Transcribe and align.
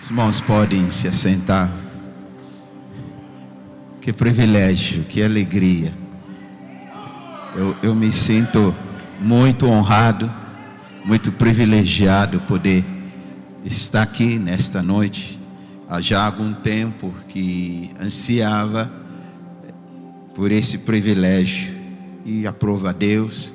Os 0.00 0.10
irmãos 0.10 0.40
podem 0.40 0.88
se 0.90 1.08
assentar. 1.08 1.68
Que 4.00 4.12
privilégio, 4.12 5.02
que 5.02 5.20
alegria. 5.20 5.92
Eu, 7.56 7.76
eu 7.82 7.94
me 7.96 8.12
sinto 8.12 8.72
muito 9.20 9.66
honrado, 9.66 10.32
muito 11.04 11.32
privilegiado 11.32 12.40
poder 12.42 12.84
estar 13.64 14.02
aqui 14.02 14.38
nesta 14.38 14.84
noite. 14.84 15.36
Há 15.88 16.00
já 16.00 16.24
algum 16.24 16.52
tempo 16.52 17.12
que 17.26 17.90
ansiava 18.00 18.88
por 20.32 20.52
esse 20.52 20.78
privilégio 20.78 21.74
e 22.24 22.46
aprovo 22.46 22.86
a 22.86 22.92
Deus 22.92 23.52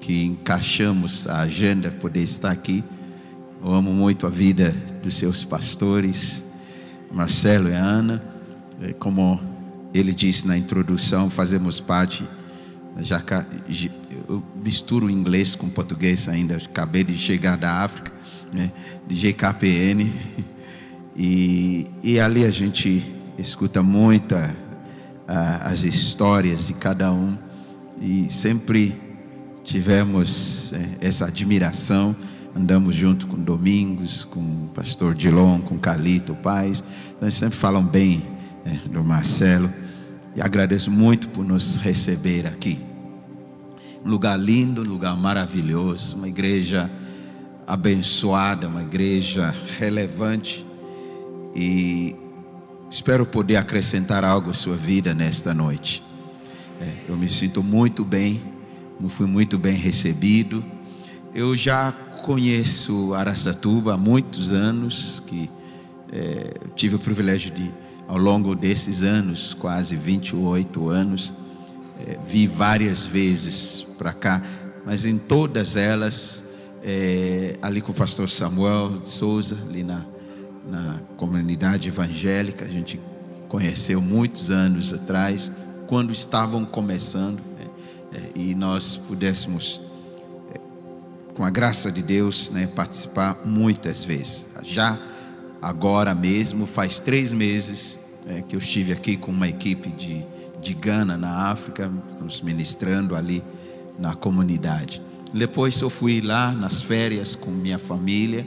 que 0.00 0.24
encaixamos 0.24 1.28
a 1.28 1.42
agenda 1.42 1.92
poder 1.92 2.24
estar 2.24 2.50
aqui. 2.50 2.82
Eu 3.62 3.74
amo 3.74 3.92
muito 3.92 4.26
a 4.26 4.30
vida 4.30 4.74
dos 5.02 5.16
seus 5.16 5.44
pastores, 5.44 6.42
Marcelo 7.12 7.68
e 7.68 7.72
Ana. 7.72 8.22
É, 8.80 8.94
como 8.94 9.38
ele 9.92 10.14
disse 10.14 10.46
na 10.46 10.56
introdução, 10.56 11.28
fazemos 11.28 11.78
parte. 11.78 12.26
Eu 14.26 14.42
misturo 14.64 15.10
inglês 15.10 15.54
com 15.54 15.68
português 15.68 16.26
ainda. 16.26 16.56
Acabei 16.56 17.04
de 17.04 17.18
chegar 17.18 17.58
da 17.58 17.82
África, 17.82 18.10
né, 18.54 18.72
de 19.06 19.14
GKPN, 19.14 20.10
e, 21.14 21.86
e 22.02 22.18
ali 22.18 22.46
a 22.46 22.50
gente 22.50 23.04
escuta 23.36 23.82
muita 23.82 24.56
as 25.26 25.82
histórias 25.84 26.66
de 26.66 26.74
cada 26.74 27.12
um 27.12 27.36
e 28.00 28.28
sempre 28.30 28.92
tivemos 29.62 30.72
é, 30.72 31.06
essa 31.06 31.26
admiração 31.26 32.16
andamos 32.54 32.94
junto 32.94 33.26
com 33.26 33.36
Domingos, 33.36 34.24
com 34.24 34.40
o 34.40 34.70
pastor 34.74 35.14
Dilon, 35.14 35.60
com 35.60 35.78
Calito 35.78 36.34
Paz. 36.34 36.82
Nós 37.20 37.34
sempre 37.34 37.58
falam 37.58 37.82
bem 37.82 38.22
é, 38.64 38.88
do 38.88 39.04
Marcelo. 39.04 39.72
E 40.36 40.42
agradeço 40.42 40.90
muito 40.90 41.28
por 41.28 41.44
nos 41.44 41.76
receber 41.76 42.46
aqui. 42.46 42.80
Um 44.04 44.10
lugar 44.10 44.38
lindo, 44.38 44.82
um 44.82 44.84
lugar 44.84 45.16
maravilhoso, 45.16 46.16
uma 46.16 46.28
igreja 46.28 46.90
abençoada, 47.66 48.68
uma 48.68 48.82
igreja 48.82 49.54
relevante. 49.78 50.64
E 51.54 52.14
espero 52.90 53.26
poder 53.26 53.56
acrescentar 53.56 54.24
algo 54.24 54.50
à 54.50 54.54
sua 54.54 54.76
vida 54.76 55.12
nesta 55.14 55.52
noite. 55.52 56.02
É, 56.80 56.92
eu 57.08 57.16
me 57.16 57.28
sinto 57.28 57.62
muito 57.62 58.04
bem, 58.04 58.40
fui 59.08 59.26
muito 59.26 59.58
bem 59.58 59.76
recebido. 59.76 60.64
Eu 61.34 61.56
já 61.56 61.92
conheço 62.20 63.14
Araçatuba 63.14 63.94
há 63.94 63.96
muitos 63.96 64.52
anos, 64.52 65.22
que 65.26 65.50
é, 66.12 66.54
tive 66.74 66.96
o 66.96 66.98
privilégio 66.98 67.50
de, 67.50 67.72
ao 68.06 68.16
longo 68.18 68.54
desses 68.54 69.02
anos, 69.02 69.54
quase 69.54 69.96
28 69.96 70.88
anos, 70.88 71.34
é, 72.06 72.18
vi 72.26 72.46
várias 72.46 73.06
vezes 73.06 73.86
para 73.98 74.12
cá, 74.12 74.42
mas 74.84 75.04
em 75.04 75.18
todas 75.18 75.76
elas, 75.76 76.44
é, 76.82 77.56
ali 77.60 77.80
com 77.80 77.92
o 77.92 77.94
pastor 77.94 78.28
Samuel 78.28 78.98
de 78.98 79.08
Souza, 79.08 79.58
ali 79.68 79.82
na, 79.82 80.04
na 80.70 81.00
comunidade 81.16 81.88
evangélica, 81.88 82.64
a 82.64 82.68
gente 82.68 83.00
conheceu 83.48 84.00
muitos 84.00 84.50
anos 84.50 84.92
atrás, 84.92 85.50
quando 85.86 86.12
estavam 86.12 86.64
começando, 86.64 87.40
né, 87.58 87.66
é, 88.14 88.38
e 88.38 88.54
nós 88.54 88.96
pudéssemos 88.96 89.80
com 91.34 91.44
a 91.44 91.50
graça 91.50 91.90
de 91.90 92.02
Deus, 92.02 92.50
né, 92.50 92.66
participar 92.66 93.38
muitas 93.44 94.04
vezes. 94.04 94.46
Já 94.64 94.98
agora 95.60 96.14
mesmo, 96.14 96.66
faz 96.66 97.00
três 97.00 97.32
meses 97.32 97.98
é, 98.26 98.42
que 98.42 98.54
eu 98.56 98.58
estive 98.58 98.92
aqui 98.92 99.16
com 99.16 99.30
uma 99.30 99.48
equipe 99.48 99.90
de, 99.90 100.24
de 100.60 100.74
Gana, 100.74 101.16
na 101.16 101.50
África, 101.50 101.90
ministrando 102.42 103.14
ali 103.14 103.42
na 103.98 104.14
comunidade. 104.14 105.02
Depois 105.32 105.80
eu 105.80 105.90
fui 105.90 106.20
lá 106.20 106.52
nas 106.52 106.82
férias 106.82 107.34
com 107.34 107.50
minha 107.50 107.78
família, 107.78 108.46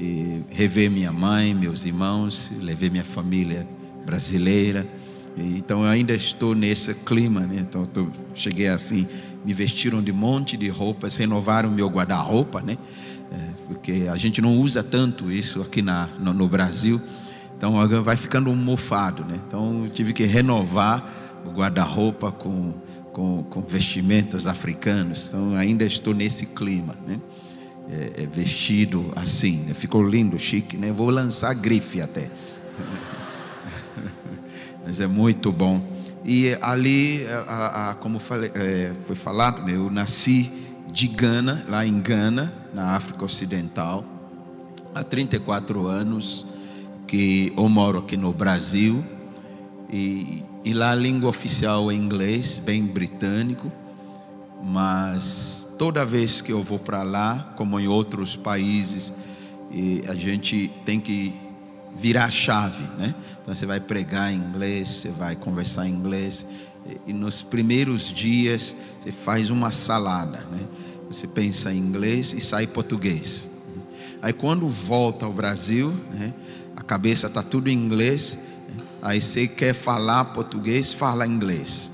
e 0.00 0.42
rever 0.50 0.90
minha 0.90 1.12
mãe, 1.12 1.54
meus 1.54 1.84
irmãos, 1.84 2.50
levei 2.60 2.88
minha 2.88 3.04
família 3.04 3.66
brasileira. 4.06 4.86
Então 5.36 5.84
eu 5.84 5.90
ainda 5.90 6.14
estou 6.14 6.54
nesse 6.54 6.94
clima, 6.94 7.40
né? 7.40 7.58
Então 7.60 7.86
eu 7.94 8.10
cheguei 8.34 8.68
assim 8.68 9.06
me 9.44 9.54
vestiram 9.54 10.02
de 10.02 10.12
um 10.12 10.14
monte 10.14 10.56
de 10.56 10.68
roupas, 10.68 11.16
renovaram 11.16 11.70
meu 11.70 11.88
guarda-roupa, 11.88 12.60
né? 12.60 12.76
É, 13.32 13.36
porque 13.66 14.06
a 14.10 14.16
gente 14.16 14.42
não 14.42 14.56
usa 14.56 14.82
tanto 14.82 15.30
isso 15.30 15.60
aqui 15.62 15.82
na, 15.82 16.08
no, 16.18 16.32
no 16.32 16.48
Brasil, 16.48 17.00
então 17.56 17.74
vai 18.02 18.16
ficando 18.16 18.50
um 18.50 18.56
mofado, 18.56 19.24
né? 19.24 19.38
Então 19.46 19.86
tive 19.92 20.12
que 20.12 20.24
renovar 20.24 21.04
o 21.44 21.50
guarda-roupa 21.50 22.32
com, 22.32 22.72
com, 23.12 23.42
com, 23.44 23.60
vestimentas 23.62 24.46
africanos, 24.46 25.28
então 25.28 25.54
ainda 25.54 25.84
estou 25.84 26.14
nesse 26.14 26.46
clima, 26.46 26.94
né? 27.06 27.20
É, 27.90 28.22
é 28.22 28.26
vestido 28.26 29.12
assim, 29.16 29.64
né? 29.66 29.74
ficou 29.74 30.02
lindo, 30.02 30.38
chique, 30.38 30.76
né? 30.76 30.92
Vou 30.92 31.10
lançar 31.10 31.52
grife 31.54 32.00
até, 32.00 32.30
mas 34.84 35.00
é 35.00 35.06
muito 35.06 35.52
bom. 35.52 35.99
E 36.32 36.56
ali, 36.62 37.26
a, 37.48 37.90
a, 37.90 37.94
como 37.94 38.20
falei, 38.20 38.52
é, 38.54 38.94
foi 39.04 39.16
falado, 39.16 39.66
né, 39.66 39.74
eu 39.74 39.90
nasci 39.90 40.48
de 40.86 41.08
Gana, 41.08 41.66
lá 41.68 41.84
em 41.84 42.00
Gana, 42.00 42.54
na 42.72 42.94
África 42.94 43.24
Ocidental, 43.24 44.04
há 44.94 45.02
34 45.02 45.88
anos 45.88 46.46
que 47.08 47.52
eu 47.56 47.68
moro 47.68 47.98
aqui 47.98 48.16
no 48.16 48.32
Brasil. 48.32 49.04
E, 49.92 50.44
e 50.64 50.72
lá 50.72 50.92
a 50.92 50.94
língua 50.94 51.28
oficial 51.28 51.90
é 51.90 51.94
inglês, 51.94 52.60
bem 52.64 52.84
britânico, 52.84 53.68
mas 54.62 55.66
toda 55.80 56.06
vez 56.06 56.40
que 56.40 56.52
eu 56.52 56.62
vou 56.62 56.78
para 56.78 57.02
lá, 57.02 57.54
como 57.56 57.80
em 57.80 57.88
outros 57.88 58.36
países, 58.36 59.12
a 60.08 60.14
gente 60.14 60.70
tem 60.84 61.00
que 61.00 61.34
virar 61.96 62.26
a 62.26 62.30
chave, 62.30 62.84
né? 62.96 63.16
Então 63.50 63.58
você 63.58 63.66
vai 63.66 63.80
pregar 63.80 64.32
em 64.32 64.36
inglês, 64.36 64.88
você 64.88 65.08
vai 65.08 65.34
conversar 65.34 65.84
em 65.84 65.90
inglês, 65.90 66.46
e 67.04 67.12
nos 67.12 67.42
primeiros 67.42 68.12
dias 68.12 68.76
você 69.00 69.10
faz 69.10 69.50
uma 69.50 69.72
salada, 69.72 70.38
né? 70.52 70.68
Você 71.08 71.26
pensa 71.26 71.72
em 71.72 71.78
inglês 71.78 72.32
e 72.32 72.40
sai 72.40 72.68
português. 72.68 73.50
Aí 74.22 74.32
quando 74.32 74.68
volta 74.68 75.26
ao 75.26 75.32
Brasil, 75.32 75.92
né? 76.14 76.32
A 76.76 76.82
cabeça 76.82 77.26
está 77.26 77.42
tudo 77.42 77.68
em 77.68 77.72
inglês, 77.72 78.38
né? 78.68 78.84
aí 79.02 79.20
você 79.20 79.48
quer 79.48 79.74
falar 79.74 80.26
português, 80.26 80.92
fala 80.92 81.26
inglês. 81.26 81.90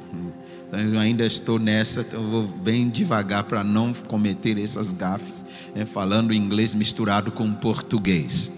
Então 0.69 0.79
eu 0.79 1.01
ainda 1.01 1.25
estou 1.25 1.59
nessa, 1.59 2.03
então 2.03 2.23
eu 2.23 2.31
vou 2.31 2.43
bem 2.49 2.91
devagar 2.91 3.45
para 3.45 3.65
não 3.65 3.95
cometer 3.95 4.59
essas 4.59 4.93
gafes, 4.93 5.47
né? 5.75 5.87
falando 5.87 6.35
inglês 6.35 6.75
misturado 6.75 7.33
com 7.33 7.51
português. 7.51 8.53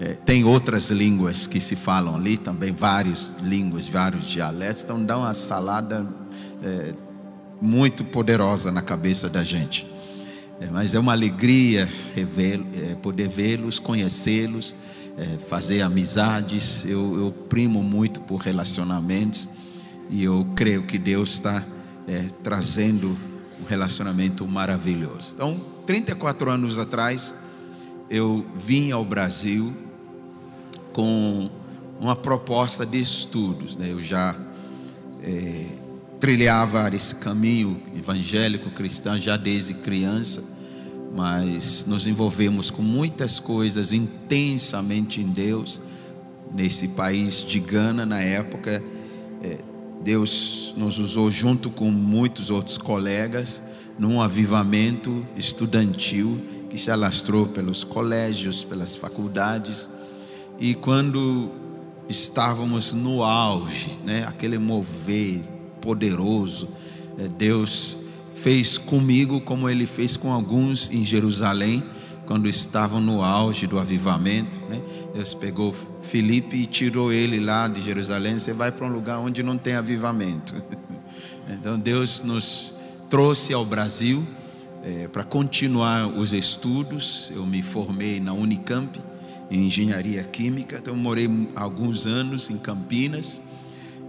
É, 0.00 0.14
tem 0.14 0.44
outras 0.44 0.90
línguas 0.90 1.46
que 1.46 1.60
se 1.60 1.76
falam 1.76 2.16
ali 2.16 2.38
também, 2.38 2.72
várias 2.72 3.36
línguas, 3.42 3.86
vários 3.86 4.24
dialetos, 4.24 4.82
então 4.82 5.04
dá 5.04 5.18
uma 5.18 5.34
salada 5.34 6.06
é, 6.62 6.94
muito 7.60 8.02
poderosa 8.02 8.72
na 8.72 8.80
cabeça 8.80 9.28
da 9.28 9.44
gente. 9.44 9.86
É, 10.58 10.68
mas 10.70 10.94
é 10.94 10.98
uma 10.98 11.12
alegria 11.12 11.86
é, 12.16 12.94
poder 13.02 13.28
vê-los, 13.28 13.78
conhecê-los, 13.78 14.74
é, 15.18 15.38
fazer 15.48 15.82
amizades. 15.82 16.82
Eu, 16.86 17.18
eu, 17.18 17.32
primo 17.50 17.82
muito 17.82 18.22
por 18.22 18.38
relacionamentos 18.38 19.50
e 20.08 20.24
eu 20.24 20.46
creio 20.56 20.82
que 20.82 20.96
Deus 20.96 21.34
está 21.34 21.62
é, 22.08 22.24
trazendo 22.42 23.14
um 23.60 23.64
relacionamento 23.68 24.46
maravilhoso. 24.46 25.32
Então, 25.34 25.60
34 25.84 26.50
anos 26.50 26.78
atrás, 26.78 27.34
eu 28.08 28.46
vim 28.56 28.92
ao 28.92 29.04
Brasil 29.04 29.89
com 30.92 31.50
uma 32.00 32.16
proposta 32.16 32.86
de 32.86 33.00
estudos. 33.00 33.76
Né? 33.76 33.92
Eu 33.92 34.02
já 34.02 34.36
é, 35.22 35.66
trilhava 36.18 36.88
esse 36.94 37.14
caminho 37.14 37.80
evangélico 37.96 38.70
cristão 38.70 39.18
já 39.18 39.36
desde 39.36 39.74
criança, 39.74 40.42
mas 41.14 41.84
nos 41.86 42.06
envolvemos 42.06 42.70
com 42.70 42.82
muitas 42.82 43.40
coisas 43.40 43.92
intensamente 43.92 45.20
em 45.20 45.26
Deus. 45.26 45.80
Nesse 46.52 46.88
país 46.88 47.44
de 47.44 47.60
Gana, 47.60 48.04
na 48.04 48.20
época, 48.20 48.82
é, 49.42 49.58
Deus 50.02 50.74
nos 50.76 50.98
usou 50.98 51.30
junto 51.30 51.70
com 51.70 51.90
muitos 51.90 52.50
outros 52.50 52.76
colegas 52.76 53.62
num 53.98 54.20
avivamento 54.20 55.26
estudantil 55.36 56.40
que 56.70 56.78
se 56.78 56.90
alastrou 56.90 57.46
pelos 57.46 57.84
colégios, 57.84 58.64
pelas 58.64 58.96
faculdades. 58.96 59.90
E 60.60 60.74
quando 60.74 61.50
estávamos 62.06 62.92
no 62.92 63.22
auge, 63.22 63.98
né, 64.04 64.26
aquele 64.28 64.58
mover 64.58 65.42
poderoso, 65.80 66.68
é, 67.18 67.26
Deus 67.26 67.96
fez 68.34 68.76
comigo 68.76 69.40
como 69.40 69.70
ele 69.70 69.86
fez 69.86 70.18
com 70.18 70.30
alguns 70.30 70.90
em 70.90 71.02
Jerusalém, 71.02 71.82
quando 72.26 72.46
estavam 72.46 73.00
no 73.00 73.22
auge 73.22 73.66
do 73.66 73.78
avivamento. 73.78 74.58
Né? 74.68 74.82
Deus 75.14 75.32
pegou 75.32 75.74
Felipe 76.02 76.56
e 76.56 76.66
tirou 76.66 77.10
ele 77.10 77.40
lá 77.40 77.66
de 77.66 77.80
Jerusalém. 77.80 78.38
Você 78.38 78.52
vai 78.52 78.70
para 78.70 78.86
um 78.86 78.92
lugar 78.92 79.18
onde 79.18 79.42
não 79.42 79.56
tem 79.56 79.74
avivamento. 79.74 80.54
Então 81.52 81.76
Deus 81.76 82.22
nos 82.22 82.76
trouxe 83.08 83.52
ao 83.52 83.64
Brasil 83.64 84.24
é, 84.84 85.08
para 85.08 85.24
continuar 85.24 86.06
os 86.06 86.32
estudos. 86.32 87.32
Eu 87.34 87.44
me 87.44 87.60
formei 87.60 88.20
na 88.20 88.32
Unicamp 88.32 89.00
em 89.50 89.66
engenharia 89.66 90.22
química, 90.22 90.78
então 90.78 90.94
morei 90.94 91.28
alguns 91.56 92.06
anos 92.06 92.50
em 92.50 92.56
Campinas 92.56 93.42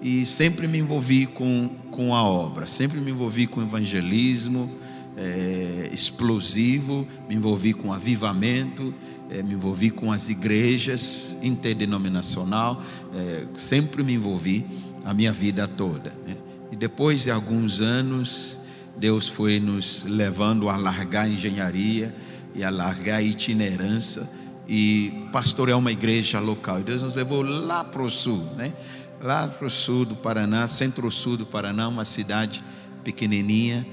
e 0.01 0.25
sempre 0.25 0.67
me 0.67 0.79
envolvi 0.79 1.25
com, 1.25 1.69
com 1.89 2.15
a 2.15 2.23
obra, 2.23 2.67
sempre 2.67 2.99
me 2.99 3.11
envolvi 3.11 3.47
com 3.47 3.61
evangelismo 3.61 4.69
é, 5.17 5.89
explosivo, 5.91 7.07
me 7.27 7.35
envolvi 7.35 7.73
com 7.73 7.91
avivamento, 7.91 8.93
é, 9.29 9.41
me 9.41 9.53
envolvi 9.53 9.89
com 9.89 10.11
as 10.11 10.29
igrejas 10.29 11.37
interdenominacional, 11.41 12.81
é, 13.15 13.45
sempre 13.53 14.03
me 14.03 14.13
envolvi 14.13 14.65
a 15.03 15.13
minha 15.13 15.31
vida 15.31 15.67
toda. 15.67 16.13
Né? 16.27 16.35
E 16.71 16.75
depois 16.75 17.23
de 17.23 17.31
alguns 17.31 17.81
anos, 17.81 18.59
Deus 18.97 19.27
foi 19.27 19.59
nos 19.59 20.03
levando 20.03 20.69
a 20.69 20.77
largar 20.77 21.25
a 21.25 21.29
engenharia 21.29 22.13
e 22.53 22.63
a 22.63 22.69
largar 22.69 23.17
a 23.17 23.21
itinerância 23.21 24.27
e 24.67 25.27
pastorear 25.31 25.77
uma 25.77 25.91
igreja 25.91 26.39
local. 26.39 26.79
E 26.79 26.83
Deus 26.83 27.01
nos 27.01 27.13
levou 27.13 27.41
lá 27.41 27.83
para 27.83 28.01
o 28.01 28.09
sul, 28.09 28.43
né? 28.57 28.73
Lá 29.21 29.47
para 29.47 29.67
o 29.67 29.69
sul 29.69 30.05
do 30.05 30.15
Paraná, 30.15 30.67
centro-sul 30.67 31.37
do 31.37 31.45
Paraná, 31.45 31.87
uma 31.87 32.03
cidade 32.03 32.63
pequenininha 33.03 33.85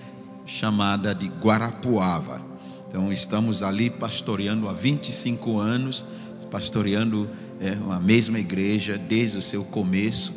chamada 0.47 1.15
de 1.15 1.29
Guarapuava. 1.29 2.41
Então 2.89 3.13
estamos 3.13 3.63
ali 3.63 3.91
pastoreando 3.91 4.69
há 4.69 4.73
25 4.73 5.59
anos, 5.59 6.07
pastoreando 6.51 7.29
é, 7.61 7.77
a 7.91 8.01
mesma 8.01 8.39
igreja 8.39 8.97
desde 8.97 9.37
o 9.37 9.43
seu 9.43 9.65
começo. 9.65 10.33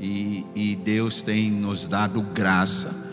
E, 0.00 0.44
e 0.56 0.74
Deus 0.74 1.22
tem 1.22 1.50
nos 1.50 1.86
dado 1.86 2.20
graça 2.20 3.03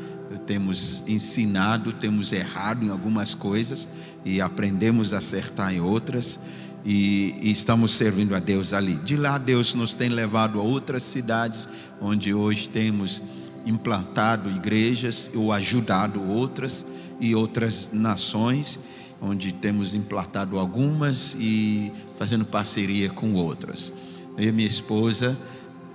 temos 0.51 1.01
ensinado, 1.07 1.93
temos 1.93 2.33
errado 2.33 2.83
em 2.83 2.89
algumas 2.89 3.33
coisas 3.33 3.87
e 4.25 4.41
aprendemos 4.41 5.13
a 5.13 5.19
acertar 5.19 5.73
em 5.73 5.79
outras 5.79 6.41
e, 6.83 7.33
e, 7.41 7.49
estamos 7.49 7.91
servindo 7.91 8.35
a 8.35 8.39
Deus 8.39 8.73
ali. 8.73 8.95
De 8.95 9.15
lá, 9.15 9.37
Deus 9.37 9.73
nos 9.73 9.95
tem 9.95 10.09
levado 10.09 10.59
a 10.59 10.61
outras 10.61 11.03
cidades, 11.03 11.69
onde 12.01 12.33
hoje 12.33 12.67
temos 12.67 13.23
implantado 13.65 14.49
igrejas 14.49 15.31
ou 15.33 15.53
ajudado 15.53 16.21
outras 16.21 16.85
e 17.21 17.33
outras 17.33 17.91
nações, 17.93 18.77
onde 19.21 19.53
temos 19.53 19.95
implantado 19.95 20.59
algumas 20.59 21.33
e 21.39 21.93
fazendo 22.17 22.43
parceria 22.43 23.09
com 23.09 23.35
outras. 23.35 23.93
Eu 24.37 24.49
e 24.49 24.51
minha 24.51 24.67
esposa 24.67 25.37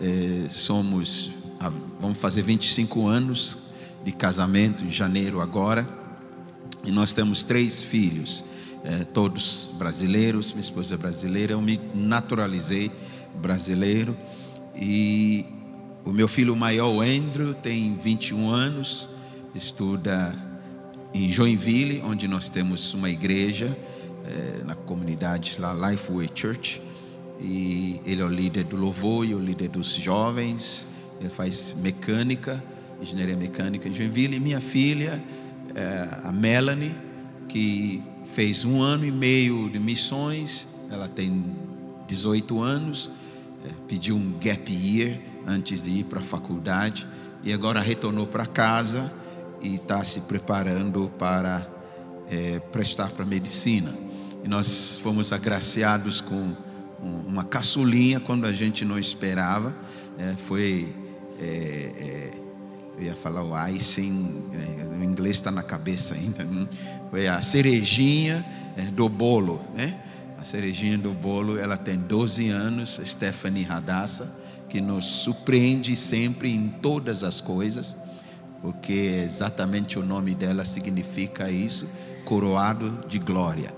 eh, 0.01 0.47
somos, 0.49 1.31
vamos 2.01 2.17
fazer 2.17 2.41
25 2.41 3.07
anos 3.07 3.66
de 4.07 4.13
casamento 4.13 4.83
em 4.83 4.91
janeiro 4.91 5.43
agora, 5.43 5.87
e 6.83 6.91
nós 6.91 7.13
temos 7.13 7.45
três 7.45 7.83
filhos 7.83 8.43
é, 8.87 9.03
todos 9.03 9.73
brasileiros, 9.77 10.53
minha 10.53 10.61
esposa 10.61 10.95
é 10.95 10.97
brasileira, 10.97 11.55
eu 11.55 11.61
me 11.61 11.81
naturalizei 11.93 12.89
brasileiro. 13.35 14.17
E 14.77 15.45
o 16.05 16.13
meu 16.13 16.29
filho 16.29 16.55
maior, 16.55 17.03
Andrew, 17.03 17.53
tem 17.53 17.99
21 18.01 18.49
anos, 18.49 19.09
estuda 19.57 20.33
em 21.13 21.29
Joinville, 21.29 22.01
onde 22.05 22.29
nós 22.29 22.49
temos 22.49 22.95
uma 22.95 23.11
igreja 23.11 23.77
é, 24.25 24.63
na 24.65 24.77
comunidade 24.77 25.57
lá, 25.59 25.75
Lifeway 25.91 26.31
Church, 26.33 26.81
e 27.41 28.01
ele 28.07 28.23
é 28.23 28.25
o 28.25 28.29
líder 28.29 28.65
do 28.65 28.77
louvor 28.77 29.27
e 29.27 29.35
o 29.35 29.39
líder 29.41 29.69
dos 29.69 29.89
jovens, 29.89 30.87
ele 31.19 31.29
faz 31.29 31.75
mecânica, 31.77 32.63
engenharia 33.01 33.37
mecânica 33.37 33.89
em 33.89 33.95
Joinville, 33.95 34.37
e 34.37 34.41
minha 34.41 34.61
filha, 34.61 35.23
é, 35.75 36.09
a 36.25 36.33
Melanie, 36.33 36.95
que 37.49 38.03
fez 38.35 38.65
um 38.65 38.83
ano 38.83 39.05
e 39.05 39.11
meio 39.11 39.69
de 39.71 39.79
missões, 39.79 40.67
ela 40.91 41.09
tem 41.09 41.45
18 42.07 42.61
anos, 42.63 43.11
é, 43.65 43.69
pediu 43.89 44.17
um 44.17 44.35
gap 44.41 44.73
year 44.73 45.19
antes 45.47 45.85
de 45.85 45.91
ir 46.01 46.05
para 46.05 46.21
a 46.21 46.23
faculdade 46.23 47.07
e 47.43 47.53
agora 47.53 47.81
retornou 47.81 48.27
para 48.27 48.47
casa 48.47 49.13
e 49.63 49.75
está 49.75 50.03
se 50.03 50.23
preparando 50.23 51.11
para 51.19 51.67
é, 52.29 52.59
prestar 52.73 53.11
para 53.11 53.25
medicina. 53.25 53.95
E 54.45 54.49
nós 54.49 54.99
fomos 55.03 55.33
agraciados 55.33 56.21
com 56.21 56.55
uma 57.01 57.45
caçulinha 57.45 58.21
quando 58.21 58.47
a 58.47 58.53
gente 58.53 58.85
não 58.85 58.99
esperava. 58.99 59.75
É, 60.19 60.35
foi, 60.37 60.93
é, 61.39 61.45
é 61.45 62.36
eu 62.97 63.05
ia 63.05 63.15
falar 63.15 63.43
o 63.43 63.69
icing, 63.75 64.43
né? 64.53 64.87
o 64.99 65.05
inglês 65.05 65.37
está 65.37 65.51
na 65.51 65.63
cabeça 65.63 66.15
ainda. 66.15 66.45
Né? 66.45 66.67
Foi 67.11 67.29
a 67.29 67.41
cerejinha 67.43 68.45
é, 68.77 68.83
do 68.83 69.09
bolo, 69.09 69.63
né? 69.75 70.01
A 70.39 70.45
cerejinha 70.45 70.97
do 70.97 71.13
bolo, 71.13 71.59
ela 71.59 71.77
tem 71.77 71.97
12 71.97 72.49
anos, 72.51 73.01
Stephanie 73.05 73.65
Radassa, 73.65 74.37
que 74.69 74.81
nos 74.81 75.05
surpreende 75.05 75.97
sempre 75.97 76.55
em 76.55 76.69
todas 76.69 77.25
as 77.25 77.41
coisas, 77.41 77.97
porque 78.61 79.23
exatamente 79.25 79.99
o 79.99 80.05
nome 80.05 80.35
dela 80.35 80.65
significa 80.65 81.51
isso, 81.51 81.89
coroado 82.25 83.07
de 83.09 83.19
glória. 83.19 83.73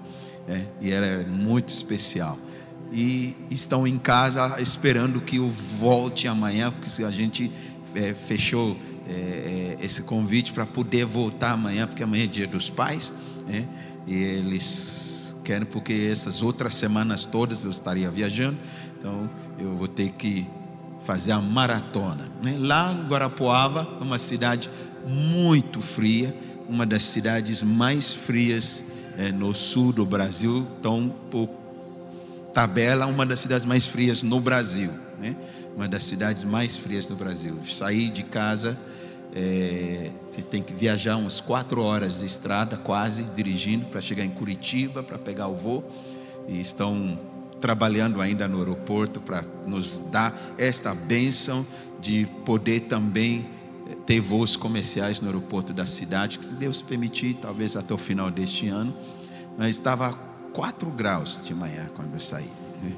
Né? 0.46 0.66
E 0.80 0.90
ela 0.90 1.06
é 1.06 1.24
muito 1.24 1.68
especial. 1.68 2.38
E 2.92 3.36
estão 3.50 3.86
em 3.86 3.98
casa 3.98 4.60
esperando 4.60 5.20
que 5.20 5.36
eu 5.36 5.48
volte 5.48 6.26
amanhã, 6.26 6.72
porque 6.72 7.02
a 7.04 7.10
gente 7.10 7.52
é, 7.94 8.14
fechou 8.14 8.76
é, 9.08 9.76
é, 9.81 9.84
esse 9.84 10.02
convite 10.02 10.52
para 10.52 10.66
poder 10.66 11.05
voltar 11.05 11.52
amanhã, 11.52 11.87
porque 11.87 12.02
amanhã 12.02 12.25
é 12.25 12.26
dia 12.26 12.46
dos 12.46 12.69
pais, 12.69 13.12
né? 13.46 13.66
e 14.06 14.14
eles 14.14 15.34
querem, 15.44 15.66
porque 15.66 16.08
essas 16.12 16.43
outras 16.43 16.75
semanas 16.75 17.25
todas 17.25 17.64
eu 17.64 17.70
estaria 17.70 18.10
viajando, 18.10 18.58
então 18.99 19.28
eu 19.58 19.75
vou 19.75 19.88
ter 19.88 20.10
que 20.10 20.46
fazer 21.05 21.32
a 21.32 21.40
maratona. 21.40 22.31
Né? 22.43 22.56
Lá 22.58 22.93
no 22.93 23.08
Guarapuava, 23.08 23.88
uma 24.00 24.19
cidade 24.19 24.69
muito 25.06 25.81
fria, 25.81 26.34
uma 26.69 26.84
das 26.84 27.02
cidades 27.02 27.62
mais 27.62 28.12
frias 28.12 28.84
é, 29.16 29.32
no 29.32 29.54
sul 29.54 29.90
do 29.90 30.04
Brasil, 30.04 30.66
então, 30.78 31.14
por 31.31 31.49
tabela, 32.52 33.06
uma 33.06 33.25
das 33.25 33.40
cidades 33.40 33.64
mais 33.64 33.87
frias 33.87 34.22
no 34.22 34.38
Brasil, 34.38 34.90
né? 35.19 35.35
uma 35.75 35.88
das 35.88 36.04
cidades 36.04 36.44
mais 36.44 36.76
frias 36.76 37.09
do 37.09 37.16
Brasil. 37.16 37.59
Saí 37.66 38.11
de 38.11 38.23
casa 38.23 38.76
é, 39.35 40.11
você 40.25 40.42
tem 40.42 40.62
que 40.62 40.73
viajar 40.73 41.16
umas 41.16 41.40
quatro 41.40 41.82
horas 41.82 42.20
de 42.20 42.26
estrada, 42.26 42.76
quase, 42.76 43.25
dirigindo 43.25 43.87
para 43.87 44.00
chegar 44.00 44.25
em 44.25 44.30
Curitiba, 44.30 45.02
para 45.02 45.18
pegar 45.18 45.49
o 45.49 45.54
voo. 45.54 45.85
E 46.49 46.61
estão 46.61 47.18
trabalhando 47.61 48.20
ainda 48.20 48.49
no 48.49 48.58
aeroporto 48.58 49.20
para 49.20 49.44
nos 49.66 50.00
dar 50.11 50.35
esta 50.56 50.94
bênção 50.94 51.66
de 52.00 52.26
poder 52.44 52.80
também 52.80 53.47
é, 53.90 53.94
ter 54.06 54.20
voos 54.20 54.56
comerciais 54.56 55.20
no 55.20 55.26
aeroporto 55.26 55.73
da 55.73 55.85
cidade, 55.85 56.38
que 56.38 56.44
se 56.44 56.54
Deus 56.54 56.80
permitir, 56.80 57.35
talvez 57.35 57.76
até 57.76 57.92
o 57.92 57.99
final 57.99 58.30
deste 58.30 58.68
ano. 58.68 58.94
Mas 59.58 59.70
estava 59.70 60.12
4 60.52 60.88
graus 60.90 61.44
de 61.44 61.54
manhã 61.54 61.90
quando 61.94 62.14
eu 62.14 62.20
saí. 62.20 62.50
Né? 62.82 62.92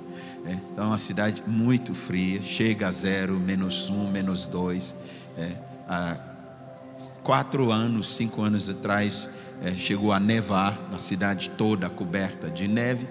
É, 0.45 0.53
então, 0.53 0.85
é 0.85 0.89
uma 0.89 0.99
cidade 0.99 1.43
muito 1.47 1.95
fria, 1.95 2.41
chega 2.41 2.89
a 2.89 2.91
zero, 2.91 3.39
menos 3.39 3.91
um, 3.91 4.11
menos 4.11 4.47
dois. 4.47 4.95
É, 5.37 5.70
há 5.91 6.17
quatro 7.25 7.73
anos, 7.73 8.15
cinco 8.15 8.43
anos 8.43 8.71
atrás, 8.71 9.29
é, 9.61 9.75
chegou 9.75 10.13
a 10.13 10.21
nevar 10.21 10.89
na 10.91 10.99
cidade 10.99 11.51
toda 11.59 11.91
coberta 11.91 12.49
de 12.49 12.69
neve. 12.69 13.09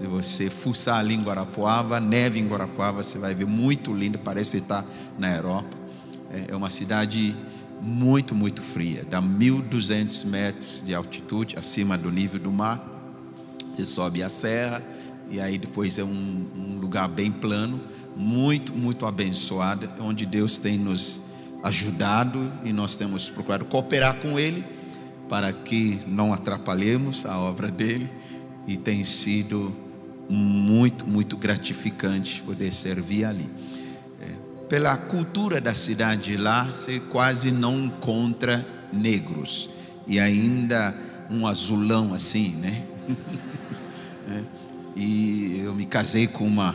Se 0.00 0.06
você 0.06 0.50
fuçar 0.50 0.98
ali 0.98 1.14
em 1.14 1.22
Guarapuava, 1.22 2.00
neve 2.00 2.40
em 2.40 2.48
Guarapuava, 2.48 3.02
você 3.02 3.18
vai 3.18 3.34
ver 3.34 3.46
muito 3.46 3.92
lindo, 3.92 4.18
parece 4.18 4.56
estar 4.58 4.84
na 5.18 5.34
Europa. 5.34 5.76
É, 6.30 6.52
é 6.52 6.56
uma 6.56 6.70
cidade 6.70 7.36
muito, 7.82 8.34
muito 8.34 8.62
fria, 8.62 9.04
dá 9.08 9.20
1.200 9.20 10.24
metros 10.24 10.82
de 10.82 10.94
altitude 10.94 11.56
acima 11.58 11.98
do 11.98 12.10
nível 12.10 12.40
do 12.40 12.50
mar. 12.50 12.82
Você 13.74 13.84
sobe 13.84 14.22
a 14.22 14.28
serra 14.30 14.82
e 15.30 15.38
aí 15.38 15.58
depois 15.58 15.98
é 15.98 16.04
um, 16.04 16.46
um 16.56 16.78
lugar 16.80 17.08
bem 17.08 17.30
plano, 17.30 17.78
muito, 18.16 18.74
muito 18.74 19.04
abençoado, 19.04 19.86
onde 20.00 20.24
Deus 20.24 20.58
tem 20.58 20.78
nos 20.78 21.26
ajudado 21.62 22.52
e 22.64 22.72
nós 22.72 22.96
temos 22.96 23.28
procurado 23.28 23.64
cooperar 23.64 24.16
com 24.16 24.38
Ele 24.38 24.64
para 25.28 25.52
que 25.52 26.00
não 26.06 26.32
atrapalhemos 26.32 27.26
a 27.26 27.38
obra 27.38 27.70
dele 27.70 28.08
e 28.66 28.76
tem 28.76 29.02
sido 29.04 29.74
muito, 30.28 31.06
muito 31.06 31.36
gratificante 31.36 32.42
poder 32.42 32.72
servir 32.72 33.24
ali. 33.24 33.48
É, 34.20 34.26
pela 34.68 34.96
cultura 34.96 35.60
da 35.60 35.74
cidade 35.74 36.36
lá, 36.36 36.64
você 36.64 37.00
quase 37.00 37.50
não 37.50 37.84
encontra 37.84 38.64
negros 38.92 39.70
e 40.06 40.18
ainda 40.18 40.94
um 41.30 41.46
azulão 41.46 42.14
assim, 42.14 42.50
né? 42.56 42.82
né? 44.28 44.44
E 44.98 45.60
eu 45.62 45.74
me 45.74 45.84
casei 45.84 46.26
com 46.26 46.46
uma, 46.46 46.74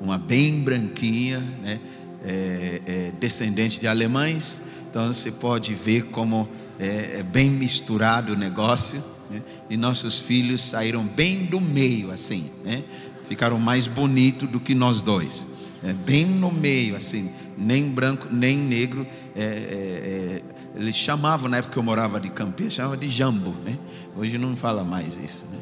uma 0.00 0.16
bem 0.16 0.62
branquinha, 0.62 1.38
né? 1.62 1.78
É, 2.24 2.80
é, 2.86 3.12
descendente 3.20 3.78
de 3.78 3.86
alemães. 3.86 4.60
Então 4.90 5.06
você 5.12 5.30
pode 5.30 5.72
ver 5.74 6.06
como 6.06 6.48
é, 6.78 7.20
é 7.20 7.22
bem 7.22 7.50
misturado 7.50 8.32
o 8.32 8.36
negócio. 8.36 9.02
Né? 9.30 9.42
E 9.70 9.76
nossos 9.76 10.18
filhos 10.18 10.62
saíram 10.62 11.04
bem 11.04 11.44
do 11.44 11.60
meio, 11.60 12.10
assim, 12.10 12.50
né? 12.64 12.82
Ficaram 13.28 13.58
mais 13.58 13.86
bonitos 13.86 14.48
do 14.48 14.58
que 14.58 14.74
nós 14.74 15.02
dois. 15.02 15.46
É, 15.82 15.92
bem 15.92 16.24
no 16.24 16.50
meio, 16.50 16.96
assim, 16.96 17.30
nem 17.56 17.88
branco, 17.90 18.26
nem 18.30 18.56
negro. 18.56 19.06
É, 19.36 19.42
é, 19.42 19.44
é, 19.44 20.42
eles 20.74 20.96
chamavam, 20.96 21.48
na 21.48 21.58
época 21.58 21.74
que 21.74 21.78
eu 21.78 21.82
morava 21.82 22.18
de 22.18 22.30
Campinas, 22.30 22.72
chamavam 22.72 22.96
de 22.96 23.08
jambo, 23.08 23.54
né? 23.64 23.76
Hoje 24.16 24.38
não 24.38 24.56
fala 24.56 24.82
mais 24.82 25.18
isso, 25.18 25.46
né? 25.52 25.58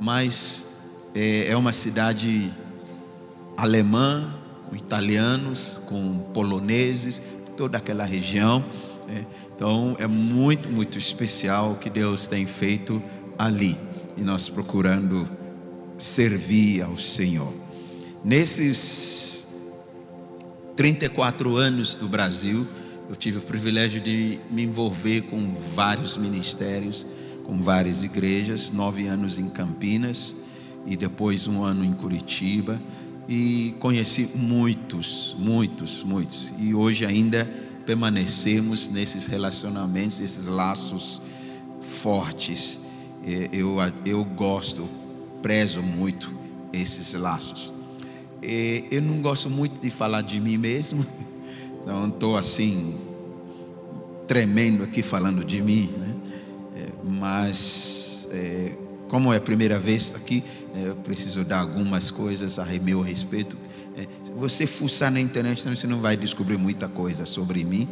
Mas 0.00 0.68
é 1.14 1.54
uma 1.56 1.72
cidade 1.72 2.52
alemã, 3.56 4.41
italianos, 4.74 5.80
com 5.86 6.18
poloneses, 6.32 7.22
toda 7.56 7.78
aquela 7.78 8.04
região. 8.04 8.64
Né? 9.06 9.26
Então 9.54 9.96
é 9.98 10.06
muito, 10.06 10.70
muito 10.70 10.98
especial 10.98 11.72
o 11.72 11.76
que 11.76 11.90
Deus 11.90 12.28
tem 12.28 12.46
feito 12.46 13.02
ali. 13.38 13.76
E 14.16 14.22
nós 14.22 14.48
procurando 14.48 15.28
servir 15.98 16.82
ao 16.82 16.96
Senhor. 16.96 17.52
Nesses 18.24 19.46
34 20.76 21.56
anos 21.56 21.94
do 21.94 22.08
Brasil, 22.08 22.66
eu 23.08 23.16
tive 23.16 23.38
o 23.38 23.42
privilégio 23.42 24.00
de 24.00 24.38
me 24.50 24.62
envolver 24.62 25.22
com 25.22 25.54
vários 25.74 26.16
ministérios, 26.16 27.06
com 27.44 27.62
várias 27.62 28.04
igrejas, 28.04 28.70
nove 28.70 29.06
anos 29.06 29.38
em 29.38 29.48
Campinas 29.48 30.34
e 30.86 30.96
depois 30.96 31.46
um 31.46 31.62
ano 31.62 31.84
em 31.84 31.92
Curitiba 31.92 32.80
e 33.34 33.74
conheci 33.80 34.28
muitos, 34.34 35.34
muitos, 35.38 36.02
muitos 36.02 36.52
e 36.58 36.74
hoje 36.74 37.06
ainda 37.06 37.50
permanecemos 37.86 38.90
nesses 38.90 39.24
relacionamentos, 39.24 40.20
esses 40.20 40.46
laços 40.46 41.18
fortes. 41.80 42.78
Eu, 43.50 43.78
eu 44.04 44.22
gosto, 44.22 44.86
prezo 45.40 45.80
muito 45.80 46.30
esses 46.74 47.14
laços. 47.14 47.72
Eu 48.90 49.00
não 49.00 49.22
gosto 49.22 49.48
muito 49.48 49.80
de 49.80 49.88
falar 49.88 50.20
de 50.20 50.38
mim 50.38 50.58
mesmo, 50.58 51.06
então 51.80 52.08
estou 52.08 52.36
assim, 52.36 52.94
tremendo 54.28 54.84
aqui 54.84 55.02
falando 55.02 55.42
de 55.42 55.62
mim, 55.62 55.88
né? 55.98 56.14
É, 56.76 56.88
mas 57.02 58.28
é, 58.30 58.76
como 59.08 59.32
é 59.32 59.38
a 59.38 59.40
primeira 59.40 59.78
vez 59.78 60.14
aqui, 60.14 60.44
eu 60.74 60.96
preciso 60.96 61.44
dar 61.44 61.60
algumas 61.60 62.10
coisas 62.10 62.58
a 62.58 62.64
meu 62.64 63.00
respeito. 63.00 63.56
Se 64.24 64.32
você 64.32 64.66
fuçar 64.66 65.10
na 65.10 65.20
internet, 65.20 65.62
você 65.68 65.86
não 65.86 66.00
vai 66.00 66.16
descobrir 66.16 66.56
muita 66.56 66.88
coisa 66.88 67.26
sobre 67.26 67.64
mim, 67.64 67.88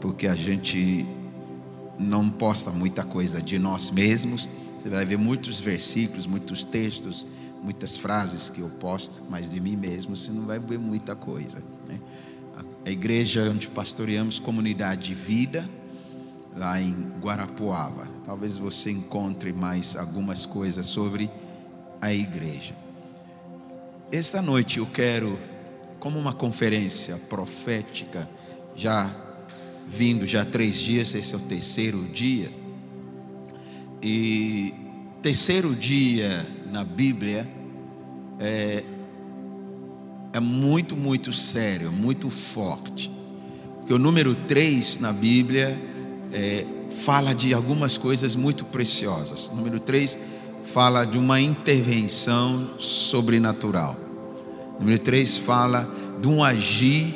porque 0.00 0.26
a 0.26 0.34
gente 0.34 1.06
não 1.98 2.28
posta 2.28 2.70
muita 2.70 3.04
coisa 3.04 3.40
de 3.40 3.58
nós 3.58 3.90
mesmos. 3.90 4.48
Você 4.78 4.90
vai 4.90 5.06
ver 5.06 5.16
muitos 5.16 5.60
versículos, 5.60 6.26
muitos 6.26 6.64
textos, 6.64 7.26
muitas 7.62 7.96
frases 7.96 8.50
que 8.50 8.60
eu 8.60 8.68
posto, 8.68 9.24
mas 9.30 9.52
de 9.52 9.60
mim 9.60 9.76
mesmo 9.76 10.14
você 10.14 10.30
não 10.30 10.46
vai 10.46 10.58
ver 10.58 10.78
muita 10.78 11.16
coisa. 11.16 11.62
Né? 11.88 11.98
A 12.84 12.90
igreja 12.90 13.50
onde 13.50 13.68
pastoreamos, 13.68 14.38
comunidade 14.38 15.06
de 15.06 15.14
vida, 15.14 15.66
lá 16.54 16.78
em 16.78 16.94
Guarapuava. 17.22 18.13
Talvez 18.24 18.56
você 18.56 18.90
encontre 18.90 19.52
mais 19.52 19.96
algumas 19.96 20.46
coisas 20.46 20.86
sobre 20.86 21.30
a 22.00 22.12
igreja. 22.12 22.74
Esta 24.10 24.40
noite 24.40 24.78
eu 24.78 24.86
quero, 24.86 25.38
como 25.98 26.18
uma 26.18 26.32
conferência 26.32 27.16
profética, 27.28 28.28
já 28.74 29.10
vindo 29.86 30.26
já 30.26 30.44
três 30.44 30.78
dias, 30.78 31.14
esse 31.14 31.34
é 31.34 31.36
o 31.36 31.40
terceiro 31.40 32.02
dia 32.04 32.50
e 34.02 34.74
terceiro 35.22 35.74
dia 35.74 36.46
na 36.70 36.84
Bíblia 36.84 37.48
é, 38.38 38.84
é 40.34 40.40
muito, 40.40 40.94
muito 40.94 41.32
sério, 41.32 41.90
muito 41.90 42.28
forte. 42.28 43.10
Porque 43.78 43.94
o 43.94 43.98
número 43.98 44.34
3 44.34 44.98
na 44.98 45.12
Bíblia 45.12 45.74
é, 46.32 46.66
fala 47.02 47.34
de 47.34 47.52
algumas 47.52 47.98
coisas 47.98 48.36
muito 48.36 48.64
preciosas. 48.64 49.50
Número 49.54 49.80
3 49.80 50.18
fala 50.72 51.04
de 51.04 51.18
uma 51.18 51.40
intervenção 51.40 52.70
sobrenatural. 52.78 53.96
Número 54.78 54.98
3 54.98 55.36
fala 55.38 55.88
de 56.20 56.28
um 56.28 56.42
agir 56.42 57.14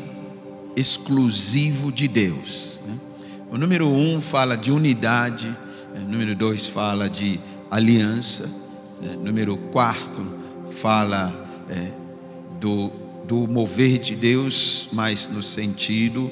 exclusivo 0.76 1.90
de 1.90 2.06
Deus. 2.06 2.80
Né? 2.87 2.99
O 3.50 3.58
número 3.58 3.88
1 3.88 4.16
um 4.16 4.20
fala 4.20 4.56
de 4.56 4.70
unidade 4.70 5.56
é, 5.94 6.00
número 6.00 6.35
2 6.35 6.68
fala 6.68 7.08
de 7.08 7.40
aliança. 7.70 8.49
É, 9.02 9.16
número 9.16 9.56
4 9.56 10.38
fala 10.70 11.32
é, 11.68 11.92
do, 12.61 12.90
do 13.26 13.47
mover 13.47 13.99
de 13.99 14.14
Deus, 14.14 14.88
mas 14.92 15.28
no 15.28 15.42
sentido 15.42 16.30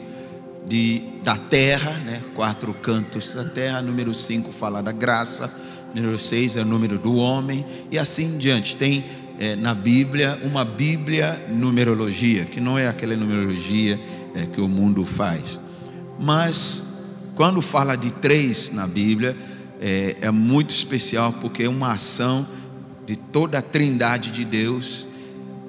de, 0.66 1.00
da 1.22 1.36
terra, 1.36 1.92
né? 2.04 2.20
quatro 2.34 2.74
cantos 2.74 3.34
da 3.34 3.44
terra. 3.44 3.80
Número 3.80 4.12
5 4.12 4.52
fala 4.52 4.82
da 4.82 4.92
graça. 4.92 5.52
Número 5.94 6.18
6 6.18 6.56
é 6.56 6.62
o 6.62 6.64
número 6.64 6.98
do 6.98 7.16
homem. 7.16 7.64
E 7.90 7.98
assim 7.98 8.34
em 8.34 8.38
diante. 8.38 8.76
Tem 8.76 9.04
é, 9.38 9.54
na 9.54 9.74
Bíblia 9.74 10.38
uma 10.42 10.64
Bíblia 10.64 11.46
numerologia, 11.48 12.44
que 12.44 12.60
não 12.60 12.78
é 12.78 12.88
aquela 12.88 13.16
numerologia 13.16 13.98
é, 14.34 14.46
que 14.46 14.60
o 14.60 14.68
mundo 14.68 15.04
faz. 15.04 15.60
Mas 16.18 17.04
quando 17.34 17.60
fala 17.60 17.96
de 17.96 18.10
três 18.10 18.70
na 18.70 18.86
Bíblia, 18.86 19.36
é, 19.80 20.16
é 20.22 20.30
muito 20.30 20.70
especial 20.70 21.32
porque 21.34 21.64
é 21.64 21.68
uma 21.68 21.92
ação 21.92 22.46
de 23.06 23.14
toda 23.14 23.58
a 23.58 23.62
trindade 23.62 24.30
de 24.30 24.44
Deus, 24.44 25.06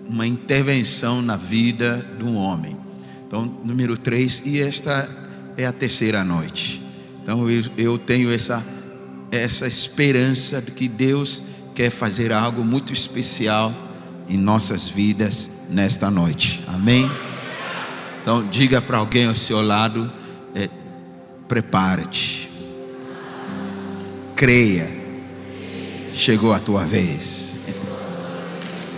uma 0.07 0.25
intervenção 0.25 1.21
na 1.21 1.35
vida 1.35 2.05
de 2.17 2.23
um 2.23 2.35
homem. 2.35 2.86
Então, 3.27 3.45
número 3.63 3.97
três, 3.97 4.41
e 4.45 4.59
esta 4.59 5.07
é 5.57 5.65
a 5.65 5.73
terceira 5.73 6.23
noite. 6.23 6.81
Então, 7.21 7.49
eu, 7.49 7.61
eu 7.77 7.97
tenho 7.97 8.31
essa, 8.31 8.65
essa 9.29 9.67
esperança 9.67 10.61
de 10.61 10.71
que 10.71 10.87
Deus 10.87 11.43
quer 11.75 11.89
fazer 11.89 12.31
algo 12.31 12.63
muito 12.63 12.93
especial 12.93 13.73
em 14.29 14.37
nossas 14.37 14.87
vidas 14.87 15.51
nesta 15.69 16.09
noite. 16.09 16.63
Amém? 16.67 17.11
Então, 18.21 18.47
diga 18.47 18.81
para 18.81 18.97
alguém 18.97 19.27
ao 19.27 19.35
seu 19.35 19.61
lado: 19.61 20.09
é, 20.55 20.69
prepare-te, 21.49 22.49
creia, 24.37 24.89
chegou 26.13 26.53
a 26.53 26.59
tua 26.59 26.85
vez. 26.85 27.57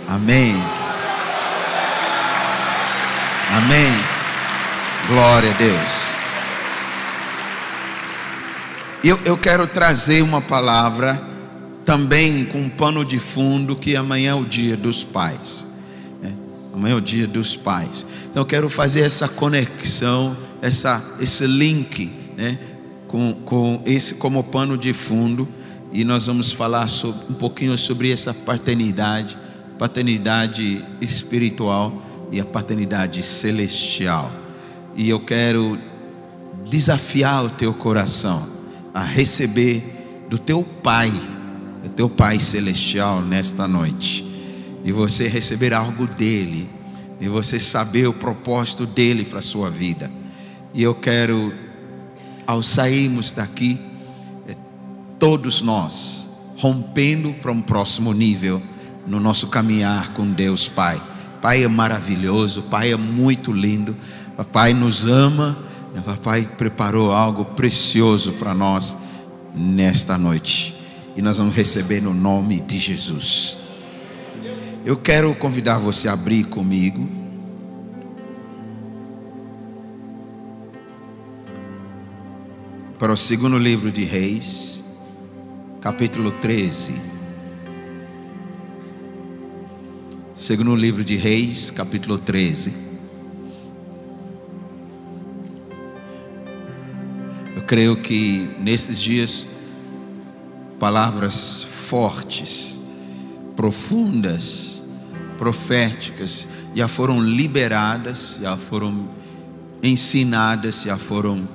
Amém. 0.06 0.54
Amém. 3.52 4.19
Glória 5.10 5.50
a 5.50 5.54
Deus. 5.54 6.14
Eu, 9.02 9.18
eu 9.24 9.36
quero 9.36 9.66
trazer 9.66 10.22
uma 10.22 10.40
palavra 10.40 11.20
também 11.84 12.44
com 12.44 12.60
um 12.60 12.68
pano 12.68 13.04
de 13.04 13.18
fundo 13.18 13.74
que 13.74 13.96
amanhã 13.96 14.30
é 14.30 14.34
o 14.36 14.44
dia 14.44 14.76
dos 14.76 15.02
pais. 15.02 15.66
Né? 16.22 16.32
Amanhã 16.72 16.92
é 16.92 16.96
o 16.96 17.00
dia 17.00 17.26
dos 17.26 17.56
pais. 17.56 18.06
Então 18.30 18.42
eu 18.42 18.46
quero 18.46 18.70
fazer 18.70 19.00
essa 19.00 19.26
conexão, 19.26 20.36
essa, 20.62 21.02
esse 21.18 21.44
link 21.44 22.08
né? 22.36 22.56
com, 23.08 23.32
com 23.44 23.82
esse 23.84 24.14
como 24.14 24.44
pano 24.44 24.78
de 24.78 24.92
fundo. 24.92 25.48
E 25.92 26.04
nós 26.04 26.26
vamos 26.26 26.52
falar 26.52 26.86
sobre, 26.86 27.20
um 27.28 27.34
pouquinho 27.34 27.76
sobre 27.76 28.12
essa 28.12 28.32
paternidade, 28.32 29.36
paternidade 29.76 30.84
espiritual 31.00 32.00
e 32.30 32.40
a 32.40 32.44
paternidade 32.44 33.24
celestial. 33.24 34.38
E 35.00 35.08
eu 35.08 35.18
quero 35.18 35.78
desafiar 36.68 37.46
o 37.46 37.48
teu 37.48 37.72
coração 37.72 38.46
a 38.92 39.02
receber 39.02 39.82
do 40.28 40.36
teu 40.36 40.62
Pai, 40.62 41.10
do 41.82 41.88
teu 41.88 42.06
Pai 42.06 42.38
celestial 42.38 43.22
nesta 43.22 43.66
noite. 43.66 44.22
E 44.84 44.92
você 44.92 45.26
receber 45.26 45.72
algo 45.72 46.06
dele, 46.06 46.68
e 47.18 47.28
você 47.30 47.58
saber 47.58 48.08
o 48.08 48.12
propósito 48.12 48.84
dele 48.84 49.24
para 49.24 49.38
a 49.38 49.42
sua 49.42 49.70
vida. 49.70 50.10
E 50.74 50.82
eu 50.82 50.94
quero 50.94 51.50
ao 52.46 52.62
sairmos 52.62 53.32
daqui, 53.32 53.80
é, 54.46 54.54
todos 55.18 55.62
nós 55.62 56.28
rompendo 56.58 57.32
para 57.40 57.50
um 57.50 57.62
próximo 57.62 58.12
nível 58.12 58.60
no 59.06 59.18
nosso 59.18 59.46
caminhar 59.46 60.12
com 60.12 60.30
Deus 60.30 60.68
Pai. 60.68 61.00
Pai 61.40 61.64
é 61.64 61.68
maravilhoso, 61.68 62.64
Pai 62.64 62.92
é 62.92 62.96
muito 62.98 63.50
lindo, 63.50 63.96
Papai 64.40 64.72
nos 64.72 65.04
ama, 65.04 65.54
Papai 66.02 66.48
preparou 66.56 67.12
algo 67.12 67.44
precioso 67.44 68.32
para 68.32 68.54
nós 68.54 68.96
nesta 69.54 70.16
noite. 70.16 70.74
e 71.14 71.20
nós 71.20 71.36
vamos 71.36 71.54
receber 71.54 72.00
no 72.00 72.14
nome 72.14 72.58
de 72.58 72.78
Jesus. 72.78 73.58
Eu 74.82 74.96
quero 74.96 75.34
convidar 75.34 75.76
você 75.76 76.08
a 76.08 76.14
abrir 76.14 76.44
comigo. 76.44 77.06
Para 82.98 83.12
o 83.12 83.16
segundo 83.18 83.58
livro 83.58 83.92
de 83.92 84.04
Reis, 84.04 84.82
capítulo 85.82 86.30
13. 86.30 86.94
Segundo 90.34 90.74
livro 90.74 91.04
de 91.04 91.16
Reis, 91.16 91.70
capítulo 91.70 92.16
13. 92.16 92.89
Creio 97.70 97.98
que 97.98 98.50
nesses 98.58 99.00
dias, 99.00 99.46
palavras 100.80 101.62
fortes, 101.62 102.80
profundas, 103.54 104.82
proféticas, 105.38 106.48
já 106.74 106.88
foram 106.88 107.22
liberadas, 107.22 108.40
já 108.42 108.56
foram 108.56 109.08
ensinadas, 109.80 110.82
já 110.82 110.98
foram 110.98 111.48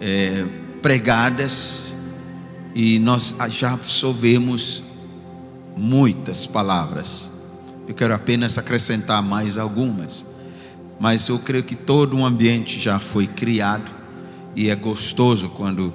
é, 0.00 0.42
pregadas, 0.80 1.94
e 2.74 2.98
nós 2.98 3.34
já 3.50 3.74
absorvemos 3.74 4.82
muitas 5.76 6.46
palavras. 6.46 7.30
Eu 7.86 7.94
quero 7.94 8.14
apenas 8.14 8.56
acrescentar 8.56 9.22
mais 9.22 9.58
algumas, 9.58 10.24
mas 10.98 11.28
eu 11.28 11.38
creio 11.38 11.62
que 11.62 11.76
todo 11.76 12.16
um 12.16 12.24
ambiente 12.24 12.80
já 12.80 12.98
foi 12.98 13.26
criado, 13.26 13.95
e 14.56 14.70
é 14.70 14.74
gostoso 14.74 15.50
quando 15.50 15.92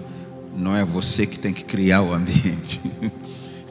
não 0.55 0.75
é 0.75 0.85
você 0.85 1.25
que 1.25 1.39
tem 1.39 1.51
que 1.51 1.65
criar 1.65 2.03
o 2.03 2.13
ambiente. 2.13 2.79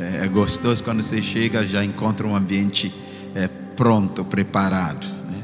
É, 0.03 0.25
é 0.25 0.29
gostoso 0.29 0.83
quando 0.83 1.03
você 1.03 1.21
chega 1.21 1.67
já 1.67 1.85
encontra 1.85 2.27
um 2.27 2.35
ambiente 2.35 2.91
é, 3.35 3.47
pronto, 3.77 4.25
preparado. 4.25 5.07
Né? 5.07 5.43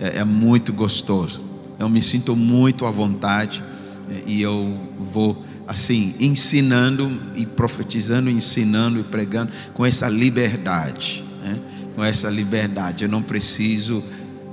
É, 0.00 0.18
é, 0.20 0.24
muito 0.24 0.72
gostoso. 0.72 1.44
Eu 1.78 1.90
me 1.90 2.00
sinto 2.00 2.34
muito 2.34 2.86
à 2.86 2.90
vontade 2.90 3.62
é, 4.10 4.22
e 4.26 4.40
eu 4.40 4.78
vou 5.12 5.44
assim 5.66 6.14
ensinando 6.18 7.20
e 7.36 7.44
profetizando, 7.44 8.30
ensinando 8.30 8.98
e 8.98 9.02
pregando 9.02 9.52
com 9.74 9.84
essa 9.84 10.08
liberdade, 10.08 11.22
né? 11.42 11.60
com 11.94 12.02
essa 12.02 12.30
liberdade. 12.30 13.04
Eu 13.04 13.10
não 13.10 13.20
preciso 13.20 14.02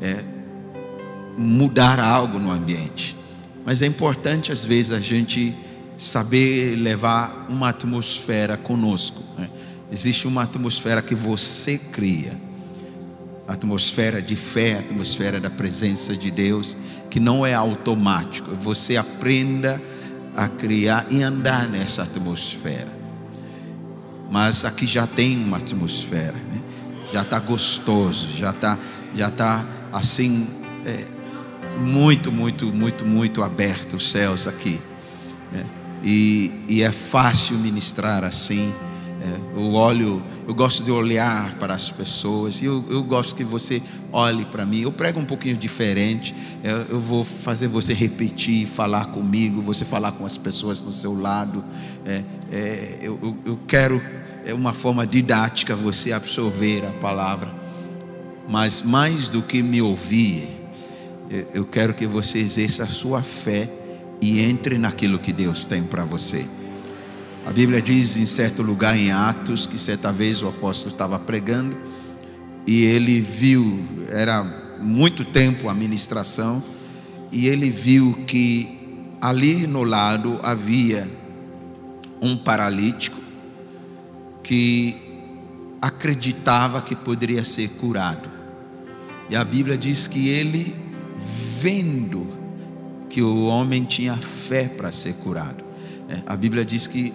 é, 0.02 0.22
mudar 1.38 1.98
algo 1.98 2.40
no 2.40 2.52
ambiente, 2.52 3.16
mas 3.66 3.82
é 3.82 3.88
importante 3.88 4.52
às 4.52 4.64
vezes 4.64 4.92
a 4.92 5.00
gente 5.00 5.56
saber 5.98 6.76
levar 6.76 7.48
uma 7.50 7.70
atmosfera 7.70 8.56
conosco. 8.58 9.24
Né? 9.38 9.50
Existe 9.92 10.28
uma 10.28 10.44
atmosfera 10.44 11.02
que 11.02 11.16
você 11.16 11.78
cria, 11.78 12.34
atmosfera 13.48 14.22
de 14.22 14.36
fé, 14.36 14.80
atmosfera 14.80 15.40
da 15.40 15.50
presença 15.50 16.16
de 16.16 16.30
Deus, 16.30 16.78
que 17.10 17.20
não 17.20 17.46
é 17.46 17.54
automático. 17.54 18.56
Você 18.56 18.98
aprenda 18.98 19.82
a 20.36 20.48
criar 20.48 21.08
e 21.10 21.24
andar 21.24 21.68
nessa 21.68 22.04
atmosfera. 22.04 22.94
Mas 24.30 24.66
aqui 24.66 24.86
já 24.86 25.08
tem 25.08 25.38
uma 25.38 25.58
atmosfera, 25.58 26.34
né? 26.34 26.62
já 27.14 27.22
está 27.22 27.40
gostoso, 27.40 28.28
já 28.36 28.50
está, 28.50 28.78
já 29.16 29.32
tá 29.32 29.66
assim 29.94 30.48
é, 30.86 31.15
muito, 31.78 32.32
muito, 32.32 32.66
muito, 32.68 33.06
muito 33.06 33.44
aberto 33.44 33.94
os 33.94 34.12
céus 34.12 34.48
aqui. 34.48 34.80
Né? 35.52 35.66
E, 36.04 36.52
e 36.68 36.84
é 36.84 36.92
fácil 36.92 37.58
ministrar 37.58 38.24
assim. 38.24 38.74
É, 39.22 39.60
eu 39.60 39.74
olho, 39.74 40.22
eu 40.48 40.54
gosto 40.54 40.84
de 40.84 40.92
olhar 40.92 41.56
para 41.56 41.74
as 41.74 41.90
pessoas 41.90 42.62
e 42.62 42.66
eu, 42.66 42.84
eu 42.90 43.04
gosto 43.04 43.34
que 43.34 43.44
você 43.44 43.82
olhe 44.12 44.46
para 44.46 44.66
mim. 44.66 44.82
Eu 44.82 44.92
prego 44.92 45.20
um 45.20 45.26
pouquinho 45.26 45.58
diferente. 45.58 46.36
É, 46.64 46.86
eu 46.90 47.00
vou 47.00 47.24
fazer 47.24 47.68
você 47.68 47.94
repetir, 47.94 48.68
falar 48.68 49.08
comigo, 49.08 49.62
você 49.62 49.84
falar 49.84 50.12
com 50.12 50.26
as 50.26 50.38
pessoas 50.38 50.82
do 50.82 50.92
seu 50.92 51.20
lado. 51.20 51.64
É, 52.06 52.24
é 52.52 53.00
eu, 53.02 53.20
eu, 53.22 53.38
eu 53.46 53.60
quero 53.68 54.02
é 54.46 54.54
uma 54.54 54.74
forma 54.74 55.08
didática 55.08 55.76
você 55.76 56.12
absorver 56.12 56.86
a 56.86 56.92
palavra. 57.02 57.52
Mas 58.48 58.84
mais 58.84 59.28
do 59.28 59.42
que 59.42 59.64
me 59.64 59.82
ouvir, 59.82 60.48
eu 61.54 61.66
quero 61.66 61.94
que 61.94 62.06
você 62.06 62.40
exerça 62.40 62.84
a 62.84 62.88
sua 62.88 63.22
fé 63.24 63.70
e 64.22 64.42
entre 64.42 64.78
naquilo 64.78 65.20
que 65.20 65.34
Deus 65.34 65.66
tem 65.66 65.84
para 65.84 66.04
você. 66.04 66.46
A 67.46 67.52
Bíblia 67.52 67.82
diz 67.82 68.18
em 68.18 68.26
certo 68.26 68.62
lugar 68.62 68.98
em 68.98 69.12
Atos 69.12 69.68
que 69.68 69.78
certa 69.78 70.12
vez 70.12 70.42
o 70.42 70.48
apóstolo 70.48 70.92
estava 70.92 71.20
pregando 71.20 71.76
e 72.68 72.84
ele 72.86 73.22
viu, 73.22 73.84
era 74.10 74.44
muito 74.82 75.24
tempo 75.24 75.70
a 75.70 75.74
ministração, 75.74 76.64
e 77.32 77.48
ele 77.48 77.70
viu 77.70 78.14
que 78.26 78.78
ali 79.22 79.68
no 79.68 79.84
lado 79.84 80.40
havia 80.42 81.08
um 82.22 82.38
paralítico 82.38 83.20
que 84.42 84.96
acreditava 85.82 86.82
que 86.82 86.96
poderia 86.96 87.44
ser 87.44 87.70
curado. 87.72 88.30
E 89.30 89.36
a 89.36 89.44
Bíblia 89.44 89.78
diz 89.78 90.08
que 90.08 90.30
ele, 90.30 90.76
vendo 91.62 92.28
que 93.10 93.22
o 93.22 93.46
homem 93.46 93.84
tinha 93.84 94.16
fé 94.16 94.68
para 94.68 94.92
ser 94.92 95.14
curado. 95.16 95.64
É, 96.10 96.22
a 96.26 96.36
Bíblia 96.36 96.66
diz 96.66 96.88
que 96.88 97.14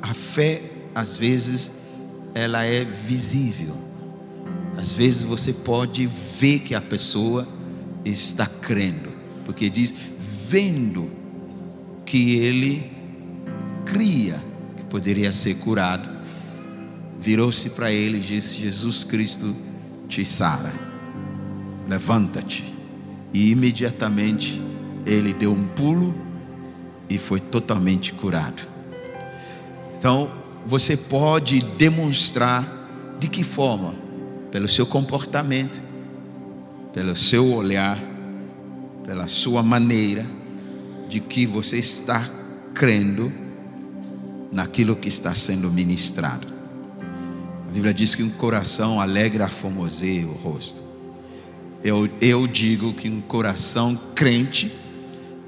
a 0.00 0.14
fé, 0.14 0.62
às 0.94 1.14
vezes, 1.14 1.72
ela 2.34 2.64
é 2.64 2.84
visível. 2.84 3.74
Às 4.76 4.92
vezes 4.92 5.22
você 5.22 5.52
pode 5.52 6.08
ver 6.40 6.60
que 6.60 6.74
a 6.74 6.80
pessoa 6.80 7.46
está 8.04 8.46
crendo, 8.46 9.10
porque 9.44 9.68
diz, 9.68 9.94
vendo 10.48 11.10
que 12.04 12.36
ele 12.36 12.90
cria 13.84 14.40
que 14.76 14.84
poderia 14.84 15.32
ser 15.32 15.56
curado, 15.56 16.08
virou-se 17.20 17.70
para 17.70 17.92
ele 17.92 18.18
e 18.18 18.20
disse: 18.20 18.60
Jesus 18.60 19.04
Cristo 19.04 19.54
te 20.08 20.24
sara, 20.24 20.72
levanta-te. 21.88 22.71
E 23.32 23.50
imediatamente 23.50 24.60
ele 25.06 25.32
deu 25.32 25.52
um 25.52 25.66
pulo 25.68 26.14
e 27.08 27.18
foi 27.18 27.40
totalmente 27.40 28.12
curado. 28.12 28.62
Então, 29.98 30.30
você 30.66 30.96
pode 30.96 31.60
demonstrar 31.60 33.16
de 33.18 33.28
que 33.28 33.42
forma? 33.42 33.94
Pelo 34.50 34.68
seu 34.68 34.86
comportamento, 34.86 35.80
pelo 36.92 37.16
seu 37.16 37.52
olhar, 37.52 37.98
pela 39.04 39.28
sua 39.28 39.62
maneira, 39.62 40.24
de 41.08 41.20
que 41.20 41.46
você 41.46 41.78
está 41.78 42.28
crendo 42.74 43.32
naquilo 44.50 44.96
que 44.96 45.08
está 45.08 45.34
sendo 45.34 45.70
ministrado. 45.70 46.46
A 47.68 47.70
Bíblia 47.72 47.94
diz 47.94 48.14
que 48.14 48.22
um 48.22 48.30
coração 48.30 49.00
alegre 49.00 49.42
aformoseia 49.42 50.26
o 50.26 50.32
rosto. 50.32 50.91
Eu, 51.84 52.08
eu 52.20 52.46
digo 52.46 52.92
que 52.92 53.08
um 53.08 53.20
coração 53.20 53.98
crente 54.14 54.72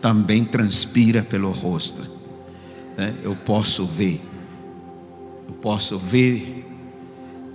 também 0.01 0.45
transpira 0.45 1.23
pelo 1.23 1.51
rosto. 1.51 2.03
Né? 2.97 3.15
Eu 3.23 3.37
posso 3.37 3.87
ver, 3.87 4.21
eu 5.49 5.55
posso 5.55 5.99
ver, 5.99 6.67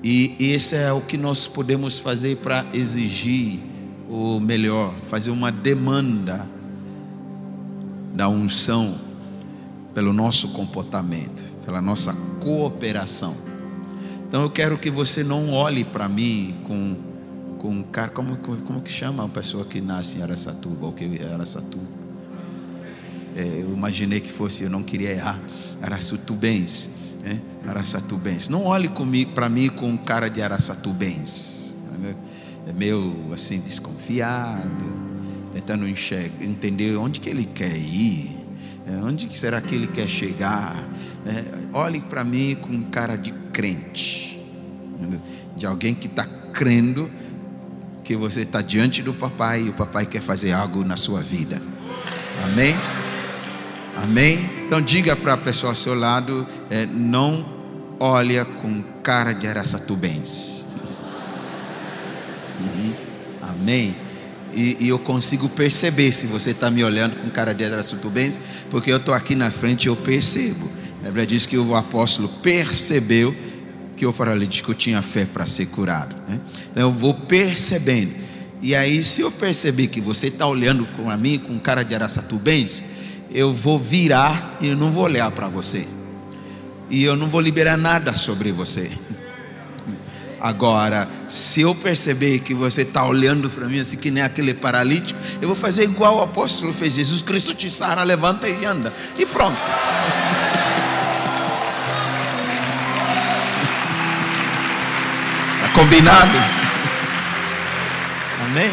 e 0.04 0.36
esse 0.40 0.76
é 0.76 0.92
o 0.94 1.02
que 1.02 1.18
nós 1.18 1.46
podemos 1.46 2.00
fazer 2.00 2.38
para 2.38 2.66
exigir 2.74 3.60
o 4.10 4.40
melhor, 4.40 4.96
fazer 5.10 5.30
uma 5.30 5.52
demanda 5.52 6.48
da 8.14 8.30
unção 8.30 8.98
pelo 9.94 10.14
nosso 10.14 10.50
comportamento, 10.50 11.44
pela 11.66 11.82
nossa 11.82 12.14
cooperação. 12.42 13.36
Então 14.28 14.42
eu 14.44 14.50
quero 14.50 14.78
que 14.78 14.90
você 14.90 15.24
não 15.24 15.52
olhe 15.52 15.84
para 15.84 16.08
mim 16.08 16.56
com 16.64 17.09
com 17.60 17.70
um 17.70 17.84
cara 17.84 18.10
como, 18.10 18.38
como 18.38 18.82
que 18.82 18.92
chama 18.92 19.24
uma 19.24 19.30
pessoa 19.30 19.66
que 19.66 19.82
nasce 19.82 20.18
em 20.18 20.24
Aracatuba 20.24 20.88
ou 20.88 20.94
que 20.94 21.04
é 21.04 21.10
é, 23.36 23.62
eu 23.62 23.74
imaginei 23.74 24.20
que 24.20 24.32
fosse, 24.32 24.64
eu 24.64 24.70
não 24.70 24.82
queria 24.82 25.12
errar, 25.12 25.40
Araçatubens, 25.82 26.90
né? 27.24 27.40
Araçatubens. 27.68 28.50
Não 28.50 28.66
olhe 28.66 28.90
para 29.34 29.48
mim 29.48 29.70
com 29.70 29.98
cara 29.98 30.30
de 30.30 30.42
Araçatubens. 30.42 31.78
Né? 32.00 32.16
É 32.68 32.74
meio 32.74 33.14
assim 33.34 33.60
desconfiado, 33.60 34.72
tentando 35.54 35.88
enxergar, 35.88 36.44
entender 36.44 36.96
onde 36.96 37.20
que 37.20 37.30
ele 37.30 37.46
quer 37.46 37.78
ir, 37.78 38.36
é, 38.88 38.96
onde 39.04 39.38
será 39.38 39.62
que 39.62 39.76
ele 39.76 39.88
quer 39.88 40.08
chegar. 40.08 40.76
É, 41.26 41.78
olhe 41.78 42.02
para 42.02 42.24
mim 42.24 42.56
com 42.56 42.82
cara 42.84 43.16
de 43.16 43.32
crente, 43.54 44.42
de 45.56 45.66
alguém 45.66 45.94
que 45.94 46.08
está 46.08 46.26
crendo 46.54 47.10
que 48.10 48.16
você 48.16 48.40
está 48.40 48.60
diante 48.60 49.04
do 49.04 49.14
papai 49.14 49.66
e 49.66 49.70
o 49.70 49.74
papai 49.74 50.04
quer 50.04 50.20
fazer 50.20 50.52
algo 50.52 50.84
na 50.84 50.98
sua 50.98 51.22
vida. 51.22 51.62
Amém? 52.44 52.76
Amém? 53.96 54.50
Então 54.66 54.82
diga 54.82 55.16
para 55.16 55.34
a 55.34 55.38
pessoa 55.38 55.74
ao 55.74 55.76
seu 55.76 55.94
lado, 55.94 56.48
é, 56.72 56.88
não 56.88 57.46
olha 58.00 58.44
com 58.46 58.82
cara 59.04 59.32
de 59.32 59.46
araçatubense. 59.46 60.66
Uhum. 62.60 62.94
Amém? 63.44 63.96
E, 64.56 64.78
e, 64.80 64.90
eu 64.90 64.98
consigo 64.98 65.48
perceber 65.48 66.12
se 66.12 66.26
você 66.26 66.50
está 66.50 66.72
me 66.72 66.84
olhando 66.84 67.16
com 67.16 67.30
cara 67.30 67.54
de 67.54 67.64
araçatubense, 67.64 68.40
porque 68.72 68.92
eu 68.92 68.98
estou 68.98 69.14
aqui 69.14 69.36
na 69.36 69.52
frente 69.52 69.84
e 69.84 69.88
eu 69.88 69.96
percebo. 69.96 70.68
A 71.02 71.06
Bíblia 71.06 71.28
diz 71.28 71.46
que 71.46 71.60
o 71.60 71.76
apóstolo 71.76 72.28
percebeu 72.42 73.36
que 74.00 74.06
o 74.06 74.14
paralítico 74.14 74.74
tinha 74.74 75.02
fé 75.02 75.26
para 75.26 75.46
ser 75.46 75.66
curado. 75.66 76.16
Né? 76.26 76.40
Então 76.72 76.84
eu 76.84 76.92
vou 76.92 77.14
percebendo. 77.14 78.14
E 78.62 78.74
aí, 78.74 79.04
se 79.04 79.20
eu 79.20 79.30
perceber 79.30 79.88
que 79.88 80.00
você 80.00 80.28
está 80.28 80.48
olhando 80.48 80.86
para 80.86 81.18
mim 81.18 81.38
com 81.38 81.60
cara 81.60 81.84
de 81.84 81.94
araçatubense, 81.94 82.82
eu 83.30 83.52
vou 83.52 83.78
virar 83.78 84.58
e 84.62 84.70
eu 84.70 84.78
não 84.78 84.90
vou 84.90 85.04
olhar 85.04 85.30
para 85.32 85.50
você. 85.50 85.86
E 86.90 87.04
eu 87.04 87.18
não 87.18 87.28
vou 87.28 87.42
liberar 87.42 87.78
nada 87.78 88.14
sobre 88.14 88.54
você. 88.54 88.90
Agora, 90.40 91.06
se 91.28 91.60
eu 91.60 91.76
perceber 91.76 92.40
que 92.40 92.54
você 92.54 92.84
está 92.84 93.06
olhando 93.06 93.50
para 93.50 93.68
mim 93.68 93.82
assim 93.82 93.98
que 93.98 94.10
nem 94.10 94.24
aquele 94.24 94.54
paralítico, 94.54 95.20
eu 95.42 95.50
vou 95.50 95.58
fazer 95.58 95.84
igual 95.84 96.20
o 96.20 96.22
apóstolo 96.22 96.72
fez. 96.72 96.94
Jesus 96.96 97.22
Cristo 97.22 97.54
te 97.54 97.70
sara, 97.70 98.02
levanta 98.04 98.48
e 98.48 98.64
anda. 98.64 98.94
E 99.18 99.26
pronto. 99.26 99.60
Combinado? 105.80 106.38
Amém? 108.44 108.70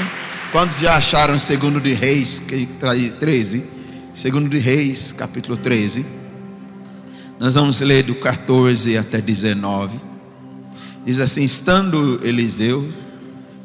Quantos 0.51 0.81
já 0.81 0.97
acharam 0.97 1.39
segundo 1.39 1.81
de 1.81 1.95
Reis 1.95 2.43
13? 3.21 3.65
Segundo 4.13 4.49
de 4.49 4.59
Reis, 4.59 5.13
capítulo 5.13 5.57
13. 5.57 6.05
Nós 7.39 7.55
vamos 7.55 7.81
ler 7.81 8.03
do 8.03 8.17
14 8.17 8.99
até 8.99 9.21
19. 9.21 10.01
Diz 11.05 11.21
assim: 11.21 11.45
Estando 11.45 12.21
Eliseu, 12.25 12.85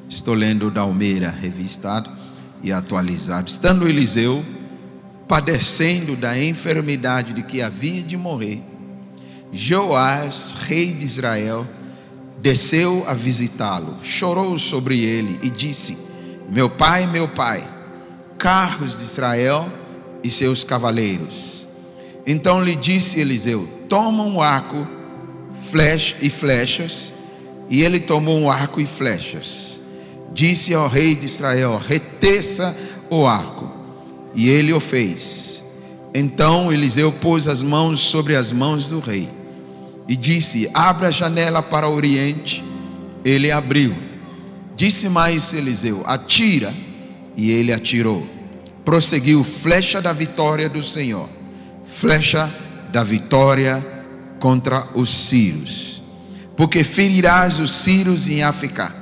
estou 0.08 0.36
lendo 0.36 0.70
da 0.70 0.82
Almeida, 0.82 1.32
revistado 1.32 2.12
e 2.62 2.72
atualizado. 2.72 3.50
Estando 3.50 3.88
Eliseu 3.88 4.46
padecendo 5.28 6.16
da 6.16 6.40
enfermidade 6.40 7.34
de 7.34 7.42
que 7.42 7.64
havia 7.64 8.04
de 8.04 8.16
morrer, 8.16 8.62
Joás, 9.52 10.54
rei 10.68 10.94
de 10.94 11.06
Israel, 11.06 11.66
desceu 12.42 13.04
a 13.08 13.14
visitá-lo, 13.14 13.98
chorou 14.04 14.58
sobre 14.58 15.00
ele 15.00 15.40
e 15.44 15.50
disse: 15.50 15.98
Meu 16.50 16.70
pai, 16.70 17.06
meu 17.08 17.28
pai, 17.28 17.64
carros 18.38 18.98
de 18.98 19.04
Israel 19.04 19.70
e 20.24 20.30
seus 20.30 20.64
cavaleiros. 20.64 21.68
Então 22.26 22.64
lhe 22.64 22.76
disse 22.76 23.20
Eliseu: 23.20 23.68
Toma 23.88 24.24
um 24.24 24.42
arco 24.42 24.88
flecha 25.70 26.16
e 26.22 26.30
flechas. 26.30 27.14
E 27.70 27.84
ele 27.84 28.02
tomou 28.02 28.38
um 28.38 28.52
arco 28.52 28.82
e 28.82 28.86
flechas. 28.86 29.80
Disse 30.34 30.74
ao 30.74 30.90
rei 30.90 31.16
de 31.16 31.26
Israel: 31.26 31.80
Reteça 31.80 32.76
o 33.10 33.26
arco. 33.26 33.70
E 34.34 34.50
ele 34.50 34.74
o 34.74 34.80
fez. 34.80 35.64
Então 36.14 36.74
Eliseu 36.74 37.12
pôs 37.12 37.48
as 37.48 37.62
mãos 37.62 38.00
sobre 38.00 38.36
as 38.36 38.52
mãos 38.52 38.88
do 38.88 39.00
rei 39.00 39.30
e 40.12 40.16
disse: 40.16 40.70
Abra 40.74 41.08
a 41.08 41.12
janela 41.12 41.64
para 41.64 41.88
o 41.88 41.96
oriente. 41.96 42.64
Ele 43.24 43.52
abriu. 43.52 43.96
Disse 44.76 45.08
mais 45.10 45.54
Eliseu: 45.54 46.04
Atira. 46.06 46.74
E 47.38 47.50
ele 47.50 47.72
atirou 47.72 48.42
prosseguiu 48.84 49.44
flecha 49.44 50.02
da 50.02 50.14
vitória 50.14 50.68
do 50.68 50.84
Senhor, 50.84 51.30
flecha 51.86 52.52
da 52.92 53.04
vitória 53.04 53.86
contra 54.40 54.88
os 54.96 55.10
sírios, 55.10 56.02
porque 56.56 56.84
ferirás 56.84 57.60
os 57.60 57.72
sírios 57.72 58.28
em 58.28 58.44
África, 58.44 58.94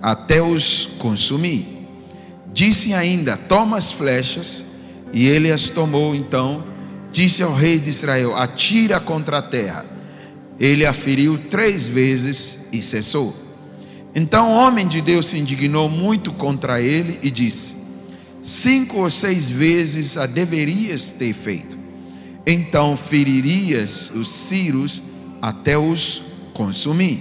até 0.00 0.42
os 0.42 0.88
consumir. 0.98 1.88
Disse 2.52 2.92
ainda: 2.92 3.36
Toma 3.36 3.78
as 3.78 3.92
flechas, 3.92 4.64
e 5.12 5.26
ele 5.26 5.50
as 5.50 5.70
tomou. 5.70 6.14
Então 6.14 6.64
disse 7.10 7.42
ao 7.42 7.54
rei 7.54 7.78
de 7.78 7.88
Israel: 7.88 8.36
Atira 8.36 9.00
contra 9.00 9.38
a 9.38 9.42
terra. 9.42 9.91
Ele 10.58 10.86
a 10.86 10.92
feriu 10.92 11.38
três 11.50 11.88
vezes 11.88 12.58
e 12.72 12.82
cessou. 12.82 13.34
Então 14.14 14.50
o 14.50 14.54
homem 14.56 14.86
de 14.86 15.00
Deus 15.00 15.26
se 15.26 15.38
indignou 15.38 15.88
muito 15.88 16.32
contra 16.32 16.80
ele 16.80 17.18
e 17.22 17.30
disse: 17.30 17.76
cinco 18.42 18.98
ou 18.98 19.10
seis 19.10 19.50
vezes 19.50 20.16
a 20.16 20.26
deverias 20.26 21.12
ter 21.12 21.32
feito. 21.32 21.78
Então 22.46 22.96
feririas 22.96 24.10
os 24.14 24.28
círios 24.28 25.02
até 25.40 25.78
os 25.78 26.22
consumir. 26.52 27.20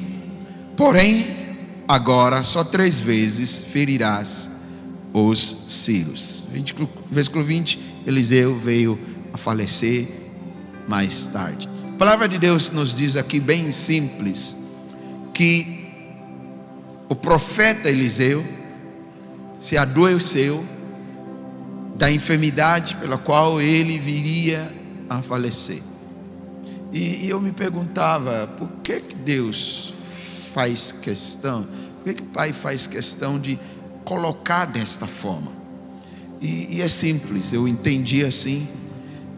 Porém, 0.76 1.26
agora 1.88 2.44
só 2.44 2.64
três 2.64 3.00
vezes 3.00 3.64
ferirás 3.64 4.50
os 5.14 5.58
círios. 5.68 6.46
Versículo 7.10 7.44
20: 7.44 7.80
Eliseu 8.06 8.58
veio 8.58 9.00
a 9.34 9.38
falecer 9.38 10.08
mais 10.88 11.28
tarde. 11.28 11.70
A 11.94 11.98
palavra 11.98 12.28
de 12.28 12.38
Deus 12.38 12.72
nos 12.72 12.98
diz 12.98 13.16
aqui, 13.16 13.40
bem 13.40 13.72
simples, 13.72 14.56
que 15.34 15.90
o 17.08 17.16
profeta 17.16 17.90
Eliseu 17.90 18.44
se 19.60 19.78
adoeceu 19.78 20.66
da 21.96 22.12
enfermidade 22.12 22.96
pela 22.96 23.18
qual 23.18 23.62
ele 23.62 24.00
viria 24.00 24.68
a 25.08 25.22
falecer. 25.22 25.84
E, 26.92 27.30
eu 27.30 27.40
me 27.40 27.52
perguntava, 27.52 28.48
por 28.58 28.68
que, 28.84 29.00
que 29.00 29.16
Deus 29.16 29.94
faz 30.54 30.92
questão, 30.92 31.64
por 31.64 32.06
que, 32.06 32.16
que 32.16 32.24
o 32.24 32.28
Pai 32.28 32.52
faz 32.52 32.88
questão 32.88 33.40
de 33.40 33.60
colocar 34.04 34.66
desta 34.66 35.06
forma? 35.06 35.52
E, 36.42 36.78
e 36.78 36.82
é 36.82 36.88
simples, 36.88 37.54
eu 37.54 37.68
entendi 37.68 38.26
assim, 38.26 38.68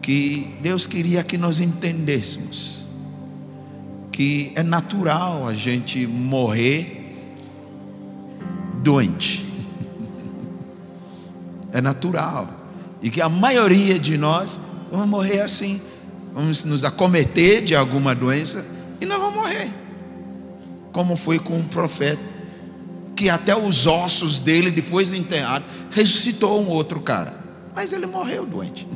que 0.04 0.54
Deus 0.60 0.86
queria 0.86 1.24
que 1.24 1.38
nós 1.38 1.60
entendêssemos 1.60 2.86
que 4.12 4.52
é 4.54 4.62
natural 4.62 5.48
a 5.48 5.54
gente 5.54 6.06
morrer 6.06 7.16
doente 8.82 9.44
é 11.74 11.80
natural. 11.80 12.48
E 13.02 13.10
que 13.10 13.20
a 13.20 13.28
maioria 13.28 13.98
de 13.98 14.16
nós 14.16 14.58
vamos 14.90 15.08
morrer 15.08 15.40
assim. 15.40 15.82
Vamos 16.32 16.64
nos 16.64 16.84
acometer 16.84 17.62
de 17.64 17.74
alguma 17.74 18.14
doença 18.14 18.64
e 19.00 19.04
nós 19.04 19.18
vamos 19.18 19.34
morrer. 19.34 19.68
Como 20.92 21.16
foi 21.16 21.38
com 21.40 21.58
o 21.58 21.64
profeta, 21.64 22.22
que 23.16 23.28
até 23.28 23.56
os 23.56 23.86
ossos 23.86 24.40
dele, 24.40 24.70
depois 24.70 25.10
de 25.10 25.18
enterrado, 25.18 25.64
ressuscitou 25.90 26.62
um 26.62 26.68
outro 26.68 27.00
cara. 27.00 27.34
Mas 27.74 27.92
ele 27.92 28.06
morreu 28.06 28.46
doente. 28.46 28.86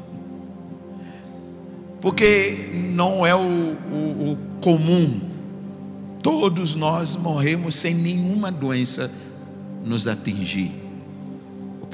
Porque 2.00 2.70
não 2.94 3.26
é 3.26 3.34
o, 3.34 3.38
o, 3.38 4.32
o 4.32 4.38
comum. 4.60 5.20
Todos 6.22 6.74
nós 6.74 7.16
morremos 7.16 7.74
sem 7.74 7.94
nenhuma 7.94 8.50
doença 8.50 9.10
nos 9.84 10.06
atingir 10.06 10.88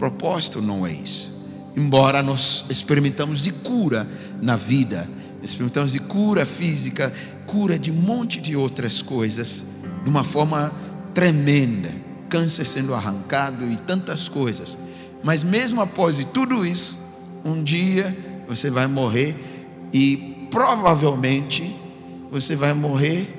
propósito 0.05 0.61
não 0.61 0.87
é 0.87 0.93
isso. 0.93 1.33
Embora 1.77 2.23
nós 2.23 2.64
experimentamos 2.69 3.43
de 3.43 3.51
cura 3.51 4.07
na 4.40 4.57
vida, 4.57 5.09
experimentamos 5.43 5.93
de 5.93 6.01
cura 6.01 6.45
física, 6.45 7.12
cura 7.47 7.79
de 7.79 7.90
um 7.90 7.95
monte 7.95 8.40
de 8.40 8.55
outras 8.55 9.03
coisas, 9.03 9.64
de 10.03 10.11
uma 10.11 10.23
forma 10.23 10.71
tremenda, 11.12 11.90
câncer 12.29 12.64
sendo 12.64 12.95
arrancado 12.95 13.64
e 13.71 13.77
tantas 13.77 14.29
coisas. 14.29 14.79
Mas 15.23 15.43
mesmo 15.43 15.81
após 15.81 16.19
tudo 16.33 16.67
isso, 16.67 16.97
um 17.45 17.62
dia 17.62 18.14
você 18.47 18.71
vai 18.71 18.87
morrer 18.87 19.35
e 19.94 20.48
provavelmente 20.50 21.72
você 22.28 22.57
vai 22.57 22.74
morrer 22.74 23.33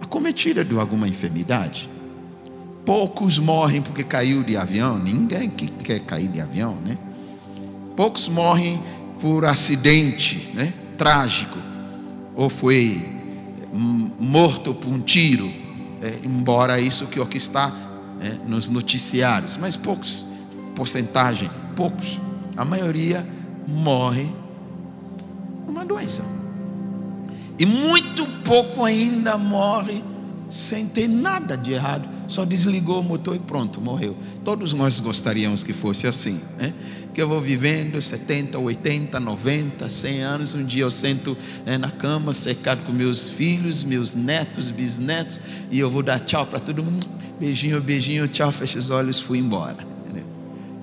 acometida 0.00 0.64
de 0.64 0.76
alguma 0.76 1.06
enfermidade. 1.06 1.88
Poucos 2.84 3.38
morrem 3.38 3.80
porque 3.80 4.02
caiu 4.02 4.42
de 4.42 4.56
avião. 4.56 4.98
Ninguém 4.98 5.48
quer 5.48 6.00
cair 6.00 6.26
de 6.26 6.40
avião, 6.40 6.74
né? 6.84 6.98
Poucos 7.94 8.28
morrem 8.28 8.82
por 9.20 9.44
acidente, 9.44 10.50
né? 10.52 10.74
Trágico. 10.98 11.56
Ou 12.34 12.48
foi 12.48 13.00
morto 14.18 14.74
por 14.74 14.92
um 14.92 14.98
tiro. 14.98 15.48
É, 16.02 16.18
embora 16.24 16.80
isso 16.80 17.06
que, 17.06 17.20
o 17.20 17.26
que 17.26 17.38
está 17.38 17.72
é, 18.20 18.30
nos 18.48 18.68
noticiários. 18.68 19.56
Mas 19.56 19.76
poucos, 19.76 20.26
porcentagem, 20.74 21.48
poucos. 21.76 22.18
A 22.56 22.64
maioria 22.64 23.24
morre 23.68 24.26
uma 25.70 25.84
doença. 25.84 26.22
E 27.58 27.64
muito 27.66 28.26
pouco 28.44 28.84
ainda 28.84 29.38
morre 29.38 30.02
sem 30.48 30.86
ter 30.86 31.08
nada 31.08 31.56
de 31.56 31.72
errado 31.72 32.20
só 32.30 32.44
desligou 32.44 33.00
o 33.00 33.02
motor 33.02 33.34
e 33.34 33.40
pronto, 33.40 33.80
morreu. 33.80 34.16
Todos 34.44 34.72
nós 34.72 35.00
gostaríamos 35.00 35.64
que 35.64 35.72
fosse 35.72 36.06
assim, 36.06 36.40
né? 36.56 36.72
Que 37.12 37.20
eu 37.20 37.26
vou 37.26 37.40
vivendo 37.40 38.00
70, 38.00 38.56
80, 38.56 39.18
90, 39.18 39.88
100 39.88 40.22
anos. 40.22 40.54
Um 40.54 40.64
dia 40.64 40.84
eu 40.84 40.90
sento 40.92 41.36
né, 41.66 41.76
na 41.76 41.90
cama, 41.90 42.32
cercado 42.32 42.84
com 42.86 42.92
meus 42.92 43.28
filhos, 43.28 43.82
meus 43.82 44.14
netos, 44.14 44.70
bisnetos, 44.70 45.42
e 45.72 45.80
eu 45.80 45.90
vou 45.90 46.04
dar 46.04 46.20
tchau 46.20 46.46
para 46.46 46.60
todo 46.60 46.84
mundo. 46.84 47.04
Beijinho, 47.40 47.80
beijinho, 47.80 48.28
tchau, 48.28 48.52
fecha 48.52 48.78
os 48.78 48.90
olhos, 48.90 49.20
fui 49.20 49.38
embora. 49.38 49.90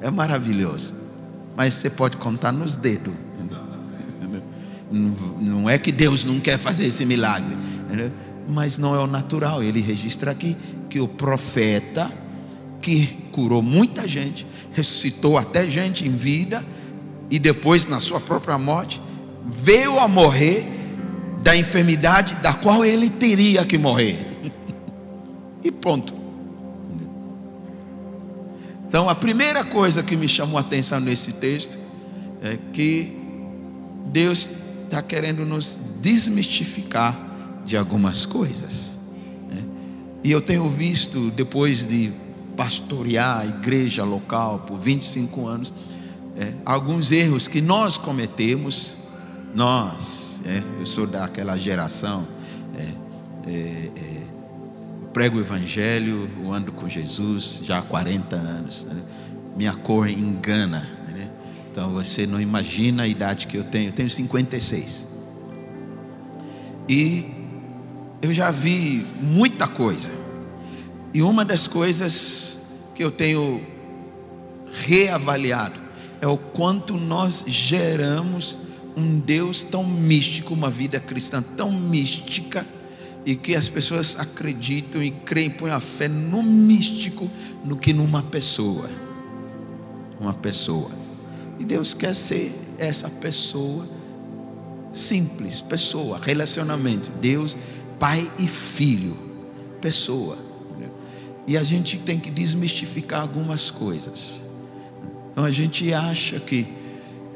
É 0.01 0.11
maravilhoso. 0.11 0.93
Mas 1.55 1.75
você 1.75 1.89
pode 1.89 2.17
contar 2.17 2.51
nos 2.51 2.75
dedos. 2.75 3.13
Não 4.91 5.69
é 5.69 5.77
que 5.77 5.91
Deus 5.91 6.23
não 6.23 6.39
quer 6.39 6.57
fazer 6.57 6.85
esse 6.85 7.05
milagre, 7.05 7.55
mas 8.47 8.77
não 8.77 8.95
é 8.95 8.99
o 8.99 9.07
natural. 9.07 9.61
Ele 9.61 9.81
registra 9.81 10.31
aqui 10.31 10.55
que 10.89 10.99
o 10.99 11.07
profeta, 11.07 12.11
que 12.81 13.07
curou 13.31 13.61
muita 13.61 14.07
gente, 14.07 14.47
ressuscitou 14.73 15.37
até 15.37 15.69
gente 15.69 16.07
em 16.07 16.11
vida, 16.11 16.63
e 17.29 17.37
depois, 17.37 17.87
na 17.87 17.99
sua 17.99 18.19
própria 18.21 18.57
morte, 18.57 19.01
veio 19.45 19.99
a 19.99 20.07
morrer 20.07 20.65
da 21.43 21.55
enfermidade 21.55 22.35
da 22.35 22.53
qual 22.53 22.85
ele 22.85 23.09
teria 23.09 23.65
que 23.65 23.77
morrer. 23.77 24.25
e 25.63 25.71
pronto. 25.71 26.13
Então, 28.87 29.09
a 29.09 29.15
primeira 29.15 29.65
coisa 29.65 30.01
que 30.01 30.15
me 30.15 30.27
chamou 30.27 30.57
a 30.57 30.61
atenção 30.61 30.99
nesse 31.01 31.33
texto 31.33 31.77
é 32.41 32.57
que 32.71 33.17
Deus 34.05 34.66
está 34.87 35.01
querendo 35.01 35.45
nos 35.45 35.77
desmistificar 36.01 37.15
de 37.65 37.77
algumas 37.77 38.25
coisas. 38.25 38.97
Né? 39.49 39.61
E 40.23 40.31
eu 40.31 40.41
tenho 40.41 40.67
visto, 40.69 41.29
depois 41.31 41.87
de 41.87 42.11
pastorear 42.55 43.41
a 43.41 43.45
igreja 43.45 44.03
local 44.03 44.59
por 44.59 44.77
25 44.77 45.45
anos, 45.45 45.73
é, 46.35 46.53
alguns 46.65 47.11
erros 47.11 47.47
que 47.47 47.61
nós 47.61 47.97
cometemos, 47.97 48.97
nós, 49.53 50.41
é, 50.45 50.63
eu 50.79 50.85
sou 50.85 51.05
daquela 51.05 51.57
geração, 51.57 52.25
é, 52.75 53.51
é, 53.51 53.91
é 53.95 54.23
prego 55.13 55.37
o 55.37 55.39
evangelho, 55.39 56.29
eu 56.39 56.53
ando 56.53 56.71
com 56.71 56.87
Jesus 56.87 57.61
já 57.63 57.79
há 57.79 57.81
40 57.81 58.35
anos, 58.35 58.85
né? 58.85 59.01
minha 59.55 59.73
cor 59.73 60.07
engana? 60.07 60.96
Então 61.77 61.91
você 61.91 62.25
não 62.25 62.41
imagina 62.41 63.03
a 63.03 63.07
idade 63.07 63.45
que 63.45 63.55
eu 63.55 63.63
tenho, 63.63 63.89
eu 63.89 63.93
tenho 63.93 64.09
56. 64.09 65.05
E 66.89 67.27
eu 68.19 68.33
já 68.33 68.49
vi 68.49 69.05
muita 69.21 69.67
coisa. 69.67 70.11
E 71.13 71.21
uma 71.21 71.45
das 71.45 71.67
coisas 71.67 72.61
que 72.95 73.03
eu 73.03 73.11
tenho 73.11 73.61
reavaliado 74.71 75.79
é 76.19 76.25
o 76.25 76.35
quanto 76.35 76.95
nós 76.95 77.45
geramos 77.45 78.57
um 78.95 79.19
Deus 79.19 79.63
tão 79.63 79.83
místico, 79.83 80.55
uma 80.55 80.71
vida 80.71 80.99
cristã 80.99 81.43
tão 81.43 81.71
mística, 81.71 82.65
e 83.23 83.35
que 83.35 83.53
as 83.53 83.69
pessoas 83.69 84.17
acreditam 84.17 85.03
e 85.03 85.11
creem, 85.11 85.51
põem 85.51 85.69
a 85.69 85.79
fé 85.79 86.07
no 86.07 86.41
místico, 86.41 87.29
no 87.63 87.77
que 87.77 87.93
numa 87.93 88.23
pessoa. 88.23 88.89
Uma 90.19 90.33
pessoa. 90.33 90.96
E 91.59 91.65
Deus 91.65 91.93
quer 91.93 92.15
ser 92.15 92.53
essa 92.77 93.09
pessoa 93.09 93.87
simples, 94.91 95.61
pessoa, 95.61 96.19
relacionamento. 96.19 97.11
Deus 97.19 97.57
pai 97.99 98.29
e 98.37 98.47
filho, 98.47 99.15
pessoa. 99.81 100.37
E 101.47 101.57
a 101.57 101.63
gente 101.63 101.97
tem 101.97 102.19
que 102.19 102.29
desmistificar 102.29 103.21
algumas 103.21 103.71
coisas. 103.71 104.45
Então 105.31 105.45
a 105.45 105.51
gente 105.51 105.93
acha 105.93 106.39
que 106.39 106.67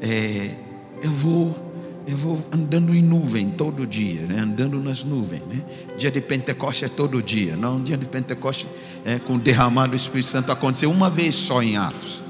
é, 0.00 0.54
eu 1.02 1.10
vou 1.10 1.72
eu 2.04 2.16
vou 2.16 2.36
andando 2.52 2.92
em 2.94 3.00
nuvem 3.00 3.48
todo 3.50 3.86
dia, 3.86 4.22
né? 4.22 4.40
andando 4.40 4.82
nas 4.82 5.04
nuvens. 5.04 5.40
Né? 5.42 5.62
Dia 5.96 6.10
de 6.10 6.20
Pentecoste 6.20 6.84
é 6.84 6.88
todo 6.88 7.22
dia. 7.22 7.56
Não, 7.56 7.80
dia 7.80 7.96
de 7.96 8.06
Pentecoste 8.06 8.66
é, 9.04 9.20
com 9.20 9.34
o 9.34 9.38
derramado 9.38 9.90
do 9.90 9.96
Espírito 9.96 10.28
Santo 10.28 10.50
aconteceu 10.50 10.90
uma 10.90 11.08
vez 11.08 11.36
só 11.36 11.62
em 11.62 11.76
Atos. 11.76 12.20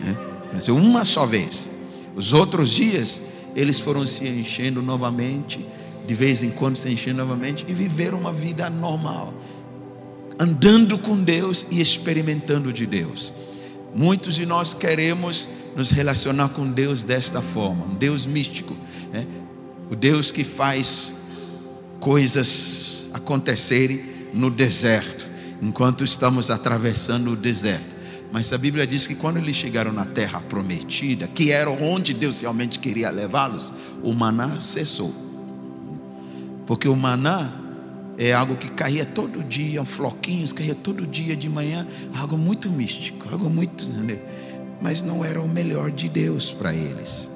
Né? 0.00 0.14
Uma 0.70 1.04
só 1.04 1.26
vez. 1.26 1.70
Os 2.14 2.32
outros 2.32 2.70
dias 2.70 3.22
eles 3.54 3.80
foram 3.80 4.06
se 4.06 4.26
enchendo 4.26 4.82
novamente 4.82 5.66
de 6.06 6.14
vez 6.14 6.42
em 6.42 6.50
quando 6.50 6.76
se 6.76 6.90
encher 6.90 7.14
novamente 7.14 7.64
e 7.68 7.72
viver 7.72 8.12
uma 8.12 8.32
vida 8.32 8.68
normal, 8.68 9.32
andando 10.38 10.98
com 10.98 11.16
Deus 11.16 11.66
e 11.70 11.80
experimentando 11.80 12.72
de 12.72 12.86
Deus. 12.86 13.32
Muitos 13.94 14.34
de 14.34 14.46
nós 14.46 14.74
queremos 14.74 15.48
nos 15.76 15.90
relacionar 15.90 16.48
com 16.50 16.66
Deus 16.66 17.04
desta 17.04 17.40
forma, 17.40 17.86
um 17.86 17.94
Deus 17.94 18.26
místico, 18.26 18.76
né? 19.12 19.26
o 19.90 19.94
Deus 19.94 20.32
que 20.32 20.42
faz 20.42 21.14
coisas 22.00 23.08
acontecerem 23.12 24.02
no 24.34 24.50
deserto, 24.50 25.26
enquanto 25.60 26.02
estamos 26.02 26.50
atravessando 26.50 27.30
o 27.32 27.36
deserto. 27.36 27.94
Mas 28.32 28.50
a 28.50 28.56
Bíblia 28.56 28.86
diz 28.86 29.06
que 29.06 29.14
quando 29.14 29.36
eles 29.36 29.54
chegaram 29.54 29.92
na 29.92 30.06
terra 30.06 30.40
prometida, 30.40 31.28
que 31.28 31.50
era 31.50 31.70
onde 31.70 32.14
Deus 32.14 32.40
realmente 32.40 32.78
queria 32.78 33.10
levá-los, 33.10 33.74
o 34.02 34.14
maná 34.14 34.58
cessou. 34.58 35.14
Porque 36.66 36.88
o 36.88 36.96
maná 36.96 37.52
é 38.16 38.32
algo 38.32 38.56
que 38.56 38.70
caía 38.70 39.04
todo 39.04 39.42
dia, 39.42 39.84
floquinhos, 39.84 40.50
caía 40.50 40.74
todo 40.74 41.06
dia 41.06 41.36
de 41.36 41.46
manhã, 41.46 41.86
algo 42.14 42.38
muito 42.38 42.70
místico, 42.70 43.28
algo 43.30 43.50
muito. 43.50 43.84
Mas 44.80 45.02
não 45.02 45.22
era 45.22 45.40
o 45.40 45.48
melhor 45.48 45.90
de 45.90 46.08
Deus 46.08 46.50
para 46.50 46.74
eles. 46.74 47.30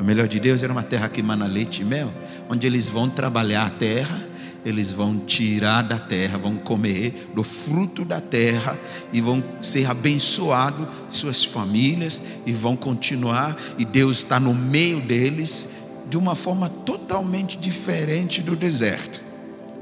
O 0.00 0.02
melhor 0.02 0.26
de 0.26 0.40
Deus 0.40 0.62
era 0.62 0.72
uma 0.72 0.82
terra 0.82 1.08
que 1.08 1.22
mana 1.22 1.46
leite 1.46 1.82
e 1.82 1.84
mel, 1.84 2.10
onde 2.48 2.66
eles 2.66 2.88
vão 2.88 3.10
trabalhar 3.10 3.66
a 3.66 3.70
terra, 3.70 4.26
eles 4.64 4.90
vão 4.90 5.18
tirar 5.18 5.82
da 5.82 5.98
terra, 5.98 6.38
vão 6.38 6.56
comer 6.56 7.30
do 7.34 7.42
fruto 7.42 8.04
da 8.04 8.20
terra 8.20 8.78
e 9.12 9.20
vão 9.20 9.42
ser 9.60 9.86
abençoados, 9.86 10.86
suas 11.10 11.44
famílias, 11.44 12.22
e 12.46 12.52
vão 12.52 12.76
continuar, 12.76 13.56
e 13.78 13.84
Deus 13.84 14.18
está 14.18 14.40
no 14.40 14.54
meio 14.54 15.00
deles, 15.00 15.68
de 16.08 16.16
uma 16.16 16.34
forma 16.34 16.68
totalmente 16.68 17.56
diferente 17.56 18.40
do 18.40 18.56
deserto. 18.56 19.20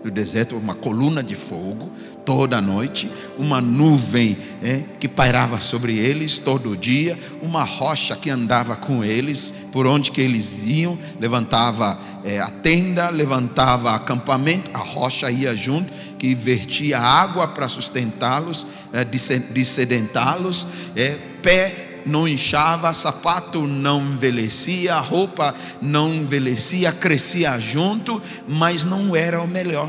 No 0.05 0.11
deserto, 0.11 0.57
uma 0.57 0.75
coluna 0.75 1.23
de 1.23 1.37
fogo 1.37 1.91
toda 2.25 2.61
noite, 2.61 3.11
uma 3.39 3.61
nuvem 3.61 4.37
é, 4.63 4.83
que 4.99 5.09
pairava 5.09 5.59
sobre 5.61 5.99
eles 5.99 6.39
todo 6.39 6.77
dia, 6.77 7.19
uma 7.41 7.65
rocha 7.65 8.17
que 8.17 8.31
andava 8.31 8.77
com 8.77 9.05
eles 9.05 9.53
por 9.73 9.87
onde 9.87 10.11
que 10.11 10.21
eles 10.21 10.65
iam, 10.65 10.99
levantava 11.21 11.99
é, 12.25 12.41
a 12.41 12.49
tenda, 12.49 13.09
levantava 13.11 13.93
acampamento, 13.93 14.71
a 14.75 14.79
rocha 14.79 15.31
ia 15.31 15.55
junto, 15.57 15.93
que 16.19 16.35
vertia 16.35 16.99
água 17.01 17.49
para 17.49 17.69
sustentá-los, 17.69 18.67
é, 18.93 19.05
descedentá-los, 19.05 20.67
é, 20.95 21.17
pé 21.43 22.03
não 22.07 22.27
inchava, 22.27 22.93
sapato 22.93 23.67
não 23.67 24.01
envelhecia, 24.01 24.97
roupa 24.97 25.55
não 25.81 26.13
envelhecia, 26.13 26.93
crescia 26.93 27.59
junto, 27.59 28.21
mas 28.49 28.85
não 28.85 29.15
era 29.15 29.41
o 29.41 29.47
melhor. 29.47 29.89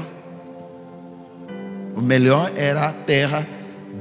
Melhor 2.03 2.51
era 2.55 2.89
a 2.89 2.93
terra 2.93 3.47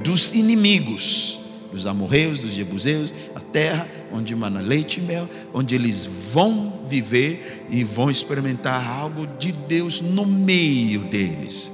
dos 0.03 0.33
inimigos, 0.33 1.39
dos 1.71 1.87
amorreus, 1.87 2.41
dos 2.41 2.51
jebuseus, 2.51 3.13
a 3.33 3.39
terra 3.39 3.87
onde 4.11 4.35
mana 4.35 4.59
leite 4.59 4.99
e 4.99 5.03
mel, 5.03 5.27
onde 5.53 5.73
eles 5.73 6.05
vão 6.05 6.83
viver 6.85 7.65
e 7.69 7.83
vão 7.83 8.11
experimentar 8.11 8.85
algo 8.99 9.25
de 9.39 9.51
Deus 9.51 10.01
no 10.01 10.25
meio 10.25 10.99
deles. 11.05 11.71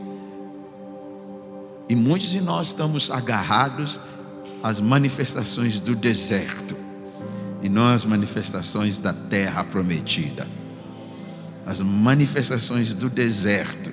E 1.90 1.96
muitos 1.96 2.30
de 2.30 2.40
nós 2.40 2.68
estamos 2.68 3.10
agarrados 3.10 4.00
as 4.62 4.80
manifestações 4.80 5.80
do 5.80 5.96
deserto 5.96 6.78
e 7.64 7.68
não 7.68 7.88
as 7.88 8.06
manifestações 8.06 9.00
da 9.00 9.12
terra 9.12 9.64
prometida. 9.64 10.48
As 11.66 11.82
manifestações 11.82 12.94
do 12.94 13.10
deserto 13.10 13.89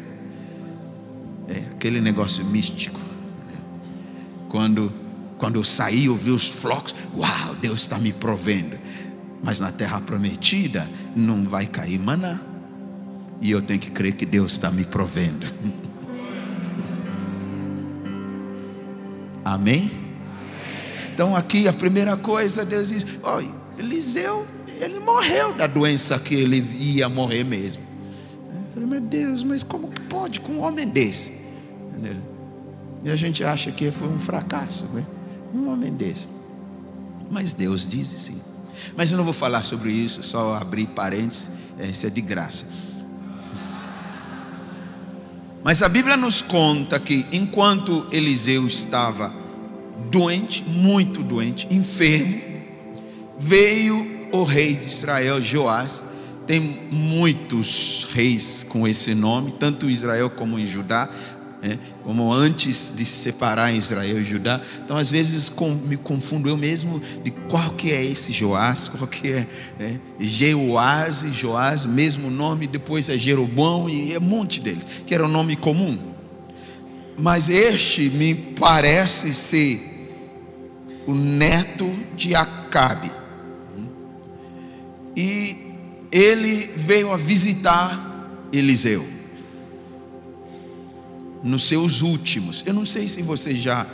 é 1.48 1.58
aquele 1.74 2.00
negócio 2.00 2.44
místico. 2.44 2.98
Né? 2.98 3.58
Quando, 4.48 4.92
quando 5.38 5.56
eu 5.56 5.64
saí, 5.64 6.06
eu 6.06 6.16
vi 6.16 6.30
os 6.30 6.48
flocos, 6.48 6.94
uau, 7.16 7.54
Deus 7.60 7.80
está 7.80 7.98
me 7.98 8.12
provendo. 8.12 8.78
Mas 9.42 9.60
na 9.60 9.70
terra 9.70 10.00
prometida 10.00 10.88
não 11.14 11.44
vai 11.44 11.66
cair 11.66 11.98
maná. 11.98 12.40
E 13.40 13.50
eu 13.50 13.60
tenho 13.60 13.78
que 13.78 13.90
crer 13.90 14.14
que 14.14 14.24
Deus 14.24 14.52
está 14.52 14.70
me 14.70 14.84
provendo. 14.84 15.46
Amém? 19.44 19.90
Então 21.12 21.36
aqui 21.36 21.68
a 21.68 21.72
primeira 21.72 22.16
coisa, 22.16 22.64
Deus 22.64 22.88
diz: 22.88 23.06
ó, 23.22 23.40
Eliseu, 23.78 24.46
ele 24.80 24.98
morreu 25.00 25.54
da 25.54 25.66
doença 25.66 26.18
que 26.18 26.34
ele 26.34 26.58
ia 26.78 27.08
morrer 27.08 27.44
mesmo. 27.44 27.82
Eu 28.50 28.72
falei, 28.74 28.88
meu 28.88 29.00
Deus, 29.00 29.42
mas 29.44 29.62
como 29.62 29.88
que 29.88 30.00
pode 30.02 30.40
com 30.40 30.54
um 30.54 30.60
homem 30.62 30.86
desse? 30.86 31.35
E 33.04 33.10
a 33.10 33.16
gente 33.16 33.44
acha 33.44 33.70
que 33.70 33.90
foi 33.90 34.08
um 34.08 34.18
fracasso, 34.18 34.86
né? 34.86 35.06
Um 35.54 35.68
homem 35.68 35.92
desse. 35.92 36.28
Mas 37.30 37.52
Deus 37.52 37.86
diz 37.86 38.08
sim. 38.08 38.40
Mas 38.96 39.10
eu 39.10 39.16
não 39.16 39.24
vou 39.24 39.32
falar 39.32 39.62
sobre 39.62 39.90
isso, 39.92 40.22
só 40.22 40.54
abrir 40.54 40.86
parênteses, 40.88 41.50
isso 41.80 42.06
é 42.06 42.10
de 42.10 42.20
graça. 42.20 42.66
Mas 45.64 45.82
a 45.82 45.88
Bíblia 45.88 46.16
nos 46.16 46.42
conta 46.42 47.00
que 47.00 47.26
enquanto 47.32 48.06
Eliseu 48.12 48.66
estava 48.66 49.32
doente, 50.10 50.62
muito 50.64 51.22
doente, 51.22 51.66
enfermo, 51.70 52.40
veio 53.38 54.28
o 54.32 54.44
rei 54.44 54.74
de 54.74 54.86
Israel, 54.86 55.40
Joás. 55.40 56.04
Tem 56.46 56.60
muitos 56.92 58.06
reis 58.12 58.64
com 58.68 58.86
esse 58.86 59.12
nome, 59.12 59.54
tanto 59.58 59.90
em 59.90 59.92
Israel 59.92 60.30
como 60.30 60.56
em 60.56 60.64
Judá 60.64 61.10
né? 61.62 61.78
como 62.04 62.32
antes 62.32 62.92
de 62.94 63.04
se 63.04 63.22
separar 63.22 63.74
Israel 63.74 64.20
e 64.20 64.24
Judá. 64.24 64.60
Então, 64.84 64.96
às 64.96 65.10
vezes, 65.10 65.48
com, 65.48 65.74
me 65.74 65.96
confundo 65.96 66.48
eu 66.48 66.56
mesmo 66.56 67.00
de 67.24 67.30
qual 67.30 67.70
que 67.70 67.92
é 67.92 68.04
esse 68.04 68.32
Joás, 68.32 68.88
qual 68.88 69.06
que 69.06 69.32
é 69.32 69.46
né? 69.78 70.00
Jeoás 70.18 71.22
e 71.22 71.32
Joás, 71.32 71.84
mesmo 71.84 72.30
nome, 72.30 72.66
depois 72.66 73.08
é 73.08 73.18
Jeroboão 73.18 73.88
e 73.88 74.12
é 74.12 74.18
um 74.18 74.22
monte 74.22 74.60
deles, 74.60 74.86
que 75.06 75.14
era 75.14 75.24
um 75.24 75.28
nome 75.28 75.56
comum. 75.56 75.98
Mas 77.18 77.48
este 77.48 78.10
me 78.10 78.34
parece 78.34 79.34
ser 79.34 79.80
o 81.06 81.14
neto 81.14 81.90
de 82.14 82.34
Acabe. 82.34 83.10
E 85.16 85.56
ele 86.12 86.70
veio 86.76 87.10
a 87.10 87.16
visitar 87.16 88.30
Eliseu 88.52 89.15
nos 91.46 91.66
seus 91.66 92.02
últimos. 92.02 92.62
Eu 92.66 92.74
não 92.74 92.84
sei 92.84 93.08
se 93.08 93.22
você 93.22 93.54
já 93.54 93.86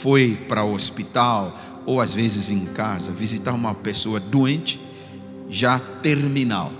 foi 0.00 0.36
para 0.48 0.64
o 0.64 0.72
hospital 0.72 1.82
ou 1.86 2.00
às 2.00 2.14
vezes 2.14 2.50
em 2.50 2.64
casa 2.66 3.12
visitar 3.12 3.52
uma 3.52 3.74
pessoa 3.74 4.18
doente, 4.18 4.80
já 5.48 5.78
terminal. 5.78 6.72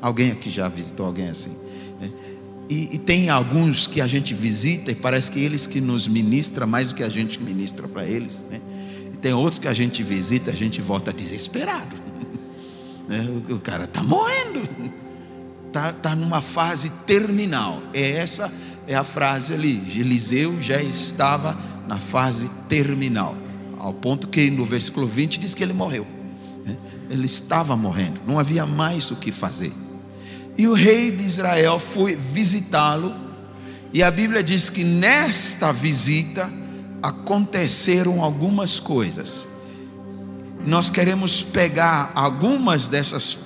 Alguém 0.00 0.30
aqui 0.30 0.48
já 0.48 0.68
visitou 0.68 1.04
alguém 1.04 1.28
assim? 1.28 1.50
Né? 2.00 2.10
E, 2.68 2.94
e, 2.94 2.98
tem 2.98 3.28
alguns 3.28 3.88
que 3.88 4.00
a 4.00 4.06
gente 4.06 4.32
visita 4.32 4.92
e 4.92 4.94
parece 4.94 5.30
que 5.30 5.40
eles 5.40 5.66
que 5.66 5.80
nos 5.80 6.06
ministra 6.06 6.64
mais 6.66 6.88
do 6.88 6.94
que 6.94 7.02
a 7.02 7.08
gente 7.08 7.42
ministra 7.42 7.88
para 7.88 8.06
eles. 8.06 8.46
Né? 8.48 8.60
E 9.12 9.16
tem 9.16 9.32
outros 9.32 9.58
que 9.58 9.66
a 9.66 9.74
gente 9.74 10.02
visita, 10.04 10.52
a 10.52 10.54
gente 10.54 10.80
volta 10.80 11.12
desesperado. 11.12 11.96
né? 13.08 13.26
o, 13.50 13.54
o, 13.56 13.60
cara 13.60 13.84
está 13.84 14.02
morrendo, 14.02 14.62
está 15.66 15.92
tá 15.92 16.14
numa 16.14 16.40
fase 16.40 16.88
terminal. 17.04 17.82
É 17.92 18.12
essa 18.12 18.50
é 18.86 18.94
a 18.94 19.04
frase 19.04 19.54
ali. 19.54 19.76
Eliseu 19.98 20.60
já 20.60 20.80
estava 20.82 21.56
na 21.86 21.98
fase 21.98 22.48
terminal, 22.68 23.36
ao 23.78 23.92
ponto 23.92 24.28
que 24.28 24.50
no 24.50 24.64
versículo 24.64 25.06
20 25.06 25.38
diz 25.38 25.54
que 25.54 25.62
ele 25.62 25.72
morreu. 25.72 26.06
Né? 26.64 26.76
Ele 27.10 27.26
estava 27.26 27.76
morrendo, 27.76 28.20
não 28.26 28.38
havia 28.38 28.66
mais 28.66 29.10
o 29.10 29.16
que 29.16 29.32
fazer. 29.32 29.72
E 30.56 30.68
o 30.68 30.74
rei 30.74 31.10
de 31.10 31.24
Israel 31.24 31.78
foi 31.78 32.14
visitá-lo, 32.14 33.14
e 33.92 34.02
a 34.02 34.10
Bíblia 34.10 34.42
diz 34.42 34.70
que 34.70 34.84
nesta 34.84 35.72
visita 35.72 36.48
aconteceram 37.02 38.22
algumas 38.22 38.78
coisas. 38.78 39.48
Nós 40.64 40.90
queremos 40.90 41.42
pegar 41.42 42.12
algumas 42.14 42.88
dessas 42.88 43.38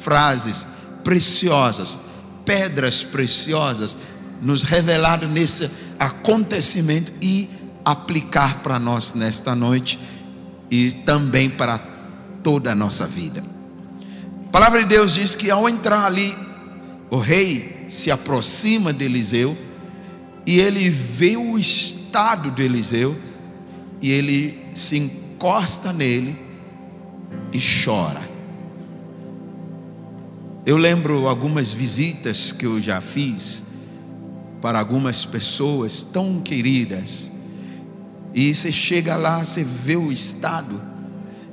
frases 0.00 0.66
preciosas, 1.02 1.98
pedras 2.44 3.02
preciosas 3.02 3.98
nos 4.40 4.62
revelado 4.62 5.26
nesse 5.28 5.70
acontecimento 5.98 7.12
e 7.20 7.48
aplicar 7.84 8.62
para 8.62 8.78
nós 8.78 9.14
nesta 9.14 9.54
noite 9.54 9.98
e 10.70 10.90
também 10.90 11.48
para 11.48 11.78
toda 12.42 12.72
a 12.72 12.74
nossa 12.74 13.06
vida. 13.06 13.42
A 14.48 14.50
palavra 14.50 14.80
de 14.80 14.86
Deus 14.86 15.14
diz 15.14 15.36
que 15.36 15.50
ao 15.50 15.68
entrar 15.68 16.04
ali, 16.04 16.36
o 17.10 17.18
rei 17.18 17.86
se 17.88 18.10
aproxima 18.10 18.92
de 18.92 19.04
Eliseu 19.04 19.56
e 20.44 20.58
ele 20.58 20.88
vê 20.88 21.36
o 21.36 21.58
estado 21.58 22.50
de 22.50 22.62
Eliseu 22.62 23.16
e 24.00 24.10
ele 24.10 24.58
se 24.74 24.96
encosta 24.96 25.92
nele 25.92 26.36
e 27.52 27.58
chora. 27.84 28.36
Eu 30.64 30.76
lembro 30.76 31.28
algumas 31.28 31.72
visitas 31.72 32.50
que 32.50 32.66
eu 32.66 32.80
já 32.80 33.00
fiz 33.00 33.65
para 34.60 34.78
algumas 34.78 35.24
pessoas 35.24 36.02
tão 36.02 36.40
queridas. 36.40 37.30
E 38.34 38.54
você 38.54 38.70
chega 38.70 39.16
lá, 39.16 39.44
você 39.44 39.64
vê 39.64 39.96
o 39.96 40.12
estado 40.12 40.80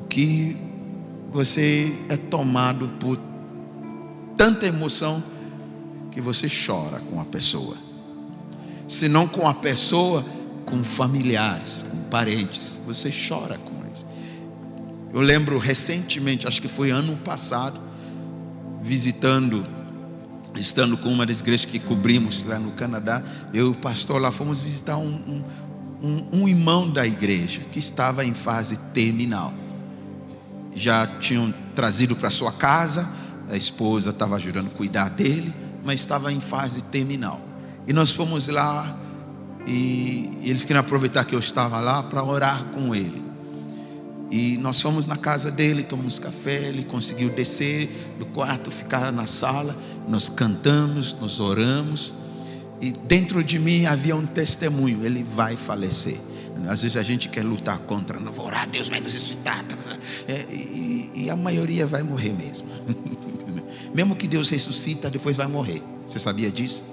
que 0.09 0.57
você 1.31 1.95
é 2.09 2.17
tomado 2.17 2.87
por 2.99 3.17
tanta 4.37 4.65
emoção 4.65 5.23
que 6.11 6.21
você 6.21 6.47
chora 6.47 6.99
com 6.99 7.19
a 7.19 7.25
pessoa. 7.25 7.75
Se 8.87 9.07
não 9.07 9.27
com 9.27 9.47
a 9.47 9.53
pessoa, 9.53 10.23
com 10.65 10.83
familiares, 10.83 11.85
com 11.89 12.03
parentes, 12.09 12.79
você 12.85 13.09
chora 13.09 13.57
com 13.57 13.85
eles. 13.85 14.05
Eu 15.13 15.21
lembro 15.21 15.57
recentemente, 15.57 16.47
acho 16.47 16.61
que 16.61 16.67
foi 16.67 16.91
ano 16.91 17.15
passado, 17.17 17.79
visitando 18.81 19.65
estando 20.55 20.97
com 20.97 21.09
uma 21.09 21.25
das 21.25 21.39
igrejas 21.39 21.65
que 21.65 21.79
cobrimos 21.79 22.43
lá 22.43 22.59
no 22.59 22.71
Canadá, 22.71 23.23
eu 23.53 23.67
e 23.67 23.69
o 23.69 23.73
pastor 23.73 24.21
lá 24.21 24.31
fomos 24.31 24.61
visitar 24.61 24.97
um, 24.97 25.07
um, 25.07 25.43
um, 26.01 26.41
um 26.41 26.47
irmão 26.47 26.89
da 26.89 27.05
igreja 27.05 27.61
que 27.71 27.79
estava 27.79 28.23
em 28.25 28.33
fase 28.33 28.77
terminal. 28.93 29.53
Já 30.75 31.07
tinham 31.19 31.53
trazido 31.75 32.15
para 32.15 32.29
sua 32.29 32.51
casa, 32.51 33.07
a 33.49 33.55
esposa 33.55 34.11
estava 34.11 34.35
ajudando 34.35 34.67
a 34.67 34.77
cuidar 34.77 35.09
dele, 35.09 35.53
mas 35.83 35.99
estava 35.99 36.31
em 36.31 36.39
fase 36.39 36.83
terminal. 36.83 37.41
E 37.87 37.93
nós 37.93 38.11
fomos 38.11 38.47
lá 38.47 38.99
e 39.67 40.39
eles 40.43 40.63
queriam 40.63 40.81
aproveitar 40.81 41.23
que 41.25 41.35
eu 41.35 41.39
estava 41.39 41.79
lá 41.79 42.03
para 42.03 42.23
orar 42.23 42.63
com 42.65 42.93
ele. 42.93 43.32
E 44.31 44.57
nós 44.57 44.81
fomos 44.81 45.05
na 45.05 45.15
casa 45.15 45.51
dele, 45.51 45.83
tomamos 45.83 46.17
café, 46.17 46.69
ele 46.69 46.83
conseguiu 46.83 47.29
descer 47.29 47.89
do 48.17 48.25
quarto, 48.25 48.71
ficar 48.71 49.11
na 49.11 49.27
sala 49.27 49.75
nós 50.07 50.29
cantamos, 50.29 51.15
nós 51.19 51.39
oramos, 51.39 52.13
e 52.81 52.91
dentro 52.91 53.43
de 53.43 53.57
mim 53.59 53.85
havia 53.85 54.15
um 54.15 54.25
testemunho: 54.25 55.05
ele 55.05 55.23
vai 55.23 55.55
falecer. 55.55 56.19
Às 56.67 56.81
vezes 56.81 56.95
a 56.95 57.03
gente 57.03 57.27
quer 57.27 57.43
lutar 57.43 57.77
contra, 57.79 58.19
não 58.19 58.31
vou 58.31 58.45
orar, 58.45 58.69
Deus 58.69 58.87
vai 58.87 59.01
ressuscitar. 59.01 59.65
É, 60.27 60.45
e, 60.49 61.11
e, 61.13 61.29
a 61.29 61.35
maioria 61.35 61.85
vai 61.85 62.03
morrer 62.03 62.31
mesmo. 62.31 62.67
mesmo 63.93 64.15
que 64.15 64.27
Deus 64.27 64.49
ressuscita, 64.49 65.09
depois 65.09 65.35
vai 65.35 65.47
morrer. 65.47 65.81
Você 66.07 66.19
sabia 66.19 66.49
disso? 66.49 66.83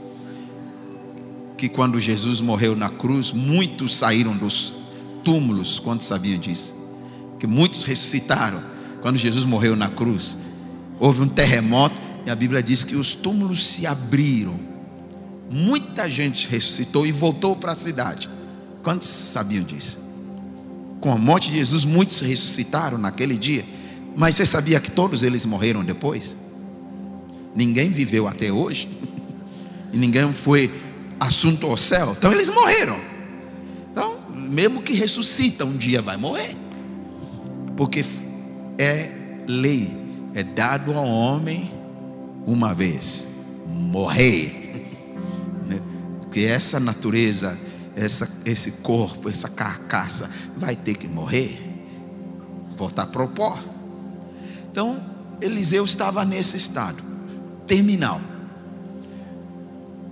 Que 1.57 1.69
quando 1.69 2.01
Jesus 2.01 2.40
morreu 2.40 2.75
na 2.75 2.88
cruz, 2.88 3.31
muitos 3.31 3.97
saíram 3.97 4.37
dos 4.37 4.73
túmulos. 5.23 5.79
Quantos 5.79 6.07
sabiam 6.07 6.40
disso? 6.40 6.75
Que 7.40 7.46
muitos 7.46 7.83
ressuscitaram 7.83 8.62
quando 9.03 9.16
Jesus 9.16 9.44
morreu 9.44 9.74
na 9.74 9.88
cruz. 9.88 10.37
Houve 11.00 11.22
um 11.22 11.29
terremoto 11.29 11.96
e 12.26 12.31
a 12.31 12.37
Bíblia 12.37 12.62
diz 12.62 12.85
que 12.85 12.94
os 12.94 13.14
túmulos 13.14 13.66
se 13.66 13.87
abriram. 13.87 14.61
Muita 15.50 16.09
gente 16.09 16.48
ressuscitou 16.48 17.07
e 17.07 17.11
voltou 17.11 17.57
para 17.57 17.72
a 17.72 17.74
cidade. 17.74 18.31
Quantos 18.83 19.09
sabiam 19.09 19.64
disso? 19.64 19.98
Com 21.00 21.11
a 21.11 21.16
morte 21.16 21.50
de 21.50 21.57
Jesus, 21.57 21.85
muitos 21.85 22.20
ressuscitaram 22.20 22.98
naquele 22.98 23.37
dia. 23.37 23.64
Mas 24.16 24.37
você 24.37 24.44
sabia 24.44 24.79
que 24.79 24.90
todos 24.90 25.22
eles 25.22 25.44
morreram 25.46 25.83
depois? 25.83 26.37
Ninguém 27.57 27.90
viveu 27.90 28.29
até 28.29 28.53
hoje. 28.53 28.88
E 29.92 29.96
ninguém 29.96 30.33
foi 30.33 30.70
assunto 31.18 31.66
ao 31.66 31.76
céu. 31.76 32.14
Então 32.16 32.31
eles 32.31 32.48
morreram. 32.48 32.96
Então, 33.90 34.20
mesmo 34.31 34.81
que 34.81 34.92
ressuscita, 34.92 35.64
um 35.64 35.76
dia 35.76 36.00
vai 36.00 36.16
morrer. 36.16 36.57
Porque 37.81 38.05
é 38.79 39.11
lei, 39.49 39.90
é 40.35 40.43
dado 40.43 40.93
ao 40.93 41.09
homem 41.09 41.73
uma 42.47 42.75
vez 42.75 43.27
morrer, 43.66 44.85
né? 45.67 45.81
que 46.31 46.44
essa 46.44 46.79
natureza, 46.79 47.59
essa, 47.96 48.29
esse 48.44 48.73
corpo, 48.73 49.31
essa 49.31 49.48
carcaça 49.48 50.31
vai 50.59 50.77
ter 50.77 50.94
que 50.94 51.09
morrer, 51.09 51.59
voltar 52.77 53.07
para 53.07 53.25
o 53.25 53.29
pó. 53.29 53.59
Então, 54.71 55.02
Eliseu 55.40 55.83
estava 55.83 56.23
nesse 56.23 56.59
estado 56.59 57.02
terminal. 57.67 58.21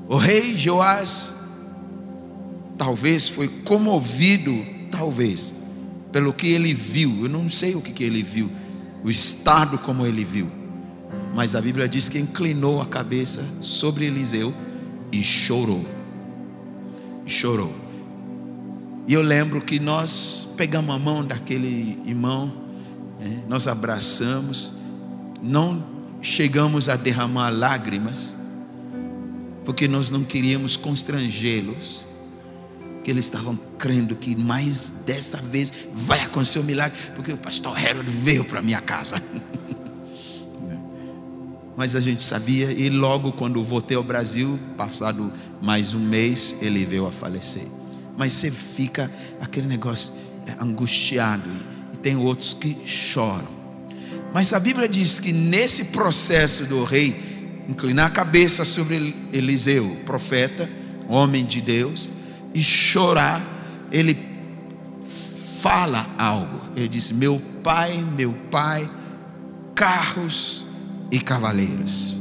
O 0.08 0.16
rei 0.16 0.56
Joás 0.56 1.34
talvez 2.78 3.28
foi 3.28 3.46
comovido, 3.46 4.56
talvez, 4.90 5.57
pelo 6.12 6.32
que 6.32 6.48
ele 6.48 6.72
viu. 6.74 7.22
Eu 7.22 7.28
não 7.28 7.48
sei 7.48 7.74
o 7.74 7.80
que, 7.80 7.92
que 7.92 8.04
ele 8.04 8.22
viu, 8.22 8.50
o 9.02 9.10
estado 9.10 9.78
como 9.78 10.06
ele 10.06 10.24
viu. 10.24 10.50
Mas 11.34 11.54
a 11.54 11.60
Bíblia 11.60 11.88
diz 11.88 12.08
que 12.08 12.18
inclinou 12.18 12.80
a 12.80 12.86
cabeça 12.86 13.44
sobre 13.60 14.06
Eliseu 14.06 14.52
e 15.12 15.22
chorou. 15.22 15.86
E 17.24 17.30
chorou. 17.30 17.74
E 19.06 19.14
eu 19.14 19.22
lembro 19.22 19.60
que 19.60 19.78
nós 19.78 20.48
pegamos 20.56 20.94
a 20.94 20.98
mão 20.98 21.24
daquele 21.24 21.98
irmão, 22.04 22.52
né, 23.18 23.42
nós 23.48 23.66
abraçamos, 23.66 24.74
não 25.42 25.82
chegamos 26.20 26.88
a 26.88 26.96
derramar 26.96 27.50
lágrimas, 27.50 28.36
porque 29.64 29.86
nós 29.86 30.10
não 30.10 30.24
queríamos 30.24 30.76
constrangê-los, 30.76 32.07
que 33.08 33.12
eles 33.12 33.24
estavam 33.24 33.58
crendo 33.78 34.14
que 34.14 34.36
mais 34.36 34.90
dessa 35.06 35.38
vez 35.38 35.72
vai 35.94 36.20
acontecer 36.20 36.58
um 36.58 36.62
milagre, 36.62 36.94
porque 37.14 37.32
o 37.32 37.38
pastor 37.38 37.74
Harold 37.74 38.10
veio 38.10 38.44
para 38.44 38.60
minha 38.60 38.82
casa. 38.82 39.22
Mas 41.74 41.96
a 41.96 42.00
gente 42.00 42.22
sabia, 42.22 42.70
e 42.70 42.90
logo 42.90 43.32
quando 43.32 43.62
voltei 43.62 43.96
ao 43.96 44.02
Brasil, 44.02 44.58
passado 44.76 45.32
mais 45.62 45.94
um 45.94 46.00
mês, 46.00 46.56
ele 46.60 46.84
veio 46.84 47.06
a 47.06 47.10
falecer 47.10 47.78
mas 48.18 48.32
você 48.32 48.50
fica 48.50 49.08
aquele 49.40 49.68
negócio 49.68 50.12
é, 50.44 50.62
angustiado. 50.62 51.48
E 51.94 51.96
tem 51.98 52.16
outros 52.16 52.52
que 52.52 52.76
choram. 52.84 53.46
Mas 54.34 54.52
a 54.52 54.58
Bíblia 54.58 54.88
diz 54.88 55.20
que 55.20 55.32
nesse 55.32 55.84
processo 55.84 56.64
do 56.64 56.82
rei 56.82 57.62
inclinar 57.68 58.06
a 58.06 58.10
cabeça 58.10 58.64
sobre 58.64 59.14
Eliseu, 59.32 59.96
profeta, 60.04 60.68
homem 61.08 61.46
de 61.46 61.60
Deus, 61.60 62.10
e 62.54 62.62
chorar, 62.62 63.42
ele 63.90 64.16
fala 65.60 66.06
algo. 66.18 66.60
Ele 66.76 66.88
diz: 66.88 67.10
Meu 67.10 67.40
pai, 67.62 68.04
meu 68.16 68.32
pai, 68.50 68.88
carros 69.74 70.66
e 71.10 71.18
cavaleiros. 71.18 72.20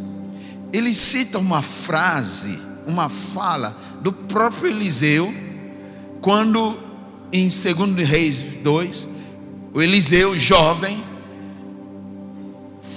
Ele 0.74 0.94
cita 0.94 1.40
uma 1.40 1.62
frase, 1.62 2.60
uma 2.86 3.10
fala 3.10 3.76
do 4.02 4.12
próprio 4.12 4.70
Eliseu 4.70 5.34
quando 6.22 6.78
em 7.32 7.48
2 7.48 8.08
Reis 8.08 8.44
2, 8.64 9.10
o 9.74 9.82
Eliseu, 9.82 10.38
jovem, 10.38 11.04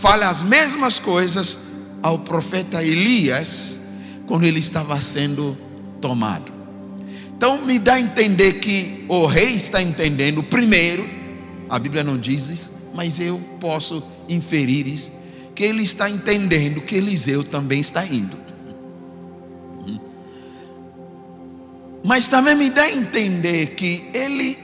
fala 0.01 0.28
as 0.28 0.43
mesmas 0.43 0.99
coisas 0.99 1.59
ao 2.03 2.18
profeta 2.18 2.83
Elias, 2.83 3.81
quando 4.26 4.45
ele 4.45 4.59
estava 4.59 5.01
sendo 5.01 5.57
tomado. 6.01 6.60
Então 7.41 7.64
me 7.64 7.78
dá 7.78 7.95
a 7.95 8.01
entender 8.03 8.61
que 8.61 9.07
o 9.09 9.24
rei 9.24 9.55
está 9.55 9.80
entendendo 9.80 10.43
primeiro, 10.43 11.09
a 11.70 11.78
Bíblia 11.78 12.05
não 12.05 12.18
diz 12.18 12.51
isso, 12.51 12.72
mas 12.95 13.18
eu 13.18 13.41
posso 13.59 14.07
inferir 14.28 14.86
isso, 14.86 15.11
que 15.55 15.64
ele 15.64 15.82
está 15.82 16.11
entendendo 16.11 16.82
que 16.82 16.97
Eliseu 16.97 17.43
também 17.43 17.80
está 17.80 18.05
indo. 18.05 18.36
Mas 22.05 22.28
também 22.28 22.55
me 22.55 22.68
dá 22.68 22.82
a 22.82 22.93
entender 22.93 23.68
que 23.68 24.05
ele 24.12 24.59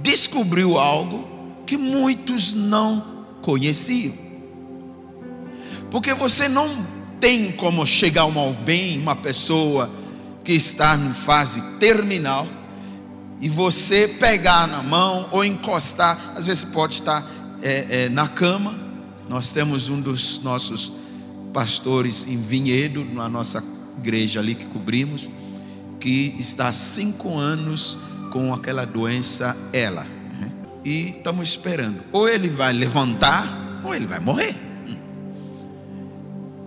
descobriu 0.00 0.78
algo 0.78 1.28
que 1.66 1.76
muitos 1.76 2.54
não 2.54 3.24
conheciam. 3.42 4.14
Porque 5.90 6.14
você 6.14 6.48
não 6.48 6.70
tem 7.18 7.50
como 7.50 7.84
chegar 7.84 8.22
a 8.22 8.40
alguém, 8.40 9.00
uma 9.00 9.16
pessoa 9.16 9.90
que 10.44 10.52
está 10.52 10.96
em 10.96 11.12
fase 11.12 11.62
terminal, 11.78 12.46
e 13.40 13.48
você 13.48 14.06
pegar 14.06 14.66
na 14.66 14.82
mão 14.82 15.28
ou 15.30 15.44
encostar, 15.44 16.34
às 16.36 16.46
vezes 16.46 16.64
pode 16.64 16.94
estar 16.94 17.24
é, 17.62 18.04
é, 18.04 18.08
na 18.08 18.28
cama. 18.28 18.78
Nós 19.28 19.52
temos 19.52 19.88
um 19.88 20.00
dos 20.00 20.42
nossos 20.42 20.92
pastores 21.52 22.26
em 22.26 22.36
Vinhedo, 22.36 23.04
na 23.04 23.28
nossa 23.28 23.64
igreja 23.98 24.40
ali 24.40 24.54
que 24.54 24.66
cobrimos 24.66 25.30
que 26.00 26.34
está 26.38 26.68
há 26.68 26.72
cinco 26.72 27.36
anos 27.36 27.98
com 28.32 28.52
aquela 28.54 28.86
doença, 28.86 29.56
ela. 29.72 30.04
Né? 30.40 30.50
E 30.84 31.10
estamos 31.10 31.48
esperando. 31.48 32.00
Ou 32.10 32.28
ele 32.28 32.48
vai 32.48 32.72
levantar, 32.72 33.82
ou 33.84 33.94
ele 33.94 34.06
vai 34.06 34.18
morrer. 34.18 34.56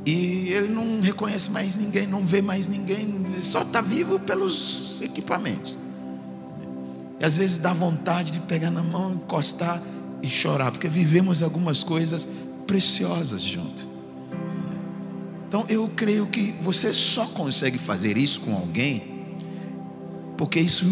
E 0.06 0.50
ele 0.50 0.68
não 0.68 1.00
reconhece 1.00 1.50
mais 1.50 1.78
ninguém, 1.78 2.06
não 2.06 2.26
vê 2.26 2.42
mais 2.42 2.68
ninguém, 2.68 3.08
só 3.42 3.62
está 3.62 3.82
vivo 3.82 4.20
pelos 4.20 5.02
equipamentos. 5.02 5.78
E 7.20 7.26
às 7.26 7.38
vezes 7.38 7.58
dá 7.58 7.74
vontade 7.74 8.32
de 8.32 8.40
pegar 8.42 8.70
na 8.70 8.84
mão, 8.84 9.14
encostar 9.14 9.82
e 10.22 10.28
chorar, 10.28 10.72
porque 10.72 10.90
vivemos 10.90 11.42
algumas 11.42 11.84
coisas 11.84 12.28
preciosas 12.68 13.42
junto. 13.42 13.88
Então 15.48 15.66
eu 15.70 15.90
creio 15.96 16.26
que 16.26 16.54
você 16.62 16.94
só 16.94 17.26
consegue 17.28 17.78
fazer 17.78 18.18
isso 18.18 18.42
com 18.42 18.54
alguém 18.56 19.14
porque 20.38 20.60
isso 20.60 20.86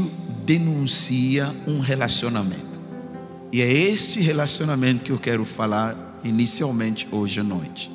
denuncia 0.45 1.53
um 1.67 1.79
relacionamento. 1.79 2.79
E 3.51 3.61
é 3.61 3.71
este 3.71 4.19
relacionamento 4.19 5.03
que 5.03 5.11
eu 5.11 5.19
quero 5.19 5.43
falar 5.43 6.19
inicialmente 6.23 7.07
hoje 7.11 7.39
à 7.39 7.43
noite. 7.43 7.91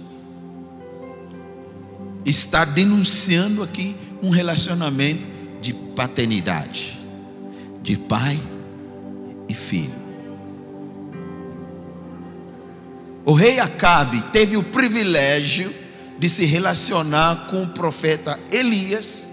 Está 2.26 2.64
denunciando 2.64 3.62
aqui 3.62 3.94
um 4.20 4.30
relacionamento 4.30 5.28
de 5.62 5.72
paternidade, 5.72 6.98
de 7.80 7.96
pai 7.96 8.36
e 9.48 9.54
filho. 9.54 9.94
O 13.24 13.32
rei 13.32 13.60
Acabe 13.60 14.20
teve 14.32 14.56
o 14.56 14.62
privilégio 14.62 15.72
de 16.18 16.28
se 16.28 16.44
relacionar 16.44 17.46
com 17.48 17.62
o 17.62 17.68
profeta 17.68 18.38
Elias, 18.50 19.30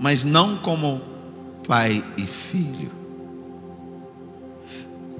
mas 0.00 0.24
não 0.24 0.56
como 0.56 1.02
pai 1.68 2.02
e 2.16 2.22
filho. 2.22 2.90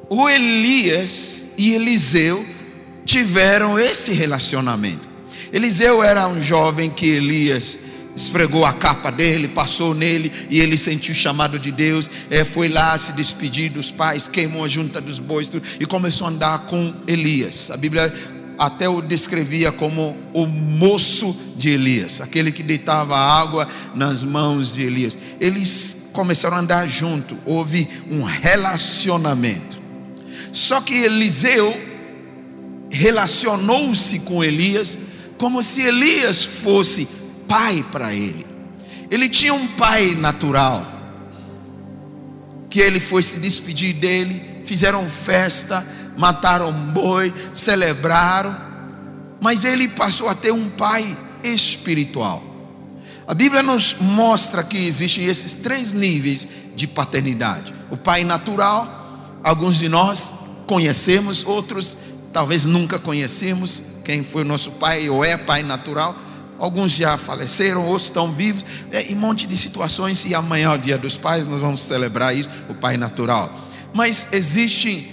O 0.09 0.29
Elias 0.29 1.49
e 1.59 1.75
Eliseu 1.75 2.45
tiveram 3.05 3.79
esse 3.79 4.13
relacionamento. 4.13 5.16
Eliseu 5.57 6.03
era 6.03 6.29
um 6.29 6.43
jovem 6.43 6.91
que 6.91 7.07
Elias 7.07 7.79
esfregou 8.15 8.67
a 8.67 8.75
capa 8.75 9.11
dele, 9.11 9.49
passou 9.49 9.95
nele 9.95 10.31
e 10.51 10.61
ele 10.61 10.77
sentiu 10.77 11.13
o 11.13 11.17
chamado 11.17 11.59
de 11.59 11.73
Deus. 11.73 12.11
É, 12.29 12.45
foi 12.45 12.69
lá 12.69 12.99
se 12.99 13.13
despedir 13.13 13.71
dos 13.71 13.91
pais, 13.91 14.29
queimou 14.29 14.65
a 14.65 14.69
junta 14.69 15.01
dos 15.01 15.19
bois 15.19 15.51
e 15.81 15.87
começou 15.87 16.27
a 16.27 16.31
andar 16.31 16.59
com 16.67 16.93
Elias. 17.07 17.71
A 17.71 17.77
Bíblia 17.79 18.13
até 18.59 18.87
o 18.87 19.01
descrevia 19.01 19.73
como 19.73 20.15
o 20.35 20.45
moço 20.45 21.35
de 21.57 21.71
Elias, 21.71 22.21
aquele 22.21 22.53
que 22.53 22.63
deitava 22.63 23.17
água 23.17 23.67
nas 23.95 24.23
mãos 24.23 24.75
de 24.75 24.83
Elias. 24.83 25.19
Eles 25.41 26.11
começaram 26.13 26.59
a 26.59 26.61
andar 26.61 26.87
junto, 26.87 27.35
houve 27.47 27.89
um 28.11 28.23
relacionamento. 28.23 29.79
Só 30.53 30.83
que 30.83 30.93
Eliseu 30.93 31.75
relacionou-se 32.91 34.19
com 34.19 34.45
Elias 34.45 34.99
como 35.39 35.63
se 35.63 35.83
Elias 35.83 36.45
fosse 36.45 37.09
pai 37.49 37.85
para 37.93 38.15
ele. 38.15 38.47
Ele 39.11 39.29
tinha 39.29 39.55
um 39.55 39.67
pai 39.69 40.15
natural, 40.15 40.85
que 42.69 42.81
ele 42.81 42.99
foi 42.99 43.23
se 43.23 43.39
despedir 43.39 43.95
dele, 43.95 44.63
fizeram 44.65 45.09
festa, 45.09 45.87
mataram 46.17 46.71
um 46.71 46.93
boi, 46.93 47.33
celebraram, 47.55 48.57
mas 49.41 49.65
ele 49.65 49.89
passou 49.89 50.29
a 50.29 50.35
ter 50.35 50.53
um 50.53 50.69
pai 50.71 51.17
espiritual. 51.45 52.43
A 53.27 53.35
Bíblia 53.35 53.63
nos 53.63 53.97
mostra 54.01 54.63
que 54.63 54.77
existem 54.77 55.25
esses 55.25 55.55
três 55.55 55.93
níveis 55.93 56.49
de 56.75 56.87
paternidade: 56.87 57.75
o 57.91 57.97
pai 57.97 58.25
natural, 58.25 59.41
alguns 59.43 59.79
de 59.79 59.89
nós 59.89 60.35
conhecemos, 60.67 61.45
outros 61.45 61.97
talvez 62.33 62.67
nunca 62.67 62.99
conhecemos 62.99 63.83
quem 64.07 64.23
foi 64.23 64.43
o 64.43 64.45
nosso 64.45 64.71
pai 64.73 65.11
ou 65.11 65.25
é 65.25 65.37
pai 65.37 65.63
natural. 65.63 66.17
Alguns 66.59 66.93
já 66.93 67.19
faleceram, 67.19 67.85
outros 67.85 68.07
estão 68.07 68.33
vivos, 68.33 68.65
é, 68.91 69.13
um 69.13 69.17
monte 69.17 69.47
de 69.47 69.57
situações. 69.59 70.25
E 70.25 70.35
amanhã, 70.35 70.73
o 70.73 70.79
dia 70.79 70.97
dos 70.97 71.19
pais, 71.19 71.47
nós 71.47 71.61
vamos 71.61 71.81
celebrar 71.81 72.35
isso, 72.35 72.49
o 72.69 72.75
pai 72.75 72.97
natural. 72.97 73.53
Mas 73.93 74.29
existem 74.33 75.11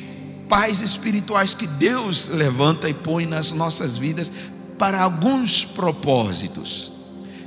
pais 0.48 0.82
espirituais 0.82 1.54
que 1.54 1.68
Deus 1.68 2.28
levanta 2.28 2.88
e 2.88 2.94
põe 2.94 3.26
nas 3.26 3.52
nossas 3.52 3.98
vidas 3.98 4.32
para 4.78 5.02
alguns 5.02 5.66
propósitos 5.66 6.94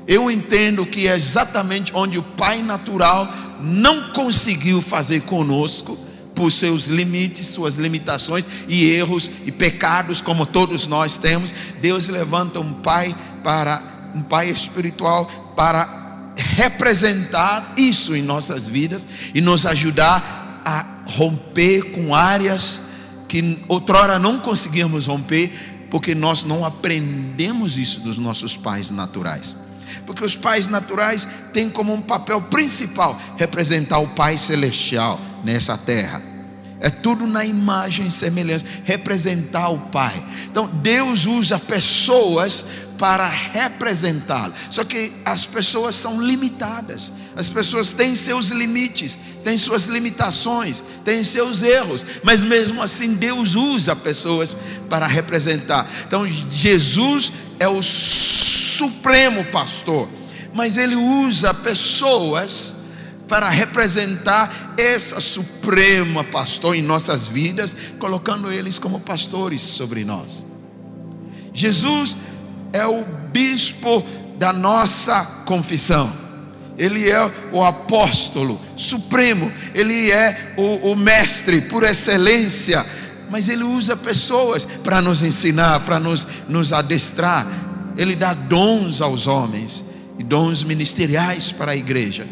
eu 0.06 0.30
entendo 0.30 0.86
que 0.86 1.08
é 1.08 1.14
exatamente 1.14 1.90
onde 1.94 2.18
o 2.18 2.22
pai 2.22 2.62
natural 2.62 3.28
não 3.60 4.10
conseguiu 4.12 4.80
fazer 4.80 5.22
conosco, 5.22 5.98
por 6.36 6.52
seus 6.52 6.86
limites, 6.86 7.48
suas 7.48 7.76
limitações 7.76 8.46
e 8.68 8.90
erros 8.90 9.30
e 9.46 9.50
pecados, 9.50 10.20
como 10.20 10.46
todos 10.46 10.86
nós 10.86 11.18
temos. 11.18 11.52
Deus 11.80 12.06
levanta 12.08 12.60
um 12.60 12.74
pai 12.74 13.12
para 13.42 13.82
um 14.14 14.22
pai 14.22 14.50
espiritual 14.50 15.26
para 15.56 16.32
representar 16.36 17.72
isso 17.76 18.14
em 18.14 18.22
nossas 18.22 18.68
vidas 18.68 19.08
e 19.34 19.40
nos 19.40 19.64
ajudar 19.66 20.62
a 20.64 20.84
romper 21.06 21.92
com 21.92 22.14
áreas 22.14 22.82
que 23.26 23.58
outrora 23.66 24.18
não 24.18 24.38
conseguíamos 24.38 25.06
romper, 25.06 25.88
porque 25.90 26.14
nós 26.14 26.44
não 26.44 26.64
aprendemos 26.64 27.76
isso 27.76 28.00
dos 28.00 28.18
nossos 28.18 28.56
pais 28.56 28.90
naturais. 28.90 29.56
Porque 30.06 30.24
os 30.24 30.36
pais 30.36 30.68
naturais 30.68 31.26
têm 31.52 31.68
como 31.68 31.92
um 31.92 32.00
papel 32.00 32.40
principal 32.42 33.20
representar 33.36 33.98
o 33.98 34.08
Pai 34.08 34.38
celestial, 34.38 35.20
nessa 35.44 35.76
terra. 35.76 36.22
É 36.80 36.90
tudo 36.90 37.26
na 37.26 37.44
imagem 37.44 38.06
e 38.06 38.10
semelhança, 38.10 38.64
representar 38.84 39.68
o 39.70 39.78
Pai. 39.78 40.14
Então 40.46 40.68
Deus 40.68 41.26
usa 41.26 41.58
pessoas 41.58 42.64
para 42.98 43.28
representá-lo. 43.28 44.54
Só 44.70 44.84
que 44.84 45.12
as 45.24 45.46
pessoas 45.46 45.94
são 45.94 46.20
limitadas. 46.20 47.12
As 47.34 47.50
pessoas 47.50 47.92
têm 47.92 48.16
seus 48.16 48.48
limites, 48.48 49.18
têm 49.44 49.56
suas 49.56 49.86
limitações, 49.86 50.82
têm 51.04 51.22
seus 51.22 51.62
erros, 51.62 52.04
mas 52.22 52.42
mesmo 52.42 52.82
assim 52.82 53.14
Deus 53.14 53.54
usa 53.54 53.94
pessoas 53.94 54.56
para 54.88 55.06
representar. 55.06 55.88
Então 56.06 56.26
Jesus 56.26 57.32
é 57.58 57.68
o 57.68 57.82
supremo 57.82 59.44
pastor, 59.46 60.08
mas 60.52 60.76
ele 60.76 60.96
usa 60.96 61.52
pessoas 61.54 62.74
para 63.28 63.48
representar 63.48 64.74
essa 64.76 65.20
suprema 65.20 66.22
pastor 66.22 66.76
em 66.76 66.82
nossas 66.82 67.26
vidas, 67.26 67.76
colocando 67.98 68.52
eles 68.52 68.78
como 68.78 69.00
pastores 69.00 69.60
sobre 69.60 70.04
nós. 70.04 70.46
Jesus 71.52 72.16
é 72.72 72.86
o 72.86 73.04
bispo 73.32 74.04
da 74.38 74.52
nossa 74.52 75.24
confissão. 75.46 76.12
Ele 76.78 77.08
é 77.08 77.32
o 77.52 77.64
apóstolo 77.64 78.60
supremo, 78.76 79.50
ele 79.74 80.10
é 80.10 80.52
o, 80.58 80.92
o 80.92 80.96
mestre 80.96 81.62
por 81.62 81.82
excelência, 81.82 82.84
mas 83.30 83.48
ele 83.48 83.64
usa 83.64 83.96
pessoas 83.96 84.66
para 84.84 85.00
nos 85.02 85.22
ensinar, 85.22 85.80
para 85.80 85.98
nos, 85.98 86.26
nos 86.48 86.72
adestrar. 86.72 87.46
Ele 87.96 88.14
dá 88.14 88.34
dons 88.34 89.00
aos 89.00 89.26
homens 89.26 89.84
e 90.18 90.22
dons 90.22 90.62
ministeriais 90.64 91.52
para 91.52 91.72
a 91.72 91.76
igreja. 91.76 92.26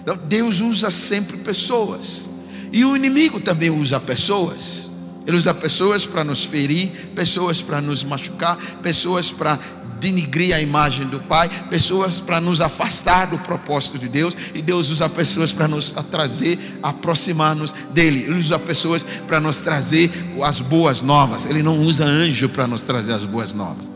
Então, 0.00 0.16
Deus 0.26 0.60
usa 0.60 0.90
sempre 0.90 1.36
pessoas. 1.38 2.28
E 2.72 2.84
o 2.84 2.96
inimigo 2.96 3.40
também 3.40 3.70
usa 3.70 3.98
pessoas. 4.00 4.90
Ele 5.26 5.36
usa 5.36 5.52
pessoas 5.52 6.06
para 6.06 6.24
nos 6.24 6.44
ferir, 6.44 6.88
pessoas 7.14 7.60
para 7.60 7.82
nos 7.82 8.02
machucar, 8.02 8.56
pessoas 8.82 9.30
para 9.30 9.58
denigrir 10.00 10.54
a 10.54 10.60
imagem 10.60 11.06
do 11.06 11.20
Pai, 11.20 11.48
pessoas 11.68 12.20
para 12.20 12.40
nos 12.40 12.60
afastar 12.60 13.26
do 13.26 13.38
propósito 13.38 13.98
de 13.98 14.08
Deus, 14.08 14.36
e 14.54 14.62
Deus 14.62 14.90
usa 14.90 15.08
pessoas 15.08 15.52
para 15.52 15.68
nos 15.68 15.92
trazer, 15.92 16.78
aproximar-nos 16.82 17.74
dele. 17.92 18.24
Ele 18.24 18.38
usa 18.38 18.58
pessoas 18.58 19.04
para 19.26 19.40
nos 19.40 19.60
trazer 19.60 20.10
as 20.42 20.60
boas 20.60 21.02
novas. 21.02 21.46
Ele 21.46 21.62
não 21.62 21.78
usa 21.78 22.04
anjo 22.04 22.48
para 22.48 22.66
nos 22.66 22.82
trazer 22.84 23.12
as 23.12 23.24
boas 23.24 23.52
novas. 23.52 23.90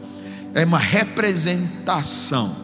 É 0.54 0.64
uma 0.64 0.78
representação 0.78 2.62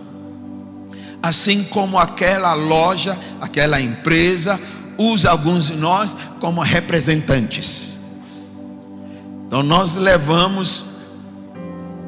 assim 1.22 1.64
como 1.64 1.98
aquela 1.98 2.54
loja, 2.54 3.18
aquela 3.40 3.80
empresa 3.80 4.58
usa 4.96 5.30
alguns 5.30 5.68
de 5.68 5.74
nós 5.74 6.16
como 6.40 6.60
representantes. 6.60 7.98
Então 9.46 9.62
nós 9.62 9.94
levamos 9.94 10.84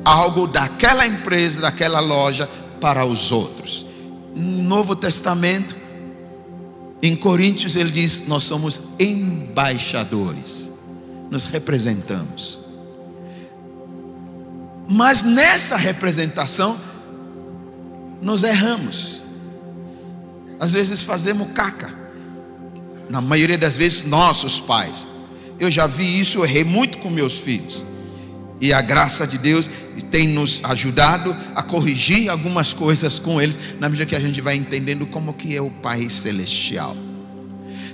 algo 0.05 0.46
daquela 0.46 1.07
empresa, 1.07 1.61
daquela 1.61 2.01
loja 2.01 2.48
para 2.80 3.05
os 3.05 3.30
outros. 3.32 3.86
No 4.34 4.62
Novo 4.62 4.96
Testamento, 4.96 5.76
em 7.03 7.16
Coríntios 7.16 7.76
ele 7.76 7.90
diz: 7.90 8.26
"Nós 8.26 8.42
somos 8.42 8.82
embaixadores. 8.98 10.72
Nos 11.30 11.44
representamos." 11.44 12.61
Mas 14.88 15.22
nessa 15.22 15.76
representação 15.76 16.76
nós 18.20 18.42
erramos. 18.42 19.20
Às 20.59 20.72
vezes 20.72 21.03
fazemos 21.03 21.53
caca. 21.53 21.90
Na 23.09 23.20
maioria 23.20 23.57
das 23.57 23.76
vezes, 23.76 24.05
nossos 24.05 24.61
pais. 24.61 25.09
Eu 25.59 25.70
já 25.70 25.86
vi 25.86 26.20
isso, 26.20 26.38
eu 26.38 26.44
errei 26.44 26.64
muito 26.64 26.98
com 26.98 27.09
meus 27.09 27.38
filhos. 27.38 27.84
E 28.61 28.72
a 28.72 28.82
graça 28.82 29.26
de 29.26 29.38
Deus 29.38 29.70
tem 30.11 30.28
nos 30.28 30.61
ajudado 30.64 31.34
a 31.54 31.62
corrigir 31.62 32.28
algumas 32.28 32.72
coisas 32.72 33.18
com 33.18 33.40
eles, 33.40 33.58
na 33.78 33.88
medida 33.88 34.06
que 34.06 34.16
a 34.16 34.20
gente 34.20 34.40
vai 34.40 34.56
entendendo 34.56 35.06
como 35.06 35.32
que 35.32 35.56
é 35.56 35.62
o 35.62 35.70
Pai 35.70 36.11
Celestial. 36.11 36.96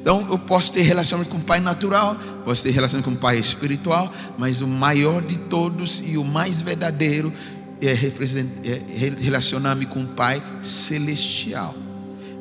Então, 0.00 0.26
eu 0.28 0.38
posso 0.38 0.72
ter 0.72 0.82
relacionamento 0.82 1.30
com 1.30 1.40
o 1.40 1.44
Pai 1.44 1.60
natural, 1.60 2.16
posso 2.44 2.62
ter 2.62 2.70
relacionamento 2.70 3.10
com 3.10 3.16
o 3.16 3.20
Pai 3.20 3.38
espiritual, 3.38 4.12
mas 4.38 4.60
o 4.60 4.66
maior 4.66 5.22
de 5.22 5.36
todos 5.36 6.02
e 6.04 6.16
o 6.16 6.24
mais 6.24 6.62
verdadeiro 6.62 7.32
é, 7.80 7.90
é 7.90 9.20
relacionar-me 9.20 9.86
com 9.86 10.02
o 10.02 10.06
Pai 10.06 10.42
celestial. 10.62 11.74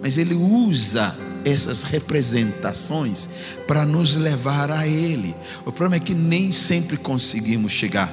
Mas 0.01 0.17
Ele 0.17 0.35
usa 0.35 1.15
essas 1.45 1.83
representações 1.83 3.29
para 3.67 3.85
nos 3.85 4.15
levar 4.15 4.71
a 4.71 4.87
Ele. 4.87 5.35
O 5.61 5.71
problema 5.71 5.95
é 5.95 5.99
que 5.99 6.15
nem 6.15 6.51
sempre 6.51 6.97
conseguimos 6.97 7.71
chegar, 7.71 8.11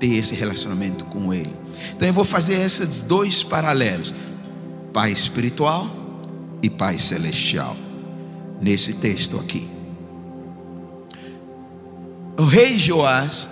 ter 0.00 0.16
esse 0.16 0.34
relacionamento 0.34 1.04
com 1.04 1.32
Ele. 1.32 1.54
Então 1.96 2.08
eu 2.08 2.12
vou 2.12 2.24
fazer 2.24 2.60
esses 2.60 3.00
dois 3.00 3.44
paralelos: 3.44 4.12
Pai 4.92 5.12
espiritual 5.12 5.88
e 6.60 6.68
Pai 6.68 6.98
celestial, 6.98 7.76
nesse 8.60 8.94
texto 8.94 9.38
aqui. 9.38 9.70
O 12.36 12.44
rei 12.44 12.78
Joás, 12.78 13.48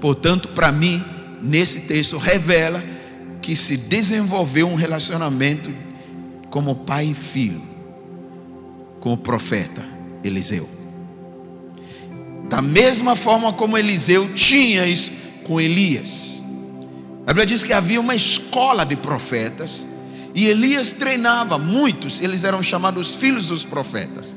portanto, 0.00 0.48
para 0.48 0.72
mim, 0.72 1.04
nesse 1.42 1.82
texto 1.82 2.16
revela 2.16 2.82
que 3.42 3.54
se 3.54 3.76
desenvolveu 3.76 4.66
um 4.68 4.74
relacionamento 4.74 5.72
como 6.50 6.74
pai 6.74 7.06
e 7.06 7.14
filho 7.14 7.65
com 9.06 9.12
o 9.12 9.16
profeta 9.16 9.84
Eliseu. 10.24 10.68
Da 12.48 12.60
mesma 12.60 13.14
forma 13.14 13.52
como 13.52 13.78
Eliseu 13.78 14.28
tinha 14.34 14.84
isso 14.84 15.12
com 15.44 15.60
Elias. 15.60 16.42
A 17.24 17.26
Bíblia 17.28 17.46
diz 17.46 17.62
que 17.62 17.72
havia 17.72 18.00
uma 18.00 18.16
escola 18.16 18.84
de 18.84 18.96
profetas 18.96 19.86
e 20.34 20.48
Elias 20.48 20.92
treinava 20.92 21.56
muitos, 21.56 22.20
eles 22.20 22.42
eram 22.42 22.60
chamados 22.64 23.14
filhos 23.14 23.46
dos 23.46 23.64
profetas. 23.64 24.36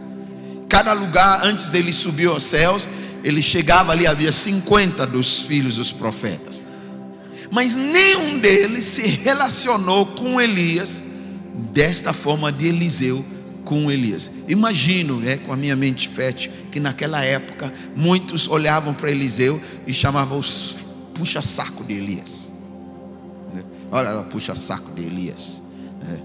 Cada 0.70 0.94
lugar, 0.94 1.44
antes 1.44 1.72
dele 1.72 1.92
subir 1.92 2.28
aos 2.28 2.44
céus, 2.44 2.88
ele 3.24 3.42
chegava 3.42 3.92
ali, 3.92 4.06
havia 4.06 4.32
50 4.32 5.08
dos 5.08 5.42
filhos 5.42 5.74
dos 5.74 5.92
profetas 5.92 6.62
mas 7.52 7.76
nenhum 7.76 8.38
deles 8.38 8.86
se 8.86 9.02
relacionou 9.02 10.06
com 10.06 10.40
Elias 10.40 11.04
desta 11.74 12.14
forma 12.14 12.52
de 12.52 12.68
Eliseu 12.68 13.26
com 13.70 13.92
Elias. 13.92 14.32
Imagino, 14.48 15.24
é, 15.30 15.38
com 15.38 15.54
a 15.54 15.56
minha 15.56 15.76
mente 15.76 16.10
fértil, 16.10 16.52
que 16.72 16.80
naquela 16.80 17.24
época 17.24 17.72
muitos 17.96 18.48
olhavam 18.48 18.96
para 18.96 19.12
Eliseu 19.12 19.62
e 19.86 19.94
chamavam 19.94 20.40
os 20.40 20.78
puxa-saco 21.14 21.84
de 21.84 21.94
Elias. 21.94 22.52
Né? 23.54 23.64
Olha, 23.92 24.24
puxa-saco 24.24 24.92
de 24.96 25.04
Elias. 25.04 25.62
Né? 26.02 26.20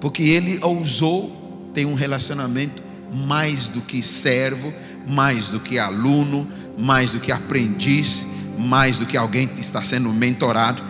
Porque 0.00 0.24
ele 0.24 0.58
ousou 0.60 1.70
ter 1.72 1.84
um 1.84 1.94
relacionamento 1.94 2.82
mais 3.12 3.68
do 3.68 3.80
que 3.80 4.02
servo, 4.02 4.74
mais 5.06 5.50
do 5.50 5.60
que 5.60 5.78
aluno, 5.78 6.48
mais 6.76 7.12
do 7.12 7.20
que 7.20 7.30
aprendiz, 7.30 8.26
mais 8.58 8.98
do 8.98 9.06
que 9.06 9.16
alguém 9.16 9.46
que 9.46 9.60
está 9.60 9.84
sendo 9.84 10.12
mentorado, 10.12 10.82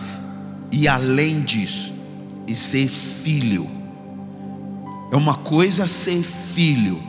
e 0.71 0.87
além 0.87 1.41
disso, 1.41 1.93
e 2.47 2.55
ser 2.55 2.87
filho. 2.87 3.74
É 5.15 5.17
uma 5.17 5.35
coisa 5.35 5.87
ser 5.87 6.21
filho, 6.21 7.01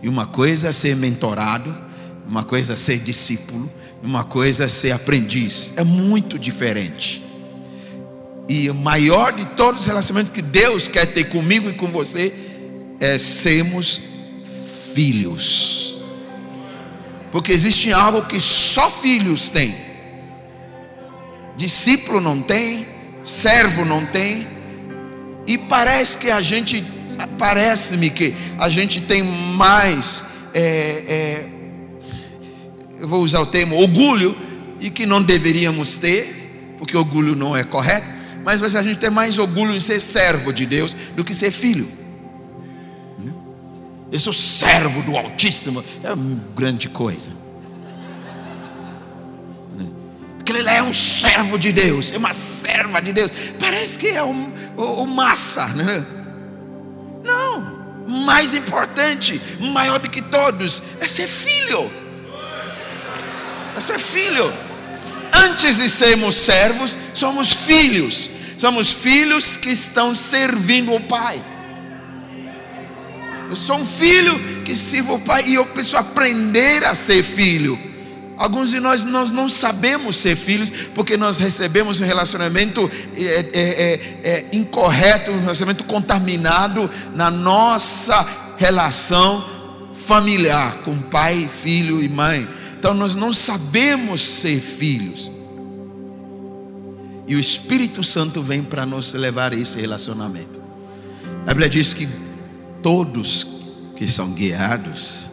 e 0.00 0.08
uma 0.08 0.24
coisa 0.24 0.72
ser 0.72 0.94
mentorado, 0.94 1.76
uma 2.24 2.44
coisa 2.44 2.76
ser 2.76 3.00
discípulo, 3.00 3.68
uma 4.04 4.22
coisa 4.22 4.68
ser 4.68 4.92
aprendiz. 4.92 5.72
É 5.74 5.82
muito 5.82 6.38
diferente. 6.38 7.20
E 8.48 8.70
o 8.70 8.74
maior 8.76 9.32
de 9.32 9.44
todos 9.56 9.80
os 9.80 9.86
relacionamentos 9.88 10.32
que 10.32 10.40
Deus 10.40 10.86
quer 10.86 11.06
ter 11.06 11.24
comigo 11.24 11.68
e 11.68 11.72
com 11.72 11.88
você 11.88 12.32
é 13.00 13.18
sermos 13.18 14.00
filhos. 14.94 15.96
Porque 17.32 17.50
existe 17.50 17.92
algo 17.92 18.26
que 18.26 18.40
só 18.40 18.88
filhos 18.88 19.50
têm. 19.50 19.74
Discípulo 21.56 22.20
não 22.20 22.40
tem, 22.40 22.86
servo 23.24 23.84
não 23.84 24.06
tem. 24.06 24.51
E 25.46 25.58
parece 25.58 26.18
que 26.18 26.30
a 26.30 26.40
gente, 26.40 26.84
parece-me 27.38 28.10
que 28.10 28.34
a 28.58 28.68
gente 28.68 29.00
tem 29.00 29.22
mais, 29.22 30.24
é, 30.54 30.62
é, 30.62 31.46
eu 33.00 33.08
vou 33.08 33.22
usar 33.22 33.40
o 33.40 33.46
termo 33.46 33.76
orgulho, 33.76 34.36
e 34.80 34.90
que 34.90 35.06
não 35.06 35.22
deveríamos 35.22 35.96
ter, 35.96 36.76
porque 36.76 36.96
orgulho 36.96 37.36
não 37.36 37.56
é 37.56 37.62
correto, 37.62 38.10
mas 38.44 38.74
a 38.74 38.82
gente 38.82 38.98
tem 38.98 39.10
mais 39.10 39.38
orgulho 39.38 39.76
em 39.76 39.80
ser 39.80 40.00
servo 40.00 40.52
de 40.52 40.66
Deus 40.66 40.96
do 41.14 41.22
que 41.22 41.34
ser 41.34 41.52
filho. 41.52 41.88
Eu 44.10 44.20
sou 44.20 44.32
servo 44.32 45.00
do 45.02 45.16
Altíssimo. 45.16 45.82
É 46.02 46.12
uma 46.12 46.38
grande 46.54 46.88
coisa. 46.88 47.30
Porque 50.36 50.52
ele 50.52 50.68
é 50.68 50.82
um 50.82 50.92
servo 50.92 51.56
de 51.56 51.72
Deus, 51.72 52.12
é 52.12 52.18
uma 52.18 52.34
serva 52.34 53.00
de 53.00 53.12
Deus. 53.12 53.32
Parece 53.58 53.98
que 53.98 54.08
é 54.08 54.22
um, 54.22 54.52
um 54.76 55.06
massa, 55.06 55.66
né? 55.68 56.04
Não, 57.24 58.04
mais 58.06 58.54
importante, 58.54 59.40
maior 59.60 59.98
do 59.98 60.10
que 60.10 60.22
todos, 60.22 60.82
é 61.00 61.06
ser 61.06 61.26
filho. 61.26 61.90
É 63.76 63.80
ser 63.80 63.98
filho. 63.98 64.52
Antes 65.32 65.76
de 65.76 65.88
sermos 65.88 66.34
servos, 66.34 66.96
somos 67.14 67.52
filhos. 67.52 68.30
Somos 68.58 68.92
filhos 68.92 69.56
que 69.56 69.70
estão 69.70 70.14
servindo 70.14 70.94
o 70.94 71.00
Pai. 71.00 71.42
Eu 73.48 73.56
sou 73.56 73.78
um 73.78 73.84
filho 73.84 74.38
que 74.64 74.76
sirvo 74.76 75.14
o 75.14 75.20
Pai 75.20 75.44
e 75.46 75.54
eu 75.54 75.66
preciso 75.66 75.96
aprender 75.96 76.84
a 76.84 76.94
ser 76.94 77.22
filho. 77.22 77.91
Alguns 78.42 78.70
de 78.70 78.80
nós, 78.80 79.04
nós 79.04 79.30
não 79.30 79.48
sabemos 79.48 80.16
ser 80.16 80.34
filhos 80.34 80.68
porque 80.96 81.16
nós 81.16 81.38
recebemos 81.38 82.00
um 82.00 82.04
relacionamento 82.04 82.90
é, 83.16 83.22
é, 83.22 84.00
é, 84.24 84.46
incorreto, 84.52 85.30
um 85.30 85.42
relacionamento 85.42 85.84
contaminado 85.84 86.90
na 87.14 87.30
nossa 87.30 88.26
relação 88.58 89.44
familiar 89.92 90.78
com 90.78 90.98
pai, 91.02 91.48
filho 91.62 92.02
e 92.02 92.08
mãe. 92.08 92.48
Então 92.76 92.92
nós 92.92 93.14
não 93.14 93.32
sabemos 93.32 94.20
ser 94.20 94.60
filhos. 94.60 95.30
E 97.28 97.36
o 97.36 97.38
Espírito 97.38 98.02
Santo 98.02 98.42
vem 98.42 98.64
para 98.64 98.84
nos 98.84 99.14
levar 99.14 99.52
a 99.52 99.56
esse 99.56 99.80
relacionamento. 99.80 100.60
A 101.46 101.50
Bíblia 101.50 101.70
diz 101.70 101.94
que 101.94 102.08
todos 102.82 103.46
que 103.94 104.08
são 104.08 104.32
guiados 104.32 105.30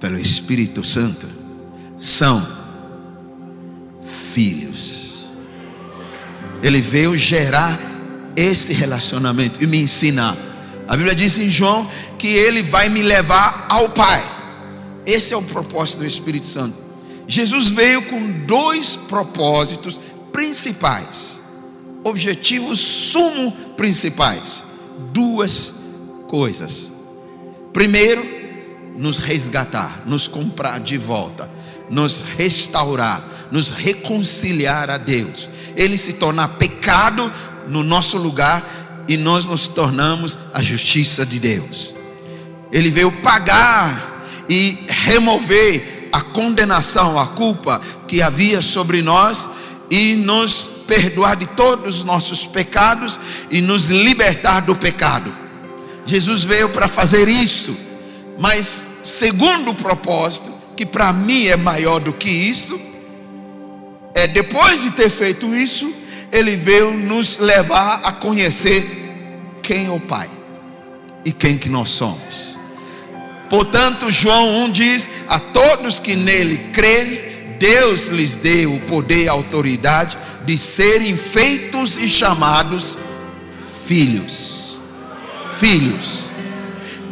pelo 0.00 0.18
Espírito 0.18 0.82
Santo 0.82 1.37
são 1.98 2.46
filhos. 4.32 5.30
Ele 6.62 6.80
veio 6.80 7.16
gerar 7.16 7.78
esse 8.36 8.72
relacionamento 8.72 9.62
e 9.62 9.66
me 9.66 9.78
ensinar. 9.78 10.36
A 10.86 10.96
Bíblia 10.96 11.14
diz 11.14 11.38
em 11.38 11.50
João 11.50 11.88
que 12.18 12.28
ele 12.28 12.62
vai 12.62 12.88
me 12.88 13.02
levar 13.02 13.66
ao 13.68 13.90
Pai. 13.90 14.22
Esse 15.04 15.34
é 15.34 15.36
o 15.36 15.42
propósito 15.42 16.00
do 16.00 16.06
Espírito 16.06 16.46
Santo. 16.46 16.76
Jesus 17.26 17.70
veio 17.70 18.02
com 18.02 18.46
dois 18.46 18.96
propósitos 18.96 20.00
principais, 20.32 21.42
objetivos 22.04 22.78
sumo 22.78 23.52
principais, 23.76 24.64
duas 25.12 25.74
coisas. 26.28 26.92
Primeiro, 27.72 28.24
nos 28.96 29.18
resgatar, 29.18 30.02
nos 30.06 30.26
comprar 30.26 30.80
de 30.80 30.96
volta, 30.96 31.50
nos 31.90 32.22
restaurar, 32.36 33.22
nos 33.50 33.70
reconciliar 33.70 34.90
a 34.90 34.98
Deus. 34.98 35.48
Ele 35.76 35.96
se 35.96 36.14
tornar 36.14 36.48
pecado 36.48 37.32
no 37.68 37.82
nosso 37.82 38.18
lugar 38.18 39.04
e 39.08 39.16
nós 39.16 39.46
nos 39.46 39.66
tornamos 39.66 40.36
a 40.52 40.62
justiça 40.62 41.24
de 41.24 41.38
Deus. 41.38 41.94
Ele 42.70 42.90
veio 42.90 43.10
pagar 43.10 44.26
e 44.48 44.78
remover 44.86 46.08
a 46.12 46.20
condenação, 46.20 47.18
a 47.18 47.26
culpa 47.26 47.80
que 48.06 48.22
havia 48.22 48.60
sobre 48.60 49.02
nós 49.02 49.48
e 49.90 50.14
nos 50.14 50.68
perdoar 50.86 51.36
de 51.36 51.46
todos 51.46 51.98
os 51.98 52.04
nossos 52.04 52.46
pecados 52.46 53.18
e 53.50 53.60
nos 53.60 53.88
libertar 53.88 54.60
do 54.60 54.74
pecado. 54.74 55.32
Jesus 56.04 56.44
veio 56.44 56.70
para 56.70 56.88
fazer 56.88 57.28
isso, 57.28 57.76
mas 58.38 58.86
segundo 59.04 59.72
o 59.72 59.74
propósito, 59.74 60.50
que 60.78 60.86
para 60.86 61.12
mim 61.12 61.48
é 61.48 61.56
maior 61.56 61.98
do 61.98 62.12
que 62.12 62.30
isso, 62.30 62.80
é 64.14 64.28
depois 64.28 64.80
de 64.80 64.92
ter 64.92 65.10
feito 65.10 65.52
isso, 65.52 65.92
ele 66.30 66.54
veio 66.56 66.92
nos 66.92 67.38
levar 67.38 68.00
a 68.04 68.12
conhecer 68.12 68.86
quem 69.60 69.86
é 69.86 69.90
o 69.90 69.98
Pai 69.98 70.30
e 71.24 71.32
quem 71.32 71.58
que 71.58 71.68
nós 71.68 71.88
somos. 71.88 72.60
Portanto, 73.50 74.08
João 74.08 74.66
1 74.66 74.70
diz: 74.70 75.10
a 75.28 75.40
todos 75.40 75.98
que 75.98 76.14
nele 76.14 76.58
crerem, 76.72 77.22
Deus 77.58 78.06
lhes 78.06 78.36
deu 78.36 78.72
o 78.72 78.80
poder 78.82 79.24
e 79.24 79.28
a 79.28 79.32
autoridade 79.32 80.16
de 80.44 80.56
serem 80.56 81.16
feitos 81.16 81.96
e 81.96 82.06
chamados 82.06 82.96
filhos. 83.84 84.80
Filhos. 85.58 86.30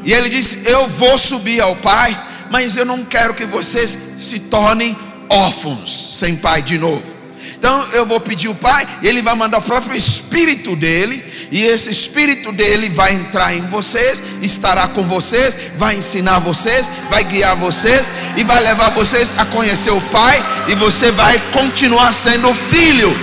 E 0.04 0.12
ele 0.12 0.28
disse: 0.28 0.60
Eu 0.64 0.86
vou 0.86 1.18
subir 1.18 1.60
ao 1.60 1.74
Pai, 1.74 2.16
mas 2.50 2.76
eu 2.76 2.84
não 2.84 3.04
quero 3.04 3.34
que 3.34 3.44
vocês 3.44 3.98
se 4.18 4.38
tornem 4.38 4.96
órfãos, 5.28 6.10
sem 6.18 6.36
pai 6.36 6.62
de 6.62 6.78
novo. 6.78 7.16
Então 7.58 7.86
eu 7.92 8.04
vou 8.04 8.20
pedir 8.20 8.48
o 8.48 8.54
Pai, 8.54 8.86
Ele 9.02 9.22
vai 9.22 9.34
mandar 9.34 9.58
o 9.58 9.62
próprio 9.62 9.96
Espírito 9.96 10.76
dele, 10.76 11.24
e 11.50 11.62
esse 11.62 11.90
Espírito 11.90 12.52
dele 12.52 12.88
vai 12.90 13.14
entrar 13.14 13.54
em 13.54 13.62
vocês, 13.62 14.22
estará 14.42 14.88
com 14.88 15.02
vocês, 15.04 15.58
vai 15.76 15.96
ensinar 15.96 16.38
vocês, 16.38 16.90
vai 17.10 17.24
guiar 17.24 17.56
vocês 17.56 18.12
e 18.36 18.44
vai 18.44 18.62
levar 18.62 18.90
vocês 18.90 19.34
a 19.38 19.44
conhecer 19.46 19.90
o 19.90 20.00
Pai, 20.02 20.44
e 20.68 20.74
você 20.74 21.10
vai 21.12 21.40
continuar 21.52 22.12
sendo 22.12 22.52
filho. 22.54 23.16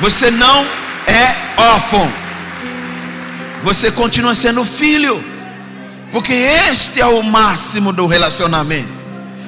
Você 0.00 0.30
não 0.30 0.64
é 1.06 1.34
órfão, 1.72 2.12
você 3.64 3.90
continua 3.90 4.34
sendo 4.34 4.64
filho, 4.64 5.24
porque 6.10 6.32
este 6.32 7.00
é 7.00 7.06
o 7.06 7.22
máximo 7.22 7.92
do 7.92 8.06
relacionamento. 8.06 8.98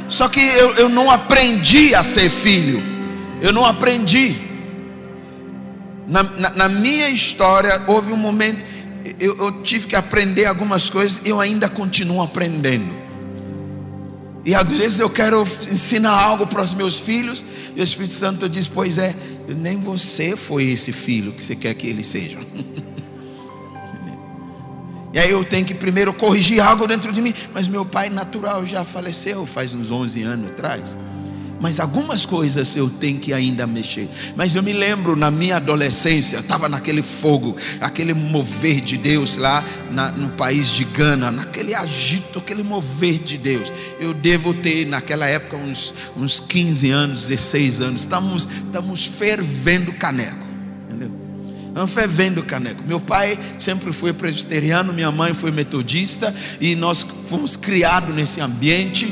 Só 0.08 0.28
que 0.28 0.40
eu, 0.40 0.74
eu 0.74 0.88
não 0.88 1.10
aprendi 1.10 1.94
a 1.94 2.02
ser 2.02 2.28
filho, 2.28 2.82
eu 3.40 3.52
não 3.52 3.64
aprendi. 3.64 4.36
Na, 6.06 6.22
na, 6.24 6.50
na 6.50 6.68
minha 6.68 7.08
história, 7.08 7.84
houve 7.86 8.12
um 8.12 8.16
momento, 8.16 8.64
eu, 9.20 9.36
eu 9.38 9.62
tive 9.62 9.86
que 9.86 9.94
aprender 9.94 10.46
algumas 10.46 10.90
coisas, 10.90 11.22
e 11.24 11.28
eu 11.28 11.40
ainda 11.40 11.68
continuo 11.68 12.20
aprendendo. 12.20 13.00
E 14.44 14.54
às 14.54 14.68
vezes 14.68 14.98
eu 14.98 15.08
quero 15.08 15.42
ensinar 15.42 16.10
algo 16.10 16.46
para 16.46 16.62
os 16.62 16.74
meus 16.74 16.98
filhos, 16.98 17.44
e 17.76 17.80
o 17.80 17.84
Espírito 17.84 18.14
Santo 18.14 18.48
diz: 18.48 18.66
Pois 18.66 18.98
é, 18.98 19.14
nem 19.48 19.78
você 19.78 20.36
foi 20.36 20.64
esse 20.64 20.90
filho 20.90 21.32
que 21.32 21.42
você 21.42 21.54
quer 21.54 21.74
que 21.74 21.86
eles 21.86 22.06
sejam. 22.06 22.40
E 25.12 25.18
aí 25.18 25.30
eu 25.30 25.44
tenho 25.44 25.64
que 25.64 25.74
primeiro 25.74 26.12
corrigir 26.12 26.60
algo 26.60 26.86
dentro 26.86 27.12
de 27.12 27.20
mim. 27.20 27.34
Mas 27.52 27.66
meu 27.66 27.84
pai 27.84 28.08
natural 28.08 28.64
já 28.66 28.84
faleceu 28.84 29.44
faz 29.44 29.74
uns 29.74 29.90
11 29.90 30.22
anos 30.22 30.50
atrás. 30.50 30.96
Mas 31.60 31.78
algumas 31.78 32.24
coisas 32.24 32.74
eu 32.74 32.88
tenho 32.88 33.18
que 33.18 33.34
ainda 33.34 33.66
mexer. 33.66 34.08
Mas 34.34 34.54
eu 34.54 34.62
me 34.62 34.72
lembro 34.72 35.14
na 35.14 35.30
minha 35.30 35.56
adolescência, 35.56 36.38
estava 36.38 36.70
naquele 36.70 37.02
fogo, 37.02 37.54
aquele 37.80 38.14
mover 38.14 38.80
de 38.80 38.96
Deus 38.96 39.36
lá 39.36 39.62
na, 39.90 40.10
no 40.10 40.30
país 40.30 40.70
de 40.70 40.84
Gana, 40.84 41.30
naquele 41.30 41.74
agito, 41.74 42.38
aquele 42.38 42.62
mover 42.62 43.18
de 43.18 43.36
Deus. 43.36 43.70
Eu 44.00 44.14
devo 44.14 44.54
ter 44.54 44.86
naquela 44.86 45.26
época 45.26 45.58
uns, 45.58 45.92
uns 46.16 46.40
15 46.40 46.90
anos, 46.90 47.28
16 47.28 47.82
anos. 47.82 48.00
Estamos, 48.02 48.48
estamos 48.66 49.04
fervendo 49.04 49.92
caneco. 49.92 50.49
Estamos 51.80 51.94
fervendo 51.94 52.42
caneco. 52.42 52.82
Meu 52.86 53.00
pai 53.00 53.38
sempre 53.58 53.90
foi 53.90 54.12
presbiteriano, 54.12 54.92
minha 54.92 55.10
mãe 55.10 55.32
foi 55.32 55.50
metodista 55.50 56.34
e 56.60 56.74
nós 56.74 57.06
fomos 57.26 57.56
criados 57.56 58.14
nesse 58.14 58.38
ambiente, 58.38 59.10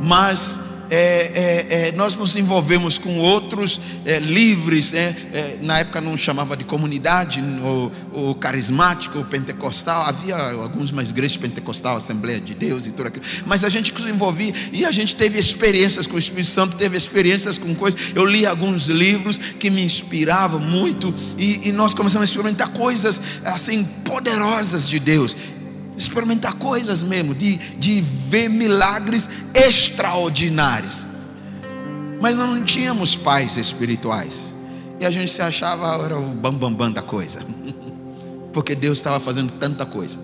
mas 0.00 0.58
é, 0.94 0.98
é, 0.98 1.88
é, 1.88 1.92
nós 1.92 2.18
nos 2.18 2.36
envolvemos 2.36 2.98
com 2.98 3.18
outros 3.18 3.80
é, 4.04 4.18
livres, 4.18 4.92
né? 4.92 5.16
é, 5.32 5.58
na 5.62 5.78
época 5.78 6.02
não 6.02 6.18
chamava 6.18 6.54
de 6.54 6.64
comunidade, 6.64 7.42
ou, 7.64 7.90
ou 8.12 8.34
carismático, 8.34 9.16
ou 9.16 9.24
pentecostal, 9.24 10.02
havia 10.02 10.36
algumas 10.36 10.90
mais 10.90 11.08
igrejas 11.08 11.38
pentecostal, 11.38 11.96
Assembleia 11.96 12.38
de 12.38 12.54
Deus 12.54 12.86
e 12.86 12.92
tudo 12.92 13.06
aquilo, 13.06 13.24
mas 13.46 13.64
a 13.64 13.70
gente 13.70 13.90
se 13.96 14.02
envolvia 14.02 14.52
e 14.70 14.84
a 14.84 14.90
gente 14.90 15.16
teve 15.16 15.38
experiências 15.38 16.06
com 16.06 16.16
o 16.16 16.18
Espírito 16.18 16.50
Santo, 16.50 16.76
teve 16.76 16.94
experiências 16.94 17.56
com 17.56 17.74
coisas. 17.74 17.98
Eu 18.14 18.26
li 18.26 18.44
alguns 18.44 18.88
livros 18.88 19.38
que 19.38 19.70
me 19.70 19.82
inspiravam 19.82 20.60
muito 20.60 21.14
e, 21.38 21.70
e 21.70 21.72
nós 21.72 21.94
começamos 21.94 22.28
a 22.28 22.30
experimentar 22.30 22.68
coisas 22.68 23.18
assim 23.46 23.82
poderosas 24.04 24.86
de 24.86 25.00
Deus 25.00 25.34
experimentar 26.02 26.54
coisas 26.54 27.02
mesmo, 27.02 27.34
de, 27.34 27.56
de 27.56 28.00
ver 28.00 28.48
milagres 28.48 29.28
extraordinários. 29.54 31.06
Mas 32.20 32.36
nós 32.36 32.48
não 32.48 32.62
tínhamos 32.64 33.16
pais 33.16 33.56
espirituais. 33.56 34.52
E 35.00 35.04
a 35.04 35.10
gente 35.10 35.32
se 35.32 35.42
achava 35.42 36.04
era 36.04 36.16
o 36.16 36.22
bambambam 36.22 36.70
bam, 36.70 36.72
bam 36.72 36.92
da 36.92 37.02
coisa. 37.02 37.40
Porque 38.52 38.74
Deus 38.74 38.98
estava 38.98 39.18
fazendo 39.18 39.50
tanta 39.58 39.84
coisa. 39.84 40.20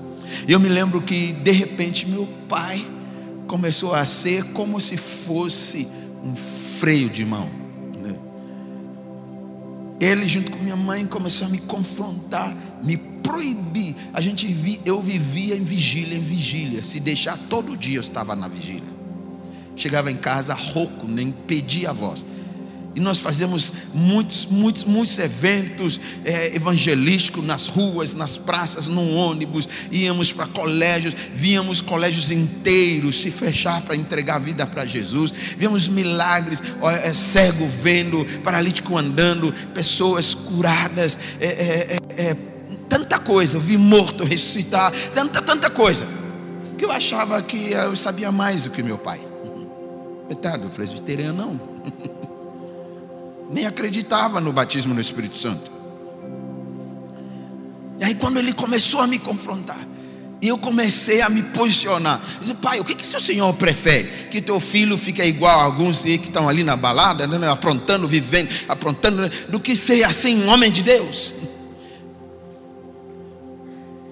E 0.46 0.52
eu 0.52 0.60
me 0.60 0.68
lembro 0.68 1.00
que 1.00 1.32
de 1.32 1.50
repente 1.50 2.06
meu 2.06 2.28
pai 2.48 2.84
começou 3.48 3.94
a 3.94 4.04
ser 4.04 4.44
como 4.52 4.80
se 4.80 4.96
fosse 4.96 5.88
um 6.22 6.36
freio 6.78 7.08
de 7.08 7.24
mão. 7.24 7.48
Né? 8.00 8.14
Ele 10.00 10.28
junto 10.28 10.52
com 10.52 10.58
minha 10.58 10.76
mãe 10.76 11.06
começou 11.06 11.48
a 11.48 11.50
me 11.50 11.58
confrontar, 11.58 12.54
me 12.84 12.96
proibir. 13.22 13.94
A 14.12 14.20
gente 14.20 14.46
vi, 14.46 14.80
eu 14.84 15.00
vivia 15.00 15.56
em 15.56 15.64
vigília, 15.64 16.16
em 16.16 16.22
vigília. 16.22 16.82
Se 16.82 17.00
deixar 17.00 17.38
todo 17.48 17.76
dia 17.76 17.96
eu 17.96 18.02
estava 18.02 18.34
na 18.34 18.48
vigília. 18.48 18.98
Chegava 19.76 20.10
em 20.10 20.16
casa 20.16 20.54
rouco, 20.54 21.06
nem 21.06 21.30
pedia 21.30 21.90
a 21.90 21.92
voz. 21.92 22.24
E 22.98 23.00
nós 23.00 23.20
fazemos 23.20 23.72
muitos, 23.94 24.44
muitos, 24.46 24.82
muitos 24.82 25.16
eventos 25.20 26.00
é, 26.24 26.56
evangelísticos 26.56 27.44
nas 27.44 27.68
ruas, 27.68 28.12
nas 28.12 28.36
praças, 28.36 28.88
no 28.88 29.14
ônibus. 29.14 29.68
Íamos 29.92 30.32
para 30.32 30.46
colégios, 30.46 31.14
víamos 31.32 31.80
colégios 31.80 32.32
inteiros 32.32 33.20
se 33.22 33.30
fechar 33.30 33.82
para 33.82 33.94
entregar 33.94 34.34
a 34.34 34.40
vida 34.40 34.66
para 34.66 34.84
Jesus. 34.84 35.32
Víamos 35.56 35.86
milagres, 35.86 36.60
ó, 36.80 36.90
é, 36.90 37.12
cego 37.12 37.68
vendo, 37.68 38.26
paralítico 38.42 38.98
andando, 38.98 39.52
pessoas 39.72 40.34
curadas. 40.34 41.20
É, 41.38 41.46
é, 41.46 41.98
é, 42.16 42.30
é 42.30 42.36
tanta 42.88 43.18
coisa. 43.18 43.58
vi 43.58 43.76
morto 43.76 44.24
ressuscitar, 44.24 44.92
tanta, 45.14 45.42
tanta 45.42 45.70
coisa. 45.70 46.06
Que 46.76 46.84
eu 46.84 46.92
achava 46.92 47.42
que 47.42 47.72
eu 47.72 47.96
sabia 47.96 48.30
mais 48.30 48.64
do 48.64 48.70
que 48.70 48.82
meu 48.82 48.98
pai. 48.98 49.20
Coitado, 50.26 50.68
presbiteriano 50.70 51.36
não 51.36 51.78
nem 53.50 53.66
acreditava 53.66 54.40
no 54.40 54.52
batismo 54.52 54.94
no 54.94 55.00
Espírito 55.00 55.36
Santo. 55.36 55.70
E 58.00 58.04
aí, 58.04 58.14
quando 58.14 58.38
ele 58.38 58.52
começou 58.52 59.00
a 59.00 59.06
me 59.06 59.18
confrontar, 59.18 59.78
e 60.40 60.46
eu 60.46 60.56
comecei 60.56 61.20
a 61.20 61.28
me 61.28 61.42
posicionar. 61.42 62.22
Disse, 62.40 62.54
pai, 62.54 62.78
o 62.78 62.84
que, 62.84 62.94
que 62.94 63.04
seu 63.04 63.18
senhor 63.18 63.52
prefere? 63.54 64.28
Que 64.30 64.40
teu 64.40 64.60
filho 64.60 64.96
fique 64.96 65.20
igual 65.20 65.58
a 65.58 65.64
alguns 65.64 66.02
que 66.02 66.10
estão 66.10 66.48
ali 66.48 66.62
na 66.62 66.76
balada, 66.76 67.26
né, 67.26 67.50
aprontando, 67.50 68.06
vivendo, 68.06 68.48
aprontando, 68.68 69.28
do 69.48 69.58
que 69.58 69.74
ser 69.74 70.04
assim 70.04 70.40
um 70.44 70.48
homem 70.48 70.70
de 70.70 70.84
Deus? 70.84 71.34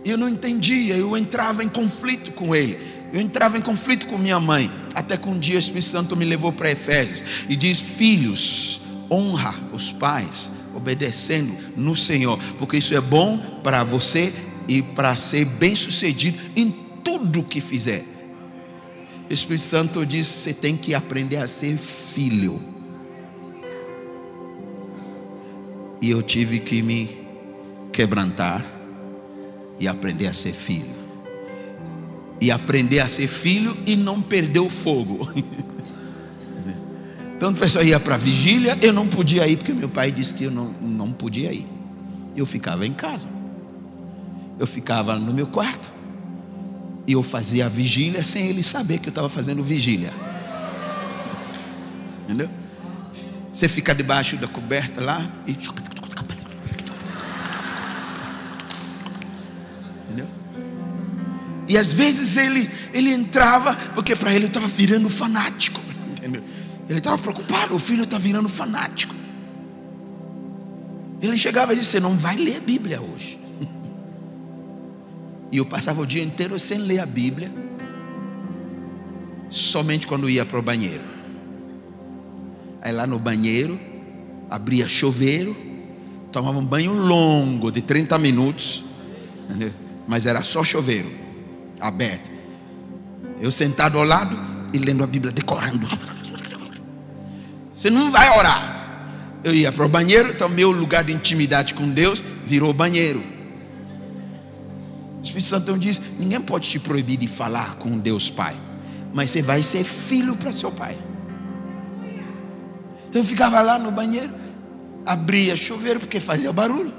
E 0.06 0.10
eu 0.10 0.16
não 0.16 0.28
entendia, 0.28 0.94
eu 0.94 1.16
entrava 1.16 1.64
em 1.64 1.68
conflito 1.68 2.30
com 2.30 2.54
ele. 2.54 2.78
Eu 3.12 3.20
entrava 3.20 3.58
em 3.58 3.60
conflito 3.60 4.06
com 4.06 4.16
minha 4.16 4.38
mãe. 4.38 4.70
Até 4.94 5.16
que 5.16 5.28
um 5.28 5.36
dia 5.36 5.56
o 5.56 5.58
Espírito 5.58 5.88
Santo 5.88 6.16
me 6.16 6.24
levou 6.24 6.52
para 6.52 6.70
Efésios 6.70 7.24
e 7.48 7.56
diz: 7.56 7.80
Filhos, 7.80 8.80
honra 9.10 9.52
os 9.72 9.90
pais, 9.90 10.48
obedecendo 10.76 11.52
no 11.76 11.96
Senhor, 11.96 12.38
porque 12.56 12.76
isso 12.76 12.94
é 12.94 13.00
bom 13.00 13.36
para 13.64 13.82
você 13.82 14.32
e 14.68 14.80
para 14.80 15.16
ser 15.16 15.44
bem-sucedido 15.44 16.38
em 16.54 16.70
tudo 17.02 17.42
que 17.42 17.60
fizer. 17.60 18.04
O 19.28 19.32
Espírito 19.32 19.64
Santo 19.64 20.06
diz: 20.06 20.24
você 20.28 20.54
tem 20.54 20.76
que 20.76 20.94
aprender 20.94 21.38
a 21.38 21.48
ser 21.48 21.76
filho. 21.76 22.60
E 26.00 26.08
eu 26.08 26.22
tive 26.22 26.60
que 26.60 26.80
me 26.80 27.08
quebrantar 27.90 28.75
e 29.78 29.88
aprender 29.88 30.26
a 30.26 30.34
ser 30.34 30.52
filho. 30.52 30.96
E 32.40 32.50
aprender 32.50 33.00
a 33.00 33.08
ser 33.08 33.26
filho 33.26 33.76
e 33.86 33.96
não 33.96 34.20
perder 34.20 34.60
o 34.60 34.70
fogo. 34.70 35.28
Então 37.36 37.50
o 37.50 37.54
pessoal 37.54 37.84
ia 37.84 38.00
para 38.00 38.14
a 38.14 38.18
vigília, 38.18 38.78
eu 38.80 38.94
não 38.94 39.06
podia 39.06 39.46
ir, 39.46 39.58
porque 39.58 39.74
meu 39.74 39.90
pai 39.90 40.10
disse 40.10 40.32
que 40.32 40.44
eu 40.44 40.50
não, 40.50 40.70
não 40.80 41.12
podia 41.12 41.52
ir. 41.52 41.66
Eu 42.34 42.46
ficava 42.46 42.86
em 42.86 42.94
casa. 42.94 43.28
Eu 44.58 44.66
ficava 44.66 45.16
no 45.16 45.34
meu 45.34 45.46
quarto. 45.46 45.92
E 47.06 47.12
eu 47.12 47.22
fazia 47.22 47.66
a 47.66 47.68
vigília 47.68 48.22
sem 48.22 48.46
ele 48.46 48.62
saber 48.62 48.98
que 48.98 49.08
eu 49.08 49.10
estava 49.10 49.28
fazendo 49.28 49.62
vigília. 49.62 50.10
Entendeu? 52.24 52.48
Você 53.52 53.68
fica 53.68 53.94
debaixo 53.94 54.36
da 54.36 54.48
coberta 54.48 55.02
lá 55.04 55.24
e. 55.46 55.56
E 61.68 61.76
às 61.76 61.92
vezes 61.92 62.36
ele, 62.36 62.70
ele 62.92 63.12
entrava, 63.12 63.74
porque 63.94 64.14
para 64.14 64.34
ele 64.34 64.46
estava 64.46 64.66
virando 64.68 65.10
fanático. 65.10 65.80
Entendeu? 66.10 66.42
Ele 66.88 66.98
estava 66.98 67.18
preocupado, 67.18 67.74
o 67.74 67.78
filho 67.78 68.04
está 68.04 68.18
virando 68.18 68.48
fanático. 68.48 69.14
Ele 71.20 71.36
chegava 71.36 71.72
e 71.72 71.76
disse: 71.76 71.98
não 71.98 72.16
vai 72.16 72.36
ler 72.36 72.56
a 72.56 72.60
Bíblia 72.60 73.00
hoje. 73.00 73.38
E 75.52 75.58
eu 75.58 75.64
passava 75.64 76.02
o 76.02 76.06
dia 76.06 76.24
inteiro 76.24 76.58
sem 76.58 76.78
ler 76.78 76.98
a 76.98 77.06
Bíblia, 77.06 77.48
somente 79.48 80.04
quando 80.04 80.28
ia 80.28 80.44
para 80.44 80.58
o 80.58 80.62
banheiro. 80.62 81.04
Aí 82.82 82.90
lá 82.90 83.06
no 83.06 83.16
banheiro, 83.16 83.78
abria 84.50 84.88
chuveiro, 84.88 85.56
tomava 86.32 86.58
um 86.58 86.64
banho 86.64 86.92
longo 86.92 87.70
de 87.70 87.80
30 87.80 88.18
minutos, 88.18 88.84
entendeu? 89.44 89.72
mas 90.06 90.26
era 90.26 90.42
só 90.42 90.62
chuveiro, 90.62 91.10
aberto. 91.80 92.30
Eu 93.40 93.50
sentado 93.50 93.98
ao 93.98 94.04
lado 94.04 94.36
e 94.72 94.78
lendo 94.78 95.04
a 95.04 95.06
Bíblia, 95.06 95.32
decorando. 95.32 95.86
Você 97.72 97.90
não 97.90 98.10
vai 98.10 98.28
orar. 98.38 98.74
Eu 99.44 99.54
ia 99.54 99.70
para 99.70 99.84
o 99.84 99.88
banheiro, 99.88 100.30
então 100.30 100.48
meu 100.48 100.70
lugar 100.70 101.04
de 101.04 101.12
intimidade 101.12 101.74
com 101.74 101.88
Deus 101.88 102.24
virou 102.44 102.72
banheiro. 102.72 103.22
O 105.18 105.22
Espírito 105.22 105.48
Santo 105.48 105.62
então 105.64 105.78
diz: 105.78 106.00
ninguém 106.18 106.40
pode 106.40 106.68
te 106.68 106.78
proibir 106.78 107.16
de 107.18 107.28
falar 107.28 107.76
com 107.76 107.98
Deus 107.98 108.30
Pai, 108.30 108.56
mas 109.14 109.30
você 109.30 109.42
vai 109.42 109.62
ser 109.62 109.84
filho 109.84 110.34
para 110.36 110.52
seu 110.52 110.72
pai. 110.72 110.96
Então 113.08 113.22
eu 113.22 113.24
ficava 113.24 113.60
lá 113.60 113.78
no 113.78 113.90
banheiro, 113.90 114.32
abria 115.04 115.54
chuveiro 115.54 116.00
porque 116.00 116.18
fazia 116.18 116.52
barulho, 116.52 116.92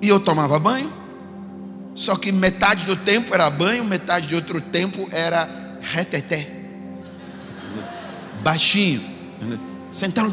e 0.00 0.08
eu 0.08 0.20
tomava 0.20 0.58
banho. 0.58 1.01
Só 1.94 2.16
que 2.16 2.32
metade 2.32 2.86
do 2.86 2.96
tempo 2.96 3.34
era 3.34 3.50
banho, 3.50 3.84
metade 3.84 4.28
de 4.28 4.34
outro 4.34 4.60
tempo 4.60 5.08
era 5.12 5.48
reteté, 5.80 6.46
baixinho. 8.42 9.02
Sentaram. 9.90 10.32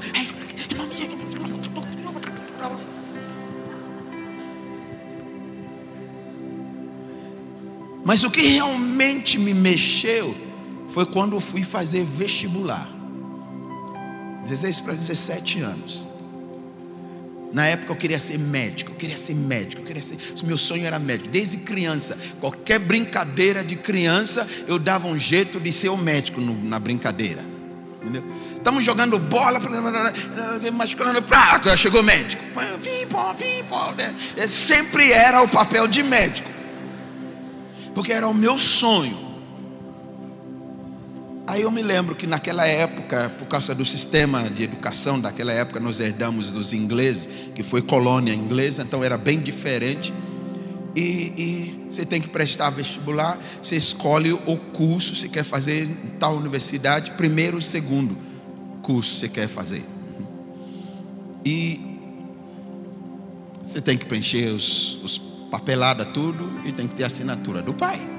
Mas 8.06 8.24
o 8.24 8.32
que 8.32 8.42
realmente 8.42 9.38
me 9.38 9.54
mexeu 9.54 10.36
foi 10.88 11.06
quando 11.06 11.40
fui 11.40 11.62
fazer 11.62 12.04
vestibular. 12.04 12.90
16 14.42 14.80
para 14.80 14.94
17 14.94 15.60
anos. 15.60 16.09
Na 17.52 17.66
época 17.66 17.92
eu 17.92 17.96
queria 17.96 18.20
ser 18.20 18.38
médico, 18.38 18.92
eu 18.92 18.96
queria 18.96 19.18
ser 19.18 19.34
médico, 19.34 19.82
eu 19.82 19.86
queria 19.86 20.02
ser. 20.02 20.18
Meu 20.44 20.58
sonho 20.58 20.86
era 20.86 21.00
médico. 21.00 21.30
Desde 21.30 21.58
criança, 21.58 22.18
qualquer 22.40 22.80
brincadeira 22.80 23.64
de 23.64 23.76
criança, 23.76 24.48
eu 24.68 24.78
dava 24.78 25.08
um 25.08 25.18
jeito 25.18 25.60
de 25.60 25.72
ser 25.72 25.90
o 25.90 25.98
médico 25.98 26.40
no, 26.40 26.54
na 26.66 26.80
brincadeira. 26.80 27.44
Entendeu? 28.02 28.24
Estamos 28.56 28.84
jogando 28.84 29.18
bola, 29.18 29.60
machucando, 30.74 31.22
pra, 31.24 31.60
chegou 31.76 32.02
o 32.02 32.04
médico. 32.04 32.44
Vim, 32.82 33.08
pô, 33.08 33.34
vim, 33.34 33.64
pô. 33.68 33.78
É, 34.38 34.48
sempre 34.48 35.12
era 35.12 35.42
o 35.42 35.48
papel 35.48 35.88
de 35.88 36.04
médico. 36.04 36.48
Porque 37.96 38.12
era 38.12 38.28
o 38.28 38.34
meu 38.34 38.58
sonho. 38.58 39.29
Aí 41.50 41.64
eu 41.64 41.72
me 41.72 41.82
lembro 41.82 42.14
que 42.14 42.28
naquela 42.28 42.64
época, 42.68 43.28
por 43.40 43.48
causa 43.48 43.74
do 43.74 43.84
sistema 43.84 44.44
de 44.44 44.62
educação 44.62 45.20
daquela 45.20 45.52
época, 45.52 45.80
nós 45.80 46.00
herdamos 46.00 46.52
dos 46.52 46.74
ingleses, 46.74 47.28
que 47.56 47.64
foi 47.64 47.82
colônia 47.82 48.32
inglesa, 48.36 48.84
então 48.84 49.04
era 49.04 49.18
bem 49.18 49.40
diferente. 49.40 50.14
E, 50.96 51.02
e, 51.02 51.86
você 51.90 52.06
tem 52.06 52.22
que 52.22 52.28
prestar 52.28 52.70
vestibular, 52.70 53.36
você 53.64 53.76
escolhe 53.76 54.32
o 54.32 54.58
curso, 54.74 55.16
se 55.16 55.28
quer 55.28 55.44
fazer 55.44 55.86
em 55.86 56.12
tal 56.20 56.38
universidade, 56.38 57.14
primeiro 57.14 57.58
e 57.58 57.64
segundo 57.64 58.16
curso 58.84 59.16
você 59.16 59.28
quer 59.28 59.48
fazer. 59.48 59.84
E 61.44 61.98
você 63.64 63.82
tem 63.82 63.98
que 63.98 64.06
preencher 64.06 64.50
os, 64.50 65.04
os 65.04 65.18
papelada, 65.50 66.06
tudo, 66.06 66.48
e 66.64 66.72
tem 66.72 66.88
que 66.88 66.94
ter 66.94 67.06
assinatura 67.06 67.64
do 67.64 67.74
pai. 67.74 68.19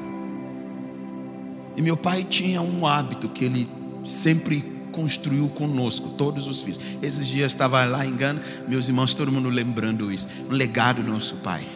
E 1.81 1.83
meu 1.83 1.97
pai 1.97 2.22
tinha 2.22 2.61
um 2.61 2.87
hábito 2.87 3.26
que 3.26 3.43
ele 3.43 3.66
sempre 4.05 4.62
construiu 4.93 5.49
conosco, 5.49 6.11
todos 6.11 6.47
os 6.47 6.61
filhos. 6.61 6.78
Esses 7.01 7.26
dias 7.26 7.53
estava 7.53 7.83
lá 7.87 8.05
em 8.05 8.14
Gana, 8.14 8.39
meus 8.68 8.87
irmãos, 8.87 9.14
todo 9.14 9.33
mundo 9.33 9.49
lembrando 9.49 10.12
isso. 10.12 10.28
Um 10.51 10.53
legado 10.53 11.03
do 11.03 11.11
nosso 11.11 11.37
pai. 11.37 11.66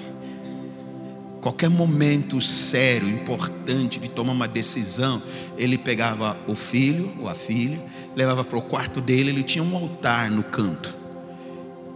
Qualquer 1.41 1.71
momento 1.71 2.39
sério, 2.39 3.09
importante 3.09 3.99
de 3.99 4.11
tomar 4.11 4.33
uma 4.33 4.47
decisão, 4.47 5.23
ele 5.57 5.79
pegava 5.79 6.37
o 6.47 6.55
filho 6.55 7.11
ou 7.19 7.27
a 7.27 7.35
filha 7.35 7.81
levava 8.15 8.45
para 8.45 8.59
o 8.59 8.63
quarto 8.63 9.01
dele, 9.01 9.31
ele 9.31 9.43
tinha 9.43 9.65
um 9.65 9.75
altar 9.75 10.31
no 10.31 10.43
canto. 10.43 10.95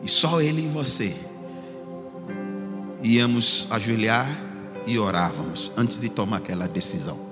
E 0.02 0.08
só 0.08 0.40
ele 0.40 0.64
e 0.64 0.68
você 0.68 1.14
íamos 3.02 3.66
ajoelhar 3.68 4.26
e 4.86 4.98
orávamos 4.98 5.70
antes 5.76 6.00
de 6.00 6.08
tomar 6.08 6.38
aquela 6.38 6.66
decisão. 6.66 7.27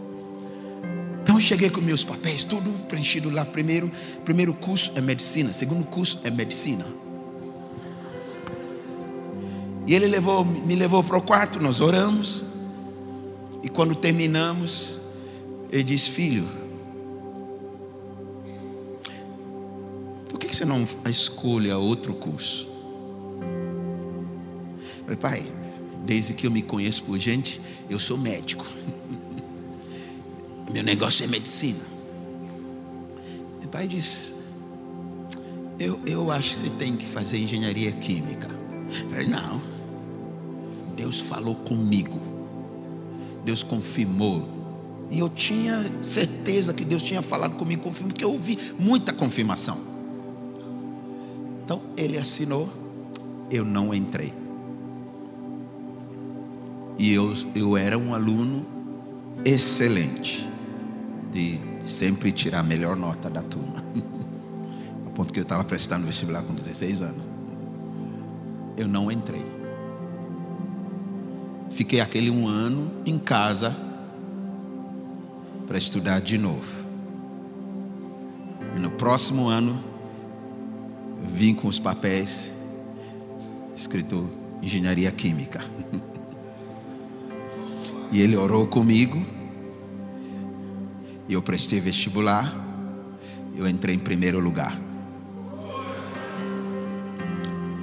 Então 1.36 1.44
eu 1.44 1.48
cheguei 1.48 1.68
com 1.68 1.82
meus 1.82 2.02
papéis, 2.02 2.44
tudo 2.44 2.70
preenchido 2.88 3.28
lá. 3.28 3.44
Primeiro, 3.44 3.92
primeiro 4.24 4.54
curso 4.54 4.90
é 4.94 5.02
medicina, 5.02 5.52
segundo 5.52 5.84
curso 5.84 6.18
é 6.24 6.30
medicina. 6.30 6.86
E 9.86 9.94
ele 9.94 10.06
levou, 10.06 10.46
me 10.46 10.74
levou 10.74 11.04
para 11.04 11.18
o 11.18 11.20
quarto, 11.20 11.60
nós 11.60 11.82
oramos. 11.82 12.42
E 13.62 13.68
quando 13.68 13.94
terminamos, 13.94 14.98
ele 15.70 15.82
disse: 15.82 16.10
Filho, 16.10 16.48
que 20.38 20.56
você 20.56 20.64
não 20.64 20.88
escolhe 21.04 21.70
outro 21.70 22.14
curso? 22.14 22.66
falei, 25.02 25.16
pai, 25.16 25.46
desde 26.06 26.32
que 26.32 26.46
eu 26.46 26.50
me 26.50 26.62
conheço 26.62 27.02
por 27.02 27.18
gente, 27.18 27.60
eu 27.90 27.98
sou 27.98 28.16
médico. 28.16 28.64
Meu 30.76 30.84
negócio 30.84 31.24
é 31.24 31.26
medicina. 31.26 31.80
Meu 33.60 33.68
pai 33.70 33.88
disse: 33.88 34.34
eu, 35.78 35.98
eu 36.06 36.30
acho 36.30 36.50
que 36.50 36.54
você 36.56 36.70
tem 36.70 36.94
que 36.94 37.06
fazer 37.06 37.38
engenharia 37.38 37.90
química. 37.92 38.46
Eu 38.86 39.08
falei, 39.08 39.26
não. 39.26 39.58
Deus 40.94 41.18
falou 41.18 41.54
comigo. 41.54 42.20
Deus 43.42 43.62
confirmou. 43.62 44.46
E 45.10 45.18
eu 45.18 45.30
tinha 45.30 45.82
certeza 46.02 46.74
que 46.74 46.84
Deus 46.84 47.02
tinha 47.02 47.22
falado 47.22 47.56
comigo, 47.56 47.82
confirmou, 47.82 48.10
porque 48.10 48.24
eu 48.24 48.32
ouvi 48.32 48.58
muita 48.78 49.14
confirmação. 49.14 49.78
Então 51.64 51.80
ele 51.96 52.18
assinou, 52.18 52.68
eu 53.50 53.64
não 53.64 53.94
entrei. 53.94 54.30
E 56.98 57.14
eu, 57.14 57.32
eu 57.54 57.78
era 57.78 57.96
um 57.96 58.12
aluno 58.12 58.66
excelente, 59.42 60.46
de 61.36 61.60
sempre 61.84 62.32
tirar 62.32 62.60
a 62.60 62.62
melhor 62.62 62.96
nota 62.96 63.28
da 63.28 63.42
turma. 63.42 63.84
A 65.06 65.10
ponto 65.10 65.32
que 65.32 65.38
eu 65.38 65.42
estava 65.42 65.62
prestando 65.64 66.06
vestibular 66.06 66.42
com 66.42 66.54
16 66.54 67.02
anos. 67.02 67.24
Eu 68.76 68.88
não 68.88 69.10
entrei. 69.10 69.44
Fiquei 71.70 72.00
aquele 72.00 72.30
um 72.30 72.48
ano 72.48 72.90
em 73.04 73.18
casa 73.18 73.76
para 75.66 75.76
estudar 75.76 76.20
de 76.20 76.38
novo. 76.38 76.66
E 78.74 78.78
no 78.78 78.90
próximo 78.90 79.48
ano, 79.48 79.78
vim 81.22 81.54
com 81.54 81.68
os 81.68 81.78
papéis 81.78 82.52
escrito 83.74 84.28
engenharia 84.62 85.10
química. 85.12 85.60
E 88.12 88.22
ele 88.22 88.36
orou 88.36 88.68
comigo. 88.68 89.20
E 91.28 91.34
eu 91.34 91.42
prestei 91.42 91.80
vestibular. 91.80 92.52
Eu 93.56 93.68
entrei 93.68 93.94
em 93.94 93.98
primeiro 93.98 94.38
lugar. 94.38 94.76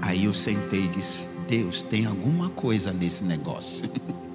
Aí 0.01 0.25
eu 0.25 0.33
sentei 0.33 0.85
e 0.85 0.87
disse: 0.89 1.27
Deus, 1.47 1.83
tem 1.83 2.05
alguma 2.05 2.49
coisa 2.49 2.91
nesse 2.93 3.25
negócio. 3.25 3.89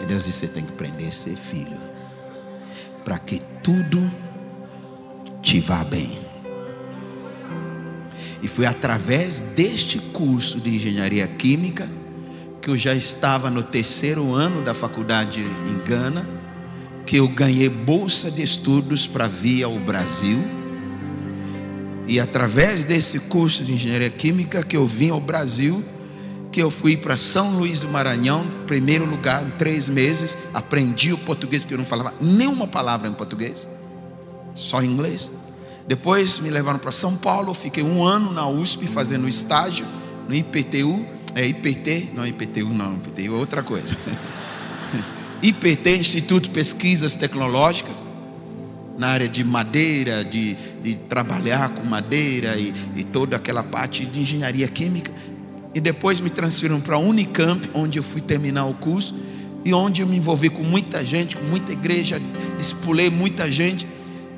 E 0.00 0.04
Deus 0.04 0.24
disse: 0.24 0.40
Você 0.40 0.48
tem 0.48 0.64
que 0.64 0.72
aprender 0.72 1.06
a 1.06 1.12
ser 1.12 1.36
filho. 1.36 1.80
Para 3.04 3.20
que 3.20 3.40
tudo 3.62 4.10
te 5.40 5.60
vá 5.60 5.84
bem. 5.84 6.10
E 8.42 8.48
foi 8.48 8.66
através 8.66 9.40
deste 9.40 10.00
curso 10.00 10.58
de 10.58 10.74
engenharia 10.74 11.26
química 11.28 11.88
que 12.60 12.68
eu 12.68 12.76
já 12.76 12.94
estava 12.94 13.48
no 13.48 13.62
terceiro 13.62 14.34
ano 14.34 14.64
da 14.64 14.74
faculdade 14.74 15.40
em 15.40 15.88
Gana, 15.88 16.26
que 17.12 17.18
eu 17.18 17.28
ganhei 17.28 17.68
bolsa 17.68 18.30
de 18.30 18.42
estudos 18.42 19.06
para 19.06 19.26
vir 19.26 19.64
ao 19.64 19.78
Brasil. 19.80 20.42
E 22.08 22.18
através 22.18 22.86
desse 22.86 23.18
curso 23.18 23.62
de 23.62 23.74
engenharia 23.74 24.08
química 24.08 24.62
que 24.62 24.74
eu 24.74 24.86
vim 24.86 25.10
ao 25.10 25.20
Brasil, 25.20 25.84
que 26.50 26.62
eu 26.62 26.70
fui 26.70 26.96
para 26.96 27.14
São 27.14 27.58
Luís 27.58 27.82
do 27.82 27.88
Maranhão, 27.88 28.46
primeiro 28.66 29.04
lugar, 29.04 29.46
em 29.46 29.50
três 29.50 29.90
meses, 29.90 30.38
aprendi 30.54 31.12
o 31.12 31.18
português, 31.18 31.62
porque 31.62 31.74
eu 31.74 31.78
não 31.78 31.84
falava 31.84 32.14
nenhuma 32.18 32.66
palavra 32.66 33.06
em 33.06 33.12
português, 33.12 33.68
só 34.54 34.82
em 34.82 34.86
inglês. 34.86 35.30
Depois 35.86 36.38
me 36.38 36.48
levaram 36.48 36.78
para 36.78 36.92
São 36.92 37.14
Paulo, 37.14 37.52
fiquei 37.52 37.82
um 37.82 38.02
ano 38.02 38.32
na 38.32 38.48
USP 38.48 38.86
fazendo 38.86 39.28
estágio 39.28 39.84
no 40.26 40.34
IPTU, 40.34 41.04
é 41.34 41.44
IPT, 41.44 42.12
não 42.14 42.24
é 42.24 42.28
IPTU, 42.28 42.70
não, 42.70 42.94
IPTU 42.94 43.34
é 43.34 43.38
outra 43.38 43.62
coisa. 43.62 43.94
IPT, 45.42 45.96
Instituto 45.96 46.44
de 46.44 46.50
Pesquisas 46.50 47.16
Tecnológicas, 47.16 48.06
na 48.96 49.08
área 49.08 49.28
de 49.28 49.42
madeira, 49.42 50.24
de, 50.24 50.54
de 50.82 50.94
trabalhar 50.94 51.70
com 51.70 51.84
madeira 51.84 52.56
e, 52.56 52.72
e 52.94 53.02
toda 53.02 53.34
aquela 53.34 53.64
parte 53.64 54.06
de 54.06 54.20
engenharia 54.20 54.68
química. 54.68 55.10
E 55.74 55.80
depois 55.80 56.20
me 56.20 56.30
transferiram 56.30 56.80
para 56.80 56.94
a 56.94 56.98
Unicamp, 56.98 57.68
onde 57.74 57.98
eu 57.98 58.04
fui 58.04 58.20
terminar 58.20 58.66
o 58.66 58.74
curso 58.74 59.14
e 59.64 59.74
onde 59.74 60.02
eu 60.02 60.06
me 60.06 60.16
envolvi 60.16 60.48
com 60.48 60.62
muita 60.62 61.04
gente, 61.04 61.36
com 61.36 61.44
muita 61.44 61.72
igreja, 61.72 62.20
discipulei 62.56 63.10
muita 63.10 63.50
gente. 63.50 63.86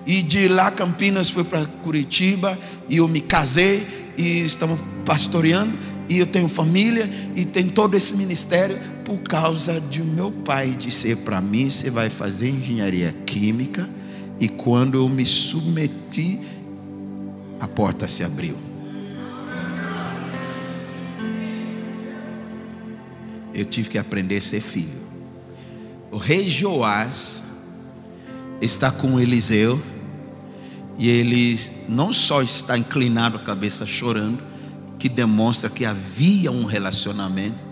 E 0.07 0.22
de 0.22 0.48
lá 0.48 0.70
Campinas 0.70 1.28
fui 1.28 1.44
para 1.44 1.66
Curitiba 1.82 2.59
e 2.88 2.98
eu 2.98 3.09
me 3.09 3.20
casei 3.20 3.86
e 4.16 4.40
estamos 4.40 4.78
pastoreando 5.05 5.72
e 6.09 6.18
eu 6.18 6.26
tenho 6.26 6.48
família 6.48 7.11
e 7.34 7.44
tenho 7.44 7.70
todo 7.70 7.94
esse 7.94 8.14
ministério 8.14 8.78
por 9.05 9.18
causa 9.18 9.80
de 9.80 10.02
meu 10.02 10.30
pai 10.30 10.70
dizer 10.70 11.18
para 11.18 11.40
mim: 11.40 11.68
você 11.68 11.90
vai 11.90 12.09
fazer 12.11 12.48
engenharia 12.48 13.12
química. 13.26 13.88
E 14.40 14.48
quando 14.48 14.96
eu 14.96 15.09
me 15.09 15.24
submeti, 15.24 16.40
a 17.61 17.68
porta 17.68 18.09
se 18.09 18.24
abriu. 18.24 18.57
Eu 23.55 23.64
tive 23.64 23.88
que 23.88 23.98
aprender 23.98 24.38
a 24.38 24.40
ser 24.40 24.61
filho. 24.61 25.05
O 26.11 26.16
rei 26.16 26.48
Joás 26.48 27.44
está 28.61 28.90
com 28.90 29.20
Eliseu 29.20 29.80
e 30.98 31.09
ele 31.09 31.59
não 31.88 32.12
só 32.12 32.42
está 32.42 32.76
inclinado 32.76 33.36
a 33.36 33.40
cabeça 33.40 33.86
chorando, 33.86 34.42
que 34.98 35.09
demonstra 35.09 35.70
que 35.70 35.84
havia 35.84 36.50
um 36.50 36.64
relacionamento. 36.64 37.64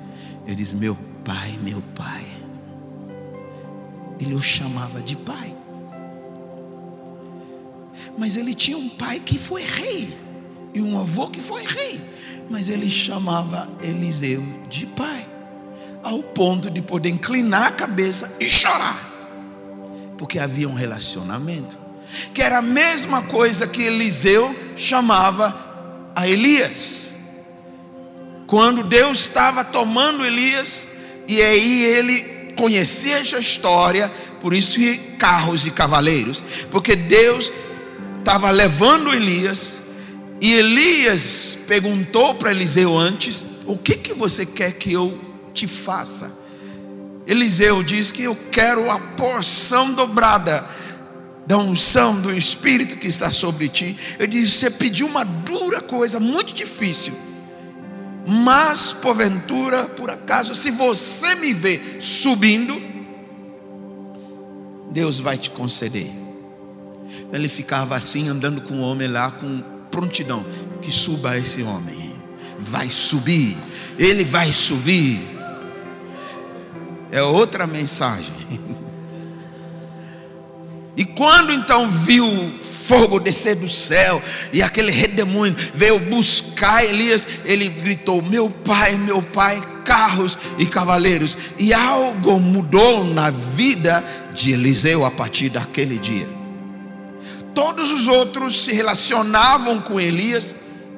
Ele 0.47 0.55
diz: 0.55 0.73
Meu 0.73 0.97
pai, 1.25 1.59
meu 1.63 1.83
pai. 1.95 2.25
Ele 4.21 4.35
o 4.35 4.41
chamava 4.41 5.01
de 5.01 5.17
pai. 5.17 5.55
Mas 8.17 8.37
ele 8.37 8.55
tinha 8.55 8.77
um 8.77 8.89
pai 8.89 9.19
que 9.21 9.39
foi 9.39 9.63
rei, 9.65 10.17
e 10.75 10.81
um 10.81 10.99
avô 10.99 11.29
que 11.29 11.41
foi 11.41 11.65
rei. 11.65 12.01
Mas 12.51 12.69
ele 12.69 12.91
chamava 12.91 13.69
Eliseu 13.83 14.43
de 14.69 14.87
pai, 14.87 15.27
ao 16.03 16.23
ponto 16.23 16.71
de 16.71 16.83
poder 16.83 17.09
inclinar 17.09 17.69
a 17.69 17.73
cabeça 17.73 18.37
e 18.39 18.51
chorar, 18.51 19.11
porque 20.19 20.39
havia 20.39 20.69
um 20.69 20.75
relacionamento, 20.75 21.79
que 22.35 22.43
era 22.43 22.59
a 22.59 22.63
mesma 22.63 23.23
coisa 23.23 23.67
que 23.67 23.83
Eliseu 23.83 24.55
chamava 24.77 26.13
a 26.15 26.29
Elias 26.29 27.13
quando 28.53 28.85
Deus 28.85 29.21
estava 29.21 29.65
tomando 29.65 30.27
Elias, 30.27 30.87
e 31.33 31.41
aí 31.41 31.85
ele 31.85 32.53
conhecia 32.55 33.19
essa 33.19 33.39
história, 33.39 34.13
por 34.43 34.53
isso 34.53 34.79
que 34.79 34.99
carros 35.19 35.67
e 35.67 35.71
cavaleiros, 35.71 36.45
porque 36.71 36.95
Deus 36.95 37.51
estava 38.19 38.51
levando 38.51 39.15
Elias, 39.15 39.81
e 40.43 40.53
Elias 40.53 41.57
perguntou 41.67 42.35
para 42.35 42.51
Eliseu 42.51 42.99
antes: 42.99 43.43
O 43.65 43.79
que, 43.79 43.97
que 43.97 44.13
você 44.13 44.45
quer 44.45 44.73
que 44.73 44.93
eu 44.93 45.19
te 45.55 45.67
faça? 45.67 46.31
Eliseu 47.27 47.83
diz 47.83 48.13
que 48.13 48.25
eu 48.25 48.37
quero 48.51 48.91
a 48.91 48.99
porção 48.99 49.95
dobrada 49.95 50.69
da 51.47 51.57
unção 51.57 52.21
do 52.21 52.37
Espírito 52.37 52.97
que 52.97 53.07
está 53.07 53.31
sobre 53.31 53.71
ti. 53.71 53.97
Eu 54.19 54.27
disse: 54.27 54.51
Você 54.51 54.71
pediu 54.71 55.07
uma 55.07 55.25
dura 55.25 55.81
coisa, 55.81 56.21
muito 56.21 56.53
difícil 56.53 57.32
mas 58.27 58.93
porventura, 58.93 59.87
por 59.89 60.11
acaso, 60.11 60.55
se 60.55 60.71
você 60.71 61.35
me 61.35 61.53
vê 61.53 61.81
subindo, 62.01 62.81
Deus 64.91 65.19
vai 65.19 65.37
te 65.37 65.51
conceder. 65.51 66.11
Ele 67.33 67.49
ficava 67.49 67.97
assim, 67.97 68.29
andando 68.29 68.61
com 68.61 68.75
o 68.75 68.81
homem 68.83 69.09
lá, 69.09 69.31
com 69.31 69.63
prontidão: 69.91 70.45
que 70.81 70.91
suba 70.91 71.37
esse 71.37 71.63
homem, 71.63 72.15
vai 72.59 72.89
subir, 72.89 73.57
ele 73.99 74.25
vai 74.25 74.53
subir. 74.53 75.21
É 77.11 77.23
outra 77.23 77.67
mensagem. 77.67 78.33
E 80.95 81.07
quando 81.07 81.55
então 81.55 81.91
viu 81.91 82.27
fogo 82.87 83.21
descer 83.21 83.57
do 83.57 83.69
céu, 83.69 84.23
e 84.53 84.63
aquele 84.63 84.91
redemoinho 84.91 85.57
veio 85.75 85.99
buscar 85.99 86.85
Elias, 86.85 87.27
ele 87.45 87.69
gritou: 87.69 88.23
Meu 88.23 88.51
pai, 88.51 88.95
meu 88.97 89.23
pai, 89.23 89.63
carros 89.85 90.39
e 90.59 90.67
cavaleiros. 90.67 91.37
E 91.59 91.73
algo 91.73 92.39
mudou 92.41 93.05
na 93.05 93.31
vida 93.31 94.05
de 94.35 94.53
Eliseu 94.53 95.05
a 95.05 95.11
partir 95.11 95.49
daquele 95.49 95.99
dia. 95.99 96.29
Todos 97.55 97.91
os 97.91 98.09
outros 98.09 98.65
se 98.65 98.73
relacionavam 98.73 99.81
com 99.81 100.01
Elias 100.01 100.57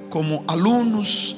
como 0.08 0.44
alunos, 0.46 1.36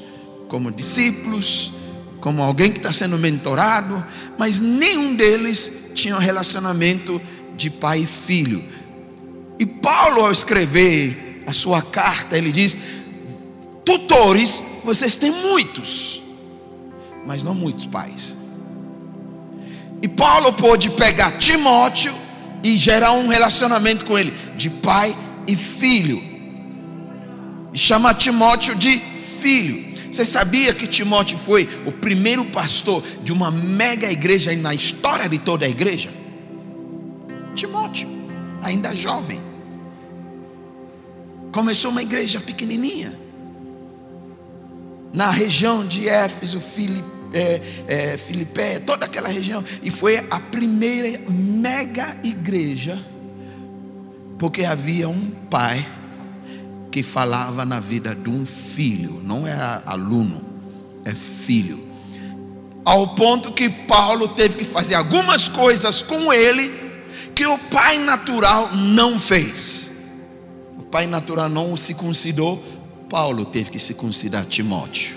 como 0.48 0.70
discípulos, 0.70 1.72
como 2.20 2.42
alguém 2.42 2.70
que 2.70 2.78
está 2.78 2.92
sendo 2.92 3.16
mentorado, 3.16 4.04
mas 4.38 4.60
nenhum 4.60 5.14
deles 5.14 5.72
tinha 5.94 6.14
um 6.14 6.20
relacionamento 6.20 7.20
de 7.56 7.70
pai 7.70 8.00
e 8.00 8.06
filho. 8.06 8.62
E 9.58 9.64
Paulo, 9.64 10.22
ao 10.22 10.32
escrever 10.32 11.42
a 11.46 11.52
sua 11.52 11.80
carta, 11.82 12.36
ele 12.36 12.52
diz: 12.52 12.76
tutores, 13.84 14.62
vocês 14.84 15.16
têm 15.16 15.30
muitos, 15.30 16.22
mas 17.26 17.42
não 17.42 17.54
muitos 17.54 17.86
pais. 17.86 18.36
E 20.02 20.08
Paulo 20.08 20.52
pôde 20.52 20.90
pegar 20.90 21.32
Timóteo 21.38 22.14
e 22.62 22.76
gerar 22.76 23.12
um 23.12 23.28
relacionamento 23.28 24.04
com 24.04 24.18
ele, 24.18 24.32
de 24.56 24.68
pai 24.68 25.16
e 25.46 25.56
filho. 25.56 26.22
E 27.72 27.78
chamar 27.78 28.14
Timóteo 28.14 28.74
de 28.74 29.00
filho. 29.40 29.86
Você 30.10 30.24
sabia 30.24 30.72
que 30.72 30.86
Timóteo 30.86 31.38
foi 31.38 31.68
o 31.84 31.92
primeiro 31.92 32.44
pastor 32.46 33.02
de 33.22 33.32
uma 33.32 33.50
mega 33.50 34.10
igreja 34.10 34.54
na 34.56 34.74
história 34.74 35.28
de 35.28 35.38
toda 35.38 35.66
a 35.66 35.68
igreja? 35.68 36.10
Timóteo, 37.54 38.08
ainda 38.62 38.94
jovem. 38.94 39.45
Começou 41.56 41.90
uma 41.90 42.02
igreja 42.02 42.38
pequenininha. 42.38 43.18
Na 45.10 45.30
região 45.30 45.86
de 45.86 46.06
Éfeso, 46.06 46.60
Filipe, 46.60 47.08
é, 47.32 47.62
é, 47.88 48.18
Filipe, 48.18 48.80
toda 48.84 49.06
aquela 49.06 49.28
região. 49.28 49.64
E 49.82 49.90
foi 49.90 50.18
a 50.30 50.38
primeira 50.38 51.18
mega 51.30 52.14
igreja. 52.22 53.02
Porque 54.38 54.66
havia 54.66 55.08
um 55.08 55.30
pai 55.50 55.82
que 56.92 57.02
falava 57.02 57.64
na 57.64 57.80
vida 57.80 58.14
de 58.14 58.28
um 58.28 58.44
filho, 58.44 59.22
não 59.24 59.46
era 59.46 59.82
aluno, 59.86 60.44
é 61.06 61.14
filho. 61.14 61.80
Ao 62.84 63.14
ponto 63.14 63.50
que 63.50 63.70
Paulo 63.70 64.28
teve 64.28 64.58
que 64.58 64.64
fazer 64.66 64.94
algumas 64.94 65.48
coisas 65.48 66.02
com 66.02 66.30
ele 66.30 66.70
que 67.34 67.46
o 67.46 67.56
pai 67.56 67.96
natural 67.96 68.74
não 68.74 69.18
fez. 69.18 69.95
Pai 70.90 71.06
natural 71.06 71.48
não 71.48 71.76
circuncidou, 71.76 72.62
Paulo 73.08 73.44
teve 73.44 73.70
que 73.70 73.78
circuncidar 73.78 74.44
Timóteo. 74.46 75.16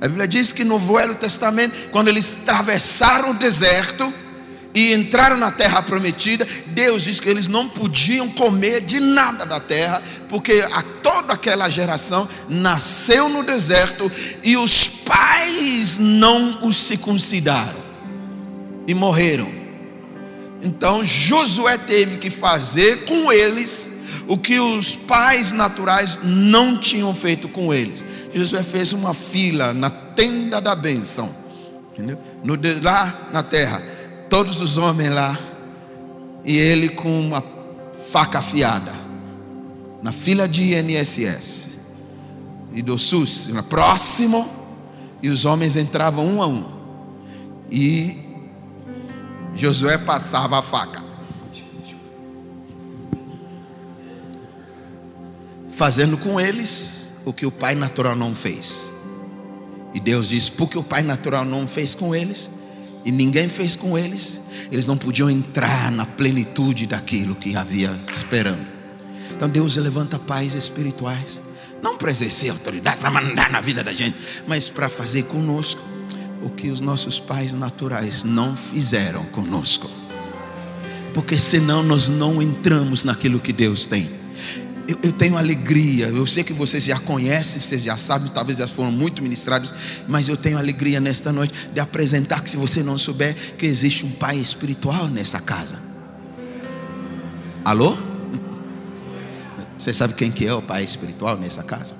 A 0.00 0.08
Bíblia 0.08 0.26
diz 0.26 0.52
que 0.52 0.64
no 0.64 0.78
Velho 0.78 1.14
Testamento, 1.14 1.90
quando 1.90 2.08
eles 2.08 2.38
atravessaram 2.42 3.30
o 3.30 3.34
deserto, 3.34 4.12
e 4.74 4.94
entraram 4.94 5.36
na 5.36 5.50
terra 5.50 5.82
prometida, 5.82 6.46
Deus 6.68 7.02
disse 7.02 7.20
que 7.20 7.28
eles 7.28 7.48
não 7.48 7.68
podiam 7.68 8.28
comer 8.28 8.80
de 8.80 9.00
nada 9.00 9.44
da 9.44 9.58
terra, 9.58 10.00
porque 10.28 10.64
a 10.72 10.82
toda 11.02 11.32
aquela 11.32 11.68
geração 11.68 12.28
nasceu 12.48 13.28
no 13.28 13.42
deserto 13.42 14.10
e 14.42 14.56
os 14.56 14.88
pais 14.88 15.98
não 15.98 16.64
os 16.64 16.76
circuncidaram 16.76 17.80
e 18.86 18.94
morreram. 18.94 19.50
Então 20.62 21.04
Josué 21.04 21.76
teve 21.78 22.18
que 22.18 22.30
fazer 22.30 23.04
com 23.06 23.32
eles 23.32 23.90
o 24.30 24.38
que 24.38 24.60
os 24.60 24.94
pais 24.94 25.50
naturais 25.50 26.20
não 26.22 26.78
tinham 26.78 27.12
feito 27.12 27.48
com 27.48 27.74
eles. 27.74 28.04
Josué 28.32 28.62
fez 28.62 28.92
uma 28.92 29.12
fila 29.12 29.74
na 29.74 29.90
tenda 29.90 30.60
da 30.60 30.76
bênção, 30.76 31.28
entendeu? 31.92 32.16
No, 32.44 32.56
lá 32.80 33.28
na 33.32 33.42
terra 33.42 33.82
todos 34.28 34.60
os 34.60 34.78
homens 34.78 35.12
lá, 35.12 35.36
e 36.44 36.56
ele 36.56 36.90
com 36.90 37.20
uma 37.20 37.42
faca 38.12 38.38
afiada, 38.38 38.92
na 40.00 40.12
fila 40.12 40.48
de 40.48 40.74
INSS 40.76 41.70
e 42.72 42.82
do 42.82 42.96
SUS, 42.96 43.50
próximo, 43.68 44.48
e 45.20 45.28
os 45.28 45.44
homens 45.44 45.74
entravam 45.74 46.24
um 46.24 46.40
a 46.40 46.46
um, 46.46 46.64
e 47.68 48.16
Josué 49.56 49.98
passava 49.98 50.60
a 50.60 50.62
faca, 50.62 50.99
fazendo 55.80 56.18
com 56.18 56.38
eles 56.38 57.14
o 57.24 57.32
que 57.32 57.46
o 57.46 57.50
pai 57.50 57.74
natural 57.74 58.14
não 58.14 58.34
fez. 58.34 58.92
E 59.94 59.98
Deus 59.98 60.28
disse: 60.28 60.50
porque 60.52 60.76
o 60.76 60.82
pai 60.82 61.02
natural 61.02 61.42
não 61.42 61.66
fez 61.66 61.94
com 61.94 62.14
eles, 62.14 62.50
e 63.02 63.10
ninguém 63.10 63.48
fez 63.48 63.76
com 63.76 63.96
eles, 63.96 64.42
eles 64.70 64.86
não 64.86 64.98
podiam 64.98 65.30
entrar 65.30 65.90
na 65.90 66.04
plenitude 66.04 66.86
daquilo 66.86 67.34
que 67.34 67.56
havia 67.56 67.98
esperando. 68.12 68.60
Então 69.32 69.48
Deus 69.48 69.74
levanta 69.76 70.18
pais 70.18 70.54
espirituais, 70.54 71.40
não 71.82 71.96
para 71.96 72.10
exercer 72.10 72.50
autoridade, 72.50 72.98
para 72.98 73.10
mandar 73.10 73.50
na 73.50 73.62
vida 73.62 73.82
da 73.82 73.94
gente, 73.94 74.18
mas 74.46 74.68
para 74.68 74.90
fazer 74.90 75.22
conosco 75.22 75.80
o 76.42 76.50
que 76.50 76.68
os 76.68 76.82
nossos 76.82 77.18
pais 77.18 77.54
naturais 77.54 78.22
não 78.22 78.54
fizeram 78.54 79.24
conosco. 79.24 79.90
Porque 81.14 81.38
senão 81.38 81.82
nós 81.82 82.10
não 82.10 82.42
entramos 82.42 83.02
naquilo 83.02 83.40
que 83.40 83.50
Deus 83.50 83.86
tem 83.86 84.19
eu, 84.90 84.98
eu, 85.04 85.12
tenho 85.12 85.36
alegria. 85.36 86.08
Eu 86.08 86.26
sei 86.26 86.42
que 86.42 86.52
vocês 86.52 86.84
já 86.84 86.98
conhecem, 86.98 87.60
vocês 87.60 87.82
já 87.82 87.96
sabem, 87.96 88.28
talvez 88.28 88.58
já 88.58 88.66
foram 88.66 88.90
muito 88.90 89.22
ministrados, 89.22 89.72
mas 90.08 90.28
eu 90.28 90.36
tenho 90.36 90.58
alegria 90.58 91.00
nesta 91.00 91.32
noite 91.32 91.54
de 91.72 91.78
apresentar 91.78 92.40
que 92.42 92.50
se 92.50 92.56
você 92.56 92.82
não 92.82 92.98
souber 92.98 93.36
que 93.56 93.66
existe 93.66 94.04
um 94.04 94.10
pai 94.10 94.36
espiritual 94.36 95.06
nessa 95.08 95.40
casa. 95.40 95.78
Alô? 97.64 97.96
Você 99.78 99.92
sabe 99.92 100.14
quem 100.14 100.30
que 100.30 100.46
é 100.46 100.52
o 100.52 100.60
pai 100.60 100.82
espiritual 100.82 101.36
nessa 101.38 101.62
casa? 101.62 101.94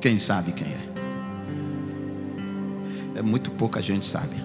Quem 0.00 0.18
sabe 0.18 0.52
quem 0.52 0.66
é? 0.66 0.80
É 3.16 3.22
muito 3.22 3.50
pouca 3.50 3.82
gente 3.82 4.06
sabe. 4.06 4.36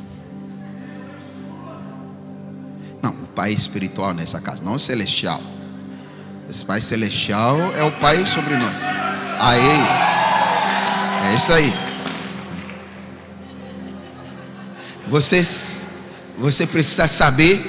Não, 3.02 3.12
o 3.12 3.28
pai 3.28 3.52
espiritual 3.52 4.14
nessa 4.14 4.42
casa, 4.42 4.64
não 4.64 4.74
o 4.74 4.80
celestial. 4.80 5.42
Esse 6.50 6.66
Pai 6.66 6.82
Celestial 6.82 7.60
é 7.76 7.84
o 7.84 7.92
Pai 7.92 8.26
sobre 8.26 8.56
nós. 8.56 8.82
Aí. 9.40 10.10
É 11.30 11.36
isso 11.36 11.54
aí. 11.54 11.72
Vocês, 15.08 15.88
você 16.40 16.66
precisa 16.66 17.08
saber 17.08 17.62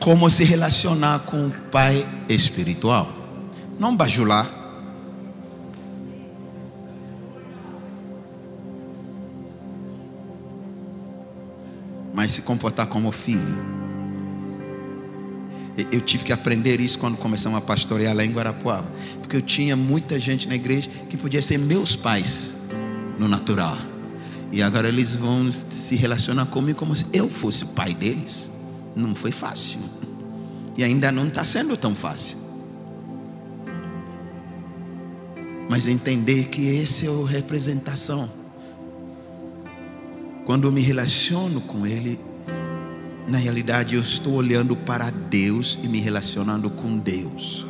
como 0.00 0.28
se 0.28 0.42
relacionar 0.42 1.20
com 1.20 1.46
o 1.46 1.50
Pai 1.70 2.04
espiritual. 2.28 3.08
Não 3.78 3.96
bajular. 3.96 4.48
Mas 12.12 12.32
se 12.32 12.42
comportar 12.42 12.86
como 12.86 13.12
filho. 13.12 13.81
Eu 15.76 16.00
tive 16.00 16.24
que 16.24 16.32
aprender 16.32 16.80
isso 16.80 16.98
quando 16.98 17.16
começamos 17.16 17.58
a 17.58 17.60
pastorear 17.60 18.14
lá 18.14 18.24
em 18.24 18.30
Guarapuava. 18.30 18.86
Porque 19.20 19.36
eu 19.36 19.42
tinha 19.42 19.74
muita 19.74 20.20
gente 20.20 20.46
na 20.46 20.54
igreja 20.54 20.90
que 21.08 21.16
podia 21.16 21.40
ser 21.40 21.58
meus 21.58 21.96
pais 21.96 22.56
no 23.18 23.26
natural. 23.26 23.78
E 24.50 24.62
agora 24.62 24.88
eles 24.88 25.16
vão 25.16 25.50
se 25.50 25.96
relacionar 25.96 26.44
comigo 26.46 26.78
como 26.78 26.94
se 26.94 27.06
eu 27.12 27.28
fosse 27.28 27.64
o 27.64 27.68
pai 27.68 27.94
deles. 27.94 28.50
Não 28.94 29.14
foi 29.14 29.30
fácil. 29.30 29.80
E 30.76 30.84
ainda 30.84 31.10
não 31.10 31.28
está 31.28 31.42
sendo 31.42 31.74
tão 31.74 31.94
fácil. 31.94 32.36
Mas 35.70 35.86
entender 35.86 36.48
que 36.48 36.66
esse 36.66 37.06
é 37.06 37.10
a 37.10 37.26
representação. 37.26 38.28
Quando 40.44 40.68
eu 40.68 40.72
me 40.72 40.82
relaciono 40.82 41.62
com 41.62 41.86
ele, 41.86 42.20
na 43.26 43.38
realidade, 43.38 43.94
eu 43.94 44.00
estou 44.00 44.34
olhando 44.34 44.74
para 44.74 45.10
Deus 45.10 45.78
e 45.82 45.88
me 45.88 46.00
relacionando 46.00 46.68
com 46.68 46.98
Deus. 46.98 47.64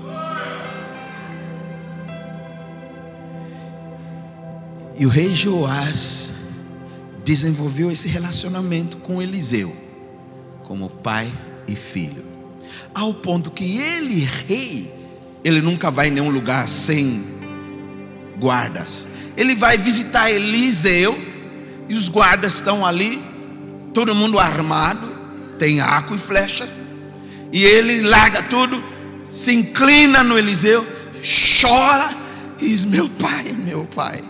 E 4.98 5.07
o 5.07 5.09
rei 5.09 5.34
Joás 5.34 6.32
desenvolveu 7.24 7.90
esse 7.90 8.09
relacionamento 8.09 8.96
com 8.98 9.20
Eliseu, 9.20 9.74
como 10.64 10.88
pai 10.88 11.30
e 11.66 11.76
filho, 11.76 12.24
ao 12.94 13.12
ponto 13.14 13.50
que 13.50 13.78
ele, 13.78 14.24
rei, 14.46 14.92
ele 15.44 15.61
nunca 15.61 15.90
vai 15.90 16.09
em 16.09 16.12
nenhum 16.12 16.30
lugar 16.30 16.68
sem 16.68 17.22
guardas. 18.38 19.07
Ele 19.36 19.55
vai 19.55 19.78
visitar 19.78 20.30
Eliseu 20.30 21.18
e 21.88 21.94
os 21.94 22.09
guardas 22.09 22.55
estão 22.55 22.84
ali, 22.84 23.22
todo 23.92 24.14
mundo 24.14 24.38
armado 24.38 25.11
tem 25.62 25.78
arco 25.78 26.12
e 26.12 26.18
flechas. 26.18 26.80
E 27.52 27.62
ele 27.62 28.00
larga 28.00 28.42
tudo, 28.42 28.82
se 29.28 29.54
inclina 29.54 30.24
no 30.24 30.36
Eliseu, 30.36 30.84
chora 31.60 32.10
e 32.60 32.68
diz: 32.68 32.84
Meu 32.84 33.08
pai, 33.08 33.52
meu 33.64 33.84
pai. 33.84 34.20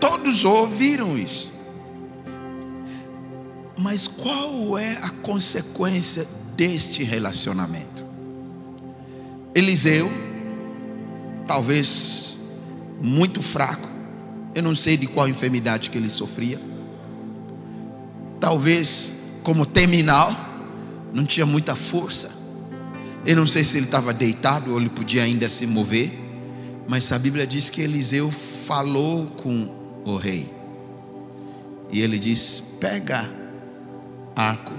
Todos 0.00 0.46
ouviram 0.46 1.18
isso. 1.18 1.52
Mas 3.78 4.08
qual 4.08 4.78
é 4.78 4.96
a 5.02 5.10
consequência 5.10 6.26
deste 6.56 7.04
relacionamento? 7.04 8.06
Eliseu, 9.54 10.10
talvez 11.46 12.38
muito 13.02 13.42
fraco, 13.42 13.86
eu 14.54 14.62
não 14.62 14.74
sei 14.74 14.96
de 14.96 15.06
qual 15.06 15.28
enfermidade 15.28 15.90
que 15.90 15.98
ele 15.98 16.08
sofria 16.08 16.58
talvez 18.40 19.14
como 19.42 19.64
terminal, 19.64 20.34
não 21.12 21.24
tinha 21.24 21.46
muita 21.46 21.74
força. 21.74 22.30
Eu 23.24 23.36
não 23.36 23.46
sei 23.46 23.64
se 23.64 23.76
ele 23.76 23.86
estava 23.86 24.12
deitado 24.12 24.72
ou 24.72 24.80
ele 24.80 24.88
podia 24.88 25.22
ainda 25.22 25.48
se 25.48 25.66
mover, 25.66 26.12
mas 26.88 27.10
a 27.10 27.18
Bíblia 27.18 27.46
diz 27.46 27.70
que 27.70 27.80
Eliseu 27.80 28.30
falou 28.30 29.26
com 29.26 29.68
o 30.04 30.16
rei. 30.16 30.50
E 31.90 32.00
ele 32.00 32.18
diz: 32.18 32.62
pega 32.80 33.24
arco 34.34 34.72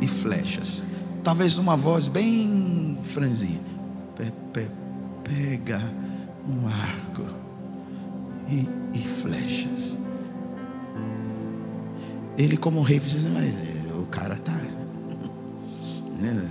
e 0.00 0.06
flechas. 0.06 0.84
Talvez 1.24 1.56
numa 1.56 1.76
voz 1.76 2.08
bem 2.08 2.98
franzinha. 3.04 3.60
Pe, 4.16 4.32
pe, 4.52 4.68
pega 5.24 5.80
um 6.48 6.66
arco 6.66 7.24
e, 8.48 8.68
e 8.92 8.98
flechas. 8.98 9.96
Ele, 12.42 12.56
como 12.56 12.82
rei, 12.82 12.98
diz: 12.98 13.24
Mas 13.26 13.54
eh, 13.54 13.92
o 13.94 14.06
cara 14.06 14.34
está. 14.34 14.52
Né? 16.18 16.48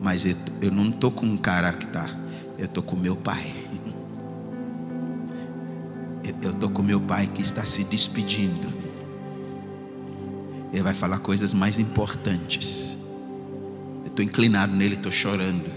Mas 0.00 0.24
eu, 0.24 0.34
eu 0.62 0.70
não 0.70 0.88
estou 0.88 1.10
com 1.10 1.26
um 1.26 1.36
cara 1.36 1.70
que 1.74 1.84
está. 1.84 2.08
Eu 2.56 2.64
estou 2.64 2.82
com 2.82 2.96
meu 2.96 3.14
pai. 3.14 3.54
Eu 6.40 6.52
estou 6.52 6.70
com 6.70 6.82
meu 6.82 6.98
pai 6.98 7.26
que 7.26 7.42
está 7.42 7.62
se 7.66 7.84
despedindo. 7.84 8.72
Ele 10.72 10.82
vai 10.82 10.94
falar 10.94 11.18
coisas 11.18 11.52
mais 11.52 11.78
importantes. 11.78 12.96
Eu 14.00 14.06
estou 14.06 14.24
inclinado 14.24 14.74
nele, 14.74 14.94
estou 14.94 15.12
chorando. 15.12 15.70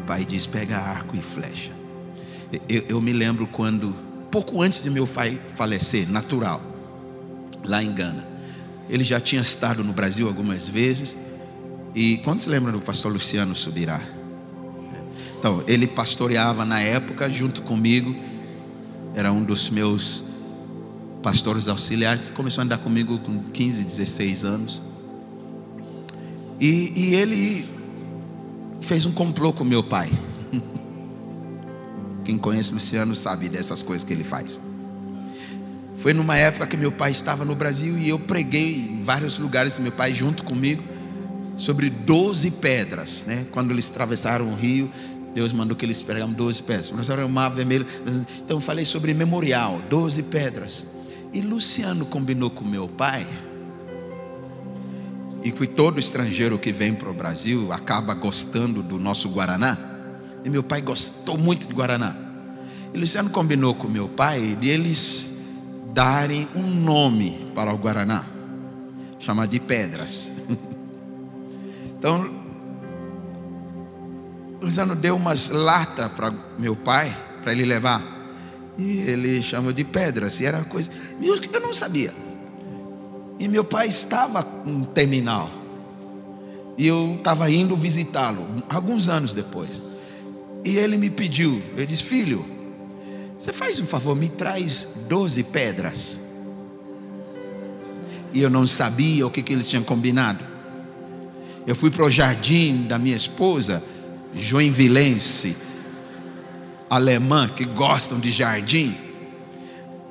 O 0.00 0.04
pai 0.06 0.24
diz: 0.24 0.46
pega 0.46 0.78
arco 0.78 1.14
e 1.14 1.20
flecha. 1.20 1.70
Eu, 2.66 2.82
eu, 2.88 3.00
me 3.00 3.12
lembro 3.12 3.46
quando, 3.46 3.94
pouco 4.30 4.62
antes 4.62 4.82
de 4.82 4.88
meu 4.88 5.06
pai 5.06 5.38
falecer, 5.54 6.10
natural, 6.10 6.71
lá 7.64 7.82
em 7.82 7.92
Gana. 7.92 8.26
Ele 8.88 9.04
já 9.04 9.20
tinha 9.20 9.40
estado 9.40 9.82
no 9.82 9.92
Brasil 9.92 10.26
algumas 10.28 10.68
vezes. 10.68 11.16
E 11.94 12.18
quando 12.18 12.40
se 12.40 12.48
lembra 12.48 12.72
do 12.72 12.80
pastor 12.80 13.12
Luciano 13.12 13.54
Subirá? 13.54 14.00
Então, 15.38 15.62
ele 15.66 15.86
pastoreava 15.86 16.64
na 16.64 16.80
época 16.80 17.28
junto 17.30 17.62
comigo 17.62 18.14
era 19.14 19.32
um 19.32 19.42
dos 19.44 19.68
meus 19.68 20.24
pastores 21.22 21.68
auxiliares, 21.68 22.30
começou 22.30 22.62
a 22.62 22.64
andar 22.64 22.78
comigo 22.78 23.18
com 23.18 23.38
15, 23.42 23.84
16 23.84 24.44
anos. 24.44 24.82
E, 26.58 26.92
e 26.96 27.14
ele 27.14 27.68
fez 28.80 29.04
um 29.04 29.12
complô 29.12 29.52
com 29.52 29.64
meu 29.64 29.82
pai. 29.82 30.10
Quem 32.24 32.38
conhece 32.38 32.72
Luciano 32.72 33.14
sabe 33.14 33.48
dessas 33.48 33.82
coisas 33.82 34.04
que 34.04 34.12
ele 34.12 34.24
faz. 34.24 34.60
Foi 36.02 36.12
numa 36.12 36.36
época 36.36 36.66
que 36.66 36.76
meu 36.76 36.90
pai 36.90 37.12
estava 37.12 37.44
no 37.44 37.54
Brasil 37.54 37.96
e 37.96 38.08
eu 38.08 38.18
preguei 38.18 38.74
em 38.74 39.04
vários 39.04 39.38
lugares, 39.38 39.78
meu 39.78 39.92
pai 39.92 40.12
junto 40.12 40.42
comigo, 40.42 40.82
sobre 41.56 41.88
12 41.88 42.50
pedras, 42.50 43.24
né? 43.24 43.46
Quando 43.52 43.70
eles 43.70 43.88
atravessaram 43.88 44.50
o 44.50 44.56
rio, 44.56 44.90
Deus 45.32 45.52
mandou 45.52 45.76
que 45.76 45.86
eles 45.86 46.02
pegaram 46.02 46.32
12 46.32 46.64
pedras. 46.64 47.08
Era 47.08 47.24
o 47.24 47.28
mar 47.28 47.50
vermelho. 47.50 47.86
Então 48.44 48.56
eu 48.56 48.60
falei 48.60 48.84
sobre 48.84 49.14
memorial, 49.14 49.80
12 49.88 50.24
pedras. 50.24 50.88
E 51.32 51.40
Luciano 51.40 52.04
combinou 52.04 52.50
com 52.50 52.64
meu 52.64 52.88
pai. 52.88 53.24
E 55.44 55.52
que 55.52 55.68
todo 55.68 56.00
estrangeiro 56.00 56.58
que 56.58 56.72
vem 56.72 56.94
para 56.96 57.10
o 57.10 57.14
Brasil 57.14 57.72
acaba 57.72 58.12
gostando 58.12 58.82
do 58.82 58.98
nosso 58.98 59.28
Guaraná. 59.28 59.78
E 60.44 60.50
meu 60.50 60.64
pai 60.64 60.80
gostou 60.80 61.38
muito 61.38 61.68
de 61.68 61.74
Guaraná. 61.74 62.16
E 62.92 62.98
Luciano 62.98 63.30
combinou 63.30 63.72
com 63.72 63.86
meu 63.86 64.08
pai 64.08 64.58
de 64.60 64.68
eles 64.68 65.31
darem 65.92 66.48
um 66.54 66.62
nome 66.62 67.50
para 67.54 67.72
o 67.72 67.76
Guaraná, 67.76 68.24
chamado 69.18 69.50
de 69.50 69.60
pedras. 69.60 70.32
Então 72.02 72.42
Luciano 74.62 74.94
deu 74.94 75.16
umas 75.16 75.50
latas 75.50 76.10
para 76.12 76.32
meu 76.56 76.76
pai, 76.76 77.16
para 77.42 77.52
ele 77.52 77.64
levar. 77.64 78.00
E 78.78 79.00
ele 79.00 79.42
chamou 79.42 79.72
de 79.72 79.82
pedras. 79.82 80.40
E 80.40 80.46
era 80.46 80.62
coisa. 80.62 80.90
Eu 81.20 81.60
não 81.60 81.74
sabia. 81.74 82.14
E 83.40 83.48
meu 83.48 83.64
pai 83.64 83.88
estava 83.88 84.42
no 84.64 84.86
terminal. 84.86 85.50
E 86.78 86.86
eu 86.86 87.16
estava 87.18 87.50
indo 87.50 87.76
visitá-lo, 87.76 88.46
alguns 88.68 89.08
anos 89.08 89.34
depois. 89.34 89.82
E 90.64 90.76
ele 90.76 90.96
me 90.96 91.10
pediu, 91.10 91.60
ele 91.76 91.86
disse: 91.86 92.04
Filho, 92.04 92.44
você 93.42 93.52
faz 93.52 93.80
um 93.80 93.86
favor, 93.86 94.14
me 94.14 94.28
traz 94.28 94.86
12 95.08 95.42
pedras. 95.42 96.20
E 98.32 98.40
eu 98.40 98.48
não 98.48 98.64
sabia 98.64 99.26
o 99.26 99.30
que, 99.32 99.42
que 99.42 99.52
eles 99.52 99.68
tinham 99.68 99.82
combinado. 99.82 100.38
Eu 101.66 101.74
fui 101.74 101.90
para 101.90 102.04
o 102.04 102.10
jardim 102.10 102.84
da 102.84 103.00
minha 103.00 103.16
esposa 103.16 103.82
joinvilense, 104.32 105.56
alemã, 106.88 107.48
que 107.48 107.64
gostam 107.64 108.20
de 108.20 108.30
jardim. 108.30 108.96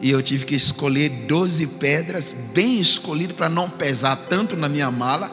E 0.01 0.11
eu 0.11 0.21
tive 0.21 0.43
que 0.43 0.53
escolher 0.53 1.07
12 1.25 1.67
pedras, 1.67 2.35
bem 2.53 2.81
escolhido 2.81 3.33
para 3.33 3.47
não 3.47 3.69
pesar 3.69 4.17
tanto 4.17 4.57
na 4.57 4.67
minha 4.67 4.91
mala, 4.91 5.31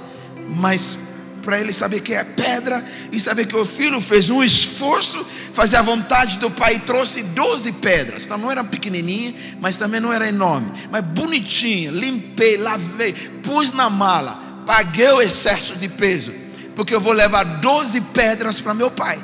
mas 0.56 0.96
para 1.42 1.58
ele 1.58 1.72
saber 1.72 2.00
que 2.00 2.14
é 2.14 2.24
pedra 2.24 2.84
e 3.12 3.18
saber 3.18 3.46
que 3.46 3.56
o 3.56 3.64
filho 3.64 4.00
fez 4.00 4.28
um 4.30 4.42
esforço, 4.42 5.24
fazer 5.52 5.76
a 5.76 5.82
vontade 5.82 6.38
do 6.38 6.50
pai 6.50 6.74
e 6.74 6.80
trouxe 6.80 7.22
12 7.22 7.72
pedras. 7.72 8.26
Então 8.26 8.38
não 8.38 8.50
era 8.50 8.64
pequenininha, 8.64 9.34
mas 9.60 9.76
também 9.76 10.00
não 10.00 10.12
era 10.12 10.28
enorme, 10.28 10.70
mas 10.90 11.04
bonitinha. 11.04 11.90
Limpei, 11.90 12.56
lavei, 12.56 13.12
pus 13.42 13.72
na 13.72 13.88
mala, 13.88 14.62
paguei 14.66 15.10
o 15.10 15.22
excesso 15.22 15.76
de 15.76 15.88
peso 15.88 16.48
porque 16.78 16.94
eu 16.94 17.00
vou 17.00 17.12
levar 17.12 17.42
12 17.42 18.00
pedras 18.00 18.60
para 18.60 18.72
meu 18.72 18.88
pai. 18.88 19.18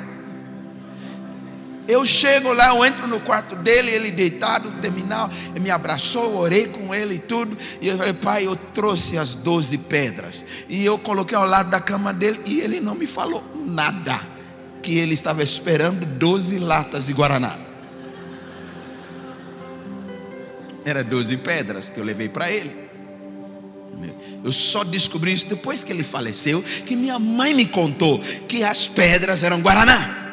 Eu 1.87 2.05
chego 2.05 2.51
lá, 2.51 2.69
eu 2.69 2.83
entro 2.83 3.07
no 3.07 3.19
quarto 3.19 3.55
dele, 3.55 3.91
ele 3.91 4.11
deitado, 4.11 4.71
terminal, 4.79 5.29
ele 5.51 5.59
me 5.59 5.69
abraçou, 5.69 6.37
orei 6.37 6.67
com 6.67 6.93
ele 6.93 7.15
e 7.15 7.19
tudo. 7.19 7.55
E 7.79 7.87
eu 7.87 7.97
falei, 7.97 8.13
pai, 8.13 8.47
eu 8.47 8.55
trouxe 8.55 9.17
as 9.17 9.35
12 9.35 9.77
pedras. 9.79 10.45
E 10.67 10.83
eu 10.83 10.97
coloquei 10.97 11.37
ao 11.37 11.45
lado 11.45 11.69
da 11.69 11.79
cama 11.79 12.11
dele 12.11 12.41
e 12.45 12.59
ele 12.59 12.79
não 12.79 12.95
me 12.95 13.05
falou 13.05 13.43
nada. 13.65 14.19
Que 14.81 14.97
ele 14.97 15.13
estava 15.13 15.43
esperando 15.43 16.05
12 16.05 16.59
latas 16.59 17.05
de 17.07 17.13
Guaraná. 17.13 17.55
Era 20.83 21.03
12 21.03 21.37
pedras 21.37 21.89
que 21.89 21.99
eu 21.99 22.03
levei 22.03 22.29
para 22.29 22.51
ele. 22.51 22.85
Eu 24.43 24.51
só 24.51 24.83
descobri 24.83 25.33
isso 25.33 25.47
depois 25.47 25.83
que 25.83 25.91
ele 25.91 26.03
faleceu, 26.03 26.61
que 26.85 26.95
minha 26.95 27.17
mãe 27.17 27.53
me 27.55 27.65
contou 27.65 28.19
que 28.47 28.63
as 28.63 28.87
pedras 28.87 29.41
eram 29.41 29.59
guaraná. 29.59 30.24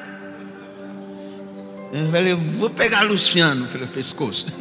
Eu 1.92 2.10
falei, 2.10 2.34
vou 2.34 2.70
pegar 2.70 3.02
Luciano 3.02 3.68
pelo 3.68 3.86
pescoço. 3.86 4.46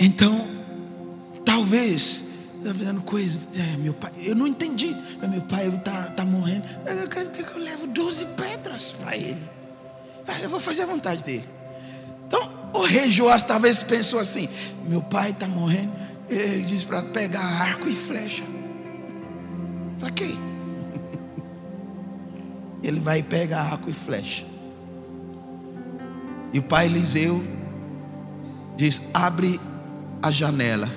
então, 0.00 0.48
talvez 1.44 2.24
está 2.56 2.72
fazendo 2.72 3.02
coisas. 3.02 3.50
É, 3.54 3.76
meu 3.76 3.92
pai, 3.92 4.10
eu 4.24 4.34
não 4.34 4.46
entendi. 4.46 4.96
Meu 5.28 5.42
pai 5.42 5.68
está 5.68 6.04
tá 6.04 6.24
morrendo. 6.24 6.64
Eu 6.86 7.06
quero 7.06 7.28
que 7.28 7.42
eu 7.42 7.58
levo 7.62 7.86
12 7.88 8.24
pedras 8.28 8.92
para 8.92 9.14
ele. 9.14 9.36
Eu 10.42 10.48
vou 10.48 10.58
fazer 10.58 10.84
a 10.84 10.86
vontade 10.86 11.22
dele. 11.22 11.44
Então, 12.26 12.70
o 12.72 12.80
rei 12.80 13.10
Joás 13.10 13.42
talvez 13.42 13.82
pensou 13.82 14.18
assim: 14.18 14.48
meu 14.86 15.02
pai 15.02 15.32
está 15.32 15.46
morrendo. 15.46 15.92
Ele 16.30 16.62
disse 16.62 16.86
para 16.86 17.02
pegar 17.02 17.44
arco 17.44 17.86
e 17.86 17.94
flecha. 17.94 18.42
Para 20.00 20.10
quê? 20.10 20.34
Ele 22.82 23.00
vai 23.00 23.22
pegar 23.22 23.62
arco 23.62 23.88
e 23.90 23.92
flecha. 23.92 24.44
E 26.52 26.58
o 26.58 26.62
pai 26.62 26.86
Eliseu 26.86 27.42
diz: 28.76 29.02
abre 29.12 29.60
a 30.22 30.30
janela 30.30 30.88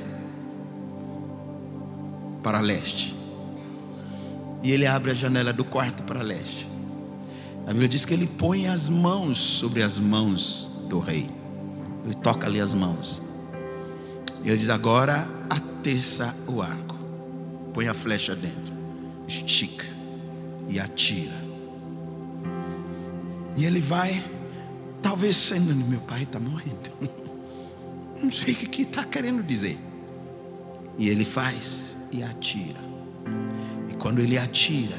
para 2.43 2.59
leste. 2.59 3.15
E 4.61 4.71
ele 4.71 4.85
abre 4.85 5.11
a 5.11 5.13
janela 5.13 5.53
do 5.53 5.63
quarto 5.63 6.03
para 6.03 6.21
leste. 6.21 6.67
A 7.65 7.71
Bíblia 7.71 7.87
diz 7.87 8.03
que 8.03 8.13
ele 8.13 8.27
põe 8.27 8.67
as 8.67 8.89
mãos 8.89 9.37
sobre 9.37 9.83
as 9.83 9.99
mãos 9.99 10.71
do 10.89 10.99
rei. 10.99 11.29
Ele 12.03 12.13
toca 12.15 12.47
ali 12.47 12.59
as 12.59 12.73
mãos. 12.73 13.21
E 14.43 14.49
ele 14.49 14.57
diz: 14.57 14.69
Agora 14.69 15.27
ateça 15.49 16.35
o 16.47 16.61
arco. 16.61 16.97
Põe 17.73 17.87
a 17.87 17.93
flecha 17.93 18.35
dentro. 18.35 18.73
Estica. 19.27 19.85
E 20.67 20.79
atira. 20.79 21.38
E 23.59 23.65
ele 23.65 23.81
vai. 23.81 24.23
Talvez 25.01 25.35
sendo 25.35 25.75
meu 25.75 25.99
pai 26.01 26.23
está 26.23 26.39
morrendo. 26.39 26.91
Não 28.23 28.31
sei 28.31 28.53
o 28.53 28.57
que 28.57 28.83
está 28.83 29.03
querendo 29.03 29.43
dizer. 29.43 29.77
E 30.97 31.09
ele 31.09 31.25
faz 31.25 31.97
e 32.11 32.23
atira. 32.23 32.79
E 33.89 33.93
quando 33.95 34.19
ele 34.19 34.37
atira, 34.37 34.97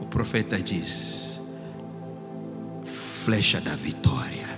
o 0.00 0.06
profeta 0.06 0.56
diz: 0.58 1.40
Flecha 3.24 3.60
da 3.60 3.74
vitória 3.74 4.48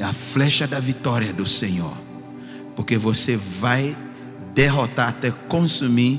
é 0.00 0.02
a 0.02 0.12
flecha 0.12 0.66
da 0.66 0.80
vitória 0.80 1.30
do 1.30 1.44
Senhor 1.44 1.94
Porque 2.74 2.96
você 2.96 3.36
vai 3.36 3.94
derrotar 4.54 5.10
até 5.10 5.30
consumir 5.30 6.18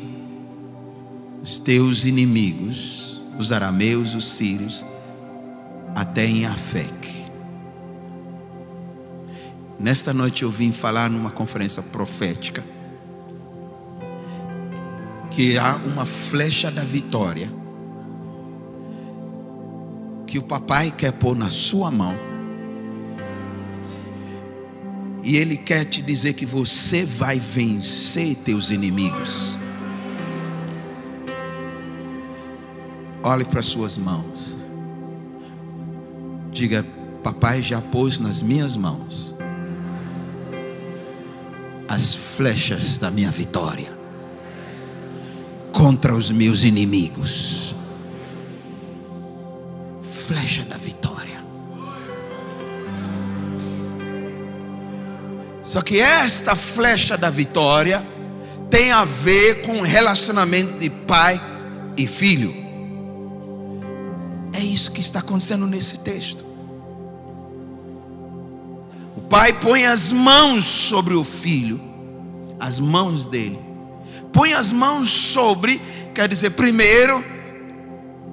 os 1.41 1.59
teus 1.59 2.05
inimigos, 2.05 3.10
os 3.41 3.51
arameus, 3.51 4.13
os 4.13 4.29
sírios, 4.33 4.85
até 5.95 6.25
em 6.25 6.45
Afec. 6.45 7.25
Nesta 9.79 10.13
noite 10.13 10.43
eu 10.43 10.51
vim 10.51 10.71
falar 10.71 11.09
numa 11.09 11.31
conferência 11.31 11.81
profética 11.81 12.63
que 15.31 15.57
há 15.57 15.75
uma 15.77 16.05
flecha 16.05 16.69
da 16.69 16.83
vitória 16.83 17.51
que 20.27 20.37
o 20.37 20.43
papai 20.43 20.93
quer 20.95 21.11
pôr 21.11 21.35
na 21.35 21.49
sua 21.49 21.89
mão. 21.89 22.15
E 25.23 25.35
ele 25.35 25.57
quer 25.57 25.85
te 25.85 26.01
dizer 26.01 26.33
que 26.33 26.45
você 26.45 27.05
vai 27.05 27.39
vencer 27.39 28.35
teus 28.35 28.69
inimigos. 28.69 29.57
Olhe 33.23 33.45
para 33.45 33.61
suas 33.61 33.97
mãos. 33.97 34.57
Diga, 36.51 36.85
papai 37.23 37.61
já 37.61 37.79
pôs 37.79 38.19
nas 38.19 38.41
minhas 38.41 38.75
mãos 38.75 39.33
as 41.87 42.15
flechas 42.15 42.97
da 42.97 43.11
minha 43.11 43.29
vitória 43.29 43.91
contra 45.73 46.15
os 46.15 46.31
meus 46.31 46.63
inimigos. 46.63 47.75
Flecha 50.25 50.63
da 50.63 50.77
vitória. 50.77 51.43
Só 55.63 55.81
que 55.81 55.99
esta 55.99 56.55
flecha 56.55 57.17
da 57.17 57.29
vitória 57.29 58.01
tem 58.69 58.91
a 58.91 59.03
ver 59.03 59.61
com 59.63 59.79
o 59.79 59.83
relacionamento 59.83 60.79
de 60.79 60.89
pai 60.89 61.41
e 61.97 62.07
filho. 62.07 62.60
É 64.53 64.59
isso 64.59 64.91
que 64.91 64.99
está 64.99 65.19
acontecendo 65.19 65.65
nesse 65.65 65.99
texto. 65.99 66.45
O 69.15 69.21
pai 69.21 69.53
põe 69.53 69.85
as 69.85 70.11
mãos 70.11 70.65
sobre 70.65 71.13
o 71.13 71.23
filho, 71.23 71.79
as 72.59 72.79
mãos 72.79 73.27
dele. 73.27 73.59
Põe 74.31 74.53
as 74.53 74.71
mãos 74.71 75.09
sobre, 75.09 75.81
quer 76.13 76.27
dizer, 76.27 76.51
primeiro, 76.51 77.23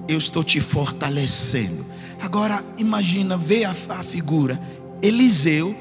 eu 0.06 0.16
estou 0.16 0.44
te 0.44 0.60
fortalecendo. 0.60 1.84
Agora, 2.20 2.64
imagina, 2.76 3.36
vê 3.36 3.64
a, 3.64 3.74
a 3.90 4.02
figura, 4.02 4.60
Eliseu, 5.02 5.74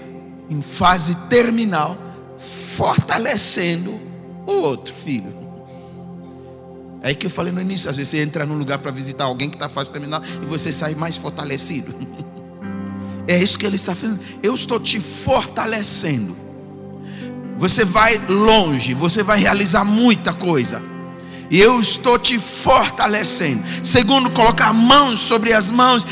em 0.50 0.62
fase 0.62 1.16
terminal, 1.30 1.98
fortalecendo 2.76 3.92
o 4.46 4.52
outro 4.52 4.94
filho. 4.94 5.37
É 7.02 7.10
aí 7.10 7.16
que 7.16 7.28
eu 7.28 7.30
falei 7.30 7.52
no 7.52 7.62
início, 7.62 7.90
às 7.90 7.96
vezes 7.96 8.12
você 8.12 8.22
entra 8.22 8.46
num 8.46 8.58
lugar 8.58 8.80
para 8.80 8.92
visitar 8.92 9.26
alguém 9.26 9.50
que 9.50 9.56
está 9.56 9.70
fase 9.70 9.92
terminal 9.92 10.22
e 10.42 10.46
você 10.46 10.72
sai 10.72 10.96
mais 10.96 11.18
fortalecido. 11.18 11.94
É 13.30 13.38
isso 13.38 13.60
que 13.60 13.66
ele 13.66 13.76
está 13.76 13.94
fazendo. 13.94 14.22
Eu 14.42 14.56
estou 14.56 14.80
te 14.80 15.02
fortalecendo. 15.02 16.34
Você 17.60 17.84
vai 17.84 18.18
longe, 18.30 18.94
você 18.94 19.22
vai 19.22 19.38
realizar 19.38 19.84
muita 19.84 20.32
coisa. 20.32 20.82
E 21.50 21.60
eu 21.60 21.80
estou 21.80 22.18
te 22.18 22.40
fortalecendo. 22.40 23.64
Segundo, 23.84 24.30
colocar 24.32 24.74
mãos 24.74 25.20
sobre 25.20 25.54
as 25.54 25.70
mãos. 25.70 26.06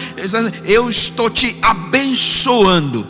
Eu 0.65 0.89
estou 0.89 1.29
te 1.29 1.57
abençoando. 1.61 3.07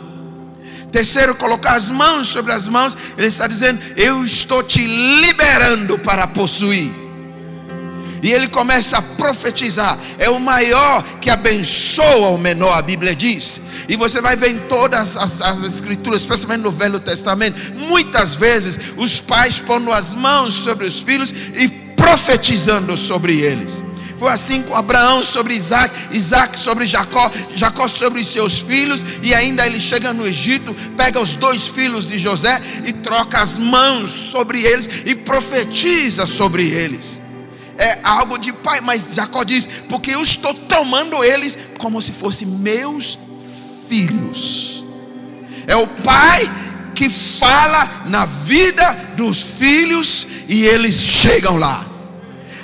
Terceiro, 0.92 1.34
colocar 1.34 1.74
as 1.74 1.90
mãos 1.90 2.28
sobre 2.28 2.52
as 2.52 2.68
mãos. 2.68 2.96
Ele 3.16 3.26
está 3.26 3.46
dizendo: 3.46 3.80
Eu 3.96 4.24
estou 4.24 4.62
te 4.62 4.86
liberando 4.86 5.98
para 5.98 6.26
possuir. 6.26 7.05
E 8.22 8.32
ele 8.32 8.48
começa 8.48 8.98
a 8.98 9.02
profetizar. 9.02 9.98
É 10.18 10.28
o 10.28 10.40
maior 10.40 11.02
que 11.20 11.30
abençoa 11.30 12.28
o 12.28 12.38
menor, 12.38 12.76
a 12.76 12.82
Bíblia 12.82 13.14
diz. 13.14 13.60
E 13.88 13.96
você 13.96 14.20
vai 14.20 14.36
ver 14.36 14.50
em 14.50 14.58
todas 14.60 15.16
as, 15.16 15.40
as 15.40 15.62
escrituras, 15.62 16.20
especialmente 16.22 16.62
no 16.62 16.72
Velho 16.72 17.00
Testamento, 17.00 17.58
muitas 17.74 18.34
vezes 18.34 18.78
os 18.96 19.20
pais 19.20 19.60
pondo 19.60 19.92
as 19.92 20.14
mãos 20.14 20.54
sobre 20.54 20.86
os 20.86 21.00
filhos 21.00 21.32
e 21.54 21.68
profetizando 21.68 22.96
sobre 22.96 23.40
eles. 23.40 23.82
Foi 24.18 24.30
assim 24.30 24.62
com 24.62 24.74
Abraão 24.74 25.22
sobre 25.22 25.54
Isaac, 25.54 25.94
Isaac 26.10 26.58
sobre 26.58 26.86
Jacó, 26.86 27.30
Jacó 27.54 27.86
sobre 27.86 28.22
os 28.22 28.32
seus 28.32 28.58
filhos, 28.58 29.04
e 29.22 29.34
ainda 29.34 29.66
ele 29.66 29.78
chega 29.78 30.12
no 30.12 30.26
Egito, 30.26 30.74
pega 30.96 31.20
os 31.20 31.34
dois 31.34 31.68
filhos 31.68 32.08
de 32.08 32.18
José 32.18 32.60
e 32.86 32.94
troca 32.94 33.40
as 33.40 33.58
mãos 33.58 34.08
sobre 34.08 34.62
eles 34.62 34.88
e 35.04 35.14
profetiza 35.14 36.24
sobre 36.24 36.66
eles 36.66 37.25
é 37.78 37.98
algo 38.02 38.38
de 38.38 38.52
pai, 38.52 38.80
mas 38.80 39.14
Jacó 39.14 39.44
diz: 39.44 39.68
porque 39.88 40.12
eu 40.12 40.22
estou 40.22 40.52
tomando 40.54 41.22
eles 41.22 41.58
como 41.78 42.00
se 42.00 42.12
fossem 42.12 42.48
meus 42.48 43.18
filhos. 43.88 44.84
É 45.66 45.76
o 45.76 45.86
pai 45.86 46.50
que 46.94 47.10
fala 47.10 48.04
na 48.06 48.24
vida 48.24 48.92
dos 49.16 49.42
filhos 49.42 50.26
e 50.48 50.64
eles 50.64 50.94
chegam 50.94 51.56
lá. 51.56 51.84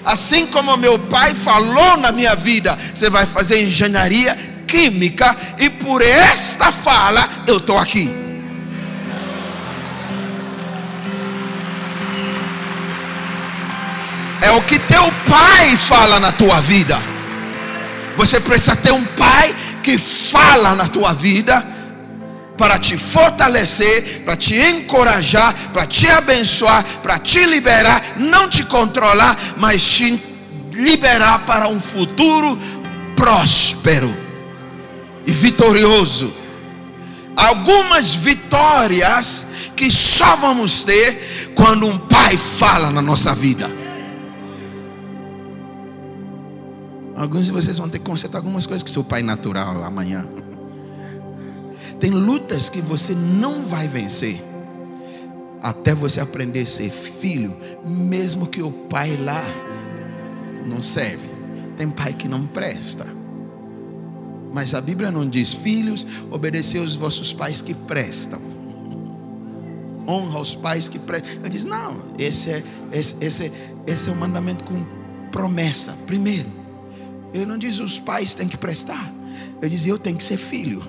Assim 0.05 0.47
como 0.47 0.76
meu 0.76 0.98
pai 0.98 1.34
falou 1.34 1.97
na 1.98 2.10
minha 2.10 2.34
vida, 2.34 2.76
você 2.94 3.09
vai 3.09 3.26
fazer 3.26 3.62
engenharia 3.62 4.36
química 4.66 5.36
e 5.59 5.68
por 5.68 6.01
esta 6.01 6.72
fala 6.72 7.44
eu 7.47 7.59
estou 7.59 7.78
aqui. 7.78 8.32
É 14.43 14.51
o 14.51 14.60
que 14.62 14.78
teu 14.78 15.05
pai 15.28 15.77
fala 15.77 16.19
na 16.19 16.32
tua 16.32 16.60
vida. 16.60 17.01
Você 18.16 18.40
precisa 18.40 18.74
ter 18.74 18.93
um 18.93 19.05
pai 19.05 19.55
que 19.82 19.97
fala 19.97 20.74
na 20.74 20.89
tua 20.89 21.12
vida 21.14 21.64
para 22.59 22.78
te 22.78 22.98
fortalecer, 22.98 24.23
para 24.24 24.36
te 24.36 24.56
encorajar, 24.56 25.55
para 25.73 25.86
te 25.86 26.09
abençoar, 26.09 26.85
para 27.02 27.19
te 27.19 27.47
liberar, 27.47 28.14
não 28.16 28.48
te 28.48 28.64
controlar, 28.64 29.39
mas 29.56 29.82
te 29.82 30.20
liberar 30.73 31.47
para 31.47 31.69
um 31.69 31.81
futuro 31.81 32.59
próspero 33.14 34.14
e 35.24 35.31
vitorioso. 35.31 36.32
Algumas 37.36 38.14
vitórias 38.14 39.47
que 39.77 39.89
só 39.90 40.36
vamos 40.36 40.85
ter 40.85 41.52
quando 41.55 41.86
um 41.86 41.97
pai 41.97 42.36
fala 42.36 42.90
na 42.90 43.01
nossa 43.01 43.35
vida. 43.35 43.82
Alguns 47.23 47.47
de 47.47 47.53
vocês 47.53 47.78
vão 47.78 47.89
ter 47.89 48.01
que 48.01 48.05
consertar 48.05 48.39
algumas 48.39 48.66
coisas 48.66 48.82
que 48.82 48.90
seu 48.90 49.05
pai 49.05 49.23
natural 49.23 49.85
amanhã. 49.85 50.27
Tem 52.01 52.11
lutas 52.11 52.69
que 52.69 52.81
você 52.81 53.15
não 53.15 53.65
vai 53.65 53.86
vencer 53.86 54.43
até 55.62 55.94
você 55.94 56.19
aprender 56.19 56.62
a 56.62 56.66
ser 56.66 56.90
filho, 56.90 57.57
mesmo 57.86 58.49
que 58.49 58.61
o 58.61 58.73
pai 58.73 59.16
lá 59.16 59.40
não 60.66 60.82
serve. 60.82 61.28
Tem 61.77 61.89
pai 61.89 62.12
que 62.12 62.27
não 62.27 62.44
presta. 62.44 63.07
Mas 64.53 64.74
a 64.74 64.81
Bíblia 64.81 65.12
não 65.12 65.28
diz, 65.28 65.55
filhos, 65.55 66.05
obedecer 66.28 66.81
os 66.81 66.97
vossos 66.97 67.32
pais 67.32 67.62
que 67.62 67.73
prestam. 67.73 68.40
Honra 70.09 70.40
os 70.40 70.57
pais 70.57 70.89
que 70.89 70.99
prestam. 70.99 71.35
Ele 71.35 71.51
diz, 71.51 71.65
não, 71.65 72.03
esse 72.19 72.51
é, 72.51 72.65
esse, 72.90 73.15
esse, 73.20 73.53
esse 73.86 74.09
é 74.09 74.12
o 74.12 74.16
mandamento 74.16 74.65
com 74.65 74.85
promessa. 75.31 75.97
Primeiro. 76.05 76.61
Ele 77.33 77.47
não 77.47 77.57
diz 77.57 77.79
os 77.79 77.99
pais 77.99 78.35
têm 78.35 78.49
que 78.49 78.57
prestar. 78.57 79.13
Ele 79.61 79.71
diz 79.71 79.87
eu 79.87 79.99
tenho 79.99 80.17
que 80.17 80.25
ser 80.25 80.37
filho. 80.37 80.83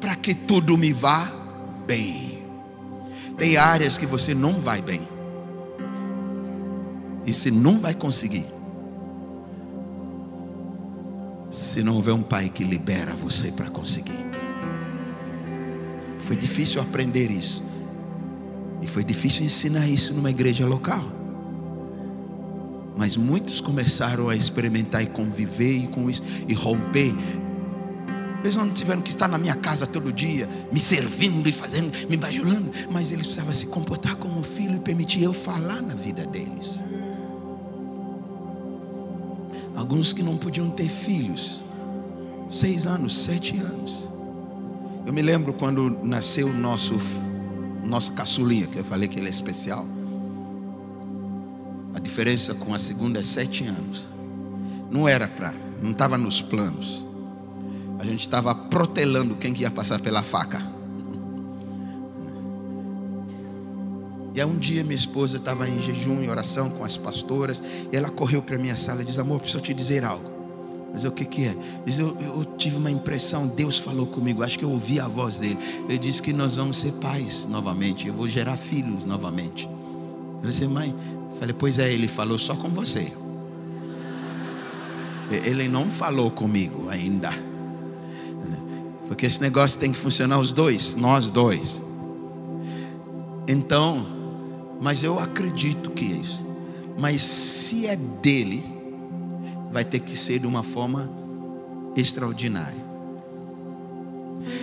Para 0.00 0.14
que 0.16 0.34
tudo 0.34 0.76
me 0.76 0.92
vá 0.92 1.30
bem. 1.86 2.42
Tem 3.36 3.56
áreas 3.56 3.98
que 3.98 4.06
você 4.06 4.34
não 4.34 4.54
vai 4.60 4.80
bem. 4.80 5.00
E 7.24 7.32
você 7.32 7.50
não 7.50 7.78
vai 7.78 7.94
conseguir. 7.94 8.46
Se 11.50 11.82
não 11.82 11.96
houver 11.96 12.14
um 12.14 12.22
pai 12.22 12.48
que 12.48 12.64
libera 12.64 13.14
você 13.14 13.50
para 13.50 13.70
conseguir. 13.70 14.24
Foi 16.20 16.36
difícil 16.36 16.80
aprender 16.80 17.30
isso. 17.30 17.64
E 18.80 18.86
foi 18.86 19.04
difícil 19.04 19.44
ensinar 19.44 19.86
isso 19.88 20.12
numa 20.12 20.30
igreja 20.30 20.66
local. 20.66 21.21
Mas 22.96 23.16
muitos 23.16 23.60
começaram 23.60 24.28
a 24.28 24.36
experimentar 24.36 25.02
e 25.02 25.06
conviver 25.06 25.88
com 25.88 26.10
isso 26.10 26.22
e 26.48 26.54
romper. 26.54 27.14
Eles 28.40 28.56
não 28.56 28.68
tiveram 28.70 29.00
que 29.00 29.10
estar 29.10 29.28
na 29.28 29.38
minha 29.38 29.54
casa 29.54 29.86
todo 29.86 30.12
dia, 30.12 30.48
me 30.72 30.80
servindo 30.80 31.48
e 31.48 31.52
fazendo, 31.52 31.92
me 32.08 32.16
bajulando, 32.16 32.70
mas 32.90 33.12
eles 33.12 33.24
precisavam 33.24 33.52
se 33.52 33.66
comportar 33.66 34.16
como 34.16 34.42
filho 34.42 34.76
e 34.76 34.80
permitir 34.80 35.22
eu 35.22 35.32
falar 35.32 35.80
na 35.80 35.94
vida 35.94 36.26
deles. 36.26 36.84
Alguns 39.76 40.12
que 40.12 40.22
não 40.22 40.36
podiam 40.36 40.68
ter 40.70 40.88
filhos, 40.88 41.64
seis 42.50 42.86
anos, 42.86 43.16
sete 43.16 43.56
anos. 43.58 44.10
Eu 45.06 45.12
me 45.12 45.22
lembro 45.22 45.52
quando 45.52 45.98
nasceu 46.02 46.48
o 46.48 46.52
nosso 46.52 46.94
nosso 47.84 48.12
caçulinha, 48.12 48.66
que 48.66 48.78
eu 48.78 48.84
falei 48.84 49.08
que 49.08 49.18
ele 49.18 49.26
é 49.26 49.30
especial. 49.30 49.86
A 51.94 51.98
diferença 51.98 52.54
com 52.54 52.74
a 52.74 52.78
segunda 52.78 53.20
é 53.20 53.22
sete 53.22 53.64
anos. 53.64 54.08
Não 54.90 55.08
era 55.08 55.28
para, 55.28 55.54
não 55.82 55.92
estava 55.92 56.18
nos 56.18 56.40
planos. 56.40 57.06
A 57.98 58.04
gente 58.04 58.20
estava 58.20 58.54
protelando 58.54 59.36
quem 59.36 59.54
que 59.54 59.62
ia 59.62 59.70
passar 59.70 60.00
pela 60.00 60.22
faca. 60.22 60.60
E 64.34 64.40
aí 64.40 64.46
um 64.46 64.56
dia 64.56 64.82
minha 64.82 64.94
esposa 64.94 65.36
estava 65.36 65.68
em 65.68 65.80
jejum 65.80 66.22
e 66.22 66.28
oração 66.28 66.70
com 66.70 66.84
as 66.84 66.96
pastoras, 66.96 67.62
e 67.92 67.96
ela 67.96 68.10
correu 68.10 68.42
para 68.42 68.56
minha 68.56 68.76
sala 68.76 69.02
e 69.02 69.04
disse: 69.04 69.20
Amor, 69.20 69.40
preciso 69.40 69.62
te 69.62 69.74
dizer 69.74 70.04
algo. 70.04 70.32
Mas 70.92 71.04
o 71.04 71.10
que, 71.10 71.24
que 71.24 71.44
é? 71.44 71.56
Diz, 71.86 71.98
eu, 71.98 72.14
eu, 72.20 72.44
tive 72.58 72.76
uma 72.76 72.90
impressão, 72.90 73.46
Deus 73.46 73.78
falou 73.78 74.06
comigo, 74.06 74.42
acho 74.42 74.58
que 74.58 74.64
eu 74.64 74.70
ouvi 74.70 75.00
a 75.00 75.08
voz 75.08 75.38
dele. 75.38 75.58
Ele 75.88 75.98
disse 75.98 76.20
que 76.20 76.34
nós 76.34 76.56
vamos 76.56 76.76
ser 76.76 76.92
pais 76.92 77.46
novamente, 77.46 78.08
eu 78.08 78.12
vou 78.12 78.28
gerar 78.28 78.58
filhos 78.58 79.04
novamente. 79.04 79.66
Eu 80.42 80.48
disse, 80.48 80.66
mãe, 80.66 80.94
falei, 81.42 81.56
pois 81.58 81.80
é, 81.80 81.92
ele 81.92 82.06
falou 82.06 82.38
só 82.38 82.54
com 82.54 82.68
você. 82.68 83.12
Ele 85.28 85.66
não 85.66 85.90
falou 85.90 86.30
comigo 86.30 86.88
ainda. 86.88 87.30
Porque 89.08 89.26
esse 89.26 89.42
negócio 89.42 89.78
tem 89.80 89.90
que 89.90 89.98
funcionar 89.98 90.38
os 90.38 90.52
dois, 90.52 90.94
nós 90.94 91.32
dois. 91.32 91.82
Então, 93.48 94.06
mas 94.80 95.02
eu 95.02 95.18
acredito 95.18 95.90
que 95.90 96.04
é 96.04 96.16
isso. 96.16 96.46
Mas 96.96 97.20
se 97.22 97.86
é 97.86 97.96
dele, 97.96 98.64
vai 99.72 99.84
ter 99.84 99.98
que 99.98 100.16
ser 100.16 100.38
de 100.38 100.46
uma 100.46 100.62
forma 100.62 101.10
extraordinária. 101.96 102.82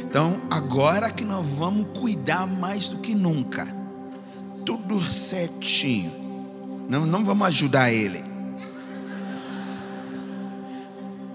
Então, 0.05 0.39
agora 0.49 1.11
que 1.11 1.25
nós 1.25 1.45
vamos 1.45 1.87
cuidar 1.99 2.47
mais 2.47 2.87
do 2.87 2.99
que 2.99 3.13
nunca, 3.13 3.67
tudo 4.65 5.01
certinho. 5.01 6.18
Não, 6.89 7.05
não 7.05 7.23
vamos 7.23 7.47
ajudar 7.47 7.93
ele, 7.93 8.23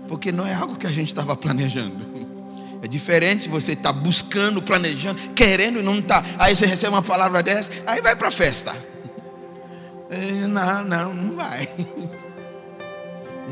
porque 0.09 0.33
não 0.33 0.45
é 0.45 0.53
algo 0.53 0.77
que 0.77 0.87
a 0.87 0.91
gente 0.91 1.09
estava 1.09 1.37
planejando. 1.37 2.13
É 2.83 2.89
diferente 2.89 3.49
você 3.49 3.73
estar 3.73 3.93
tá 3.93 3.99
buscando, 3.99 4.61
planejando, 4.61 5.19
querendo 5.31 5.79
e 5.79 5.83
não 5.83 6.01
está. 6.01 6.23
Aí 6.39 6.55
você 6.55 6.67
recebe 6.67 6.93
uma 6.93 7.03
palavra 7.03 7.43
dessa, 7.43 7.71
aí 7.87 8.03
vai 8.03 8.17
para 8.17 8.29
a 8.29 8.33
festa. 8.33 8.77
Não, 10.49 10.85
não, 10.85 11.15
não 11.15 11.37
vai. 11.37 11.69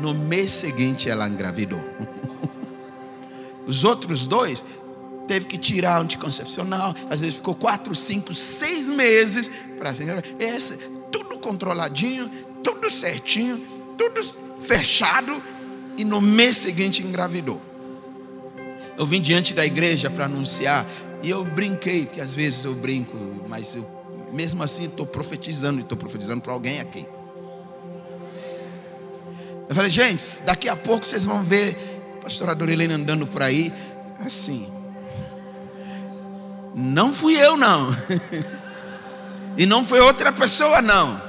No 0.01 0.13
mês 0.13 0.51
seguinte 0.51 1.09
ela 1.09 1.27
engravidou. 1.29 1.81
Os 3.65 3.83
outros 3.83 4.25
dois 4.25 4.65
teve 5.27 5.45
que 5.45 5.57
tirar 5.57 6.01
anticoncepcional, 6.01 6.93
às 7.09 7.21
vezes 7.21 7.35
ficou 7.35 7.55
quatro, 7.55 7.95
cinco, 7.95 8.33
seis 8.33 8.89
meses 8.89 9.49
para 9.79 9.93
se 9.93 10.03
engravidar. 10.03 10.35
Esse, 10.39 10.77
tudo 11.13 11.37
controladinho, 11.37 12.27
tudo 12.63 12.89
certinho, 12.89 13.61
tudo 13.95 14.21
fechado, 14.63 15.41
e 15.95 16.03
no 16.03 16.19
mês 16.19 16.57
seguinte 16.57 17.03
engravidou. 17.03 17.61
Eu 18.97 19.05
vim 19.05 19.21
diante 19.21 19.53
da 19.53 19.63
igreja 19.63 20.09
para 20.09 20.25
anunciar, 20.25 20.87
e 21.21 21.29
eu 21.29 21.45
brinquei, 21.45 22.07
que 22.07 22.19
às 22.19 22.33
vezes 22.33 22.65
eu 22.65 22.73
brinco, 22.73 23.15
mas 23.47 23.75
eu, 23.75 23.87
mesmo 24.31 24.63
assim 24.63 24.85
estou 24.85 25.05
profetizando, 25.05 25.79
e 25.79 25.83
estou 25.83 25.97
profetizando 25.97 26.41
para 26.41 26.51
alguém 26.51 26.79
aqui. 26.79 27.05
Eu 29.69 29.75
falei, 29.75 29.91
gente, 29.91 30.41
daqui 30.43 30.67
a 30.67 30.75
pouco 30.75 31.05
vocês 31.05 31.25
vão 31.25 31.43
ver 31.43 31.77
a 32.17 32.23
pastora 32.23 32.55
Dorilene 32.55 32.95
andando 32.95 33.27
por 33.27 33.43
aí, 33.43 33.71
assim. 34.19 34.67
Não 36.75 37.13
fui 37.13 37.35
eu, 37.35 37.55
não. 37.55 37.89
e 39.57 39.65
não 39.65 39.85
foi 39.85 39.99
outra 39.99 40.31
pessoa, 40.31 40.81
não. 40.81 41.21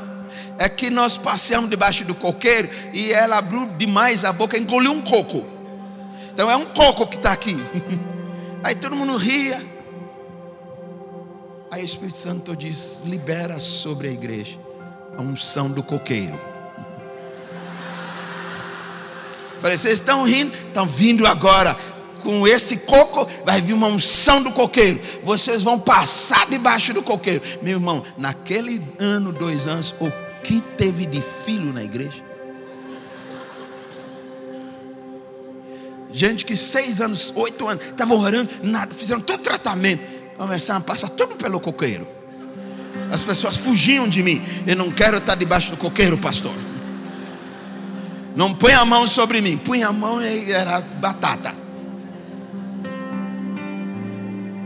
É 0.58 0.68
que 0.68 0.88
nós 0.88 1.16
passeamos 1.16 1.68
debaixo 1.68 2.04
do 2.04 2.14
coqueiro 2.14 2.68
e 2.92 3.12
ela 3.12 3.38
abriu 3.38 3.66
demais 3.76 4.24
a 4.24 4.32
boca, 4.32 4.56
engoliu 4.56 4.92
um 4.92 5.02
coco. 5.02 5.44
Então 6.32 6.50
é 6.50 6.56
um 6.56 6.66
coco 6.66 7.06
que 7.06 7.16
está 7.16 7.32
aqui. 7.32 7.56
Aí 8.62 8.74
todo 8.74 8.96
mundo 8.96 9.16
ria. 9.16 9.60
Aí 11.70 11.82
o 11.82 11.84
Espírito 11.84 12.16
Santo 12.16 12.56
diz: 12.56 13.02
libera 13.04 13.58
sobre 13.58 14.08
a 14.08 14.12
igreja 14.12 14.64
a 15.16 15.22
unção 15.22 15.70
do 15.70 15.82
coqueiro. 15.82 16.38
Falei, 19.60 19.76
vocês 19.76 19.94
estão 19.94 20.24
rindo? 20.24 20.56
Estão 20.68 20.86
vindo 20.86 21.26
agora. 21.26 21.76
Com 22.24 22.48
esse 22.48 22.78
coco 22.78 23.28
vai 23.44 23.60
vir 23.60 23.74
uma 23.74 23.86
unção 23.86 24.42
do 24.42 24.50
coqueiro. 24.50 24.98
Vocês 25.22 25.62
vão 25.62 25.78
passar 25.78 26.46
debaixo 26.48 26.94
do 26.94 27.02
coqueiro. 27.02 27.42
Meu 27.60 27.74
irmão, 27.74 28.02
naquele 28.16 28.82
ano, 28.98 29.30
dois 29.30 29.68
anos, 29.68 29.94
o 30.00 30.10
que 30.42 30.62
teve 30.62 31.04
de 31.04 31.22
filho 31.44 31.70
na 31.70 31.84
igreja? 31.84 32.24
Gente 36.10 36.44
que 36.44 36.56
seis 36.56 37.00
anos, 37.00 37.32
oito 37.36 37.68
anos, 37.68 37.84
estavam 37.84 38.18
orando, 38.18 38.48
nada, 38.62 38.94
fizeram 38.94 39.20
todo 39.20 39.40
tratamento. 39.40 40.02
Começaram 40.38 40.80
a 40.80 40.82
passar 40.82 41.10
tudo 41.10 41.36
pelo 41.36 41.60
coqueiro. 41.60 42.06
As 43.12 43.22
pessoas 43.22 43.56
fugiam 43.56 44.08
de 44.08 44.22
mim. 44.22 44.42
Eu 44.66 44.76
não 44.76 44.90
quero 44.90 45.18
estar 45.18 45.34
debaixo 45.34 45.72
do 45.72 45.76
coqueiro, 45.76 46.16
pastor. 46.16 46.54
Não 48.34 48.54
põe 48.54 48.72
a 48.72 48.84
mão 48.84 49.06
sobre 49.06 49.40
mim. 49.40 49.58
Põe 49.58 49.82
a 49.82 49.92
mão 49.92 50.22
e 50.22 50.50
era 50.50 50.80
batata. 50.80 51.63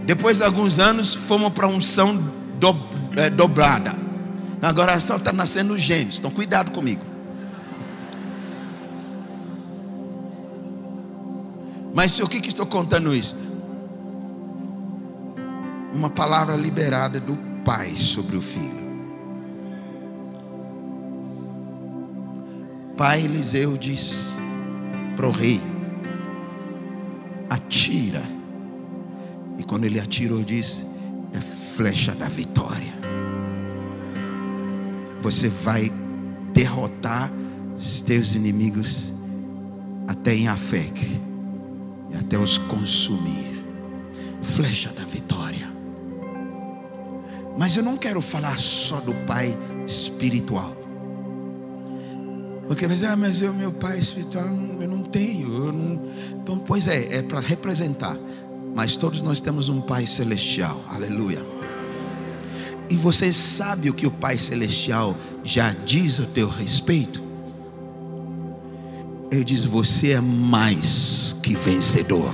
Depois 0.09 0.39
de 0.39 0.45
alguns 0.45 0.79
anos, 0.79 1.15
fomos 1.15 1.53
para 1.53 1.69
unção 1.69 2.17
do, 2.59 2.75
é, 3.15 3.29
dobrada. 3.29 3.93
Agora 4.63 4.99
só 4.99 5.17
está 5.17 5.35
nascendo 5.35 5.79
gêmeos. 5.79 6.19
Então, 6.19 6.31
cuidado 6.31 6.71
comigo. 6.71 7.05
Mas 11.95 12.19
o 12.21 12.27
que, 12.27 12.41
que 12.41 12.49
estou 12.49 12.65
contando 12.65 13.15
isso? 13.15 13.37
Uma 15.93 16.09
palavra 16.09 16.57
liberada 16.57 17.21
do 17.21 17.37
Pai 17.63 17.91
sobre 17.91 18.35
o 18.35 18.41
Filho. 18.41 18.79
pai 22.97 23.27
Eliseu 23.27 23.77
diz 23.77 24.41
para 25.17 25.29
o 25.29 25.31
rei: 25.31 25.61
atira. 27.51 28.38
E 29.59 29.65
quando 29.65 29.85
ele 29.85 30.01
atirou, 30.01 30.43
diz: 30.43 30.87
é 31.33 31.41
flecha 31.77 32.15
da 32.15 32.27
vitória. 32.27 32.93
Você 35.21 35.49
vai 35.49 35.93
derrotar 36.55 37.31
os 37.77 38.03
teus 38.03 38.35
inimigos 38.35 39.13
até 40.07 40.35
em 40.35 40.49
Afec 40.49 41.21
e 42.11 42.17
até 42.17 42.39
os 42.39 42.59
consumir. 42.59 43.65
Flecha 44.41 44.91
da 44.91 45.05
vitória. 45.05 45.71
Mas 47.59 47.77
eu 47.77 47.83
não 47.83 47.97
quero 47.97 48.21
falar 48.21 48.59
só 48.59 49.01
do 49.01 49.13
pai 49.27 49.57
espiritual. 49.85 50.77
Porque 52.69 52.87
você 52.87 53.07
ah, 53.07 53.17
mas 53.17 53.41
eu, 53.41 53.53
meu 53.53 53.73
pai 53.73 53.99
espiritual, 53.99 54.45
eu 54.45 54.89
não 54.89 55.03
tenho. 55.03 55.67
Eu 55.67 55.73
não... 55.73 56.03
Então, 56.43 56.59
pois 56.59 56.87
é, 56.87 57.17
é 57.17 57.23
para 57.23 57.41
representar. 57.41 58.17
Mas 58.75 58.97
todos 58.97 59.23
nós 59.23 59.41
temos 59.41 59.69
um 59.69 59.81
Pai 59.81 60.07
Celestial, 60.07 60.81
aleluia. 60.89 61.45
E 62.91 62.97
você 62.97 63.33
sabe 63.33 63.91
o 63.91 63.95
que 63.95 64.07
o 64.07 64.11
Pai 64.11 64.39
Celestial 64.39 65.17
já 65.45 65.75
diz 65.85 66.21
a 66.21 66.25
teu 66.25 66.49
respeito? 66.49 67.23
Ele 69.31 69.45
diz: 69.45 69.67
Você 69.67 70.13
é 70.13 70.21
mais 70.21 71.37
que 71.43 71.55
vencedor. 71.55 72.33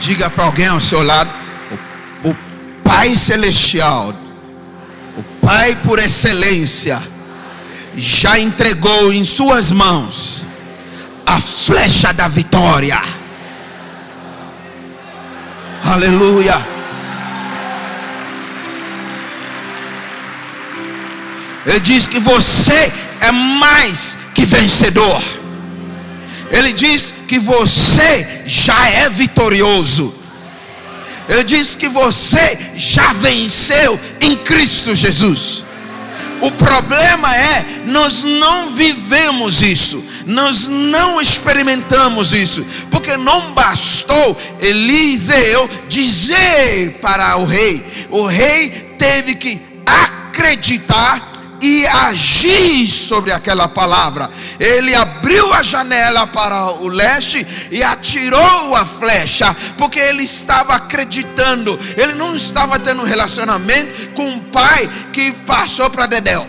Diga 0.00 0.30
para 0.30 0.44
alguém 0.44 0.66
ao 0.66 0.80
seu 0.80 1.02
lado: 1.02 1.30
o, 2.24 2.30
o 2.30 2.36
Pai 2.82 3.14
Celestial, 3.14 4.12
Pai 5.48 5.76
por 5.76 5.98
excelência, 5.98 7.02
já 7.96 8.38
entregou 8.38 9.10
em 9.10 9.24
Suas 9.24 9.72
mãos 9.72 10.46
a 11.24 11.40
flecha 11.40 12.12
da 12.12 12.28
vitória. 12.28 13.00
Aleluia. 15.82 16.54
Ele 21.64 21.80
diz 21.80 22.06
que 22.06 22.20
você 22.20 22.92
é 23.22 23.32
mais 23.32 24.18
que 24.34 24.44
vencedor. 24.44 25.22
Ele 26.50 26.74
diz 26.74 27.14
que 27.26 27.38
você 27.38 28.42
já 28.44 28.86
é 28.90 29.08
vitorioso. 29.08 30.17
Ele 31.28 31.44
diz 31.44 31.76
que 31.76 31.88
você 31.88 32.58
já 32.74 33.12
venceu 33.12 34.00
em 34.20 34.36
Cristo 34.36 34.94
Jesus. 34.94 35.62
O 36.40 36.50
problema 36.52 37.36
é, 37.36 37.82
nós 37.86 38.22
não 38.22 38.70
vivemos 38.70 39.60
isso, 39.60 40.04
nós 40.24 40.68
não 40.68 41.20
experimentamos 41.20 42.32
isso, 42.32 42.64
porque 42.90 43.16
não 43.16 43.52
bastou 43.52 44.40
Eliseu 44.60 45.68
dizer 45.88 46.98
para 47.00 47.36
o 47.38 47.44
rei, 47.44 48.06
o 48.08 48.24
rei 48.24 48.94
teve 48.96 49.34
que 49.34 49.60
acreditar 49.84 51.27
e 51.60 51.86
agir 51.86 52.86
sobre 52.86 53.32
aquela 53.32 53.68
palavra. 53.68 54.30
Ele 54.58 54.94
abriu 54.94 55.52
a 55.52 55.62
janela 55.62 56.26
para 56.26 56.72
o 56.72 56.88
leste 56.88 57.46
e 57.70 57.82
atirou 57.82 58.74
a 58.74 58.84
flecha, 58.84 59.56
porque 59.76 59.98
ele 59.98 60.22
estava 60.22 60.74
acreditando. 60.74 61.78
Ele 61.96 62.14
não 62.14 62.34
estava 62.34 62.78
tendo 62.78 63.02
um 63.02 63.06
relacionamento 63.06 64.12
com 64.14 64.26
um 64.26 64.38
pai 64.38 64.88
que 65.12 65.32
passou 65.46 65.90
para 65.90 66.06
Dedéu. 66.06 66.46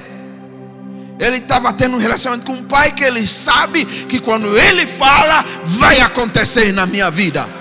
Ele 1.20 1.38
estava 1.38 1.74
tendo 1.74 1.98
um 1.98 2.00
relacionamento 2.00 2.46
com 2.46 2.58
um 2.58 2.64
pai 2.64 2.92
que 2.92 3.04
ele 3.04 3.28
sabe 3.28 3.84
que 3.86 4.20
quando 4.20 4.58
ele 4.58 4.88
fala, 4.88 5.44
vai 5.66 6.00
acontecer 6.00 6.72
na 6.72 6.86
minha 6.86 7.12
vida. 7.12 7.59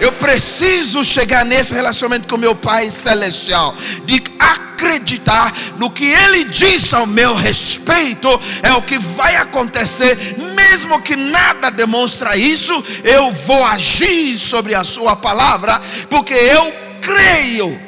Eu 0.00 0.12
preciso 0.12 1.04
chegar 1.04 1.44
nesse 1.44 1.74
relacionamento 1.74 2.28
com 2.28 2.36
meu 2.36 2.54
Pai 2.54 2.88
Celestial, 2.90 3.74
de 4.04 4.22
acreditar 4.38 5.52
no 5.76 5.90
que 5.90 6.04
Ele 6.04 6.44
diz 6.44 6.94
ao 6.94 7.06
meu 7.06 7.34
respeito, 7.34 8.28
é 8.62 8.72
o 8.74 8.82
que 8.82 8.98
vai 8.98 9.36
acontecer, 9.36 10.36
mesmo 10.54 11.00
que 11.02 11.16
nada 11.16 11.70
demonstra 11.70 12.36
isso, 12.36 12.72
eu 13.02 13.32
vou 13.32 13.64
agir 13.64 14.36
sobre 14.38 14.74
a 14.74 14.84
Sua 14.84 15.16
palavra, 15.16 15.80
porque 16.08 16.34
eu 16.34 16.72
creio. 17.00 17.80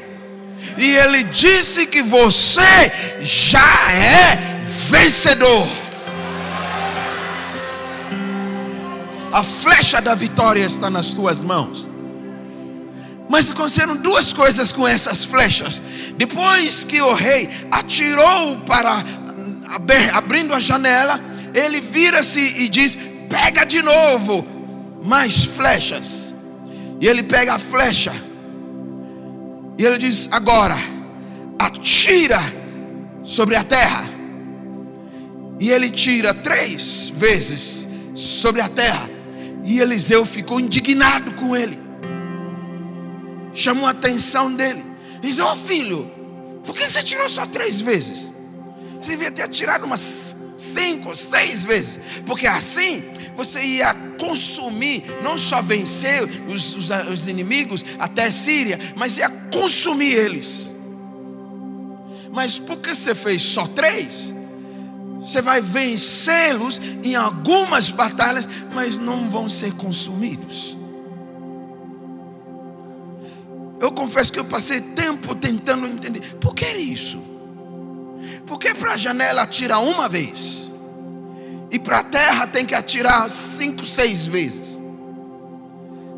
E 0.76 0.96
Ele 0.96 1.22
disse 1.24 1.86
que 1.86 2.02
você 2.02 2.92
já 3.20 3.92
é 3.92 4.58
vencedor. 4.88 5.68
A 9.32 9.44
flecha 9.44 10.00
da 10.00 10.14
vitória 10.14 10.64
está 10.64 10.90
nas 10.90 11.10
tuas 11.10 11.44
mãos. 11.44 11.89
Mas 13.30 13.48
aconteceram 13.48 13.94
duas 13.94 14.32
coisas 14.32 14.72
com 14.72 14.88
essas 14.88 15.24
flechas. 15.24 15.80
Depois 16.16 16.84
que 16.84 17.00
o 17.00 17.14
rei 17.14 17.48
atirou 17.70 18.56
para 18.66 19.04
abrindo 20.12 20.52
a 20.52 20.58
janela, 20.58 21.20
ele 21.54 21.80
vira-se 21.80 22.40
e 22.40 22.68
diz: 22.68 22.98
Pega 23.28 23.64
de 23.64 23.82
novo 23.82 24.44
mais 25.04 25.44
flechas. 25.44 26.34
E 27.00 27.06
ele 27.06 27.22
pega 27.22 27.54
a 27.54 27.58
flecha. 27.60 28.12
E 29.78 29.86
ele 29.86 29.98
diz: 29.98 30.28
Agora, 30.32 30.76
atira 31.56 32.40
sobre 33.22 33.54
a 33.54 33.62
terra. 33.62 34.10
E 35.60 35.70
ele 35.70 35.88
tira 35.88 36.34
três 36.34 37.12
vezes 37.14 37.88
sobre 38.16 38.60
a 38.60 38.68
terra. 38.68 39.08
E 39.62 39.78
Eliseu 39.78 40.26
ficou 40.26 40.58
indignado 40.58 41.30
com 41.34 41.54
ele 41.54 41.89
chamou 43.54 43.86
a 43.86 43.90
atenção 43.90 44.54
dele. 44.54 44.84
Diz: 45.20 45.38
Ó 45.38 45.52
oh, 45.52 45.56
filho, 45.56 46.10
por 46.64 46.74
que 46.74 46.88
você 46.88 47.02
tirou 47.02 47.28
só 47.28 47.46
três 47.46 47.80
vezes? 47.80 48.32
Você 49.00 49.12
devia 49.12 49.30
ter 49.30 49.48
tirado 49.48 49.84
umas 49.84 50.36
cinco, 50.56 51.16
seis 51.16 51.64
vezes, 51.64 52.00
porque 52.26 52.46
assim 52.46 53.02
você 53.36 53.62
ia 53.62 53.94
consumir, 54.18 55.02
não 55.22 55.38
só 55.38 55.62
vencer 55.62 56.22
os, 56.46 56.76
os, 56.76 56.90
os 57.10 57.26
inimigos 57.26 57.82
até 57.98 58.30
Síria, 58.30 58.78
mas 58.96 59.16
ia 59.16 59.30
consumir 59.50 60.12
eles. 60.12 60.70
Mas 62.30 62.58
por 62.58 62.76
que 62.76 62.94
você 62.94 63.14
fez 63.14 63.40
só 63.40 63.66
três? 63.66 64.34
Você 65.20 65.42
vai 65.42 65.60
vencê-los 65.60 66.80
em 67.02 67.14
algumas 67.14 67.90
batalhas, 67.90 68.48
mas 68.74 68.98
não 68.98 69.28
vão 69.28 69.48
ser 69.48 69.72
consumidos. 69.74 70.76
Eu 73.80 73.90
confesso 73.90 74.30
que 74.30 74.38
eu 74.38 74.44
passei 74.44 74.80
tempo 74.82 75.34
tentando 75.34 75.86
entender. 75.86 76.36
Por 76.36 76.54
que 76.54 76.66
isso? 76.66 77.18
Porque 78.46 78.74
para 78.74 78.92
a 78.92 78.98
janela 78.98 79.42
atira 79.42 79.78
uma 79.78 80.06
vez. 80.06 80.70
E 81.70 81.78
para 81.78 82.00
a 82.00 82.04
terra 82.04 82.46
tem 82.46 82.66
que 82.66 82.74
atirar 82.74 83.30
cinco, 83.30 83.86
seis 83.86 84.26
vezes. 84.26 84.78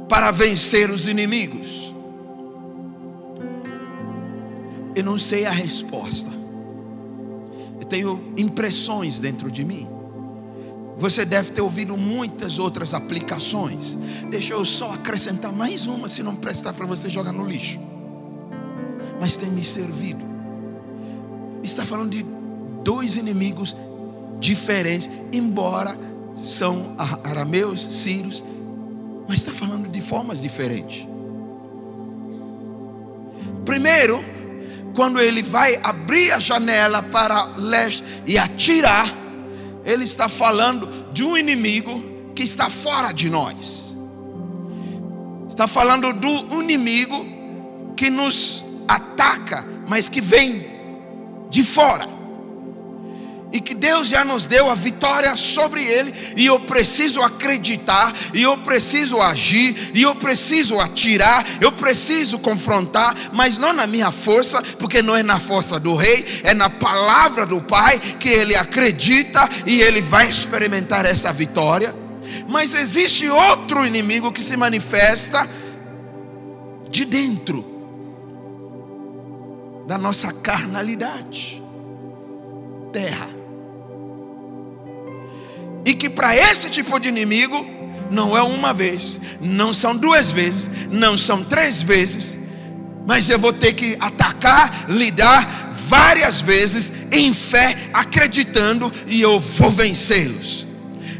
Para 0.09 0.33
vencer 0.33 0.91
os 0.91 1.07
inimigos. 1.07 1.95
Eu 4.97 5.05
não 5.05 5.17
sei 5.17 5.47
a 5.47 5.51
resposta. 5.51 6.33
Eu 7.79 7.85
tenho 7.85 8.35
impressões 8.37 9.21
dentro 9.21 9.51
de 9.51 9.65
mim. 9.65 9.92
Você 11.03 11.25
deve 11.25 11.51
ter 11.51 11.61
ouvido 11.61 11.97
muitas 11.97 12.61
outras 12.61 12.95
aplicações. 12.95 13.99
Deixa 14.31 14.53
eu 14.53 14.65
só 14.65 14.93
acrescentar 14.93 15.53
mais 15.53 15.85
uma, 15.85 16.07
se 16.07 16.23
não 16.23 16.37
prestar 16.37 16.73
para 16.75 16.87
você 16.87 17.11
jogar 17.11 17.33
no 17.33 17.45
lixo. 17.45 17.81
Mas 19.21 19.37
tem 19.37 19.51
me 19.51 19.65
servido. 19.65 20.25
Está 21.61 21.85
falando 21.85 22.11
de 22.11 22.25
dois 22.85 23.17
inimigos 23.17 23.77
diferentes, 24.39 25.11
embora 25.33 25.99
são 26.37 26.95
arameus, 27.25 27.81
sírios, 27.81 28.45
mas 29.29 29.41
está 29.41 29.51
falando 29.51 29.89
de 29.89 30.01
formas 30.01 30.41
diferentes. 30.41 31.05
Primeiro, 33.65 34.25
quando 34.95 35.19
ele 35.19 35.43
vai 35.43 35.81
abrir 35.83 36.31
a 36.31 36.39
janela 36.39 37.03
para 37.03 37.45
leste 37.57 38.05
e 38.25 38.39
atirar, 38.39 39.22
ele 39.85 40.05
está 40.05 40.29
falando 40.29 41.13
de 41.13 41.23
um 41.23 41.37
inimigo 41.37 42.03
que 42.35 42.43
está 42.43 42.71
fora 42.71 43.13
de 43.13 43.29
nós. 43.29 43.97
Está 45.49 45.67
falando 45.67 46.13
do 46.13 46.63
inimigo 46.63 47.27
que 47.97 48.09
nos 48.09 48.65
ataca, 48.89 49.67
mas 49.89 50.09
que 50.09 50.21
vem 50.21 50.67
de 51.51 51.63
fora 51.63 52.22
e 53.53 53.61
que 53.61 53.75
Deus 53.75 54.09
já 54.09 54.25
nos 54.25 54.47
deu 54.47 54.71
a 54.71 54.75
vitória 54.75 55.37
sobre 55.37 55.85
ele, 55.85 56.15
e 56.37 56.47
eu 56.47 56.61
preciso 56.61 57.21
acreditar, 57.21 58.15
e 58.33 58.43
eu 58.43 58.57
preciso 58.59 59.21
agir, 59.21 59.91
e 59.95 60.03
eu 60.03 60.15
preciso 60.15 60.79
atirar, 60.81 61.47
eu 61.61 61.71
preciso 61.71 62.39
confrontar, 62.39 63.15
mas 63.33 63.59
não 63.59 63.73
na 63.73 63.87
minha 63.87 64.11
força, 64.11 64.63
porque 64.79 65.03
não 65.03 65.15
é 65.15 65.23
na 65.23 65.39
força 65.39 65.79
do 65.79 65.95
rei, 65.95 66.41
é 66.43 66.55
na 66.55 66.71
palavra 66.71 67.45
do 67.45 67.61
Pai 67.61 68.01
que 68.19 68.29
ele 68.29 68.57
acredita 68.57 69.49
e 69.67 69.81
ele 69.81 70.01
vai 70.01 70.29
experimentar 70.29 71.05
essa 71.05 71.33
vitória. 71.33 71.95
Mas 72.49 72.75
existe 72.75 73.29
outro 73.29 73.85
inimigo 73.85 74.33
que 74.33 74.43
se 74.43 74.57
manifesta 74.57 75.49
de 76.91 77.05
dentro 77.05 77.65
da 79.87 79.99
nossa 79.99 80.33
carnalidade 80.33 81.63
terra. 82.93 83.42
E 85.85 85.95
que 85.95 86.09
para 86.09 86.37
esse 86.37 86.71
tipo 86.71 86.99
de 86.99 87.09
inimigo, 87.09 87.67
não 88.11 88.37
é 88.37 88.43
uma 88.43 88.75
vez, 88.75 89.21
não 89.41 89.73
são 89.73 89.97
duas 89.97 90.31
vezes, 90.31 90.71
não 90.91 91.17
são 91.17 91.43
três 91.43 91.83
vezes, 91.83 92.39
mas 93.07 93.29
eu 93.29 93.39
vou 93.39 93.53
ter 93.53 93.73
que 93.73 93.97
atacar, 93.99 94.87
lidar 94.89 95.73
várias 95.89 96.41
vezes 96.41 96.93
em 97.11 97.35
fé, 97.35 97.77
acreditando, 97.93 98.93
e 99.07 99.21
eu 99.21 99.41
vou 99.41 99.71
vencê-los. 99.71 100.67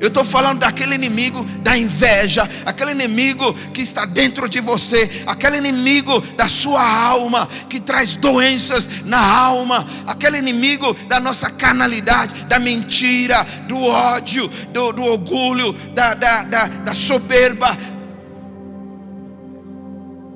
Eu 0.03 0.09
estou 0.09 0.25
falando 0.25 0.59
daquele 0.59 0.97
inimigo 0.97 1.45
da 1.63 1.79
inveja, 1.79 2.51
aquele 2.67 2.91
inimigo 2.91 3.55
que 3.73 3.83
está 3.83 4.05
dentro 4.05 4.49
de 4.49 4.59
você, 4.59 5.23
aquele 5.29 5.59
inimigo 5.59 6.21
da 6.37 6.49
sua 6.49 6.85
alma, 6.85 7.49
que 7.69 7.79
traz 7.79 8.17
doenças 8.17 8.91
na 9.05 9.25
alma, 9.25 9.87
aquele 10.05 10.39
inimigo 10.39 10.93
da 11.07 11.21
nossa 11.21 11.49
carnalidade, 11.51 12.47
da 12.47 12.59
mentira, 12.59 13.47
do 13.69 13.81
ódio, 13.81 14.49
do, 14.73 14.93
do 14.93 15.05
orgulho, 15.05 15.73
da, 15.95 16.15
da, 16.15 16.43
da, 16.43 16.67
da 16.67 16.93
soberba, 16.93 17.79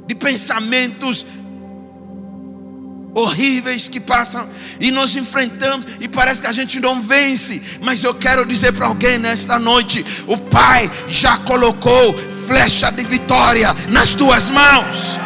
de 0.06 0.14
pensamentos 0.14 1.26
horríveis 3.16 3.88
que 3.88 3.98
passam 3.98 4.46
e 4.78 4.90
nós 4.90 5.16
enfrentamos 5.16 5.86
e 5.98 6.06
parece 6.06 6.42
que 6.42 6.46
a 6.46 6.52
gente 6.52 6.78
não 6.78 7.00
vence. 7.00 7.62
Mas 7.80 8.04
eu 8.04 8.14
quero 8.14 8.44
dizer 8.44 8.72
para 8.72 8.86
alguém 8.86 9.18
nesta 9.18 9.58
noite: 9.58 10.04
o 10.26 10.36
Pai 10.36 10.90
já 11.08 11.38
colocou 11.38 12.14
flecha 12.46 12.90
de 12.92 13.02
vitória 13.04 13.74
nas 13.88 14.14
tuas 14.14 14.50
mãos. 14.50 15.18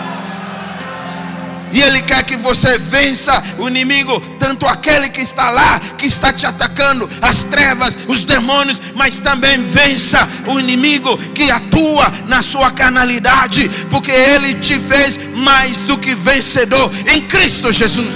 E 1.73 1.81
Ele 1.81 2.03
quer 2.03 2.25
que 2.25 2.37
você 2.37 2.79
vença 2.79 3.43
o 3.59 3.69
inimigo, 3.69 4.19
tanto 4.39 4.67
aquele 4.67 5.09
que 5.09 5.21
está 5.21 5.51
lá, 5.51 5.81
que 5.97 6.07
está 6.07 6.33
te 6.33 6.47
atacando, 6.47 7.09
as 7.23 7.43
trevas, 7.45 7.97
os 8.09 8.25
demônios, 8.25 8.81
mas 8.95 9.21
também 9.21 9.63
vença 9.63 10.29
o 10.47 10.59
inimigo 10.59 11.17
que 11.33 11.51
atua 11.51 12.13
na 12.27 12.43
sua 12.43 12.71
carnalidade, 12.71 13.69
porque 13.91 14.11
Ele 14.11 14.55
te 14.55 14.79
fez 14.81 15.19
mais 15.35 15.85
do 15.85 15.97
que 15.97 16.15
vencedor 16.15 16.91
em 17.07 17.21
Cristo 17.23 17.73
Jesus. 17.73 18.15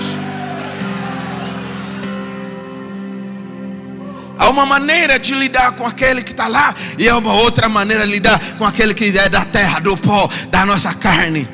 Há 4.36 4.50
uma 4.50 4.66
maneira 4.66 5.18
de 5.18 5.32
lidar 5.34 5.72
com 5.72 5.86
aquele 5.86 6.22
que 6.22 6.32
está 6.32 6.48
lá, 6.48 6.74
e 6.98 7.08
há 7.08 7.16
uma 7.16 7.34
outra 7.34 7.68
maneira 7.68 8.04
de 8.04 8.12
lidar 8.12 8.40
com 8.58 8.64
aquele 8.66 8.92
que 8.92 9.16
é 9.16 9.28
da 9.28 9.44
terra, 9.44 9.78
do 9.80 9.96
pó, 9.96 10.28
da 10.50 10.66
nossa 10.66 10.92
carne. 10.92 11.53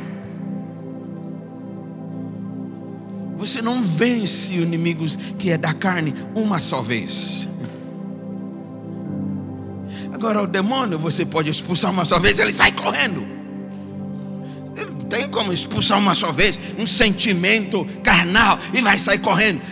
Você 3.41 3.63
não 3.63 3.83
vence 3.83 4.53
inimigos 4.53 5.19
que 5.39 5.51
é 5.51 5.57
da 5.57 5.73
carne 5.73 6.15
uma 6.35 6.59
só 6.59 6.83
vez. 6.83 7.49
Agora, 10.13 10.43
o 10.43 10.47
demônio 10.47 10.99
você 10.99 11.25
pode 11.25 11.51
expulsar 11.51 11.91
uma 11.91 12.05
só 12.05 12.19
vez, 12.19 12.39
ele 12.39 12.53
sai 12.53 12.71
correndo. 12.71 13.27
Não 14.77 15.07
tem 15.07 15.27
como 15.31 15.55
expulsar 15.55 15.99
uma 15.99 16.15
só 16.15 16.31
vez 16.31 16.61
um 16.79 16.85
sentimento 16.85 17.87
carnal 18.05 18.59
e 18.75 18.83
vai 18.83 18.99
sair 18.99 19.21
correndo. 19.21 19.63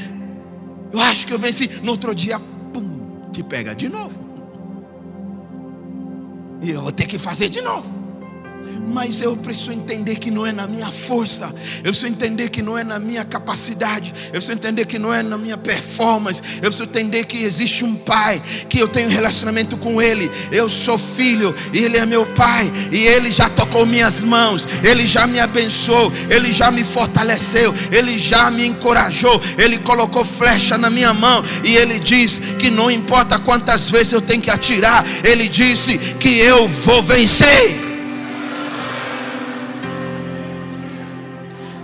Eu 0.90 1.00
acho 1.02 1.26
que 1.26 1.34
eu 1.34 1.38
venci. 1.38 1.68
No 1.82 1.90
outro 1.90 2.14
dia, 2.14 2.40
te 3.34 3.42
pega 3.42 3.74
de 3.74 3.90
novo. 3.90 4.18
E 6.62 6.70
eu 6.70 6.80
vou 6.80 6.90
ter 6.90 7.04
que 7.04 7.18
fazer 7.18 7.50
de 7.50 7.60
novo. 7.60 7.97
Mas 8.86 9.20
eu 9.20 9.36
preciso 9.36 9.72
entender 9.72 10.16
que 10.16 10.30
não 10.30 10.46
é 10.46 10.52
na 10.52 10.66
minha 10.66 10.88
força, 10.88 11.54
eu 11.78 11.90
preciso 11.90 12.06
entender 12.06 12.48
que 12.48 12.62
não 12.62 12.76
é 12.76 12.82
na 12.82 12.98
minha 12.98 13.24
capacidade, 13.24 14.14
eu 14.26 14.32
preciso 14.32 14.52
entender 14.52 14.86
que 14.86 14.98
não 14.98 15.12
é 15.12 15.22
na 15.22 15.36
minha 15.36 15.56
performance, 15.56 16.40
eu 16.56 16.62
preciso 16.62 16.84
entender 16.84 17.26
que 17.26 17.42
existe 17.42 17.84
um 17.84 17.94
pai, 17.94 18.42
que 18.68 18.78
eu 18.78 18.88
tenho 18.88 19.08
relacionamento 19.08 19.76
com 19.76 20.00
ele, 20.00 20.30
eu 20.50 20.68
sou 20.68 20.98
filho 20.98 21.54
e 21.72 21.78
ele 21.78 21.96
é 21.96 22.06
meu 22.06 22.26
pai, 22.26 22.72
e 22.90 23.06
ele 23.06 23.30
já 23.30 23.48
tocou 23.48 23.84
minhas 23.84 24.22
mãos, 24.22 24.66
ele 24.82 25.06
já 25.06 25.26
me 25.26 25.38
abençoou, 25.38 26.12
ele 26.30 26.50
já 26.50 26.70
me 26.70 26.84
fortaleceu, 26.84 27.74
ele 27.92 28.16
já 28.16 28.50
me 28.50 28.66
encorajou, 28.66 29.40
ele 29.56 29.78
colocou 29.78 30.24
flecha 30.24 30.78
na 30.78 30.90
minha 30.90 31.12
mão 31.12 31.44
e 31.64 31.76
ele 31.76 31.98
diz 31.98 32.40
que 32.58 32.70
não 32.70 32.90
importa 32.90 33.38
quantas 33.38 33.90
vezes 33.90 34.12
eu 34.12 34.20
tenho 34.20 34.42
que 34.42 34.50
atirar, 34.50 35.04
ele 35.24 35.48
disse 35.48 35.98
que 35.98 36.38
eu 36.38 36.66
vou 36.68 37.02
vencer. 37.02 37.87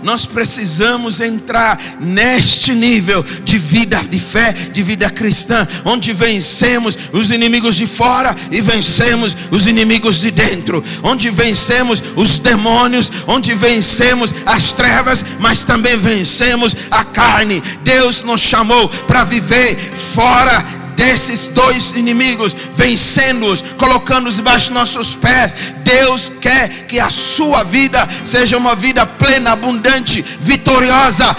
Nós 0.05 0.27
precisamos 0.27 1.19
entrar 1.19 1.81
neste 1.99 2.75
nível 2.75 3.25
de 3.43 3.57
vida 3.57 3.99
de 4.03 4.19
fé, 4.19 4.53
de 4.53 4.83
vida 4.83 5.09
cristã, 5.09 5.67
onde 5.83 6.13
vencemos 6.13 6.95
os 7.11 7.31
inimigos 7.31 7.75
de 7.75 7.87
fora 7.87 8.35
e 8.51 8.61
vencemos 8.61 9.35
os 9.49 9.65
inimigos 9.65 10.19
de 10.19 10.29
dentro, 10.29 10.83
onde 11.01 11.31
vencemos 11.31 12.03
os 12.15 12.37
demônios, 12.37 13.11
onde 13.25 13.55
vencemos 13.55 14.31
as 14.45 14.71
trevas, 14.71 15.25
mas 15.39 15.65
também 15.65 15.97
vencemos 15.97 16.75
a 16.91 17.03
carne. 17.03 17.63
Deus 17.83 18.21
nos 18.21 18.41
chamou 18.41 18.87
para 19.07 19.23
viver 19.23 19.75
fora 20.13 20.84
desses 20.95 21.47
dois 21.47 21.91
inimigos, 21.91 22.55
vencendo-os, 22.75 23.61
colocando-os 23.77 24.35
debaixo 24.35 24.67
dos 24.67 24.77
nossos 24.77 25.15
pés. 25.15 25.55
Deus 25.83 26.31
quer 26.41 26.85
que 26.87 26.99
a 26.99 27.09
sua 27.09 27.63
vida 27.63 28.07
seja 28.23 28.57
uma 28.57 28.75
vida 28.75 29.05
plena, 29.05 29.51
abundante, 29.51 30.23
vitoriosa. 30.39 31.35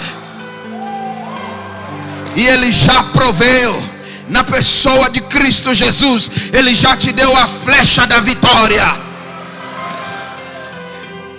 E 2.35 2.45
Ele 2.45 2.71
já 2.71 3.03
proveu 3.03 3.83
na 4.29 4.43
pessoa 4.43 5.09
de 5.09 5.21
Cristo 5.21 5.73
Jesus, 5.73 6.29
Ele 6.53 6.73
já 6.73 6.95
te 6.95 7.11
deu 7.11 7.35
a 7.35 7.47
flecha 7.47 8.05
da 8.05 8.19
vitória. 8.19 9.06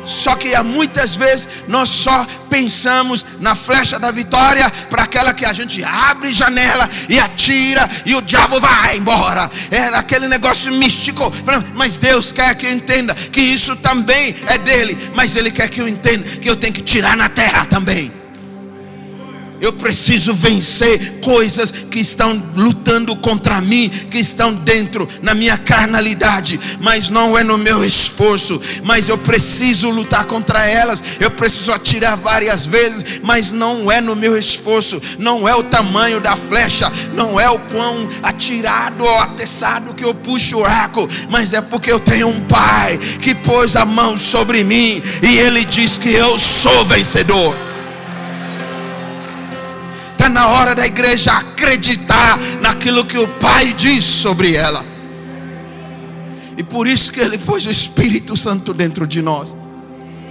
Só 0.08 0.34
que 0.34 0.56
muitas 0.62 1.14
vezes 1.14 1.46
nós 1.68 1.90
só 1.90 2.26
pensamos 2.48 3.26
na 3.40 3.54
flecha 3.54 3.98
da 3.98 4.10
vitória 4.10 4.70
para 4.88 5.02
aquela 5.02 5.34
que 5.34 5.44
a 5.44 5.52
gente 5.52 5.84
abre 5.84 6.32
janela 6.32 6.88
e 7.10 7.20
atira 7.20 7.88
e 8.06 8.14
o 8.14 8.22
diabo 8.22 8.58
vai 8.58 8.96
embora. 8.96 9.50
É 9.70 9.84
aquele 9.88 10.26
negócio 10.26 10.72
místico. 10.72 11.30
Mas 11.74 11.98
Deus 11.98 12.32
quer 12.32 12.54
que 12.54 12.64
eu 12.64 12.72
entenda 12.72 13.14
que 13.14 13.40
isso 13.40 13.76
também 13.76 14.34
é 14.46 14.56
dele. 14.56 15.10
Mas 15.14 15.36
Ele 15.36 15.50
quer 15.50 15.68
que 15.68 15.80
eu 15.80 15.86
entenda 15.86 16.24
que 16.24 16.48
eu 16.48 16.56
tenho 16.56 16.72
que 16.72 16.82
tirar 16.82 17.14
na 17.14 17.28
terra 17.28 17.66
também. 17.66 18.17
Eu 19.60 19.72
preciso 19.72 20.32
vencer 20.32 21.20
coisas 21.20 21.72
que 21.90 21.98
estão 21.98 22.40
lutando 22.54 23.14
contra 23.16 23.60
mim, 23.60 23.88
que 23.88 24.18
estão 24.18 24.54
dentro 24.54 25.08
na 25.22 25.34
minha 25.34 25.58
carnalidade, 25.58 26.58
mas 26.80 27.10
não 27.10 27.36
é 27.36 27.42
no 27.42 27.58
meu 27.58 27.84
esforço, 27.84 28.60
mas 28.84 29.08
eu 29.08 29.18
preciso 29.18 29.90
lutar 29.90 30.26
contra 30.26 30.66
elas. 30.66 31.02
Eu 31.18 31.30
preciso 31.30 31.72
atirar 31.72 32.16
várias 32.16 32.66
vezes, 32.66 33.04
mas 33.22 33.52
não 33.52 33.90
é 33.90 34.00
no 34.00 34.14
meu 34.14 34.38
esforço, 34.38 35.00
não 35.18 35.48
é 35.48 35.54
o 35.54 35.62
tamanho 35.62 36.20
da 36.20 36.36
flecha, 36.36 36.90
não 37.14 37.38
é 37.38 37.48
o 37.50 37.58
quão 37.58 38.08
atirado 38.22 39.04
ou 39.04 39.18
atessado 39.20 39.94
que 39.94 40.04
eu 40.04 40.14
puxo 40.14 40.58
o 40.58 40.64
arco, 40.64 41.08
mas 41.28 41.52
é 41.52 41.60
porque 41.60 41.90
eu 41.90 42.00
tenho 42.00 42.28
um 42.28 42.40
pai 42.42 42.98
que 43.20 43.34
pôs 43.34 43.76
a 43.76 43.84
mão 43.84 44.16
sobre 44.16 44.62
mim 44.62 45.02
e 45.22 45.38
ele 45.38 45.64
diz 45.64 45.98
que 45.98 46.10
eu 46.10 46.38
sou 46.38 46.84
vencedor 46.84 47.67
na 50.28 50.48
hora 50.48 50.74
da 50.74 50.86
igreja 50.86 51.32
acreditar 51.32 52.38
naquilo 52.60 53.04
que 53.04 53.18
o 53.18 53.26
Pai 53.26 53.72
diz 53.72 54.04
sobre 54.04 54.54
ela. 54.54 54.84
E 56.56 56.62
por 56.62 56.86
isso 56.88 57.12
que 57.12 57.20
Ele 57.20 57.38
pôs 57.38 57.66
o 57.66 57.70
Espírito 57.70 58.36
Santo 58.36 58.74
dentro 58.74 59.06
de 59.06 59.22
nós. 59.22 59.56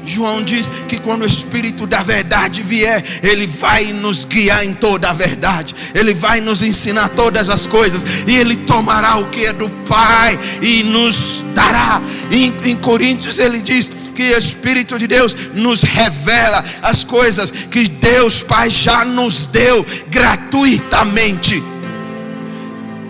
João 0.08 0.42
diz 0.42 0.72
que 0.88 1.00
quando 1.00 1.22
o 1.22 1.26
Espírito 1.26 1.86
da 1.86 2.02
verdade 2.02 2.64
vier, 2.64 3.04
Ele 3.22 3.46
vai 3.46 3.92
nos 3.92 4.26
guiar 4.26 4.66
em 4.66 4.74
toda 4.74 5.10
a 5.10 5.14
verdade, 5.14 5.76
Ele 5.94 6.14
vai 6.14 6.40
nos 6.40 6.62
ensinar 6.62 7.10
todas 7.10 7.50
as 7.50 7.68
coisas, 7.68 8.04
e 8.26 8.36
Ele 8.36 8.56
tomará 8.56 9.18
o 9.18 9.28
que 9.28 9.46
é 9.46 9.54
do 9.54 9.70
Pai 9.88 10.40
e 10.62 10.84
nos 10.84 11.44
dará. 11.54 12.02
Em, 12.32 12.54
em 12.70 12.76
Coríntios 12.76 13.40
ele 13.40 13.62
diz 13.62 13.90
que 14.14 14.32
o 14.32 14.38
Espírito 14.38 14.98
de 14.98 15.08
Deus 15.08 15.36
nos 15.54 15.82
revela 15.82 16.64
as 16.82 17.04
coisas 17.04 17.52
que 17.52 17.88
Deus 17.88 18.42
Pai 18.42 18.70
já 18.70 19.06
nos 19.06 19.48
deu 19.48 19.86
gratuitamente. 20.10 21.64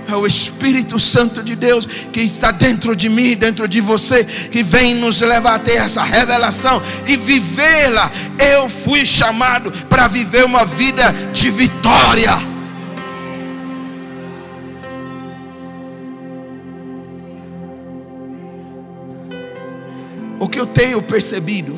É 0.07 0.15
o 0.15 0.25
Espírito 0.25 0.97
Santo 0.97 1.43
de 1.43 1.53
Deus 1.53 1.85
que 1.85 2.21
está 2.21 2.49
dentro 2.51 2.95
de 2.95 3.09
mim, 3.09 3.35
dentro 3.35 3.67
de 3.67 3.81
você, 3.81 4.23
que 4.23 4.63
vem 4.63 4.95
nos 4.95 5.19
levar 5.19 5.55
a 5.55 5.59
ter 5.59 5.75
essa 5.75 6.01
revelação 6.01 6.81
e 7.05 7.17
vivê-la. 7.17 8.09
Eu 8.53 8.69
fui 8.69 9.05
chamado 9.05 9.69
para 9.89 10.07
viver 10.07 10.45
uma 10.45 10.65
vida 10.65 11.11
de 11.33 11.49
vitória. 11.49 12.31
O 20.39 20.47
que 20.47 20.59
eu 20.59 20.67
tenho 20.67 21.01
percebido, 21.01 21.77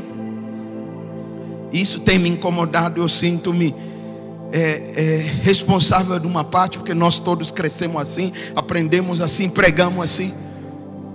isso 1.74 2.02
tem 2.02 2.20
me 2.20 2.30
incomodado, 2.30 3.02
eu 3.02 3.10
sinto-me 3.10 3.74
é, 4.52 4.60
é, 4.96 5.18
responsável 5.44 6.20
de 6.20 6.28
uma 6.28 6.44
parte, 6.44 6.78
porque 6.78 6.94
nós 6.94 7.20
todos 7.20 7.52
crescemos 7.52 8.02
assim, 8.02 8.34
aprendemos 8.56 9.22
assim, 9.22 9.50
pregamos 9.50 10.04
assim, 10.04 10.34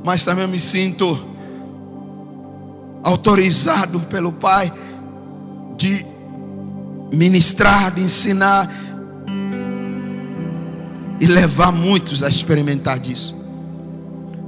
mas 0.05 0.25
também 0.25 0.47
me 0.47 0.59
sinto 0.59 1.19
autorizado 3.03 4.01
pelo 4.01 4.33
Pai 4.33 4.73
de 5.77 6.07
ministrar, 7.13 7.93
de 7.93 8.03
ensinar 8.03 8.71
e 11.21 11.27
levar 11.27 11.73
muitos 11.73 12.23
a 12.23 12.29
experimentar 12.29 12.99
disso. 12.99 13.35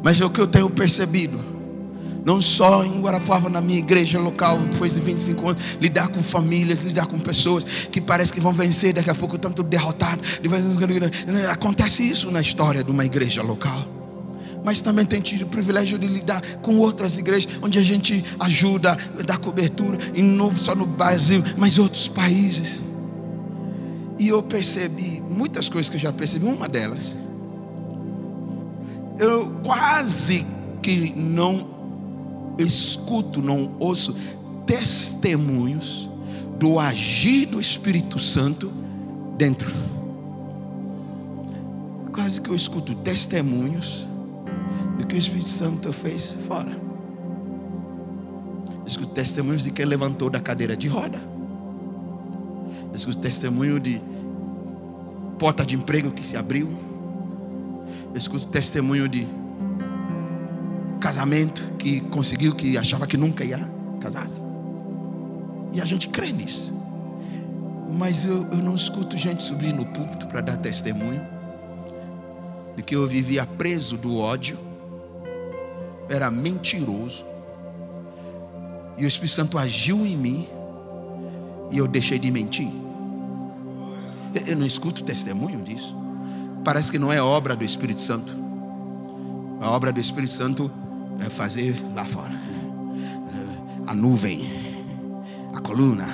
Mas 0.02 0.20
é 0.20 0.24
o 0.24 0.30
que 0.30 0.40
eu 0.40 0.46
tenho 0.46 0.70
percebido 0.70 1.55
não 2.26 2.42
só 2.42 2.84
em 2.84 3.00
Guarapuava, 3.00 3.48
na 3.48 3.60
minha 3.60 3.78
igreja 3.78 4.18
local, 4.18 4.58
depois 4.58 4.94
de 4.94 5.00
25 5.00 5.48
anos, 5.48 5.62
lidar 5.80 6.08
com 6.08 6.20
famílias, 6.20 6.82
lidar 6.82 7.06
com 7.06 7.20
pessoas 7.20 7.62
que 7.62 8.00
parece 8.00 8.32
que 8.32 8.40
vão 8.40 8.52
vencer, 8.52 8.92
daqui 8.92 9.08
a 9.08 9.14
pouco 9.14 9.36
estão 9.36 9.52
tudo 9.52 9.68
derrotados. 9.68 10.24
Acontece 11.48 12.02
isso 12.02 12.28
na 12.32 12.40
história 12.40 12.82
de 12.82 12.90
uma 12.90 13.04
igreja 13.06 13.44
local. 13.44 13.80
Mas 14.64 14.82
também 14.82 15.06
tem 15.06 15.20
tido 15.20 15.42
o 15.42 15.46
privilégio 15.46 15.96
de 15.96 16.08
lidar 16.08 16.42
com 16.62 16.76
outras 16.78 17.16
igrejas, 17.16 17.48
onde 17.62 17.78
a 17.78 17.82
gente 17.82 18.24
ajuda, 18.40 18.98
dá 19.24 19.36
cobertura, 19.36 19.96
e 20.12 20.20
não 20.20 20.54
só 20.56 20.74
no 20.74 20.84
Brasil, 20.84 21.44
mas 21.56 21.78
outros 21.78 22.08
países. 22.08 22.82
E 24.18 24.26
eu 24.26 24.42
percebi 24.42 25.22
muitas 25.30 25.68
coisas 25.68 25.88
que 25.88 25.94
eu 25.94 26.00
já 26.00 26.12
percebi, 26.12 26.44
uma 26.44 26.68
delas. 26.68 27.16
Eu 29.16 29.60
quase 29.62 30.44
que 30.82 31.14
não 31.14 31.75
escuto, 32.58 33.42
não 33.42 33.72
ouço 33.78 34.14
testemunhos 34.64 36.10
do 36.58 36.78
agir 36.78 37.46
do 37.46 37.60
Espírito 37.60 38.18
Santo 38.18 38.72
dentro. 39.36 39.72
Quase 42.12 42.40
que 42.40 42.48
eu 42.48 42.54
escuto 42.54 42.94
testemunhos 42.94 44.08
do 44.98 45.06
que 45.06 45.14
o 45.14 45.18
Espírito 45.18 45.48
Santo 45.48 45.92
fez 45.92 46.36
fora. 46.46 46.76
Escuto 48.86 49.12
testemunhos 49.12 49.64
de 49.64 49.70
quem 49.70 49.84
levantou 49.84 50.30
da 50.30 50.40
cadeira 50.40 50.76
de 50.76 50.88
roda. 50.88 51.20
Escuto 52.94 53.18
testemunho 53.18 53.78
de 53.78 54.00
porta 55.38 55.66
de 55.66 55.74
emprego 55.74 56.10
que 56.10 56.24
se 56.24 56.36
abriu. 56.36 56.68
Escuto 58.14 58.46
testemunho 58.46 59.08
de 59.08 59.26
casamento 61.06 61.62
que 61.78 62.00
conseguiu, 62.00 62.52
que 62.52 62.76
achava 62.76 63.06
que 63.06 63.16
nunca 63.16 63.44
ia 63.44 63.60
casar-se. 64.00 64.42
E 65.72 65.80
a 65.80 65.84
gente 65.84 66.08
crê 66.08 66.32
nisso. 66.32 66.74
Mas 67.96 68.24
eu, 68.24 68.44
eu 68.48 68.58
não 68.58 68.74
escuto 68.74 69.16
gente 69.16 69.44
subir 69.44 69.72
no 69.72 69.86
púlpito 69.86 70.26
para 70.26 70.40
dar 70.40 70.56
testemunho 70.56 71.24
de 72.74 72.82
que 72.82 72.96
eu 72.96 73.06
vivia 73.06 73.46
preso 73.46 73.96
do 73.96 74.16
ódio, 74.18 74.58
era 76.08 76.28
mentiroso, 76.28 77.24
e 78.98 79.04
o 79.04 79.06
Espírito 79.06 79.36
Santo 79.36 79.58
agiu 79.58 80.04
em 80.04 80.16
mim, 80.16 80.48
e 81.70 81.78
eu 81.78 81.86
deixei 81.86 82.18
de 82.18 82.32
mentir. 82.32 82.68
Eu 84.44 84.56
não 84.56 84.66
escuto 84.66 85.04
testemunho 85.04 85.62
disso. 85.62 85.96
Parece 86.64 86.90
que 86.90 86.98
não 86.98 87.12
é 87.12 87.22
obra 87.22 87.54
do 87.54 87.62
Espírito 87.62 88.00
Santo. 88.00 88.32
A 89.60 89.70
obra 89.70 89.92
do 89.92 90.00
Espírito 90.00 90.32
Santo 90.32 90.68
é 91.24 91.30
fazer 91.30 91.74
lá 91.94 92.04
fora 92.04 92.46
a 93.86 93.94
nuvem, 93.94 94.44
a 95.54 95.60
coluna. 95.60 96.06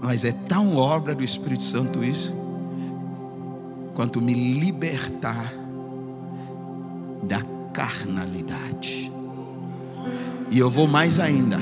Mas 0.00 0.24
é 0.24 0.32
tão 0.32 0.76
obra 0.76 1.14
do 1.14 1.22
Espírito 1.22 1.62
Santo 1.62 2.02
isso, 2.02 2.34
quanto 3.94 4.20
me 4.20 4.34
libertar 4.34 5.52
da 7.22 7.40
carnalidade. 7.72 9.12
E 10.50 10.58
eu 10.58 10.70
vou 10.70 10.86
mais 10.86 11.18
ainda. 11.18 11.58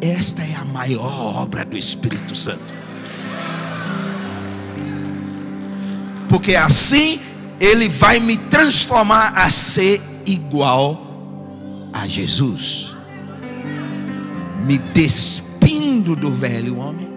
Esta 0.00 0.42
é 0.42 0.54
a 0.54 0.64
maior 0.66 1.42
obra 1.42 1.64
do 1.64 1.76
Espírito 1.76 2.34
Santo. 2.34 2.74
Porque 6.28 6.54
assim 6.54 7.20
ele 7.58 7.88
vai 7.88 8.20
me 8.20 8.36
transformar 8.36 9.32
a 9.34 9.50
ser 9.50 10.00
igual 10.28 11.90
a 11.92 12.06
Jesus. 12.06 12.94
Me 14.66 14.78
despindo 14.78 16.14
do 16.14 16.30
velho 16.30 16.78
homem, 16.78 17.08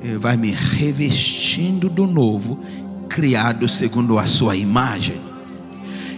ele 0.00 0.18
vai 0.18 0.36
me 0.36 0.50
revestindo 0.50 1.88
do 1.88 2.06
novo, 2.06 2.60
criado 3.08 3.68
segundo 3.68 4.18
a 4.18 4.26
sua 4.26 4.56
imagem. 4.56 5.20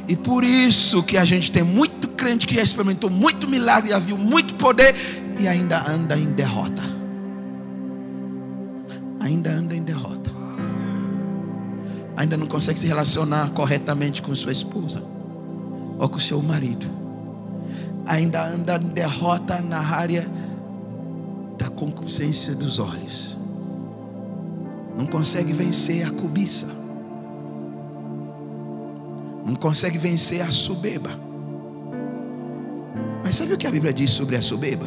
E 0.06 0.14
por 0.14 0.44
isso 0.44 1.02
que 1.02 1.16
a 1.16 1.24
gente 1.24 1.50
tem 1.50 1.62
muito 1.62 2.08
crente 2.08 2.46
que 2.46 2.54
já 2.54 2.62
experimentou 2.62 3.08
muito 3.08 3.48
milagre, 3.48 3.90
já 3.90 3.98
viu 3.98 4.18
muito 4.18 4.54
poder 4.54 4.94
e 5.40 5.48
ainda 5.48 5.90
anda 5.90 6.16
em 6.16 6.26
derrota. 6.32 6.82
Ainda 9.20 9.50
anda 9.50 9.74
em 9.74 9.82
derrota. 9.82 10.30
Ainda 12.16 12.36
não 12.36 12.46
consegue 12.46 12.78
se 12.78 12.86
relacionar 12.86 13.50
corretamente 13.50 14.20
com 14.20 14.34
sua 14.34 14.52
esposa 14.52 15.13
ou 15.98 16.08
com 16.08 16.18
seu 16.18 16.42
marido. 16.42 16.86
Ainda 18.06 18.44
anda 18.46 18.76
em 18.76 18.88
derrota 18.88 19.60
na 19.60 19.78
área 19.78 20.26
da 21.56 21.68
concupiscência 21.68 22.54
dos 22.54 22.78
olhos. 22.78 23.38
Não 24.96 25.06
consegue 25.06 25.52
vencer 25.52 26.06
a 26.06 26.10
cobiça. 26.10 26.68
Não 29.46 29.54
consegue 29.54 29.98
vencer 29.98 30.40
a 30.40 30.50
soberba. 30.50 31.10
Mas 33.24 33.34
sabe 33.34 33.54
o 33.54 33.58
que 33.58 33.66
a 33.66 33.70
Bíblia 33.70 33.92
diz 33.92 34.10
sobre 34.10 34.36
a 34.36 34.42
soberba? 34.42 34.86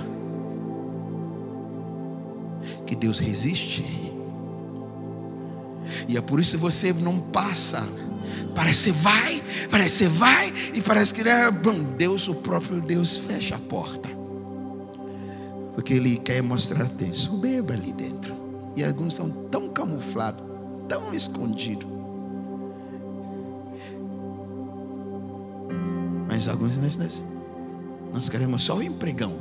Que 2.85 2.95
Deus 2.95 3.19
resiste. 3.19 3.83
E 6.07 6.15
é 6.15 6.21
por 6.21 6.39
isso 6.39 6.57
que 6.57 6.61
você 6.61 6.93
não 6.93 7.19
passa. 7.19 7.83
Parece 8.57 8.91
que 8.91 8.97
vai, 8.97 9.43
parece 9.69 10.03
que 10.05 10.09
vai, 10.09 10.53
e 10.73 10.81
parece 10.81 11.13
que 11.13 11.21
é 11.21 11.51
bom. 11.51 11.79
Deus, 11.95 12.27
o 12.27 12.33
próprio 12.33 12.81
Deus, 12.81 13.15
fecha 13.15 13.55
a 13.55 13.59
porta. 13.59 14.09
Porque 15.75 15.93
Ele 15.93 16.17
quer 16.17 16.41
mostrar 16.41 16.89
tem 16.89 17.13
soberba 17.13 17.75
ali 17.75 17.93
dentro. 17.93 18.35
E 18.75 18.83
alguns 18.83 19.13
são 19.13 19.29
tão 19.29 19.69
camuflados, 19.69 20.43
tão 20.89 21.13
escondidos. 21.13 21.87
Mas 26.27 26.47
alguns 26.47 26.77
nós, 26.77 26.97
nós, 26.97 27.23
nós 28.11 28.27
queremos 28.27 28.63
só 28.63 28.77
o 28.77 28.81
empregão. 28.81 29.33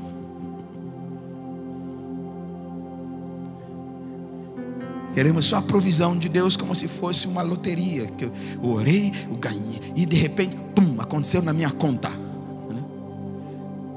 Queremos 5.16 5.46
só 5.46 5.56
a 5.56 5.62
provisão 5.62 6.14
de 6.14 6.28
Deus 6.28 6.58
como 6.58 6.74
se 6.74 6.86
fosse 6.86 7.26
uma 7.26 7.40
loteria. 7.40 8.04
Que 8.04 8.26
eu 8.26 8.32
orei, 8.62 9.14
eu 9.30 9.36
ganhei. 9.38 9.80
E 9.96 10.04
de 10.04 10.14
repente, 10.14 10.54
pum, 10.74 10.96
aconteceu 11.00 11.40
na 11.40 11.54
minha 11.54 11.70
conta. 11.70 12.10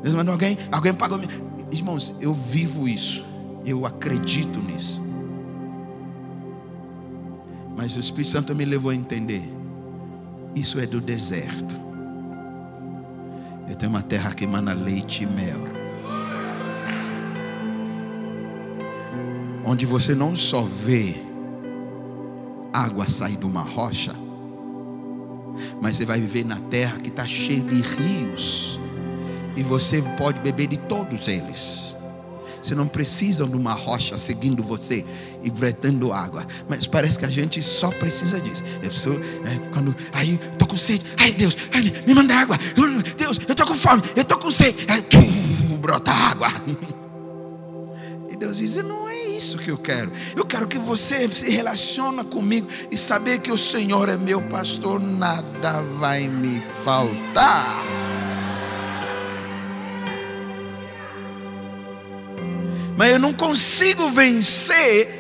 Deus 0.02 0.16
mandou 0.16 0.32
alguém, 0.32 0.58
alguém 0.72 0.94
pagou. 0.94 1.20
Irmãos, 1.74 2.16
eu 2.22 2.34
vivo 2.34 2.88
isso. 2.88 3.26
Eu 3.66 3.86
acredito 3.86 4.62
nisso. 4.62 5.02
Mas 7.76 7.98
o 7.98 8.00
Espírito 8.00 8.32
Santo 8.32 8.56
me 8.56 8.64
levou 8.64 8.90
a 8.90 8.96
entender. 8.96 9.44
Isso 10.56 10.80
é 10.80 10.86
do 10.86 11.02
deserto. 11.02 11.78
Eu 13.68 13.76
tenho 13.76 13.92
uma 13.92 14.02
terra 14.02 14.34
que 14.34 14.46
emana 14.46 14.72
leite 14.72 15.26
e 15.26 15.28
mel. 15.28 15.79
Onde 19.70 19.86
você 19.86 20.16
não 20.16 20.36
só 20.36 20.64
vê 20.64 21.14
água 22.74 23.08
sair 23.08 23.38
de 23.38 23.46
uma 23.46 23.62
rocha, 23.62 24.16
mas 25.80 25.96
você 25.96 26.06
vai 26.08 26.20
viver 26.20 26.44
na 26.44 26.56
terra 26.56 26.98
que 26.98 27.10
está 27.10 27.28
cheia 27.28 27.60
de 27.60 27.80
rios, 27.80 28.80
e 29.56 29.62
você 29.62 30.02
pode 30.18 30.40
beber 30.40 30.66
de 30.66 30.78
todos 30.78 31.28
eles. 31.28 31.96
Você 32.64 32.74
não 32.74 32.88
precisa 32.88 33.46
de 33.46 33.56
uma 33.56 33.74
rocha 33.74 34.18
seguindo 34.18 34.64
você 34.64 35.06
e 35.44 35.52
bretando 35.52 36.12
água. 36.12 36.46
Mas 36.68 36.88
parece 36.88 37.20
que 37.20 37.26
a 37.26 37.30
gente 37.30 37.62
só 37.62 37.90
precisa 37.92 38.42
disso. 38.42 38.64
A 38.78 38.80
pessoa, 38.80 39.16
é, 39.16 39.70
quando, 39.72 39.96
aí, 40.12 40.40
estou 40.52 40.68
com 40.68 40.76
sede. 40.78 41.06
Ai, 41.18 41.32
Deus, 41.32 41.56
ai, 41.74 41.94
me 42.06 42.14
manda 42.14 42.36
água. 42.36 42.58
Deus, 43.18 43.40
eu 43.48 43.52
estou 43.52 43.68
com 43.68 43.76
fome, 43.76 44.02
eu 44.16 44.24
estou 44.24 44.38
com 44.38 44.52
sede. 44.52 44.86
Aí, 44.90 45.06
brota 45.80 46.12
água. 46.12 46.48
Deus 48.40 48.56
diz: 48.56 48.76
não 48.78 49.10
é 49.10 49.28
isso 49.28 49.58
que 49.58 49.70
eu 49.70 49.78
quero. 49.78 50.10
Eu 50.34 50.46
quero 50.46 50.66
que 50.66 50.80
você 50.80 51.30
se 51.30 51.50
relacione 51.50 52.24
comigo 52.24 52.70
e 52.90 52.96
saber 52.96 53.40
que 53.40 53.52
o 53.52 53.58
Senhor 53.58 54.08
é 54.08 54.16
meu 54.16 54.42
pastor, 54.44 54.98
nada 54.98 55.82
vai 56.00 56.26
me 56.30 56.62
faltar. 56.86 57.84
Mas 62.96 63.12
eu 63.12 63.20
não 63.20 63.34
consigo 63.34 64.10
vencer 64.10 65.20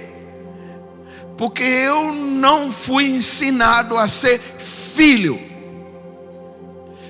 porque 1.37 1.63
eu 1.63 2.13
não 2.13 2.71
fui 2.71 3.05
ensinado 3.05 3.97
a 3.97 4.07
ser 4.07 4.39
filho. 4.39 5.39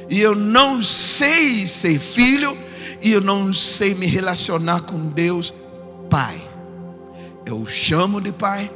E 0.10 0.20
eu 0.20 0.36
não 0.36 0.82
sei 0.82 1.68
ser 1.68 2.00
filho 2.00 2.58
e 3.00 3.12
eu 3.12 3.22
não 3.22 3.54
sei 3.54 3.94
me 3.94 4.08
relacionar 4.08 4.82
com 4.82 5.08
Deus 5.08 5.54
Pai. 6.10 6.50
Eu 7.46 7.58
o 7.58 7.66
chamo 7.66 8.22
de 8.22 8.32
pai, 8.32 8.70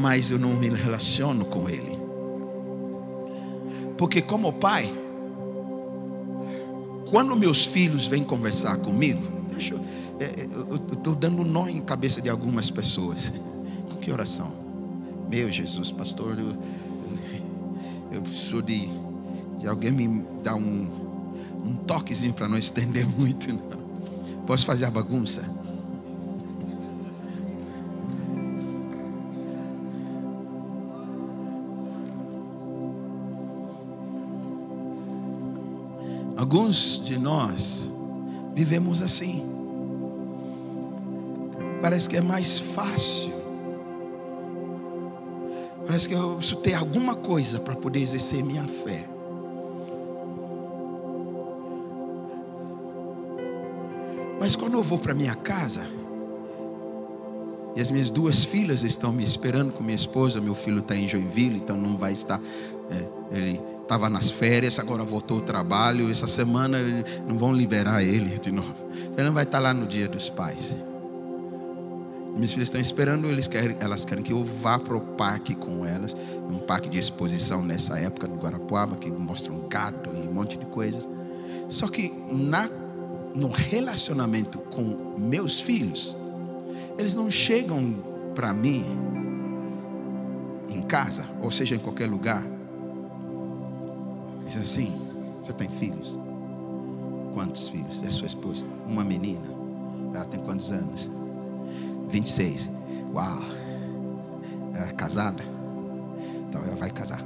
mas 0.00 0.30
eu 0.30 0.38
não 0.38 0.50
me 0.50 0.68
relaciono 0.68 1.44
com 1.46 1.68
ele. 1.68 1.98
Porque, 3.96 4.20
como 4.20 4.52
pai, 4.52 4.92
quando 7.10 7.34
meus 7.34 7.64
filhos 7.64 8.06
vêm 8.06 8.22
conversar 8.22 8.76
comigo, 8.76 9.22
deixa 9.50 9.74
eu 9.74 9.80
estou 10.92 11.14
é, 11.14 11.16
dando 11.16 11.44
nó 11.44 11.66
em 11.68 11.80
cabeça 11.80 12.20
de 12.20 12.28
algumas 12.28 12.70
pessoas. 12.70 13.32
Com 13.88 13.96
que 13.96 14.12
oração? 14.12 14.52
Meu 15.30 15.50
Jesus, 15.50 15.90
pastor, 15.90 16.38
eu, 16.38 16.50
eu, 18.12 18.18
eu 18.18 18.26
sou 18.26 18.60
de, 18.60 18.88
de 19.58 19.66
alguém 19.66 19.92
me 19.92 20.24
dar 20.42 20.56
um, 20.56 20.90
um 21.64 21.74
toquezinho 21.86 22.34
para 22.34 22.48
não 22.48 22.58
estender 22.58 23.06
muito. 23.16 23.50
Não. 23.50 23.88
Posso 24.46 24.66
fazer 24.66 24.84
a 24.84 24.90
bagunça? 24.90 25.57
Alguns 36.38 37.02
de 37.04 37.18
nós 37.18 37.90
vivemos 38.54 39.02
assim. 39.02 39.44
Parece 41.82 42.08
que 42.08 42.16
é 42.16 42.20
mais 42.20 42.60
fácil. 42.60 43.32
Parece 45.84 46.08
que 46.08 46.14
eu 46.14 46.36
preciso 46.36 46.60
ter 46.60 46.74
alguma 46.74 47.16
coisa 47.16 47.58
para 47.58 47.74
poder 47.74 47.98
exercer 47.98 48.44
minha 48.44 48.62
fé. 48.68 49.04
Mas 54.38 54.54
quando 54.54 54.74
eu 54.74 54.82
vou 54.82 54.98
para 54.98 55.14
minha 55.14 55.34
casa, 55.34 55.84
E 57.76 57.80
as 57.80 57.92
minhas 57.92 58.10
duas 58.10 58.44
filhas 58.44 58.82
estão 58.82 59.12
me 59.12 59.22
esperando 59.22 59.72
com 59.72 59.84
minha 59.84 59.94
esposa. 59.94 60.40
Meu 60.40 60.54
filho 60.54 60.80
está 60.80 60.96
em 60.96 61.06
Joinville, 61.06 61.58
então 61.58 61.76
não 61.76 61.96
vai 61.96 62.12
estar. 62.12 62.40
É, 62.90 63.36
ele 63.36 63.60
estava 63.88 64.10
nas 64.10 64.30
férias, 64.30 64.78
agora 64.78 65.02
voltou 65.02 65.38
ao 65.38 65.42
trabalho. 65.42 66.10
Essa 66.10 66.26
semana 66.26 66.78
não 67.26 67.38
vão 67.38 67.54
liberar 67.54 68.04
ele 68.04 68.38
de 68.38 68.52
novo. 68.52 68.74
Ele 69.16 69.26
não 69.26 69.32
vai 69.32 69.44
estar 69.44 69.58
lá 69.58 69.72
no 69.72 69.86
dia 69.86 70.06
dos 70.06 70.28
pais. 70.28 70.76
Minhas 72.34 72.52
filhas 72.52 72.68
estão 72.68 72.80
esperando, 72.80 73.26
eles 73.28 73.48
querem, 73.48 73.74
elas 73.80 74.04
querem 74.04 74.22
que 74.22 74.32
eu 74.32 74.44
vá 74.44 74.78
para 74.78 74.94
o 74.94 75.00
parque 75.00 75.54
com 75.54 75.86
elas. 75.86 76.14
Um 76.50 76.58
parque 76.58 76.90
de 76.90 76.98
exposição 76.98 77.62
nessa 77.62 77.98
época 77.98 78.28
no 78.28 78.36
Guarapuava, 78.36 78.94
que 78.94 79.10
mostra 79.10 79.52
um 79.52 79.66
gado 79.66 80.10
e 80.14 80.28
um 80.28 80.32
monte 80.32 80.58
de 80.58 80.66
coisas. 80.66 81.08
Só 81.70 81.88
que 81.88 82.12
na, 82.30 82.68
no 83.34 83.48
relacionamento 83.48 84.58
com 84.58 85.16
meus 85.18 85.62
filhos, 85.62 86.14
eles 86.98 87.16
não 87.16 87.30
chegam 87.30 88.04
para 88.34 88.52
mim 88.52 88.84
em 90.68 90.82
casa, 90.82 91.24
ou 91.42 91.50
seja, 91.50 91.74
em 91.74 91.78
qualquer 91.78 92.06
lugar. 92.06 92.57
Diz 94.48 94.56
assim: 94.56 94.92
Você 95.42 95.52
tem 95.52 95.68
filhos? 95.68 96.18
Quantos 97.34 97.68
filhos? 97.68 98.02
É 98.02 98.10
sua 98.10 98.26
esposa? 98.26 98.64
Uma 98.86 99.04
menina. 99.04 99.44
Ela 100.14 100.24
tem 100.24 100.40
quantos 100.40 100.72
anos? 100.72 101.10
26. 102.08 102.70
Uau. 103.14 103.42
Ela 104.74 104.88
é 104.88 104.92
casada? 104.92 105.44
Então 106.48 106.64
ela 106.64 106.76
vai 106.76 106.90
casar. 106.90 107.22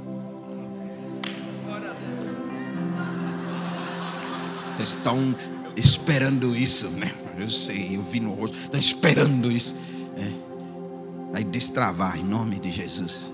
Vocês 4.75 4.89
estão 4.89 5.35
esperando 5.77 6.55
isso, 6.55 6.89
né? 6.89 7.11
Eu 7.37 7.47
sei, 7.47 7.95
eu 7.95 8.03
vi 8.03 8.19
no 8.19 8.33
rosto. 8.33 8.57
Estão 8.57 8.79
esperando 8.79 9.49
isso. 9.49 9.75
É. 10.17 11.31
Vai 11.31 11.43
destravar 11.43 12.19
em 12.19 12.23
nome 12.23 12.59
de 12.59 12.69
Jesus. 12.69 13.31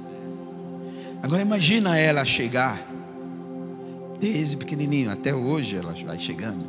Agora 1.24 1.42
imagina 1.42 1.98
ela 1.98 2.24
chegar. 2.24 2.80
Desde 4.20 4.58
pequenininho 4.58 5.12
até 5.12 5.34
hoje 5.34 5.76
ela 5.78 5.94
vai 6.06 6.20
chegando. 6.20 6.66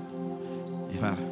E 0.91 0.97
fala: 0.97 1.31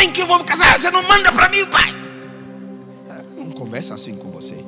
homem 0.00 0.10
que 0.12 0.22
eu 0.22 0.26
vou 0.26 0.42
casar, 0.44 0.80
você 0.80 0.90
não 0.90 1.02
manda 1.02 1.30
para 1.32 1.48
mim, 1.48 1.66
pai. 1.66 1.90
Eu 3.36 3.44
não 3.44 3.50
conversa 3.50 3.94
assim 3.94 4.16
com 4.16 4.30
você. 4.30 4.64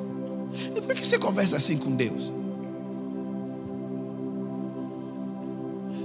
E 0.75 0.81
por 0.81 0.93
que 0.93 1.05
você 1.05 1.17
conversa 1.17 1.57
assim 1.57 1.77
com 1.77 1.95
Deus? 1.95 2.31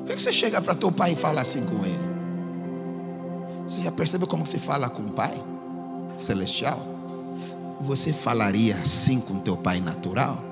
Por 0.06 0.14
que 0.14 0.22
você 0.22 0.32
chega 0.32 0.60
para 0.62 0.74
teu 0.74 0.90
pai 0.90 1.12
e 1.12 1.16
fala 1.16 1.40
assim 1.40 1.64
com 1.64 1.84
ele? 1.84 2.08
Você 3.68 3.82
já 3.82 3.92
percebeu 3.92 4.26
como 4.26 4.46
você 4.46 4.58
fala 4.58 4.88
com 4.88 5.02
o 5.02 5.12
pai 5.12 5.34
celestial? 6.16 6.97
Você 7.80 8.12
falaria 8.12 8.76
assim 8.76 9.20
com 9.20 9.38
teu 9.38 9.56
pai 9.56 9.80
natural? 9.80 10.42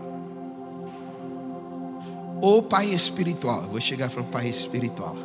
Ou 2.40 2.62
pai 2.62 2.86
espiritual? 2.86 3.62
Eu 3.62 3.70
vou 3.70 3.80
chegar 3.80 4.10
para 4.10 4.20
o 4.20 4.24
pai 4.24 4.48
espiritual 4.48 5.16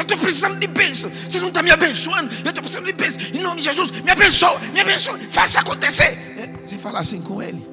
eu 0.00 0.02
estou 0.02 0.18
precisando 0.18 0.58
de 0.58 0.66
bênção. 0.66 1.10
Você 1.28 1.40
não 1.40 1.48
está 1.48 1.62
me 1.62 1.70
abençoando. 1.70 2.32
Eu 2.32 2.48
estou 2.48 2.62
precisando 2.62 2.86
de 2.86 2.92
bênção. 2.92 3.22
Em 3.34 3.40
nome 3.40 3.58
de 3.58 3.64
Jesus, 3.64 3.90
me 3.90 4.10
abençoa, 4.10 4.58
me 4.72 4.80
abençoa, 4.80 5.18
faça 5.30 5.60
acontecer. 5.60 6.18
É, 6.38 6.46
você 6.46 6.76
fala 6.76 7.00
assim 7.00 7.20
com 7.20 7.42
ele. 7.42 7.66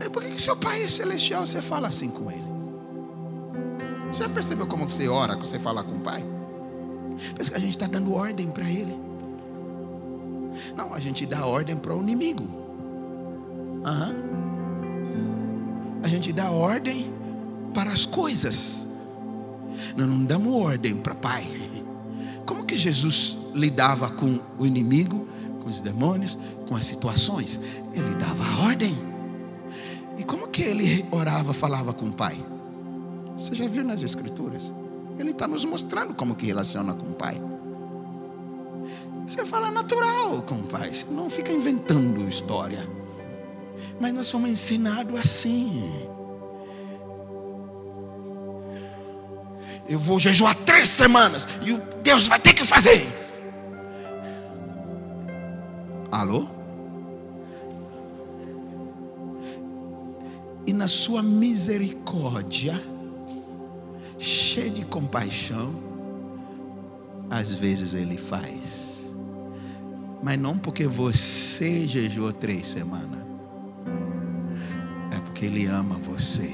É, 0.00 0.08
por 0.08 0.22
que, 0.22 0.40
seu 0.40 0.56
pai 0.56 0.82
é 0.82 0.88
celestial? 0.88 1.46
Você 1.46 1.62
fala 1.62 1.88
assim 1.88 2.10
com 2.10 2.30
ele. 2.30 2.44
Você 4.12 4.22
já 4.22 4.28
percebeu 4.28 4.66
como 4.66 4.88
você 4.88 5.08
ora, 5.08 5.36
que 5.36 5.46
você 5.46 5.58
fala 5.58 5.82
com 5.82 5.96
o 5.96 6.00
pai? 6.00 6.24
Parece 7.32 7.50
que 7.50 7.56
a 7.56 7.60
gente 7.60 7.70
está 7.70 7.86
dando 7.86 8.14
ordem 8.14 8.50
para 8.50 8.68
ele. 8.68 9.09
Não, 10.76 10.94
a 10.94 11.00
gente 11.00 11.26
dá 11.26 11.44
ordem 11.46 11.76
para 11.76 11.94
o 11.94 12.02
inimigo. 12.02 12.42
Uhum. 13.84 14.30
A 16.02 16.08
gente 16.08 16.32
dá 16.32 16.50
ordem 16.50 17.12
para 17.74 17.90
as 17.90 18.04
coisas. 18.04 18.86
Nós 19.96 20.06
não 20.06 20.24
damos 20.24 20.54
ordem 20.54 20.96
para 20.96 21.14
pai. 21.14 21.46
Como 22.46 22.64
que 22.64 22.76
Jesus 22.76 23.38
lidava 23.54 24.10
com 24.10 24.40
o 24.58 24.66
inimigo, 24.66 25.28
com 25.62 25.68
os 25.68 25.80
demônios, 25.80 26.38
com 26.68 26.76
as 26.76 26.86
situações? 26.86 27.60
Ele 27.92 28.14
dava 28.16 28.64
ordem. 28.64 28.96
E 30.18 30.24
como 30.24 30.48
que 30.48 30.62
ele 30.62 31.06
orava, 31.10 31.54
falava 31.54 31.94
com 31.94 32.06
o 32.06 32.12
pai? 32.12 32.36
Você 33.38 33.54
já 33.54 33.66
viu 33.66 33.82
nas 33.82 34.02
escrituras? 34.02 34.72
Ele 35.18 35.30
está 35.30 35.48
nos 35.48 35.64
mostrando 35.64 36.12
como 36.12 36.34
que 36.34 36.46
relaciona 36.46 36.92
com 36.92 37.06
o 37.06 37.14
pai. 37.14 37.40
Você 39.30 39.46
fala 39.46 39.70
natural 39.70 40.42
com 40.42 40.56
o 40.56 40.62
pai, 40.64 40.92
você 40.92 41.06
não 41.08 41.30
fica 41.30 41.52
inventando 41.52 42.28
história. 42.28 42.84
Mas 44.00 44.12
nós 44.12 44.28
fomos 44.28 44.50
ensinados 44.50 45.14
assim. 45.14 46.08
Eu 49.88 50.00
vou 50.00 50.18
jejuar 50.18 50.56
três 50.66 50.88
semanas 50.88 51.46
e 51.62 51.76
Deus 52.02 52.26
vai 52.26 52.40
ter 52.40 52.54
que 52.54 52.64
fazer. 52.64 53.06
Alô? 56.10 56.48
E 60.66 60.72
na 60.72 60.88
sua 60.88 61.22
misericórdia, 61.22 62.74
cheia 64.18 64.70
de 64.70 64.84
compaixão, 64.84 65.72
às 67.30 67.54
vezes 67.54 67.94
ele 67.94 68.18
faz. 68.18 68.89
Mas 70.22 70.38
não 70.38 70.58
porque 70.58 70.86
você 70.86 71.86
jejuou 71.86 72.32
três 72.32 72.66
semanas. 72.66 73.20
É 75.10 75.20
porque 75.20 75.46
ele 75.46 75.66
ama 75.66 75.96
você. 75.96 76.50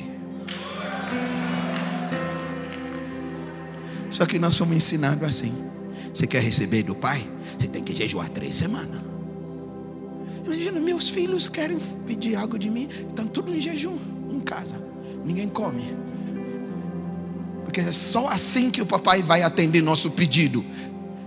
Só 4.10 4.24
que 4.24 4.38
nós 4.38 4.56
fomos 4.56 4.76
ensinados 4.76 5.22
assim. 5.22 5.52
Você 6.14 6.26
quer 6.26 6.42
receber 6.42 6.82
do 6.82 6.94
pai? 6.94 7.20
Você 7.58 7.68
tem 7.68 7.82
que 7.82 7.94
jejuar 7.94 8.28
três 8.28 8.54
semanas. 8.54 9.00
Imagina, 10.44 10.80
meus 10.80 11.08
filhos 11.08 11.48
querem 11.48 11.76
pedir 12.06 12.36
algo 12.36 12.58
de 12.58 12.70
mim, 12.70 12.88
estão 13.08 13.26
tudo 13.26 13.54
em 13.54 13.60
jejum, 13.60 13.98
em 14.30 14.38
casa. 14.38 14.78
Ninguém 15.24 15.48
come. 15.48 15.82
Porque 17.64 17.80
é 17.80 17.92
só 17.92 18.28
assim 18.28 18.70
que 18.70 18.80
o 18.80 18.86
papai 18.86 19.22
vai 19.22 19.42
atender 19.42 19.82
nosso 19.82 20.10
pedido. 20.12 20.64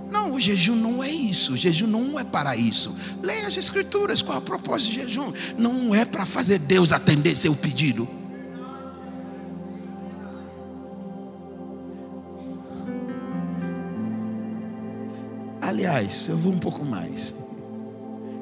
Não, 0.09 0.33
o 0.33 0.39
jejum 0.39 0.75
não 0.75 1.03
é 1.03 1.11
isso. 1.11 1.53
O 1.53 1.57
jejum 1.57 1.87
não 1.87 2.19
é 2.19 2.23
para 2.23 2.55
isso. 2.55 2.95
Leia 3.21 3.47
as 3.47 3.57
escrituras, 3.57 4.21
qual 4.21 4.37
é 4.37 4.39
o 4.39 4.43
propósito 4.43 4.91
de 4.91 5.03
jejum? 5.03 5.31
Não 5.57 5.93
é 5.93 6.05
para 6.05 6.25
fazer 6.25 6.59
Deus 6.59 6.91
atender 6.91 7.35
seu 7.35 7.55
pedido. 7.55 8.07
Aliás, 15.61 16.27
eu 16.27 16.37
vou 16.37 16.51
um 16.51 16.59
pouco 16.59 16.83
mais. 16.83 17.35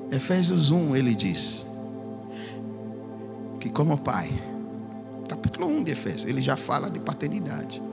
Efésios 0.10 0.72
1, 0.72 0.96
ele 0.96 1.14
diz 1.14 1.68
que, 3.60 3.70
como 3.70 3.98
pai, 3.98 4.32
capítulo 5.28 5.68
1 5.68 5.84
de 5.84 5.92
Efésios, 5.92 6.26
ele 6.26 6.42
já 6.42 6.56
fala 6.56 6.90
de 6.90 7.02
paternidade. 7.02 7.84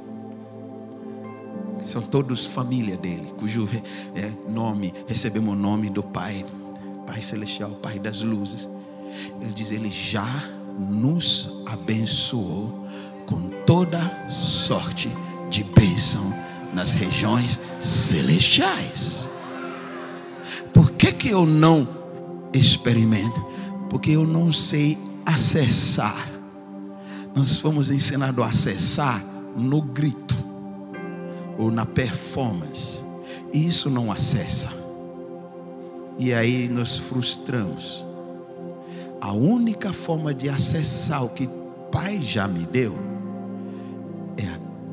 São 1.84 2.00
todos 2.00 2.46
família 2.46 2.96
dele, 2.96 3.32
cujo 3.38 3.68
é, 4.14 4.32
nome, 4.50 4.92
recebemos 5.06 5.54
o 5.54 5.56
nome 5.56 5.90
do 5.90 6.02
Pai, 6.02 6.44
Pai 7.06 7.20
Celestial, 7.20 7.70
Pai 7.70 7.98
das 7.98 8.22
luzes. 8.22 8.68
Ele 9.40 9.52
diz: 9.52 9.70
Ele 9.70 9.90
já 9.90 10.26
nos 10.78 11.62
abençoou 11.66 12.86
com 13.26 13.50
toda 13.66 14.00
sorte 14.28 15.10
de 15.50 15.62
bênção 15.62 16.32
nas 16.72 16.92
regiões 16.92 17.60
celestiais 17.80 19.30
que 21.04 21.12
que 21.12 21.28
eu 21.28 21.44
não 21.44 21.86
experimento? 22.52 23.44
Porque 23.90 24.12
eu 24.12 24.26
não 24.26 24.50
sei 24.50 24.98
acessar. 25.26 26.28
Nós 27.34 27.56
fomos 27.58 27.90
ensinados 27.90 28.42
a 28.42 28.48
acessar 28.48 29.22
no 29.54 29.82
grito 29.82 30.34
ou 31.58 31.70
na 31.70 31.86
performance. 31.86 33.02
E 33.52 33.66
isso 33.66 33.88
não 33.88 34.10
acessa. 34.10 34.70
E 36.18 36.32
aí 36.32 36.68
nos 36.68 36.98
frustramos. 36.98 38.04
A 39.20 39.32
única 39.32 39.92
forma 39.92 40.34
de 40.34 40.48
acessar 40.48 41.24
o 41.24 41.30
que 41.30 41.48
Pai 41.90 42.20
já 42.20 42.48
me 42.48 42.66
deu 42.66 42.94
é 44.36 44.46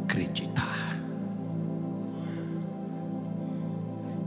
acreditar. 0.04 1.00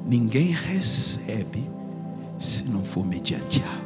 Ninguém 0.04 0.50
recebe 0.50 1.70
se 2.38 2.64
não 2.64 2.84
for 2.84 3.06
mediante 3.06 3.62
a 3.62 3.83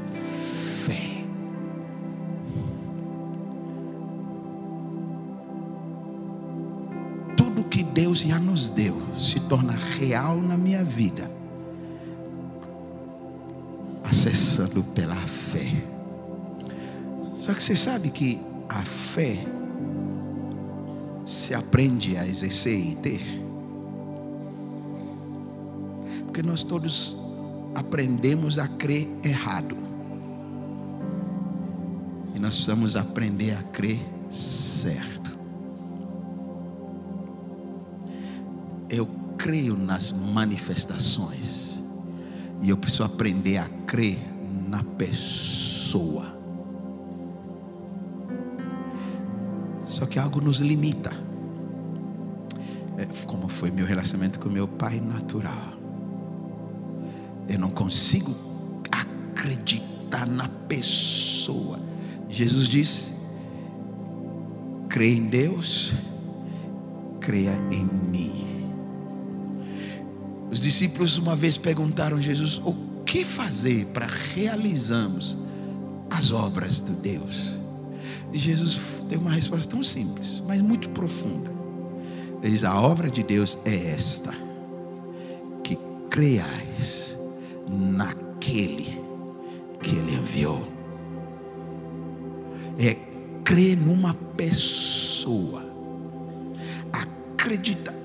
Deus 7.99 8.21
já 8.21 8.39
nos 8.39 8.71
deu 8.71 8.97
se 9.19 9.41
torna 9.41 9.73
real 9.73 10.41
na 10.41 10.57
minha 10.57 10.85
vida, 10.85 11.29
acessando 14.05 14.85
pela 14.85 15.17
fé. 15.17 15.67
Só 17.35 17.53
que 17.53 17.61
você 17.61 17.75
sabe 17.75 18.11
que 18.11 18.39
a 18.69 18.85
fé 18.85 19.45
se 21.27 21.55
aprende 21.55 22.17
a 22.17 22.25
exercer 22.25 22.79
e 22.79 22.95
ter. 22.95 23.43
Porque 26.25 26.41
nós 26.41 26.63
todos 26.63 27.17
aprendemos 27.75 28.61
a 28.61 28.69
crer 28.69 29.09
errado. 29.25 29.77
E 32.33 32.39
nós 32.39 32.55
precisamos 32.55 32.95
aprender 32.95 33.57
a 33.57 33.63
crer 33.73 33.99
certo. 34.31 35.18
Eu 38.91 39.07
creio 39.37 39.77
nas 39.77 40.13
manifestações. 40.13 41.83
E 42.61 42.71
eu 42.71 42.77
preciso 42.77 43.05
aprender 43.05 43.59
a 43.59 43.69
crer 43.87 44.19
na 44.69 44.83
pessoa. 44.83 46.37
Só 49.85 50.07
que 50.07 50.19
algo 50.19 50.41
nos 50.41 50.59
limita. 50.59 51.13
É, 52.99 53.07
como 53.27 53.49
foi 53.49 53.71
meu 53.71 53.87
relacionamento 53.87 54.39
com 54.39 54.49
meu 54.49 54.67
pai 54.67 55.01
natural. 55.01 55.73
Eu 57.49 57.59
não 57.59 57.71
consigo 57.71 58.35
acreditar 58.91 60.27
na 60.27 60.49
pessoa. 60.69 61.79
Jesus 62.29 62.69
disse: 62.69 63.13
crê 64.89 65.15
em 65.15 65.27
Deus, 65.27 65.93
creia 67.21 67.55
em 67.71 67.85
mim. 68.11 68.58
Os 70.51 70.61
discípulos 70.61 71.19
uma 71.19 71.37
vez 71.37 71.57
perguntaram 71.57 72.17
a 72.17 72.21
Jesus: 72.21 72.61
o 72.65 72.75
que 73.05 73.25
fazer 73.25 73.87
para 73.87 74.07
realizarmos 74.07 75.37
as 76.11 76.31
obras 76.31 76.81
de 76.83 76.93
Deus? 76.93 77.59
E 78.33 78.39
Jesus 78.39 78.81
deu 79.09 79.21
uma 79.21 79.31
resposta 79.31 79.71
tão 79.71 79.83
simples, 79.83 80.43
mas 80.47 80.61
muito 80.61 80.89
profunda. 80.91 81.51
Ele 82.43 82.53
diz: 82.53 82.65
a 82.65 82.81
obra 82.81 83.11
de 83.11 83.23
Deus 83.23 83.59
é 83.65 83.91
esta: 83.91 84.33
que 85.63 85.77
creiais 86.11 87.17
naquele 87.69 88.99
que 89.83 89.97
Ele 89.97 90.15
enviou. 90.15 90.67
É 92.79 92.95
crer 93.45 93.77
numa 93.77 94.15
pessoa. 94.37 95.68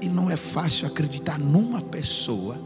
E 0.02 0.08
não 0.08 0.30
é 0.30 0.38
fácil 0.38 0.88
acreditar 0.88 1.38
numa 1.38 1.82
pessoa, 1.82 2.58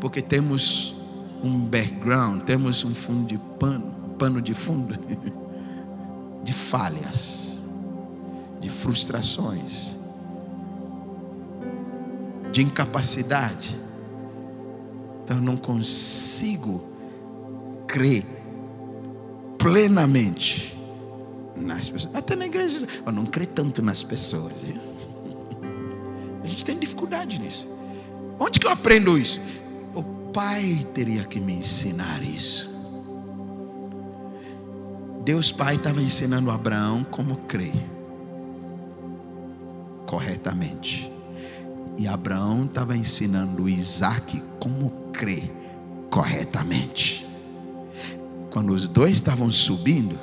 porque 0.00 0.22
temos 0.22 0.94
um 1.42 1.58
background, 1.58 2.42
temos 2.42 2.84
um 2.84 2.94
fundo 2.94 3.26
de 3.26 3.38
pano, 3.58 3.92
pano 4.16 4.40
de 4.40 4.54
fundo 4.54 4.94
de 6.44 6.52
falhas, 6.52 7.64
de 8.60 8.70
frustrações, 8.70 9.96
de 12.52 12.62
incapacidade. 12.62 13.76
Então 15.24 15.38
eu 15.38 15.42
não 15.42 15.56
consigo 15.56 16.80
crer 17.88 18.24
plenamente 19.58 20.75
nas 21.56 21.88
pessoas. 21.88 22.14
Até 22.14 22.36
na 22.36 22.46
igreja, 22.46 22.86
eu 23.04 23.12
não 23.12 23.26
creio 23.26 23.50
tanto 23.50 23.82
nas 23.82 24.02
pessoas. 24.02 24.52
Viu? 24.62 24.80
A 26.42 26.46
gente 26.46 26.64
tem 26.64 26.78
dificuldade 26.78 27.38
nisso. 27.38 27.68
Onde 28.38 28.60
que 28.60 28.66
eu 28.66 28.70
aprendo 28.70 29.18
isso? 29.18 29.40
O 29.94 30.02
pai 30.32 30.86
teria 30.94 31.24
que 31.24 31.40
me 31.40 31.54
ensinar 31.54 32.22
isso. 32.22 32.76
Deus 35.26 35.50
Pai 35.50 35.74
estava 35.74 36.00
ensinando 36.00 36.52
Abraão 36.52 37.02
como 37.02 37.34
crer 37.38 37.74
corretamente. 40.06 41.12
E 41.98 42.06
Abraão 42.06 42.64
estava 42.64 42.96
ensinando 42.96 43.68
Isaac 43.68 44.40
como 44.60 44.88
crer 45.12 45.50
corretamente. 46.10 47.26
Quando 48.50 48.72
os 48.72 48.86
dois 48.86 49.12
estavam 49.12 49.50
subindo, 49.50 50.16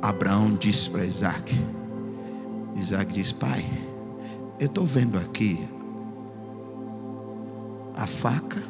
Abraão 0.00 0.54
disse 0.54 0.88
para 0.90 1.04
Isaac: 1.04 1.54
Isaac 2.74 3.12
disse, 3.12 3.34
pai, 3.34 3.64
eu 4.58 4.66
estou 4.66 4.84
vendo 4.84 5.18
aqui 5.18 5.58
a 7.96 8.06
faca 8.06 8.62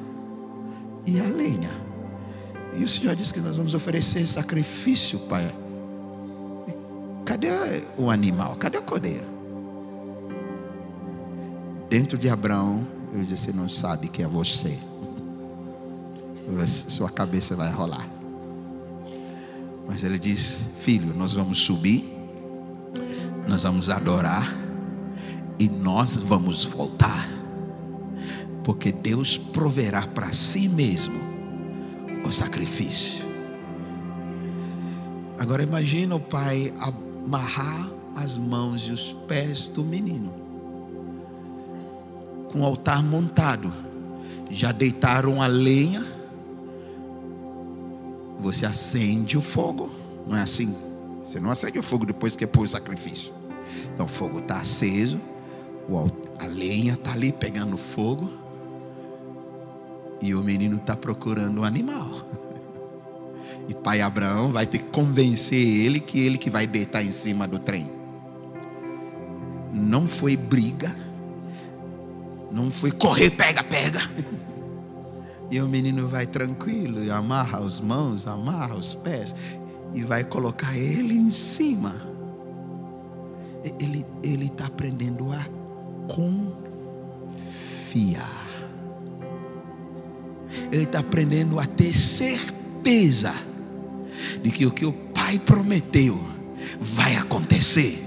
e 1.06 1.20
a 1.20 1.24
lenha. 1.24 1.70
E 2.74 2.84
o 2.84 2.88
Senhor 2.88 3.14
disse 3.14 3.32
que 3.32 3.40
nós 3.40 3.56
vamos 3.56 3.74
oferecer 3.74 4.24
sacrifício, 4.26 5.18
pai. 5.20 5.52
Cadê 7.24 7.48
o 7.98 8.10
animal? 8.10 8.56
Cadê 8.56 8.78
o 8.78 8.82
cordeiro? 8.82 9.26
Dentro 11.90 12.16
de 12.16 12.28
Abraão, 12.28 12.86
ele 13.12 13.24
disse: 13.24 13.44
Você 13.44 13.52
não 13.52 13.68
sabe 13.68 14.08
que 14.08 14.22
é 14.22 14.26
você. 14.26 14.78
Sua 16.66 17.10
cabeça 17.10 17.54
vai 17.54 17.70
rolar. 17.70 18.17
Mas 19.88 20.04
ele 20.04 20.18
diz: 20.18 20.60
Filho, 20.80 21.14
nós 21.14 21.32
vamos 21.32 21.58
subir, 21.58 22.04
nós 23.48 23.62
vamos 23.62 23.88
adorar 23.88 24.54
e 25.58 25.68
nós 25.68 26.16
vamos 26.16 26.64
voltar, 26.64 27.26
porque 28.62 28.92
Deus 28.92 29.38
proverá 29.38 30.06
para 30.06 30.30
si 30.30 30.68
mesmo 30.68 31.18
o 32.24 32.30
sacrifício. 32.30 33.26
Agora 35.38 35.62
imagina 35.62 36.14
o 36.14 36.20
pai 36.20 36.72
amarrar 36.78 37.88
as 38.14 38.36
mãos 38.36 38.82
e 38.82 38.92
os 38.92 39.12
pés 39.26 39.66
do 39.68 39.82
menino 39.82 40.48
com 42.52 42.60
o 42.60 42.64
altar 42.64 43.02
montado. 43.02 43.72
Já 44.50 44.72
deitaram 44.72 45.40
a 45.42 45.46
lenha. 45.46 46.17
Você 48.38 48.64
acende 48.64 49.36
o 49.36 49.42
fogo. 49.42 49.90
Não 50.26 50.36
é 50.36 50.42
assim? 50.42 50.74
Você 51.24 51.40
não 51.40 51.50
acende 51.50 51.78
o 51.78 51.82
fogo 51.82 52.06
depois 52.06 52.36
que 52.36 52.46
pôs 52.46 52.70
o 52.70 52.72
sacrifício. 52.72 53.32
Então 53.92 54.06
o 54.06 54.08
fogo 54.08 54.38
está 54.38 54.60
aceso. 54.60 55.20
A 56.38 56.46
lenha 56.46 56.94
está 56.94 57.12
ali 57.12 57.32
pegando 57.32 57.76
fogo. 57.76 58.30
E 60.20 60.34
o 60.34 60.42
menino 60.42 60.76
está 60.76 60.96
procurando 60.96 61.58
o 61.58 61.60
um 61.60 61.64
animal. 61.64 62.10
E 63.68 63.74
pai 63.74 64.00
Abraão 64.00 64.50
vai 64.50 64.66
ter 64.66 64.78
que 64.78 64.86
convencer 64.86 65.58
ele 65.58 66.00
que 66.00 66.18
ele 66.18 66.38
que 66.38 66.48
vai 66.48 66.66
deitar 66.66 67.04
em 67.04 67.12
cima 67.12 67.46
do 67.46 67.58
trem. 67.58 67.86
Não 69.70 70.08
foi 70.08 70.38
briga. 70.38 70.96
Não 72.50 72.70
foi 72.70 72.90
correr, 72.90 73.28
pega, 73.28 73.62
pega. 73.62 74.00
E 75.50 75.60
o 75.60 75.68
menino 75.68 76.08
vai 76.08 76.26
tranquilo 76.26 77.02
e 77.02 77.10
amarra 77.10 77.58
as 77.58 77.80
mãos, 77.80 78.26
amarra 78.26 78.74
os 78.74 78.94
pés 78.94 79.34
e 79.94 80.02
vai 80.02 80.24
colocar 80.24 80.76
ele 80.76 81.14
em 81.14 81.30
cima. 81.30 81.94
Ele 83.80 84.04
ele 84.22 84.44
está 84.46 84.66
aprendendo 84.66 85.32
a 85.32 85.46
confiar. 86.12 86.58
Ele 90.70 90.84
está 90.84 91.00
aprendendo 91.00 91.58
a 91.58 91.66
ter 91.66 91.94
certeza 91.94 93.34
de 94.42 94.50
que 94.50 94.66
o 94.66 94.70
que 94.70 94.84
o 94.84 94.92
Pai 94.92 95.38
prometeu 95.38 96.20
vai 96.80 97.16
acontecer. 97.16 98.04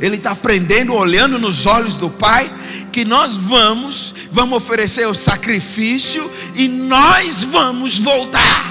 Ele 0.00 0.16
está 0.16 0.32
aprendendo, 0.32 0.94
olhando 0.94 1.38
nos 1.38 1.66
olhos 1.66 1.96
do 1.96 2.10
Pai, 2.10 2.50
que 2.90 3.04
nós 3.04 3.36
vamos, 3.36 4.14
vamos 4.30 4.56
oferecer 4.56 5.06
o 5.06 5.14
sacrifício 5.14 6.30
e 6.54 6.68
nós 6.68 7.42
vamos 7.42 7.98
voltar. 7.98 8.70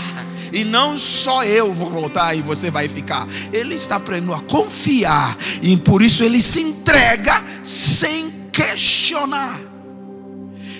E 0.51 0.63
não 0.63 0.97
só 0.97 1.43
eu 1.43 1.73
vou 1.73 1.89
voltar 1.89 2.35
e 2.35 2.41
você 2.41 2.71
vai 2.71 2.87
ficar. 2.87 3.27
Ele 3.53 3.75
está 3.75 3.95
aprendendo 3.95 4.33
a 4.33 4.39
confiar 4.41 5.37
e 5.61 5.77
por 5.77 6.01
isso 6.01 6.23
ele 6.23 6.41
se 6.41 6.61
entrega 6.61 7.43
sem 7.63 8.31
questionar. 8.51 9.59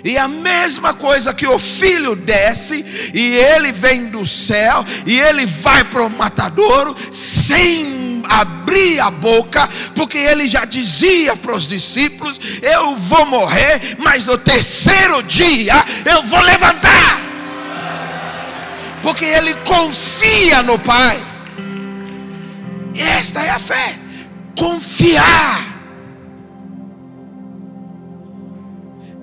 E 0.04 0.18
a 0.18 0.28
mesma 0.28 0.94
coisa 0.94 1.34
que 1.34 1.46
o 1.46 1.60
filho 1.60 2.16
desce 2.16 2.86
e 3.14 3.36
ele 3.36 3.72
vem 3.72 4.06
do 4.06 4.26
céu 4.26 4.86
e 5.06 5.20
ele 5.20 5.46
vai 5.46 5.84
para 5.84 6.04
o 6.04 6.10
matadouro 6.10 6.96
sem 7.12 8.09
abrir 8.30 9.00
a 9.00 9.10
boca, 9.10 9.68
porque 9.96 10.18
ele 10.18 10.48
já 10.48 10.64
dizia 10.66 11.36
para 11.36 11.56
os 11.56 11.68
discípulos: 11.68 12.40
Eu 12.62 12.96
vou 12.96 13.26
morrer, 13.26 13.98
mas 13.98 14.28
no 14.28 14.38
terceiro 14.38 15.24
dia 15.24 15.74
eu 16.06 16.22
vou 16.24 16.42
levantar. 16.42 17.20
Porque 19.02 19.26
ele 19.26 19.54
confia 19.56 20.62
no 20.62 20.78
Pai. 20.78 21.20
E 22.94 23.02
esta 23.02 23.42
é 23.42 23.50
a 23.50 23.60
fé. 23.60 23.98
Confiar. 24.58 25.70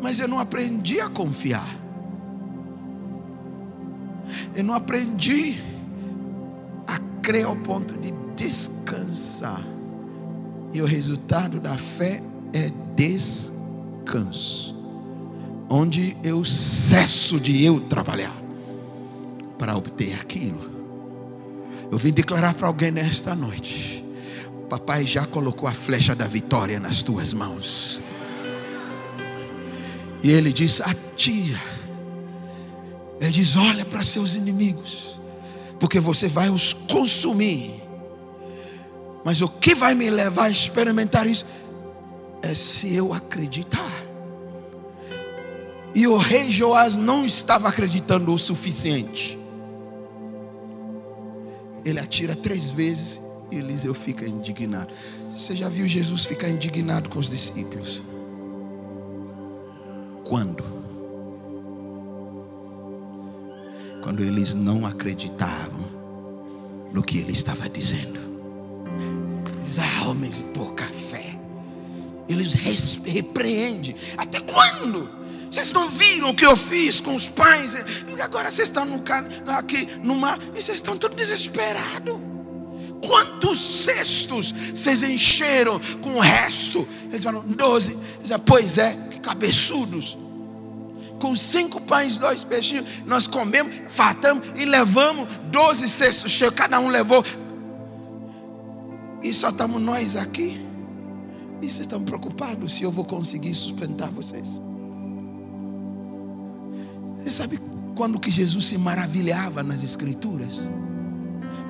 Mas 0.02 0.18
eu 0.18 0.28
não 0.28 0.38
aprendi 0.38 1.00
a 1.00 1.08
confiar. 1.08 1.68
Eu 4.54 4.64
não 4.64 4.74
aprendi 4.74 5.60
a 6.86 6.98
crer 7.20 7.44
ao 7.44 7.56
ponto 7.56 7.94
de 7.98 8.12
descansar. 8.36 9.62
E 10.72 10.80
o 10.80 10.84
resultado 10.84 11.58
da 11.58 11.76
fé 11.76 12.22
é 12.52 12.70
descanso. 12.94 14.76
Onde 15.68 16.16
eu 16.22 16.44
cesso 16.44 17.40
de 17.40 17.64
eu 17.64 17.80
trabalhar 17.80 18.36
para 19.58 19.76
obter 19.76 20.14
aquilo. 20.14 20.76
Eu 21.90 21.98
vim 21.98 22.12
declarar 22.12 22.54
para 22.54 22.66
alguém 22.66 22.90
nesta 22.90 23.34
noite. 23.34 24.04
Papai 24.68 25.06
já 25.06 25.24
colocou 25.24 25.68
a 25.68 25.72
flecha 25.72 26.14
da 26.14 26.26
vitória 26.26 26.78
nas 26.80 27.02
tuas 27.02 27.32
mãos. 27.32 28.02
E 30.22 30.30
ele 30.30 30.52
diz: 30.52 30.80
atira. 30.80 31.60
Ele 33.20 33.30
diz: 33.30 33.56
olha 33.56 33.84
para 33.84 34.02
seus 34.02 34.34
inimigos, 34.34 35.20
porque 35.78 36.00
você 36.00 36.28
vai 36.28 36.50
os 36.50 36.72
consumir. 36.72 37.85
Mas 39.26 39.40
o 39.40 39.48
que 39.48 39.74
vai 39.74 39.92
me 39.92 40.08
levar 40.08 40.44
a 40.44 40.50
experimentar 40.50 41.26
isso 41.26 41.44
é 42.40 42.54
se 42.54 42.94
eu 42.94 43.12
acreditar. 43.12 43.90
E 45.92 46.06
o 46.06 46.16
rei 46.16 46.48
Joás 46.48 46.96
não 46.96 47.26
estava 47.26 47.68
acreditando 47.68 48.32
o 48.32 48.38
suficiente. 48.38 49.36
Ele 51.84 51.98
atira 51.98 52.36
três 52.36 52.70
vezes 52.70 53.20
e 53.50 53.56
Eliseu 53.56 53.94
fica 53.94 54.24
indignado. 54.24 54.94
Você 55.32 55.56
já 55.56 55.68
viu 55.68 55.88
Jesus 55.88 56.24
ficar 56.24 56.48
indignado 56.48 57.08
com 57.08 57.18
os 57.18 57.28
discípulos? 57.28 58.04
Quando? 60.22 60.62
Quando 64.04 64.22
eles 64.22 64.54
não 64.54 64.86
acreditavam 64.86 65.84
no 66.92 67.02
que 67.02 67.18
ele 67.18 67.32
estava 67.32 67.68
dizendo. 67.68 68.25
Os 69.66 69.78
homens 70.06 70.36
de 70.36 70.42
pouca 70.44 70.84
fé. 71.10 71.38
Eles 72.28 72.54
repreendem. 73.04 73.96
Até 74.16 74.40
quando? 74.40 75.08
Vocês 75.50 75.72
não 75.72 75.88
viram 75.88 76.30
o 76.30 76.34
que 76.34 76.44
eu 76.44 76.56
fiz 76.56 77.00
com 77.00 77.14
os 77.14 77.28
pais? 77.28 77.74
Agora 78.20 78.50
vocês 78.50 78.68
estão 78.68 78.84
no, 78.84 79.02
aqui 79.46 79.86
no 80.02 80.14
mar 80.16 80.38
e 80.54 80.62
vocês 80.62 80.76
estão 80.76 80.96
todos 80.96 81.16
desesperados. 81.16 82.16
Quantos 83.04 83.58
cestos 83.84 84.52
vocês 84.74 85.02
encheram 85.02 85.80
com 86.02 86.16
o 86.16 86.20
resto? 86.20 86.86
Eles 87.08 87.22
falam, 87.22 87.42
doze. 87.46 87.96
Eles 88.18 88.30
pois 88.44 88.78
é, 88.78 88.96
cabeçudos. 89.22 90.16
Com 91.20 91.34
cinco 91.34 91.80
pães 91.80 92.16
e 92.16 92.20
dois 92.20 92.44
peixinhos, 92.44 92.84
nós 93.06 93.26
comemos, 93.26 93.74
fartamos 93.90 94.44
e 94.56 94.64
levamos 94.64 95.28
doze 95.50 95.88
cestos 95.88 96.30
cheios, 96.30 96.52
cada 96.54 96.78
um 96.78 96.88
levou. 96.88 97.24
E 99.22 99.32
só 99.32 99.48
estamos 99.48 99.80
nós 99.80 100.16
aqui. 100.16 100.64
E 101.60 101.66
vocês 101.66 101.80
estão 101.80 102.02
preocupados 102.02 102.74
se 102.74 102.82
eu 102.82 102.92
vou 102.92 103.04
conseguir 103.04 103.54
sustentar 103.54 104.10
vocês. 104.10 104.60
Você 107.18 107.30
sabe 107.30 107.58
quando 107.96 108.20
que 108.20 108.30
Jesus 108.30 108.66
se 108.66 108.78
maravilhava 108.78 109.62
nas 109.62 109.82
escrituras? 109.82 110.68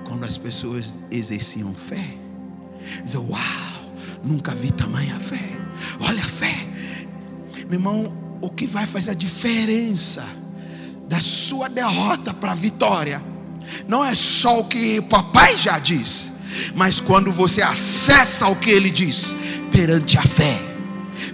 Quando 0.06 0.24
as 0.24 0.36
pessoas 0.36 1.02
exerciam 1.10 1.72
fé. 1.72 2.04
Diziam, 3.04 3.28
uau, 3.28 3.92
nunca 4.24 4.54
vi 4.54 4.70
tamanha 4.72 5.18
fé. 5.18 5.58
Olha 6.00 6.22
a 6.22 6.28
fé. 6.28 6.66
Meu 7.68 7.78
irmão, 7.78 8.12
o 8.40 8.50
que 8.50 8.66
vai 8.66 8.86
fazer 8.86 9.12
a 9.12 9.14
diferença 9.14 10.24
da 11.08 11.20
sua 11.20 11.68
derrota 11.68 12.34
para 12.34 12.52
a 12.52 12.54
vitória 12.54 13.22
não 13.88 14.04
é 14.04 14.14
só 14.14 14.60
o 14.60 14.64
que 14.64 14.98
o 14.98 15.02
papai 15.04 15.56
já 15.56 15.78
diz, 15.78 16.32
mas 16.74 17.00
quando 17.00 17.32
você 17.32 17.62
acessa 17.62 18.46
o 18.48 18.56
que 18.56 18.70
ele 18.70 18.90
diz 18.90 19.36
perante 19.70 20.18
a 20.18 20.22
fé 20.22 20.76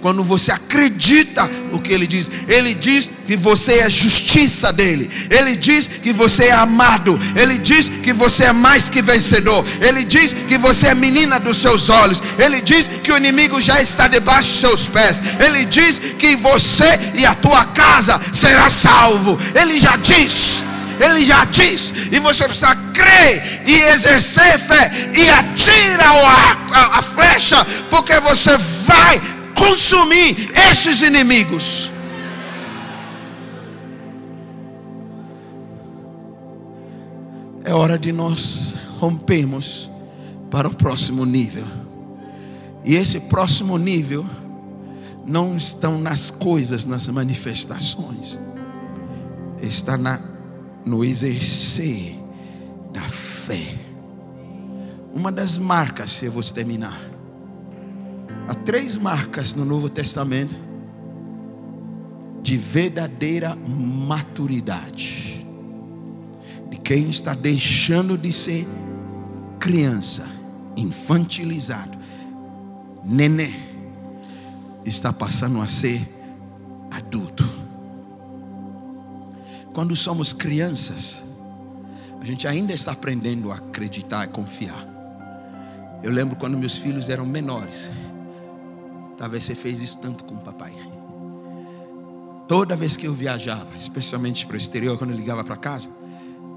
quando 0.02 0.24
você 0.24 0.50
acredita 0.50 1.48
no 1.70 1.80
que 1.80 1.92
ele 1.92 2.06
diz. 2.06 2.28
Ele 2.48 2.74
diz 2.74 3.08
que 3.26 3.36
você 3.36 3.78
é 3.78 3.88
justiça 3.88 4.72
dele. 4.72 5.08
Ele 5.30 5.54
diz 5.54 5.88
que 5.88 6.12
você 6.12 6.46
é 6.46 6.52
amado. 6.52 7.18
Ele 7.36 7.56
diz 7.56 7.88
que 7.88 8.12
você 8.12 8.44
é 8.44 8.52
mais 8.52 8.90
que 8.90 9.00
vencedor. 9.00 9.64
Ele 9.80 10.04
diz 10.04 10.34
que 10.48 10.58
você 10.58 10.88
é 10.88 10.94
menina 10.94 11.38
dos 11.38 11.58
seus 11.58 11.88
olhos. 11.88 12.20
Ele 12.36 12.60
diz 12.60 12.88
que 12.88 13.12
o 13.12 13.16
inimigo 13.16 13.60
já 13.62 13.80
está 13.80 14.08
debaixo 14.08 14.50
dos 14.50 14.60
seus 14.60 14.88
pés. 14.88 15.22
Ele 15.38 15.64
diz 15.64 16.00
que 16.18 16.34
você 16.36 16.98
e 17.14 17.24
a 17.24 17.34
tua 17.34 17.64
casa 17.66 18.20
será 18.32 18.68
salvo. 18.68 19.38
Ele 19.54 19.78
já 19.78 19.96
diz. 19.96 20.64
Ele 21.02 21.24
já 21.24 21.44
diz, 21.44 21.92
e 22.12 22.18
você 22.20 22.44
precisa 22.44 22.74
crer 22.94 23.62
e 23.66 23.74
exercer 23.92 24.58
fé, 24.58 24.90
e 25.14 25.28
atira 25.28 26.04
a, 26.04 26.78
a, 26.78 26.98
a 26.98 27.02
flecha, 27.02 27.64
porque 27.90 28.18
você 28.20 28.56
vai 28.86 29.20
consumir 29.56 30.50
esses 30.70 31.02
inimigos. 31.02 31.90
É 37.64 37.72
hora 37.72 37.98
de 37.98 38.12
nós 38.12 38.74
rompermos 38.98 39.90
para 40.50 40.68
o 40.68 40.74
próximo 40.74 41.24
nível. 41.24 41.66
E 42.84 42.94
esse 42.94 43.20
próximo 43.20 43.78
nível 43.78 44.26
não 45.24 45.56
estão 45.56 45.98
nas 45.98 46.30
coisas, 46.30 46.84
nas 46.86 47.06
manifestações. 47.06 48.38
Está 49.60 49.96
na, 49.96 50.20
no 50.84 51.04
exercer 51.04 52.14
da 52.92 53.02
fé. 53.02 53.78
Uma 55.12 55.30
das 55.30 55.58
marcas, 55.58 56.22
eu 56.22 56.32
vou 56.32 56.42
terminar 56.42 57.12
Há 58.48 58.54
três 58.54 58.96
marcas 58.96 59.54
no 59.54 59.64
Novo 59.64 59.88
Testamento 59.88 60.56
de 62.42 62.56
verdadeira 62.56 63.54
maturidade. 63.56 65.46
De 66.68 66.78
quem 66.78 67.08
está 67.08 67.34
deixando 67.34 68.18
de 68.18 68.32
ser 68.32 68.66
criança, 69.60 70.26
infantilizado, 70.76 71.96
nenê, 73.04 73.50
está 74.84 75.12
passando 75.12 75.60
a 75.60 75.68
ser 75.68 76.00
adulto. 76.90 77.51
Quando 79.72 79.96
somos 79.96 80.34
crianças, 80.34 81.24
a 82.20 82.24
gente 82.24 82.46
ainda 82.46 82.74
está 82.74 82.92
aprendendo 82.92 83.50
a 83.50 83.56
acreditar 83.56 84.24
e 84.24 84.28
confiar. 84.28 84.86
Eu 86.02 86.10
lembro 86.10 86.36
quando 86.36 86.58
meus 86.58 86.76
filhos 86.76 87.08
eram 87.08 87.24
menores. 87.24 87.90
Talvez 89.16 89.44
você 89.44 89.54
fez 89.54 89.80
isso 89.80 89.98
tanto 89.98 90.24
com 90.24 90.34
o 90.34 90.38
papai. 90.38 90.76
Toda 92.46 92.76
vez 92.76 92.96
que 92.96 93.06
eu 93.06 93.14
viajava, 93.14 93.74
especialmente 93.76 94.46
para 94.46 94.54
o 94.54 94.56
exterior, 94.58 94.98
quando 94.98 95.10
eu 95.10 95.16
ligava 95.16 95.42
para 95.42 95.56
casa, 95.56 95.88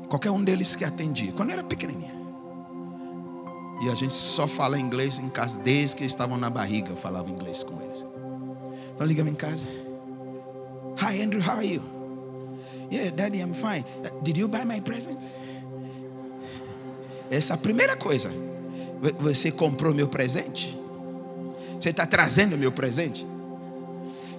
qualquer 0.10 0.32
um 0.32 0.44
deles 0.44 0.76
que 0.76 0.84
atendia, 0.84 1.32
quando 1.32 1.50
eu 1.50 1.54
era 1.54 1.64
pequenininha. 1.64 2.14
E 3.82 3.90
a 3.90 3.94
gente 3.94 4.14
só 4.14 4.48
fala 4.48 4.80
inglês 4.80 5.20
em 5.20 5.30
casa 5.30 5.60
desde 5.60 5.96
que 5.96 6.04
eles 6.04 6.12
estavam 6.12 6.38
na 6.38 6.50
barriga, 6.50 6.90
eu 6.90 6.96
falava 6.98 7.30
inglês 7.30 7.64
com 7.64 7.82
eles. 7.82 8.06
Então 8.94 9.08
ligava 9.08 9.30
em 9.30 9.36
casa. 9.36 9.68
Hi 11.00 11.22
Andrew, 11.22 11.42
how 11.42 11.58
are 11.58 11.66
you? 11.66 11.95
Yeah, 12.92 13.12
daddy, 13.12 13.40
I'm 13.40 13.54
fine. 13.54 13.84
Did 14.24 14.38
you 14.38 14.48
buy 14.48 14.66
my 14.66 14.82
present? 14.82 15.20
Essa 17.30 17.54
é 17.54 17.56
a 17.56 17.58
primeira 17.58 17.96
coisa. 17.96 18.32
Você 19.20 19.52
comprou 19.52 19.94
meu 19.94 20.08
presente? 20.08 20.78
Você 21.80 21.90
está 21.90 22.06
trazendo 22.06 22.58
meu 22.58 22.72
presente? 22.72 23.26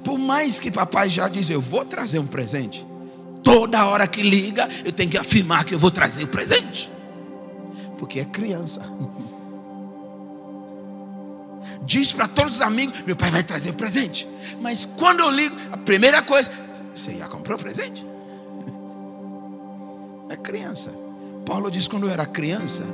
Por 0.03 0.19
mais 0.19 0.61
que 0.61 0.71
papai 0.71 1.09
já 1.09 1.29
diz, 1.29 1.51
eu 1.51 1.61
vou 1.61 1.85
trazer 1.85 2.19
um 2.19 2.27
presente. 2.27 2.87
Toda 3.43 3.87
hora 3.87 4.07
que 4.07 4.23
liga, 4.23 4.69
eu 4.85 4.93
tenho 4.93 5.11
que 5.11 5.19
afirmar 5.19 5.65
que 5.65 5.75
eu 5.75 5.79
vou 5.79 5.91
trazer 5.91 6.25
o 6.25 6.29
presente. 6.29 6.91
Porque 7.99 8.21
é 8.21 8.25
criança. 8.25 8.83
Diz 11.85 12.13
para 12.13 12.27
todos 12.27 12.57
os 12.57 12.63
amigos: 12.63 12.95
meu 13.07 13.15
pai 13.17 13.31
vai 13.31 13.45
trazer 13.45 13.71
o 13.71 13.75
presente. 13.75 14.29
Mas 14.61 14.85
quando 14.85 15.21
eu 15.21 15.31
ligo, 15.31 15.55
a 15.71 15.77
primeira 15.77 16.23
coisa, 16.23 16.51
você 16.95 17.17
já 17.17 17.29
comprou 17.29 17.57
o 17.57 17.61
presente? 17.61 18.05
É 20.29 20.37
criança. 20.37 20.93
Paulo 21.45 21.71
diz: 21.71 21.89
quando 21.89 22.07
eu 22.07 22.11
era 22.11 22.27
criança, 22.27 22.85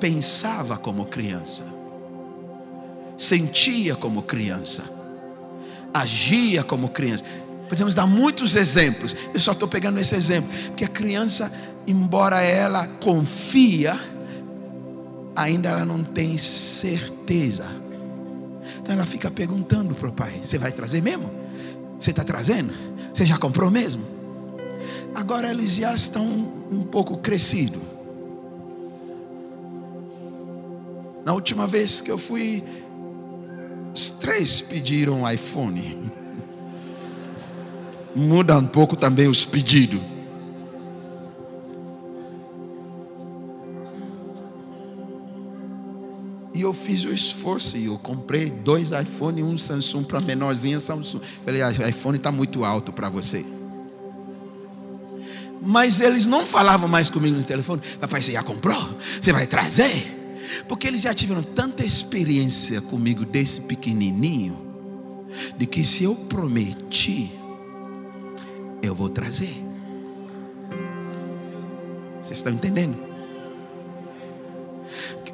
pensava 0.00 0.76
como 0.76 1.06
criança 1.06 1.74
sentia 3.16 3.94
como 3.94 4.22
criança, 4.22 4.84
agia 5.92 6.62
como 6.62 6.88
criança. 6.88 7.24
Podemos 7.68 7.94
dar 7.94 8.06
muitos 8.06 8.56
exemplos. 8.56 9.14
Eu 9.32 9.40
só 9.40 9.52
estou 9.52 9.66
pegando 9.66 9.98
esse 9.98 10.14
exemplo. 10.14 10.50
Que 10.76 10.84
a 10.84 10.88
criança, 10.88 11.52
embora 11.86 12.40
ela 12.40 12.86
confia, 12.86 13.98
ainda 15.34 15.70
ela 15.70 15.84
não 15.84 16.04
tem 16.04 16.36
certeza. 16.36 17.66
Então 18.80 18.94
ela 18.94 19.06
fica 19.06 19.30
perguntando 19.30 19.94
para 19.94 20.08
o 20.08 20.12
pai: 20.12 20.40
Você 20.42 20.58
vai 20.58 20.72
trazer 20.72 21.02
mesmo? 21.02 21.30
Você 21.98 22.10
está 22.10 22.22
trazendo? 22.22 22.72
Você 23.12 23.24
já 23.24 23.38
comprou 23.38 23.70
mesmo? 23.70 24.13
Agora 25.14 25.48
eles 25.48 25.76
já 25.76 25.94
estão 25.94 26.26
um 26.70 26.82
pouco 26.82 27.18
crescidos. 27.18 27.80
Na 31.24 31.32
última 31.32 31.66
vez 31.66 32.00
que 32.00 32.10
eu 32.10 32.18
fui, 32.18 32.62
os 33.94 34.10
três 34.10 34.60
pediram 34.60 35.30
iPhone. 35.30 36.12
Muda 38.14 38.58
um 38.58 38.66
pouco 38.66 38.96
também 38.96 39.28
os 39.28 39.44
pedidos. 39.44 40.00
E 46.52 46.60
eu 46.60 46.72
fiz 46.72 47.04
o 47.04 47.12
esforço 47.12 47.76
e 47.76 47.86
eu 47.86 47.98
comprei 47.98 48.50
dois 48.50 48.92
iPhone 48.92 49.42
um 49.42 49.56
Samsung 49.56 50.04
para 50.04 50.20
menorzinha 50.20 50.78
Samsung. 50.78 51.20
Falei, 51.44 51.62
ah, 51.62 51.70
iPhone 51.88 52.16
está 52.16 52.30
muito 52.30 52.64
alto 52.64 52.92
para 52.92 53.08
você. 53.08 53.44
Mas 55.64 56.00
eles 56.00 56.26
não 56.26 56.44
falavam 56.44 56.88
mais 56.88 57.08
comigo 57.08 57.36
no 57.36 57.44
telefone. 57.44 57.80
Papai, 58.00 58.20
você 58.20 58.32
já 58.32 58.42
comprou? 58.42 58.98
Você 59.20 59.32
vai 59.32 59.46
trazer? 59.46 60.14
Porque 60.68 60.86
eles 60.86 61.00
já 61.00 61.14
tiveram 61.14 61.42
tanta 61.42 61.84
experiência 61.84 62.80
comigo 62.80 63.24
desse 63.24 63.60
pequenininho, 63.62 64.58
de 65.56 65.66
que 65.66 65.82
se 65.82 66.04
eu 66.04 66.14
prometi, 66.14 67.32
eu 68.82 68.94
vou 68.94 69.08
trazer. 69.08 69.54
Vocês 72.22 72.38
estão 72.38 72.52
entendendo? 72.52 72.96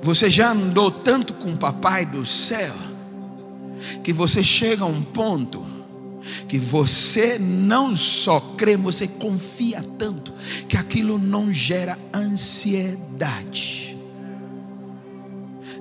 Você 0.02 0.30
já 0.30 0.52
andou 0.52 0.90
tanto 0.90 1.34
com 1.34 1.52
o 1.52 1.56
papai 1.56 2.06
do 2.06 2.24
céu 2.24 2.74
que 4.02 4.12
você 4.12 4.42
chega 4.42 4.84
a 4.84 4.86
um 4.86 5.02
ponto 5.02 5.79
que 6.48 6.58
você 6.58 7.38
não 7.38 7.94
só 7.94 8.40
crê, 8.56 8.76
você 8.76 9.06
confia 9.06 9.82
tanto 9.98 10.32
que 10.68 10.76
aquilo 10.76 11.18
não 11.18 11.52
gera 11.52 11.98
ansiedade. 12.14 13.96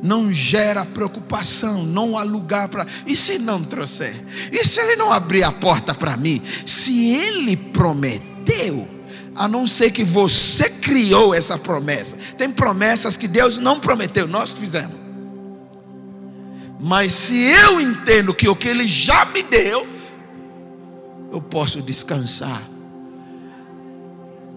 Não 0.01 0.31
gera 0.31 0.85
preocupação, 0.85 1.83
não 1.83 2.17
há 2.17 2.23
lugar 2.23 2.69
para. 2.69 2.87
E 3.05 3.17
se 3.17 3.37
não 3.37 3.61
trouxer? 3.61 4.15
E 4.51 4.63
se 4.63 4.79
ele 4.79 4.95
não 4.95 5.11
abrir 5.11 5.43
a 5.43 5.51
porta 5.51 5.93
para 5.93 6.15
mim? 6.15 6.41
Se 6.65 7.15
ele 7.15 7.57
prometeu, 7.57 8.87
a 9.35 9.47
não 9.47 9.67
ser 9.67 9.91
que 9.91 10.03
você 10.03 10.69
criou 10.69 11.33
essa 11.33 11.57
promessa. 11.57 12.17
Tem 12.37 12.49
promessas 12.49 13.17
que 13.17 13.27
Deus 13.27 13.57
não 13.57 13.79
prometeu, 13.79 14.27
nós 14.27 14.53
fizemos. 14.53 14.99
Mas 16.79 17.11
se 17.11 17.35
eu 17.35 17.81
entendo 17.81 18.33
que 18.33 18.47
o 18.47 18.55
que 18.55 18.69
Ele 18.69 18.87
já 18.87 19.25
me 19.25 19.43
deu, 19.43 19.85
eu 21.31 21.41
posso 21.41 21.81
descansar, 21.81 22.61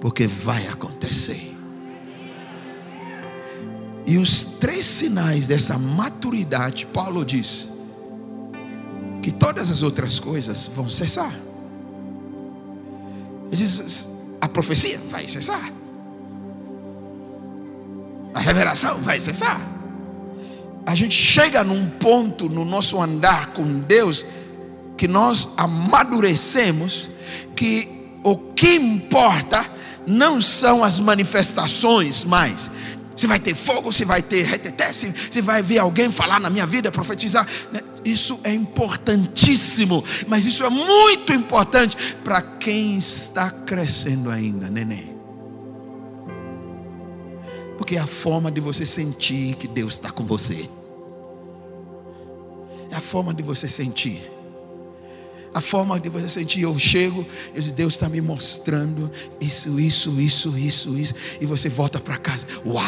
porque 0.01 0.27
vai 0.27 0.67
acontecer. 0.69 1.53
E 4.07 4.19
os 4.19 4.45
três 4.45 4.85
sinais 4.85 5.47
dessa 5.47 5.79
maturidade, 5.79 6.87
Paulo 6.87 7.25
diz, 7.25 7.71
que 9.23 9.31
todas 9.31 9.71
as 9.71 9.83
outras 9.83 10.19
coisas 10.19 10.67
vão 10.75 10.89
cessar. 10.89 11.33
Ele 13.47 13.57
diz, 13.57 14.09
a 14.41 14.49
profecia 14.49 14.99
vai 15.11 15.29
cessar. 15.29 15.73
A 18.35 18.41
revelação 18.41 18.99
vai 19.03 19.21
cessar. 19.21 19.61
A 20.85 20.95
gente 20.97 21.15
chega 21.15 21.63
num 21.63 21.89
ponto 21.89 22.49
no 22.49 22.65
nosso 22.65 23.01
andar 23.01 23.53
com 23.53 23.79
Deus 23.81 24.27
que 25.03 25.09
nós 25.09 25.49
amadurecemos 25.57 27.11
que 27.57 27.89
o 28.23 28.37
que 28.37 28.77
importa 28.77 29.69
não 30.07 30.41
são 30.41 30.85
as 30.85 31.01
manifestações 31.01 32.23
mais. 32.23 32.71
Se 33.17 33.27
vai 33.27 33.41
ter 33.41 33.57
fogo, 33.57 33.91
se 33.91 34.05
vai 34.05 34.23
ter 34.23 34.45
reteté, 34.45 34.93
se, 34.93 35.13
se 35.29 35.41
vai 35.41 35.61
ver 35.61 35.79
alguém 35.81 36.09
falar 36.09 36.39
na 36.39 36.49
minha 36.49 36.65
vida, 36.69 36.93
profetizar. 36.93 37.45
Né? 37.73 37.81
Isso 38.05 38.39
é 38.45 38.55
importantíssimo, 38.55 40.05
mas 40.29 40.47
isso 40.47 40.63
é 40.63 40.71
muito 40.71 41.33
importante 41.33 41.97
para 42.23 42.41
quem 42.41 42.97
está 42.97 43.51
crescendo 43.51 44.31
ainda, 44.31 44.71
neném. 44.71 45.17
Porque 47.77 47.97
é 47.97 48.01
a 48.01 48.07
forma 48.07 48.53
de 48.53 48.61
você 48.61 48.87
sentir 48.87 49.57
que 49.57 49.67
Deus 49.67 49.95
está 49.95 50.13
com 50.13 50.25
você. 50.25 50.71
É 52.89 52.95
a 52.95 53.01
forma 53.01 53.35
de 53.35 53.43
você 53.43 53.67
sentir. 53.67 54.32
A 55.55 55.61
forma 55.61 56.01
de 56.01 56.09
você 56.09 56.29
sentir, 56.29 56.63
eu 56.63 56.79
chego, 56.79 57.27
Deus 57.75 57.95
está 57.95 58.09
me 58.09 58.21
mostrando 58.21 59.11
isso, 59.41 59.79
isso, 59.79 60.19
isso, 60.21 60.57
isso, 60.57 60.97
isso, 60.97 61.15
e 61.41 61.47
você 61.47 61.69
volta 61.69 62.01
para 62.01 62.17
casa. 62.17 62.47
Uau! 62.65 62.83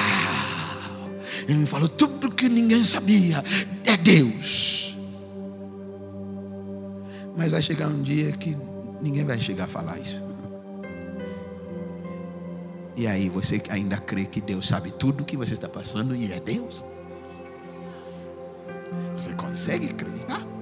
Ele 1.46 1.58
me 1.58 1.66
falou 1.66 1.88
tudo 1.88 2.30
que 2.30 2.48
ninguém 2.48 2.82
sabia. 2.84 3.44
É 3.84 3.96
Deus. 3.96 4.96
Mas 7.36 7.52
vai 7.52 7.60
chegar 7.60 7.88
um 7.88 8.02
dia 8.02 8.32
que 8.32 8.56
ninguém 9.00 9.24
vai 9.24 9.38
chegar 9.38 9.64
a 9.64 9.68
falar 9.68 9.98
isso. 9.98 10.22
E 12.96 13.06
aí 13.06 13.28
você 13.28 13.60
ainda 13.68 13.98
crê 13.98 14.24
que 14.24 14.40
Deus 14.40 14.68
sabe 14.68 14.92
tudo 14.92 15.22
o 15.22 15.24
que 15.24 15.36
você 15.36 15.52
está 15.52 15.68
passando 15.68 16.14
e 16.14 16.32
é 16.32 16.40
Deus? 16.40 16.84
Você 19.14 19.34
consegue 19.34 19.90
acreditar? 19.90 20.53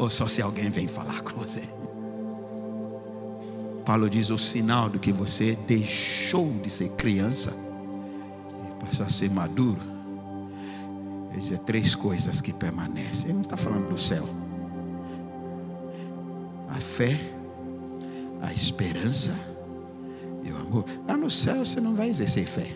Ou 0.00 0.08
só 0.08 0.26
se 0.26 0.40
alguém 0.40 0.70
vem 0.70 0.88
falar 0.88 1.20
com 1.20 1.38
você? 1.38 1.62
Paulo 3.84 4.08
diz: 4.08 4.30
o 4.30 4.38
sinal 4.38 4.88
do 4.88 4.98
que 4.98 5.12
você 5.12 5.54
deixou 5.68 6.50
de 6.62 6.70
ser 6.70 6.88
criança 6.92 7.54
e 8.66 8.84
passou 8.84 9.04
a 9.04 9.10
ser 9.10 9.30
maduro. 9.30 9.78
Ele 11.30 11.40
diz: 11.40 11.52
é 11.52 11.58
três 11.58 11.94
coisas 11.94 12.40
que 12.40 12.50
permanecem. 12.50 13.26
Ele 13.26 13.34
não 13.34 13.42
está 13.42 13.58
falando 13.58 13.90
do 13.90 13.98
céu 13.98 14.26
a 16.66 16.80
fé, 16.80 17.18
a 18.40 18.54
esperança 18.54 19.34
e 20.42 20.50
o 20.50 20.56
amor. 20.56 20.86
Lá 21.06 21.14
no 21.14 21.30
céu 21.30 21.62
você 21.62 21.78
não 21.78 21.94
vai 21.94 22.08
exercer 22.08 22.46
fé. 22.46 22.74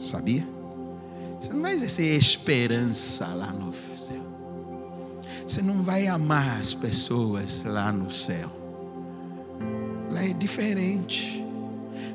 Sabia? 0.00 0.46
Você 1.38 1.52
não 1.52 1.60
vai 1.60 1.74
exercer 1.74 2.16
esperança 2.16 3.26
lá 3.26 3.52
no. 3.52 3.87
Você 5.48 5.62
não 5.62 5.82
vai 5.82 6.06
amar 6.06 6.60
as 6.60 6.74
pessoas 6.74 7.64
lá 7.64 7.90
no 7.90 8.10
céu. 8.10 8.50
Lá 10.10 10.22
é 10.22 10.32
diferente. 10.34 11.42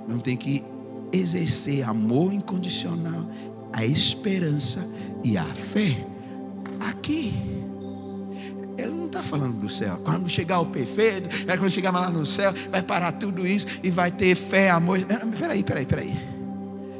Não 0.08 0.20
tem 0.20 0.38
que 0.38 0.64
exercer 1.12 1.84
amor 1.84 2.32
incondicional, 2.32 3.28
a 3.72 3.86
esperança 3.86 4.88
e 5.24 5.38
a 5.38 5.46
fé 5.46 6.06
aqui 6.80 7.54
falando 9.24 9.58
do 9.58 9.70
céu. 9.70 10.00
Quando 10.04 10.30
chegar 10.30 10.60
o 10.60 10.68
perfeito, 10.68 11.30
é 11.48 11.58
quando 11.58 11.72
chegar 11.72 11.92
lá 11.92 12.10
no 12.10 12.26
céu, 12.26 12.54
vai 12.70 12.84
parar 12.84 13.14
tudo 13.14 13.48
isso 13.48 13.66
e 13.82 13.90
vai 13.90 14.12
ter 14.12 14.36
fé, 14.36 14.70
amor. 14.70 15.00
Ah, 15.10 15.26
peraí, 15.38 15.64
peraí, 15.64 15.86
peraí. 15.86 16.14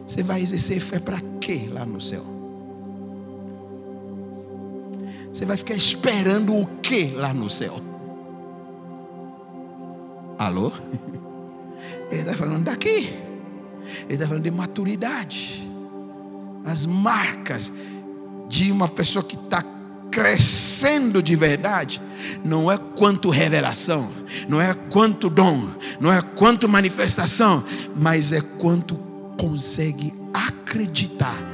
Você 0.08 0.24
vai 0.24 0.42
exercer 0.42 0.80
fé 0.80 1.00
para 1.00 1.20
quê 1.40 1.70
lá 1.72 1.86
no 1.86 2.02
céu? 2.02 2.33
Você 5.34 5.46
vai 5.46 5.58
ficar 5.58 5.74
esperando 5.74 6.56
o 6.56 6.68
que 6.80 7.08
lá 7.08 7.34
no 7.34 7.50
céu? 7.50 7.82
Alô? 10.38 10.72
Ele 12.12 12.22
está 12.22 12.36
falando 12.36 12.66
daqui. 12.66 13.12
Ele 14.04 14.14
está 14.14 14.28
falando 14.28 14.44
de 14.44 14.52
maturidade. 14.52 15.68
As 16.64 16.86
marcas 16.86 17.74
de 18.48 18.72
uma 18.72 18.88
pessoa 18.88 19.24
que 19.24 19.36
está 19.36 19.66
crescendo 20.12 21.24
de 21.24 21.36
verdade, 21.36 22.00
não 22.46 22.72
é 22.72 22.78
quanto 22.78 23.32
revelação, 23.32 24.08
não 24.48 24.62
é 24.62 24.72
quanto 24.92 25.28
dom, 25.32 25.68
não 26.00 26.14
é 26.14 26.22
quanto 26.22 26.70
manifestação, 26.70 27.64
mas 27.96 28.32
é 28.32 28.40
quanto 28.40 28.96
consegue 29.36 30.14
acreditar 30.32 31.53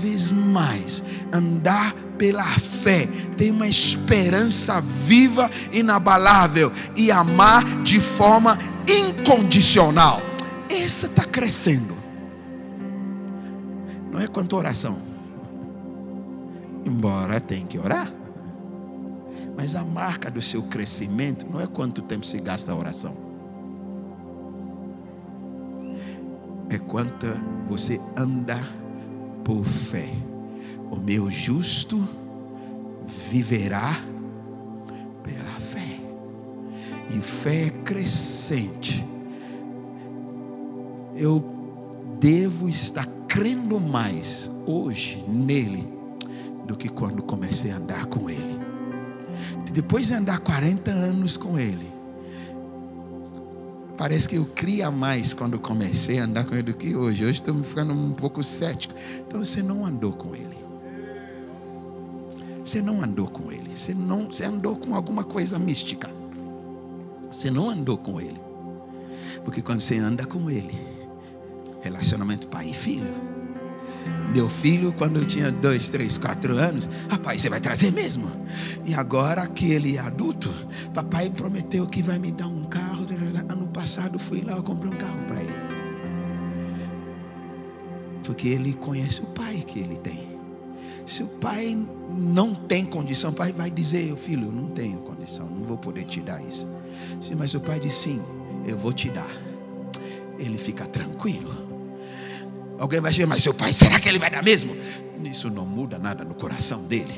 vez 0.00 0.30
mais, 0.30 1.02
andar 1.32 1.92
pela 2.18 2.44
fé, 2.44 3.06
ter 3.36 3.50
uma 3.50 3.68
esperança 3.68 4.80
viva, 5.06 5.50
inabalável 5.72 6.72
e 6.96 7.10
amar 7.10 7.64
de 7.82 8.00
forma 8.00 8.58
incondicional. 8.88 10.20
Essa 10.68 11.06
está 11.06 11.24
crescendo. 11.24 11.96
Não 14.10 14.20
é 14.20 14.26
quanto 14.26 14.56
oração 14.56 15.10
embora 16.84 17.40
tenha 17.40 17.66
que 17.66 17.78
orar. 17.78 18.10
Mas 19.56 19.74
a 19.74 19.84
marca 19.84 20.30
do 20.30 20.40
seu 20.40 20.62
crescimento 20.64 21.46
não 21.50 21.60
é 21.60 21.66
quanto 21.66 22.02
tempo 22.02 22.24
se 22.24 22.38
gasta 22.38 22.72
a 22.72 22.74
oração. 22.74 23.14
É 26.68 26.78
quanto 26.78 27.26
você 27.68 28.00
anda 28.16 28.58
por 29.50 29.64
fé. 29.64 30.08
O 30.92 30.96
meu 30.96 31.28
justo 31.28 32.08
viverá 33.32 33.98
e 37.12 37.20
fé 37.20 37.66
é 37.66 37.70
crescente, 37.70 39.04
eu 41.16 41.44
devo 42.20 42.68
estar 42.68 43.04
crendo 43.26 43.80
mais 43.80 44.48
hoje 44.64 45.24
nele 45.26 45.92
do 46.68 46.76
que 46.76 46.88
quando 46.88 47.20
comecei 47.20 47.72
a 47.72 47.76
andar 47.76 48.06
com 48.06 48.30
ele. 48.30 48.60
Depois 49.72 50.06
de 50.06 50.14
andar 50.14 50.38
40 50.38 50.92
anos 50.92 51.36
com 51.36 51.58
ele, 51.58 51.92
parece 54.00 54.26
que 54.26 54.36
eu 54.36 54.46
cria 54.46 54.90
mais 54.90 55.34
quando 55.34 55.58
comecei 55.58 56.20
a 56.20 56.24
andar 56.24 56.46
com 56.46 56.54
ele 56.54 56.62
do 56.62 56.72
que 56.72 56.96
hoje. 56.96 57.22
Hoje 57.22 57.32
estou 57.32 57.54
ficando 57.62 57.92
um 57.92 58.12
pouco 58.14 58.42
cético. 58.42 58.94
Então 59.26 59.44
você 59.44 59.62
não 59.62 59.84
andou 59.84 60.14
com 60.14 60.34
ele. 60.34 60.56
Você 62.64 62.80
não 62.80 63.02
andou 63.02 63.28
com 63.28 63.52
ele. 63.52 63.76
Você 63.76 63.92
não, 63.92 64.24
você 64.24 64.44
andou 64.44 64.74
com 64.74 64.94
alguma 64.94 65.22
coisa 65.22 65.58
mística. 65.58 66.10
Você 67.30 67.50
não 67.50 67.68
andou 67.68 67.98
com 67.98 68.18
ele. 68.18 68.40
Porque 69.44 69.60
quando 69.60 69.82
você 69.82 69.98
anda 69.98 70.24
com 70.24 70.50
ele, 70.50 70.80
relacionamento 71.82 72.46
pai 72.46 72.70
e 72.70 72.74
filho. 72.74 73.14
Meu 74.32 74.48
filho, 74.48 74.94
quando 74.94 75.18
eu 75.18 75.26
tinha 75.26 75.52
dois, 75.52 75.90
três, 75.90 76.16
quatro 76.16 76.56
anos, 76.56 76.88
rapaz, 77.10 77.42
você 77.42 77.50
vai 77.50 77.60
trazer 77.60 77.92
mesmo. 77.92 78.30
E 78.86 78.94
agora 78.94 79.46
que 79.46 79.72
ele 79.72 79.98
é 79.98 80.00
adulto, 80.00 80.48
papai 80.94 81.28
prometeu 81.28 81.86
que 81.86 82.02
vai 82.02 82.18
me 82.18 82.32
dar 82.32 82.46
um 82.46 82.59
passado 83.80 84.18
fui 84.18 84.42
lá, 84.42 84.52
eu 84.52 84.62
comprei 84.62 84.92
um 84.92 84.96
carro 84.96 85.24
para 85.26 85.40
ele. 85.40 85.54
Porque 88.22 88.48
ele 88.48 88.74
conhece 88.74 89.22
o 89.22 89.26
pai 89.28 89.64
que 89.66 89.78
ele 89.78 89.96
tem. 89.96 90.28
Se 91.06 91.22
o 91.22 91.26
pai 91.26 91.74
não 92.10 92.54
tem 92.54 92.84
condição, 92.84 93.30
o 93.30 93.32
pai 93.32 93.52
vai 93.52 93.70
dizer, 93.70 94.14
filho, 94.16 94.52
não 94.52 94.66
tenho 94.66 94.98
condição, 94.98 95.46
não 95.46 95.62
vou 95.64 95.78
poder 95.78 96.04
te 96.04 96.20
dar 96.20 96.42
isso. 96.42 96.68
Sim, 97.22 97.36
mas 97.36 97.54
o 97.54 97.60
pai 97.60 97.80
diz 97.80 97.94
sim, 97.94 98.22
eu 98.66 98.76
vou 98.76 98.92
te 98.92 99.08
dar. 99.08 99.30
Ele 100.38 100.58
fica 100.58 100.84
tranquilo. 100.86 101.50
Alguém 102.78 103.00
vai 103.00 103.10
dizer, 103.10 103.26
mas 103.26 103.42
seu 103.42 103.54
pai, 103.54 103.72
será 103.72 103.98
que 103.98 104.10
ele 104.10 104.18
vai 104.18 104.30
dar 104.30 104.44
mesmo? 104.44 104.76
Isso 105.24 105.48
não 105.48 105.64
muda 105.64 105.98
nada 105.98 106.22
no 106.22 106.34
coração 106.34 106.82
dele. 106.84 107.14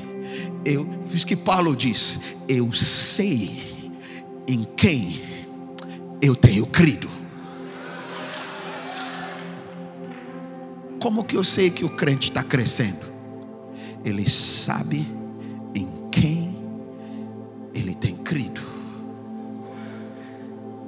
Eu, 0.63 0.87
isso 1.11 1.27
que 1.27 1.35
Paulo 1.35 1.75
diz, 1.75 2.21
eu 2.47 2.71
sei 2.71 3.91
em 4.47 4.63
quem 4.63 5.32
eu 6.23 6.33
tenho 6.37 6.65
crido. 6.65 7.09
Como 11.01 11.21
que 11.25 11.35
eu 11.35 11.43
sei 11.43 11.69
que 11.69 11.83
o 11.83 11.89
crente 11.89 12.29
está 12.29 12.41
crescendo? 12.41 13.05
Ele 14.05 14.27
sabe 14.29 15.05
em 15.75 15.85
quem 16.09 16.55
ele 17.73 17.93
tem 17.93 18.15
crido. 18.15 18.61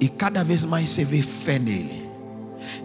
E 0.00 0.08
cada 0.08 0.42
vez 0.42 0.64
mais 0.64 0.88
você 0.88 1.04
vê 1.04 1.20
fé 1.20 1.58
nele. 1.58 2.08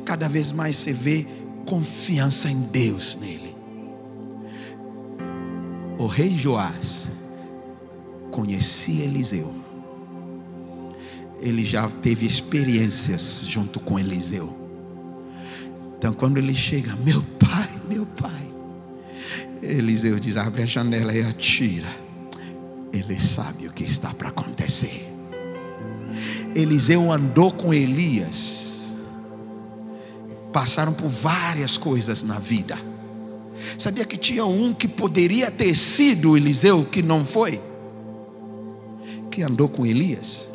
Cada 0.03 0.27
vez 0.27 0.51
mais 0.51 0.75
você 0.75 0.91
vê 0.91 1.25
confiança 1.65 2.51
em 2.51 2.63
Deus 2.63 3.15
nele. 3.15 3.55
O 5.97 6.05
rei 6.05 6.35
Joás 6.35 7.07
conhecia 8.29 9.05
Eliseu. 9.05 9.60
Ele 11.41 11.65
já 11.65 11.89
teve 11.89 12.25
experiências 12.25 13.45
junto 13.47 13.79
com 13.79 13.99
Eliseu. 13.99 14.57
Então, 15.97 16.13
quando 16.13 16.37
ele 16.37 16.53
chega, 16.53 16.95
meu 16.97 17.21
pai, 17.39 17.69
meu 17.89 18.05
pai, 18.05 18.53
Eliseu 19.61 20.19
diz: 20.19 20.37
abre 20.37 20.63
a 20.63 20.65
janela 20.65 21.13
e 21.13 21.21
atira. 21.21 21.89
Ele 22.93 23.19
sabe 23.19 23.67
o 23.67 23.71
que 23.71 23.83
está 23.83 24.13
para 24.13 24.29
acontecer. 24.29 25.07
Eliseu 26.55 27.11
andou 27.11 27.51
com 27.51 27.73
Elias. 27.73 28.95
Passaram 30.51 30.93
por 30.93 31.07
várias 31.07 31.77
coisas 31.77 32.23
na 32.23 32.37
vida. 32.37 32.77
Sabia 33.77 34.05
que 34.05 34.17
tinha 34.17 34.45
um 34.45 34.73
que 34.73 34.87
poderia 34.87 35.49
ter 35.49 35.75
sido 35.75 36.35
Eliseu 36.35 36.83
que 36.83 37.01
não 37.01 37.23
foi? 37.23 37.61
Que 39.29 39.43
andou 39.43 39.69
com 39.69 39.85
Elias. 39.85 40.50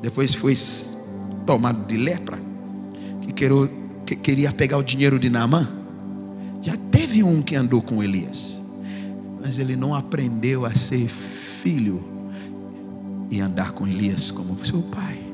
Depois 0.00 0.34
foi 0.34 0.54
tomado 1.44 1.86
de 1.86 1.96
lepra. 1.96 2.38
Que, 3.22 3.32
queria, 3.32 3.70
que 4.04 4.16
queria 4.16 4.52
pegar 4.52 4.78
o 4.78 4.82
dinheiro 4.82 5.18
de 5.18 5.30
Naamã. 5.30 5.68
Já 6.62 6.76
teve 6.90 7.22
um 7.22 7.40
que 7.42 7.54
andou 7.54 7.80
com 7.80 8.02
Elias. 8.02 8.62
Mas 9.40 9.58
ele 9.58 9.76
não 9.76 9.94
aprendeu 9.94 10.64
a 10.64 10.74
ser 10.74 11.08
filho 11.08 12.04
e 13.30 13.40
andar 13.40 13.72
com 13.72 13.86
Elias 13.86 14.30
como 14.30 14.62
seu 14.64 14.82
pai. 14.82 15.24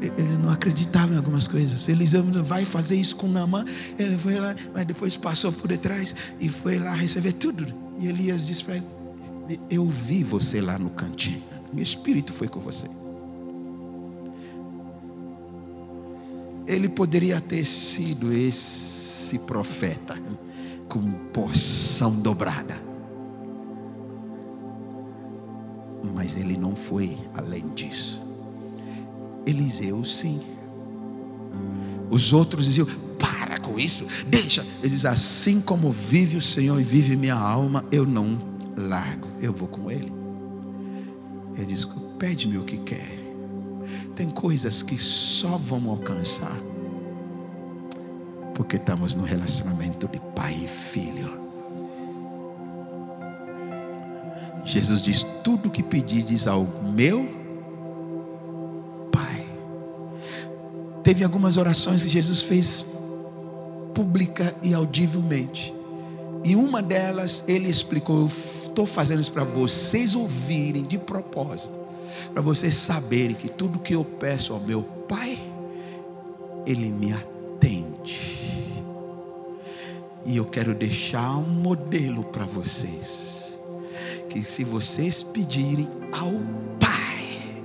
Ele 0.00 0.36
não 0.42 0.50
acreditava 0.50 1.14
em 1.14 1.16
algumas 1.16 1.48
coisas. 1.48 1.88
Eliseu 1.88 2.22
vai 2.44 2.64
fazer 2.64 2.96
isso 2.96 3.16
com 3.16 3.28
Naamã. 3.28 3.64
Ele 3.98 4.16
foi 4.18 4.38
lá, 4.38 4.54
mas 4.74 4.84
depois 4.84 5.16
passou 5.16 5.50
por 5.50 5.68
detrás 5.68 6.14
e 6.38 6.48
foi 6.48 6.78
lá 6.78 6.94
receber 6.94 7.32
tudo. 7.32 7.66
E 7.98 8.08
Elias 8.08 8.46
disse 8.46 8.62
para 8.62 8.76
ele: 8.76 8.86
Eu 9.70 9.86
vi 9.88 10.22
você 10.22 10.60
lá 10.60 10.78
no 10.78 10.90
cantinho. 10.90 11.42
Meu 11.72 11.82
espírito 11.82 12.32
foi 12.32 12.48
com 12.48 12.60
você. 12.60 12.86
Ele 16.66 16.88
poderia 16.88 17.40
ter 17.40 17.64
sido 17.64 18.32
esse 18.32 19.38
profeta 19.40 20.16
com 20.88 21.00
porção 21.32 22.14
dobrada. 22.20 22.76
Mas 26.14 26.36
ele 26.36 26.56
não 26.56 26.74
foi 26.74 27.16
além 27.34 27.68
disso. 27.68 28.24
Eliseu, 29.46 30.04
sim. 30.04 30.40
Os 32.10 32.32
outros 32.32 32.66
diziam: 32.66 32.86
para 33.18 33.58
com 33.58 33.78
isso, 33.78 34.06
deixa. 34.26 34.66
Ele 34.80 34.88
diz: 34.88 35.04
assim 35.04 35.60
como 35.60 35.90
vive 35.90 36.36
o 36.36 36.40
Senhor 36.40 36.80
e 36.80 36.84
vive 36.84 37.16
minha 37.16 37.34
alma, 37.34 37.84
eu 37.92 38.04
não 38.04 38.38
largo, 38.76 39.28
eu 39.40 39.52
vou 39.52 39.68
com 39.68 39.90
Ele. 39.90 40.12
Ele 41.56 41.66
diz: 41.66 41.86
pede-me 42.18 42.58
o 42.58 42.64
que 42.64 42.78
quer. 42.78 43.15
Tem 44.16 44.28
coisas 44.30 44.82
que 44.82 44.98
só 44.98 45.56
vamos 45.58 45.90
alcançar 45.90 46.56
porque 48.56 48.76
estamos 48.76 49.14
no 49.14 49.22
relacionamento 49.24 50.08
de 50.08 50.18
pai 50.34 50.54
e 50.54 50.66
filho. 50.66 51.38
Jesus 54.64 55.00
diz: 55.00 55.24
tudo 55.44 55.70
que 55.70 55.82
pedides 55.82 56.46
ao 56.46 56.66
meu 56.82 57.24
Pai. 59.12 59.46
Teve 61.04 61.22
algumas 61.22 61.58
orações 61.58 62.02
que 62.02 62.08
Jesus 62.08 62.42
fez 62.42 62.84
pública 63.94 64.54
e 64.62 64.72
audivelmente. 64.72 65.72
E 66.42 66.56
uma 66.56 66.82
delas 66.82 67.44
ele 67.46 67.68
explicou: 67.68 68.26
estou 68.26 68.86
fazendo 68.86 69.20
isso 69.20 69.32
para 69.32 69.44
vocês 69.44 70.14
ouvirem 70.16 70.82
de 70.82 70.98
propósito, 70.98 71.78
para 72.32 72.42
vocês 72.42 72.74
saberem 72.74 73.34
que 73.34 73.48
tudo 73.48 73.78
que 73.78 73.94
eu 73.94 74.04
peço 74.04 74.52
ao 74.52 74.60
meu 74.60 74.82
Pai, 75.08 75.38
Ele 76.66 76.90
me 76.90 77.12
atende. 77.12 78.36
E 80.24 80.36
eu 80.36 80.44
quero 80.44 80.74
deixar 80.74 81.36
um 81.36 81.48
modelo 81.48 82.24
para 82.24 82.44
vocês. 82.44 83.58
Que 84.28 84.42
se 84.42 84.64
vocês 84.64 85.22
pedirem 85.22 85.88
ao 86.12 86.32
Pai, 86.80 87.62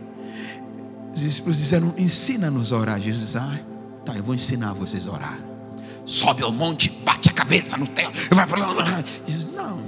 os 1.13 1.19
discípulos 1.19 1.57
disseram: 1.57 1.93
ensina-nos 1.97 2.71
a 2.71 2.77
orar. 2.77 3.01
Jesus 3.01 3.27
diz: 3.27 3.35
ah, 3.35 3.59
tá, 4.05 4.15
eu 4.15 4.23
vou 4.23 4.35
ensinar 4.35 4.73
vocês 4.73 5.07
a 5.07 5.11
orar. 5.11 5.39
Sobe 6.05 6.43
ao 6.43 6.51
monte, 6.51 6.89
bate 7.03 7.29
a 7.29 7.31
cabeça 7.31 7.77
no 7.77 7.87
teto, 7.87 8.11
lá. 8.35 9.03
Jesus, 9.25 9.51
não, 9.51 9.79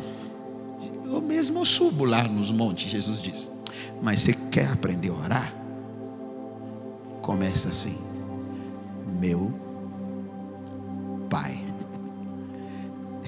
eu 1.06 1.22
mesmo 1.22 1.65
subo 1.65 2.06
lá 2.06 2.23
nos 2.23 2.52
montes, 2.52 2.90
Jesus 2.91 3.22
diz. 3.22 3.52
Mas 4.03 4.19
você 4.19 4.34
quer 4.34 4.69
aprender 4.69 5.09
a 5.09 5.13
orar? 5.13 5.53
Começa 7.21 7.69
assim, 7.69 7.97
meu 9.19 9.51
Pai 11.30 11.63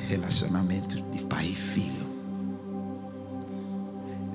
relacionamento 0.06 1.02
de 1.12 1.24
pai 1.24 1.48
e 1.48 1.56
filho. 1.56 2.06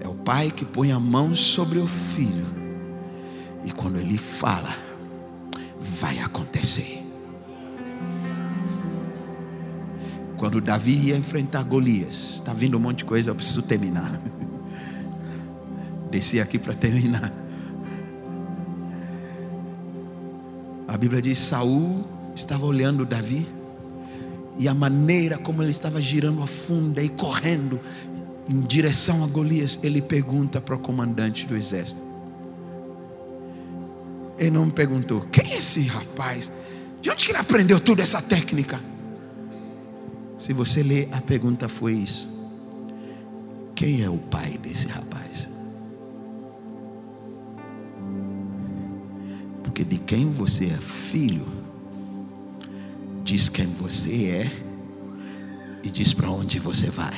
É 0.00 0.08
o 0.08 0.14
pai 0.14 0.50
que 0.50 0.64
põe 0.64 0.92
a 0.92 0.98
mão 0.98 1.34
sobre 1.34 1.78
o 1.78 1.86
filho. 1.86 2.46
E 3.64 3.72
quando 3.72 3.98
ele 3.98 4.18
fala, 4.18 4.74
vai 5.78 6.18
acontecer. 6.20 7.04
Quando 10.36 10.60
Davi 10.60 11.08
ia 11.08 11.16
enfrentar 11.16 11.62
Golias, 11.62 12.34
está 12.36 12.54
vindo 12.54 12.76
um 12.76 12.80
monte 12.80 12.98
de 12.98 13.04
coisa, 13.04 13.30
eu 13.30 13.34
preciso 13.34 13.62
terminar. 13.62 14.10
Desci 16.10 16.40
aqui 16.40 16.58
para 16.58 16.74
terminar. 16.74 17.32
A 20.88 20.96
Bíblia 20.96 21.22
diz: 21.22 21.38
Saul 21.38 22.04
estava 22.34 22.66
olhando 22.66 23.06
Davi 23.06 23.46
e 24.58 24.68
a 24.68 24.74
maneira 24.74 25.38
como 25.38 25.62
ele 25.62 25.70
estava 25.70 26.00
girando 26.00 26.42
a 26.42 26.46
funda 26.46 27.02
e 27.02 27.08
correndo 27.08 27.80
em 28.48 28.60
direção 28.60 29.22
a 29.22 29.26
Golias, 29.28 29.78
ele 29.82 30.02
pergunta 30.02 30.60
para 30.60 30.74
o 30.74 30.78
comandante 30.78 31.46
do 31.46 31.56
exército: 31.56 32.02
Ele 34.36 34.50
não 34.50 34.66
me 34.66 34.72
perguntou: 34.72 35.20
quem 35.30 35.52
é 35.52 35.58
esse 35.58 35.82
rapaz? 35.82 36.50
De 37.00 37.10
onde 37.10 37.24
que 37.24 37.30
ele 37.30 37.38
aprendeu 37.38 37.78
toda 37.78 38.02
essa 38.02 38.20
técnica? 38.20 38.80
Se 40.38 40.52
você 40.52 40.82
ler, 40.82 41.08
a 41.12 41.20
pergunta 41.20 41.68
foi 41.68 41.92
isso: 41.92 42.28
quem 43.74 44.02
é 44.02 44.10
o 44.10 44.18
pai 44.18 44.58
desse 44.58 44.88
rapaz? 44.88 45.19
Porque 49.80 49.96
de 49.96 49.98
quem 50.04 50.30
você 50.30 50.66
é 50.66 50.76
filho, 50.76 51.46
diz 53.24 53.48
quem 53.48 53.64
você 53.64 54.26
é 54.26 54.50
e 55.82 55.90
diz 55.90 56.12
para 56.12 56.28
onde 56.28 56.58
você 56.58 56.90
vai. 56.90 57.16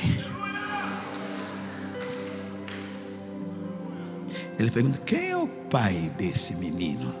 Ele 4.57 4.71
pergunta: 4.71 4.97
quem 5.05 5.31
é 5.31 5.35
o 5.35 5.45
pai 5.45 6.09
desse 6.17 6.55
menino? 6.55 7.13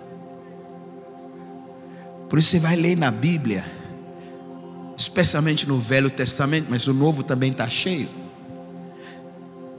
Por 2.29 2.39
isso 2.39 2.51
você 2.51 2.59
vai 2.61 2.77
ler 2.77 2.95
na 2.95 3.11
Bíblia, 3.11 3.65
especialmente 4.95 5.67
no 5.67 5.77
Velho 5.77 6.09
Testamento, 6.09 6.67
mas 6.69 6.87
o 6.87 6.93
Novo 6.93 7.21
também 7.21 7.51
está 7.51 7.67
cheio. 7.67 8.07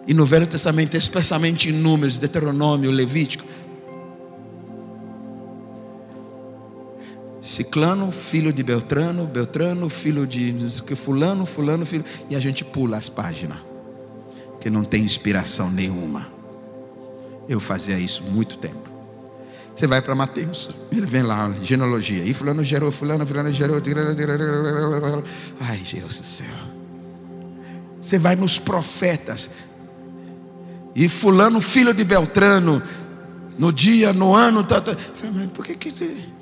E 0.06 0.12
no 0.12 0.26
Velho 0.26 0.46
Testamento, 0.46 0.94
especialmente 0.94 1.70
em 1.70 1.72
Números, 1.72 2.18
Deuteronômio, 2.18 2.90
Levítico. 2.90 3.53
Ciclano, 7.54 8.10
filho 8.10 8.52
de 8.52 8.62
Beltrano, 8.62 9.26
Beltrano, 9.26 9.88
filho 9.88 10.26
de 10.26 10.54
fulano, 10.96 11.46
fulano, 11.46 11.86
filho. 11.86 12.04
E 12.28 12.34
a 12.34 12.40
gente 12.40 12.64
pula 12.64 12.96
as 12.96 13.08
páginas. 13.08 13.58
Que 14.60 14.68
não 14.68 14.82
tem 14.82 15.02
inspiração 15.02 15.70
nenhuma. 15.70 16.26
Eu 17.48 17.60
fazia 17.60 17.98
isso 17.98 18.22
muito 18.24 18.58
tempo. 18.58 18.90
Você 19.74 19.86
vai 19.86 20.00
para 20.00 20.14
Mateus, 20.14 20.70
ele 20.90 21.04
vem 21.04 21.22
lá, 21.22 21.52
genealogia. 21.60 22.24
E 22.24 22.32
fulano 22.32 22.64
gerou, 22.64 22.92
fulano, 22.92 23.26
fulano 23.26 23.52
gerou. 23.52 23.76
Ai, 25.60 25.82
Deus 25.92 26.18
do 26.18 26.26
céu. 26.26 26.46
Você 28.00 28.18
vai 28.18 28.36
nos 28.36 28.58
profetas. 28.58 29.50
E 30.94 31.08
fulano, 31.08 31.60
filho 31.60 31.92
de 31.92 32.04
Beltrano, 32.04 32.82
no 33.58 33.72
dia, 33.72 34.12
no 34.12 34.34
ano, 34.34 34.62
tá, 34.62 34.80
tá. 34.80 34.96
Mas 35.32 35.46
por 35.50 35.64
que 35.64 35.74
que 35.74 35.90
você... 35.90 36.34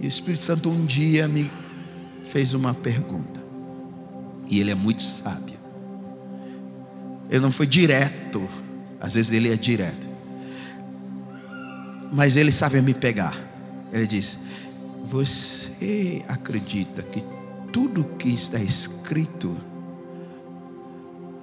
E 0.00 0.04
o 0.04 0.08
Espírito 0.08 0.42
Santo 0.42 0.68
um 0.68 0.84
dia 0.84 1.26
me 1.28 1.50
fez 2.24 2.54
uma 2.54 2.74
pergunta. 2.74 3.42
E 4.50 4.60
ele 4.60 4.70
é 4.70 4.74
muito 4.74 5.02
sábio. 5.02 5.54
Ele 7.30 7.40
não 7.40 7.50
foi 7.50 7.66
direto 7.66 8.46
às 9.04 9.12
vezes 9.12 9.32
ele 9.32 9.52
é 9.52 9.56
direto. 9.56 10.08
Mas 12.10 12.36
ele 12.36 12.50
sabe 12.50 12.80
me 12.80 12.94
pegar. 12.94 13.36
Ele 13.92 14.06
diz: 14.06 14.38
Você 15.10 16.24
acredita 16.26 17.02
que 17.02 17.22
tudo 17.70 18.02
que 18.18 18.30
está 18.30 18.58
escrito 18.58 19.54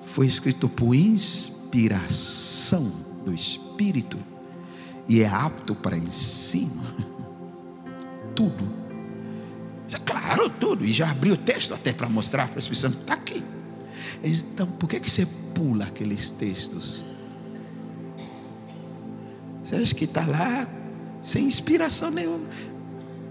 foi 0.05 0.25
escrito 0.25 0.67
por 0.67 0.95
inspiração 0.95 2.91
do 3.23 3.31
Espírito 3.31 4.17
e 5.07 5.21
é 5.21 5.27
apto 5.27 5.75
para 5.75 5.95
ensino? 5.95 6.81
tudo. 8.35 8.81
Claro, 10.05 10.49
tudo. 10.49 10.85
E 10.85 10.91
já 10.91 11.11
abriu 11.11 11.33
o 11.33 11.37
texto 11.37 11.73
até 11.73 11.91
para 11.91 12.07
mostrar 12.07 12.47
para 12.47 12.59
as 12.59 12.67
pessoas: 12.67 12.93
está 12.93 13.13
aqui. 13.13 13.43
Então, 14.23 14.67
por 14.67 14.87
que, 14.87 14.99
que 14.99 15.09
você 15.09 15.27
pula 15.53 15.85
aqueles 15.85 16.31
textos? 16.31 17.03
Você 19.63 19.75
acha 19.75 19.95
que 19.95 20.05
está 20.05 20.25
lá 20.25 20.67
sem 21.21 21.45
inspiração 21.45 22.11
nenhuma. 22.11 22.45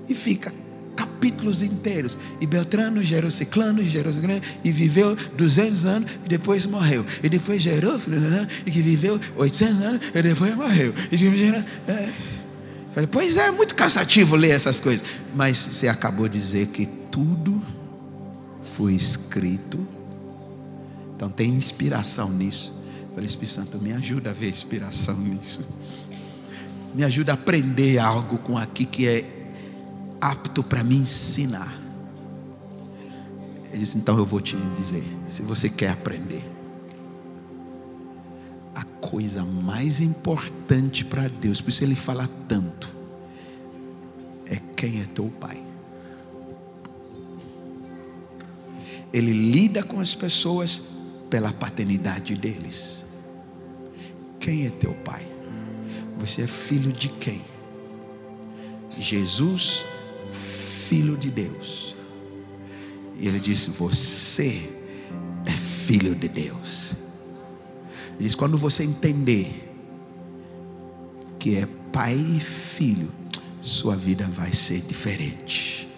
E 0.09 0.15
fica 0.15 0.53
capítulos 0.97 1.63
inteiros. 1.63 2.19
E 2.41 2.47
Beltrano 2.47 3.03
gerou 3.03 3.31
Ciclano, 3.31 3.83
gerou 3.85 4.13
e 4.65 4.73
viveu 4.73 5.17
200 5.37 5.85
anos 5.87 6.11
e 6.25 6.29
depois 6.29 6.67
morreu. 6.67 7.05
E 7.23 7.29
depois 7.29 7.63
gerou 7.63 7.99
e 8.67 8.71
que 8.71 8.83
viveu 8.83 9.21
800 9.37 9.83
anos 9.83 10.01
e 10.15 10.23
depois 10.23 10.55
morreu. 10.55 10.93
E, 11.11 11.91
é. 11.91 12.40
Falei, 12.93 13.07
pois 13.07 13.37
é, 13.37 13.49
é 13.49 13.51
muito 13.51 13.75
cansativo 13.75 14.37
ler 14.37 14.51
essas 14.51 14.81
coisas. 14.81 15.07
Mas 15.35 15.59
você 15.59 15.89
acabou 15.89 16.29
de 16.29 16.39
dizer 16.39 16.67
que 16.69 16.87
tudo 16.87 17.63
foi 18.77 18.95
escrito. 18.95 19.79
Então 21.17 21.29
tem 21.29 21.51
inspiração 21.51 22.31
nisso. 22.31 22.75
Falei, 23.15 23.27
Espírito 23.27 23.55
Santo, 23.55 23.79
me 23.79 23.93
ajuda 23.93 24.31
a 24.31 24.33
ver 24.33 24.49
inspiração 24.49 25.17
nisso 25.17 25.67
me 26.95 27.05
ajuda 27.05 27.33
a 27.33 27.35
aprender 27.35 27.99
algo 27.99 28.39
com 28.39 28.59
aqui 28.59 28.85
que 28.85 29.07
é 29.07 29.25
apto 30.21 30.63
para 30.63 30.83
me 30.83 30.97
ensinar. 30.97 31.79
Ele 33.71 33.79
disse: 33.79 33.97
Então 33.97 34.19
eu 34.19 34.27
vou 34.27 34.41
te 34.41 34.57
dizer, 34.77 35.05
se 35.29 35.43
você 35.43 35.69
quer 35.69 35.91
aprender, 35.91 36.45
a 38.75 38.85
coisa 38.85 39.45
mais 39.45 40.01
importante 40.01 41.05
para 41.05 41.29
Deus, 41.29 41.61
por 41.61 41.71
isso 41.71 41.83
ele 41.85 41.95
fala 41.95 42.29
tanto, 42.49 42.89
é 44.47 44.57
quem 44.77 45.01
é 45.01 45.05
teu 45.05 45.31
pai. 45.41 45.63
Ele 49.13 49.33
lida 49.33 49.83
com 49.83 49.99
as 49.99 50.15
pessoas 50.15 50.83
pela 51.29 51.53
paternidade 51.53 52.35
deles. 52.35 53.05
Quem 54.39 54.67
é 54.67 54.71
teu 54.71 54.95
pai? 54.95 55.27
Você 56.19 56.43
é 56.43 56.47
filho 56.47 56.93
de 56.93 57.09
quem? 57.09 57.43
Jesus, 58.99 59.85
filho 60.89 61.17
de 61.17 61.31
Deus. 61.31 61.97
E 63.19 63.27
ele 63.27 63.39
disse: 63.39 63.71
Você 63.71 64.71
é 65.47 65.51
filho 65.51 66.15
de 66.15 66.29
Deus. 66.29 66.95
Ele 68.21 68.29
diz: 68.29 68.37
Quando 68.37 68.57
você 68.57 68.85
entender 68.85 69.69
que 71.41 71.57
é 71.57 71.67
pai 71.93 72.15
e 72.15 72.39
filho, 72.39 73.09
sua 73.61 73.97
vida 73.97 74.29
vai 74.29 74.53
ser 74.53 74.81
diferente. 74.83 75.89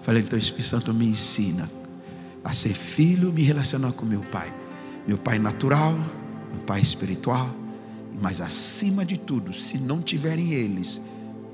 Falei, 0.00 0.22
então 0.22 0.38
o 0.38 0.40
Espírito 0.40 0.68
Santo 0.68 0.94
me 0.94 1.06
ensina 1.06 1.68
a 2.44 2.52
ser 2.52 2.72
filho, 2.72 3.32
me 3.32 3.42
relacionar 3.42 3.90
com 3.92 4.06
meu 4.06 4.20
pai. 4.20 4.54
Meu 5.06 5.18
pai 5.18 5.38
natural, 5.38 5.92
meu 6.52 6.62
pai 6.62 6.80
espiritual 6.80 7.54
mas 8.20 8.40
acima 8.40 9.04
de 9.04 9.16
tudo, 9.16 9.52
se 9.52 9.78
não 9.78 10.02
tiverem 10.02 10.52
eles 10.52 11.00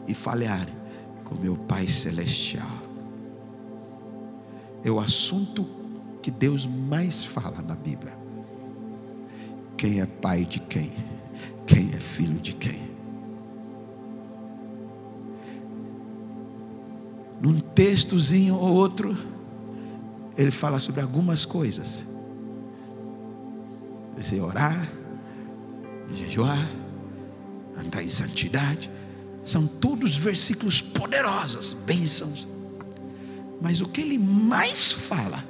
e 0.09 0.15
falharem 0.15 0.75
com 1.23 1.35
meu 1.35 1.57
Pai 1.57 1.87
Celestial, 1.87 2.83
é 4.83 4.91
o 4.91 4.99
assunto 4.99 5.67
que 6.23 6.31
Deus 6.31 6.67
mais 6.67 7.25
fala 7.25 7.61
na 7.63 7.75
Bíblia. 7.75 8.14
Quem 9.85 10.01
é 10.01 10.07
pai 10.07 10.47
de 10.47 10.61
quem? 10.61 10.91
Quem 11.67 11.91
é 11.93 12.01
filho 12.01 12.41
de 12.41 12.55
quem? 12.55 12.83
Num 17.39 17.61
textozinho 17.61 18.55
ou 18.55 18.73
outro, 18.73 19.15
ele 20.39 20.51
fala 20.51 20.79
sobre 20.79 21.03
algumas 21.03 21.45
coisas. 21.45 22.03
Você 24.17 24.41
orar, 24.41 24.91
jejuar, 26.15 26.67
andar 27.77 28.03
em 28.03 28.09
santidade. 28.09 28.91
São 29.45 29.67
todos 29.67 30.17
versículos 30.17 30.81
poderosos, 30.81 31.75
bênçãos. 31.75 32.49
Mas 33.61 33.83
o 33.83 33.89
que 33.91 34.01
ele 34.01 34.19
mais 34.19 34.93
fala 34.93 35.45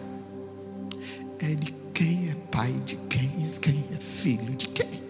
é 1.39 1.55
de 1.55 1.73
quem 1.94 2.31
é 2.31 2.35
pai 2.51 2.73
de 2.85 2.97
quem, 3.09 3.31
quem 3.61 3.78
é 3.81 3.84
filho 4.24 4.55
de 4.56 4.68
quem. 4.68 5.02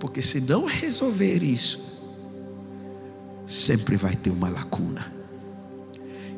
Porque 0.00 0.20
se 0.20 0.40
não 0.40 0.66
resolver 0.66 1.44
isso, 1.44 1.80
sempre 3.46 3.96
vai 3.96 4.16
ter 4.16 4.30
uma 4.30 4.48
lacuna. 4.48 5.12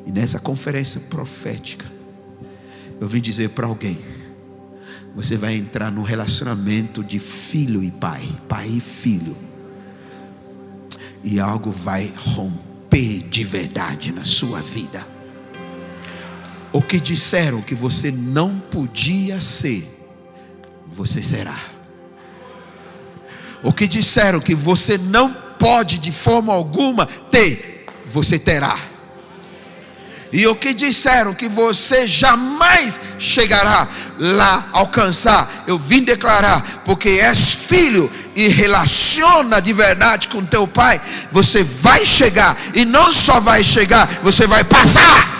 E 0.05 0.11
nessa 0.11 0.39
conferência 0.39 1.01
profética, 1.01 1.85
eu 3.01 3.07
vim 3.07 3.19
dizer 3.19 3.49
para 3.49 3.65
alguém: 3.65 3.97
você 5.15 5.35
vai 5.35 5.55
entrar 5.55 5.91
num 5.91 6.03
relacionamento 6.03 7.03
de 7.03 7.17
filho 7.17 7.83
e 7.83 7.89
pai, 7.89 8.23
pai 8.47 8.67
e 8.69 8.79
filho. 8.79 9.35
E 11.23 11.39
algo 11.39 11.71
vai 11.71 12.13
romper 12.15 13.23
de 13.27 13.43
verdade 13.43 14.11
na 14.11 14.23
sua 14.23 14.61
vida. 14.61 15.05
O 16.71 16.83
que 16.83 16.99
disseram 16.99 17.63
que 17.63 17.73
você 17.73 18.11
não 18.11 18.59
podia 18.59 19.41
ser, 19.41 19.96
você 20.97 21.21
será. 21.21 21.55
O 23.61 23.71
que 23.71 23.87
disseram 23.87 24.39
que 24.39 24.55
você 24.55 24.97
não 24.97 25.31
pode 25.31 25.99
de 25.99 26.11
forma 26.11 26.51
alguma 26.51 27.05
ter, 27.05 27.85
você 28.07 28.39
terá. 28.39 28.75
E 30.33 30.45
o 30.47 30.55
que 30.55 30.73
disseram 30.73 31.35
que 31.35 31.47
você 31.47 32.07
jamais 32.07 32.99
chegará 33.19 33.87
lá 34.17 34.69
alcançar, 34.73 35.65
eu 35.67 35.77
vim 35.77 36.03
declarar, 36.03 36.81
porque 36.83 37.09
és 37.09 37.51
filho 37.53 38.11
e 38.35 38.47
relaciona 38.47 39.61
de 39.61 39.73
verdade 39.73 40.27
com 40.27 40.43
teu 40.43 40.67
pai, 40.67 40.99
você 41.31 41.63
vai 41.63 42.05
chegar 42.07 42.57
e 42.73 42.83
não 42.83 43.13
só 43.13 43.39
vai 43.39 43.63
chegar, 43.63 44.19
você 44.23 44.47
vai 44.47 44.63
passar. 44.63 45.36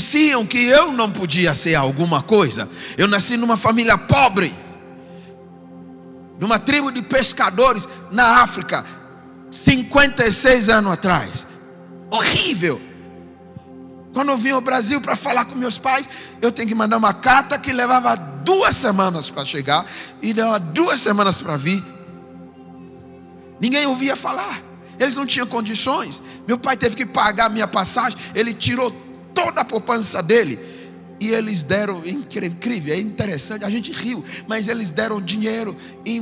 Diziam 0.00 0.46
que 0.46 0.56
eu 0.56 0.90
não 0.90 1.12
podia 1.12 1.54
ser 1.54 1.74
alguma 1.74 2.22
coisa. 2.22 2.66
Eu 2.96 3.06
nasci 3.06 3.36
numa 3.36 3.58
família 3.58 3.98
pobre, 3.98 4.50
numa 6.38 6.58
tribo 6.58 6.90
de 6.90 7.02
pescadores 7.02 7.86
na 8.10 8.40
África, 8.40 8.82
56 9.50 10.70
anos 10.70 10.94
atrás. 10.94 11.46
Horrível. 12.10 12.80
Quando 14.14 14.30
eu 14.30 14.38
vim 14.38 14.48
ao 14.48 14.62
Brasil 14.62 15.02
para 15.02 15.16
falar 15.16 15.44
com 15.44 15.54
meus 15.54 15.76
pais, 15.76 16.08
eu 16.40 16.50
tenho 16.50 16.66
que 16.66 16.74
mandar 16.74 16.96
uma 16.96 17.12
carta 17.12 17.58
que 17.58 17.70
levava 17.70 18.16
duas 18.16 18.74
semanas 18.76 19.28
para 19.28 19.44
chegar 19.44 19.84
e 20.22 20.32
levava 20.32 20.60
duas 20.60 20.98
semanas 21.02 21.42
para 21.42 21.58
vir. 21.58 21.84
Ninguém 23.60 23.84
ouvia 23.84 24.16
falar. 24.16 24.62
Eles 24.98 25.14
não 25.14 25.26
tinham 25.26 25.46
condições. 25.46 26.22
Meu 26.48 26.56
pai 26.56 26.74
teve 26.74 26.96
que 26.96 27.04
pagar 27.04 27.46
a 27.46 27.50
minha 27.50 27.68
passagem. 27.68 28.18
Ele 28.34 28.54
tirou 28.54 28.90
toda 29.44 29.60
a 29.60 29.64
poupança 29.64 30.22
dele. 30.22 30.58
E 31.20 31.28
eles 31.30 31.62
deram, 31.62 32.02
incrível, 32.06 32.94
é 32.94 32.98
interessante, 32.98 33.62
a 33.64 33.68
gente 33.68 33.92
riu, 33.92 34.24
mas 34.48 34.68
eles 34.68 34.90
deram 34.90 35.20
dinheiro 35.20 35.76
em 36.04 36.20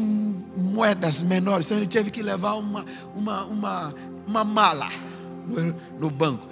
moedas 0.56 1.22
menores. 1.22 1.66
Então 1.66 1.78
ele 1.78 1.86
teve 1.86 2.10
que 2.10 2.20
levar 2.20 2.54
uma, 2.54 2.84
uma, 3.14 3.44
uma, 3.44 3.94
uma 4.26 4.44
mala 4.44 4.88
no, 5.46 5.76
no 6.00 6.10
banco. 6.10 6.48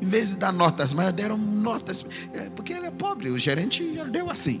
Em 0.00 0.06
vez 0.06 0.30
de 0.30 0.36
dar 0.36 0.52
notas, 0.52 0.92
mas 0.92 1.12
deram 1.12 1.38
notas. 1.38 2.04
É, 2.32 2.50
porque 2.50 2.72
ele 2.72 2.86
é 2.86 2.90
pobre, 2.90 3.30
o 3.30 3.38
gerente 3.38 3.84
deu 4.10 4.28
assim. 4.28 4.60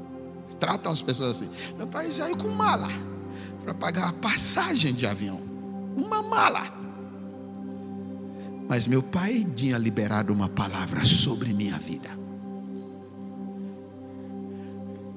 Tratam 0.58 0.92
as 0.92 1.02
pessoas 1.02 1.36
assim. 1.36 1.50
Meu 1.76 1.86
pai 1.86 2.10
saiu 2.10 2.36
com 2.38 2.48
mala 2.48 2.88
para 3.62 3.74
pagar 3.74 4.08
a 4.08 4.12
passagem 4.14 4.94
de 4.94 5.06
avião. 5.06 5.42
Uma 5.94 6.22
mala. 6.22 6.79
Mas 8.70 8.86
meu 8.86 9.02
pai 9.02 9.44
tinha 9.56 9.76
liberado 9.76 10.32
uma 10.32 10.48
palavra 10.48 11.02
sobre 11.02 11.52
minha 11.52 11.76
vida. 11.76 12.08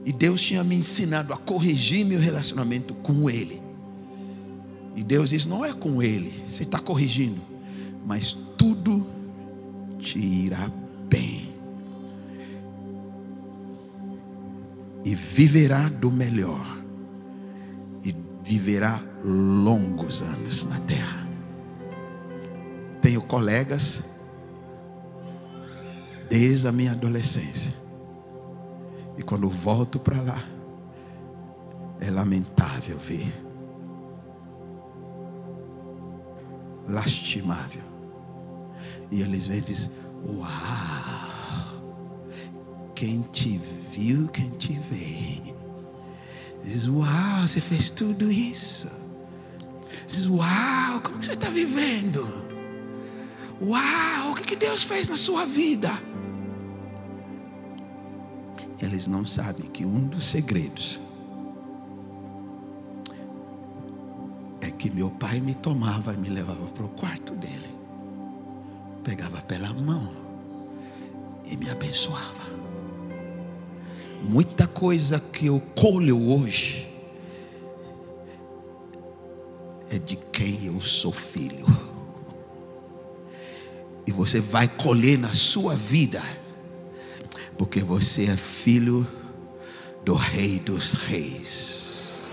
E 0.03 0.11
Deus 0.11 0.41
tinha 0.41 0.63
me 0.63 0.75
ensinado 0.75 1.31
a 1.31 1.37
corrigir 1.37 2.03
meu 2.03 2.19
relacionamento 2.19 2.95
com 2.95 3.29
Ele. 3.29 3.61
E 4.95 5.03
Deus 5.03 5.29
diz: 5.29 5.45
não 5.45 5.63
é 5.63 5.71
com 5.71 6.01
Ele, 6.01 6.33
você 6.47 6.63
está 6.63 6.79
corrigindo, 6.79 7.39
mas 8.07 8.35
tudo 8.57 9.05
te 9.99 10.17
irá 10.17 10.67
bem. 11.07 11.53
E 15.05 15.13
viverá 15.13 15.89
do 15.89 16.09
melhor. 16.09 16.81
E 18.03 18.15
viverá 18.43 18.99
longos 19.23 20.23
anos 20.23 20.65
na 20.65 20.79
terra 20.79 21.22
tenho 23.03 23.21
colegas 23.21 24.01
desde 26.29 26.69
a 26.69 26.71
minha 26.71 26.93
adolescência. 26.93 27.73
E 29.17 29.21
quando 29.21 29.49
volto 29.49 29.99
para 29.99 30.21
lá, 30.21 30.41
é 31.99 32.09
lamentável 32.09 32.97
ver. 32.97 33.31
Lastimável. 36.87 37.83
E 39.11 39.21
eles 39.21 39.47
vêm 39.47 39.57
e 39.57 39.61
dizem: 39.61 39.91
Uau! 40.25 40.49
Quem 42.95 43.21
te 43.33 43.59
viu, 43.91 44.29
quem 44.29 44.49
te 44.51 44.79
vê. 44.79 45.53
Diz: 46.63 46.87
Uau, 46.87 47.41
você 47.41 47.59
fez 47.59 47.89
tudo 47.89 48.31
isso. 48.31 48.87
Diz: 50.07 50.25
Uau, 50.25 51.01
como 51.03 51.19
que 51.19 51.25
você 51.25 51.33
está 51.33 51.49
vivendo? 51.49 52.52
Uau, 53.61 54.31
o 54.31 54.35
que 54.35 54.55
Deus 54.55 54.83
fez 54.83 55.09
na 55.09 55.15
sua 55.15 55.45
vida? 55.45 55.89
Eles 58.81 59.07
não 59.07 59.25
sabem 59.25 59.69
que 59.69 59.85
um 59.85 60.07
dos 60.07 60.25
segredos 60.25 61.01
é 64.59 64.69
que 64.69 64.91
meu 64.91 65.09
pai 65.09 65.39
me 65.39 65.53
tomava 65.53 66.13
e 66.13 66.17
me 66.17 66.29
levava 66.29 66.65
para 66.67 66.85
o 66.85 66.89
quarto 66.89 67.33
dele, 67.35 67.69
pegava 69.03 69.41
pela 69.41 69.71
mão 69.73 70.11
e 71.45 71.55
me 71.55 71.69
abençoava. 71.69 72.43
Muita 74.23 74.67
coisa 74.67 75.19
que 75.19 75.45
eu 75.45 75.61
colho 75.79 76.19
hoje 76.31 76.89
é 79.89 79.97
de 79.97 80.15
quem 80.15 80.65
eu 80.65 80.79
sou 80.79 81.11
filho 81.11 81.92
e 84.05 84.11
você 84.11 84.39
vai 84.39 84.67
colher 84.67 85.17
na 85.17 85.33
sua 85.33 85.75
vida, 85.75 86.21
porque 87.57 87.81
você 87.81 88.25
é 88.25 88.37
filho 88.37 89.07
do 90.03 90.13
Rei 90.13 90.59
dos 90.59 90.93
Reis, 90.93 92.25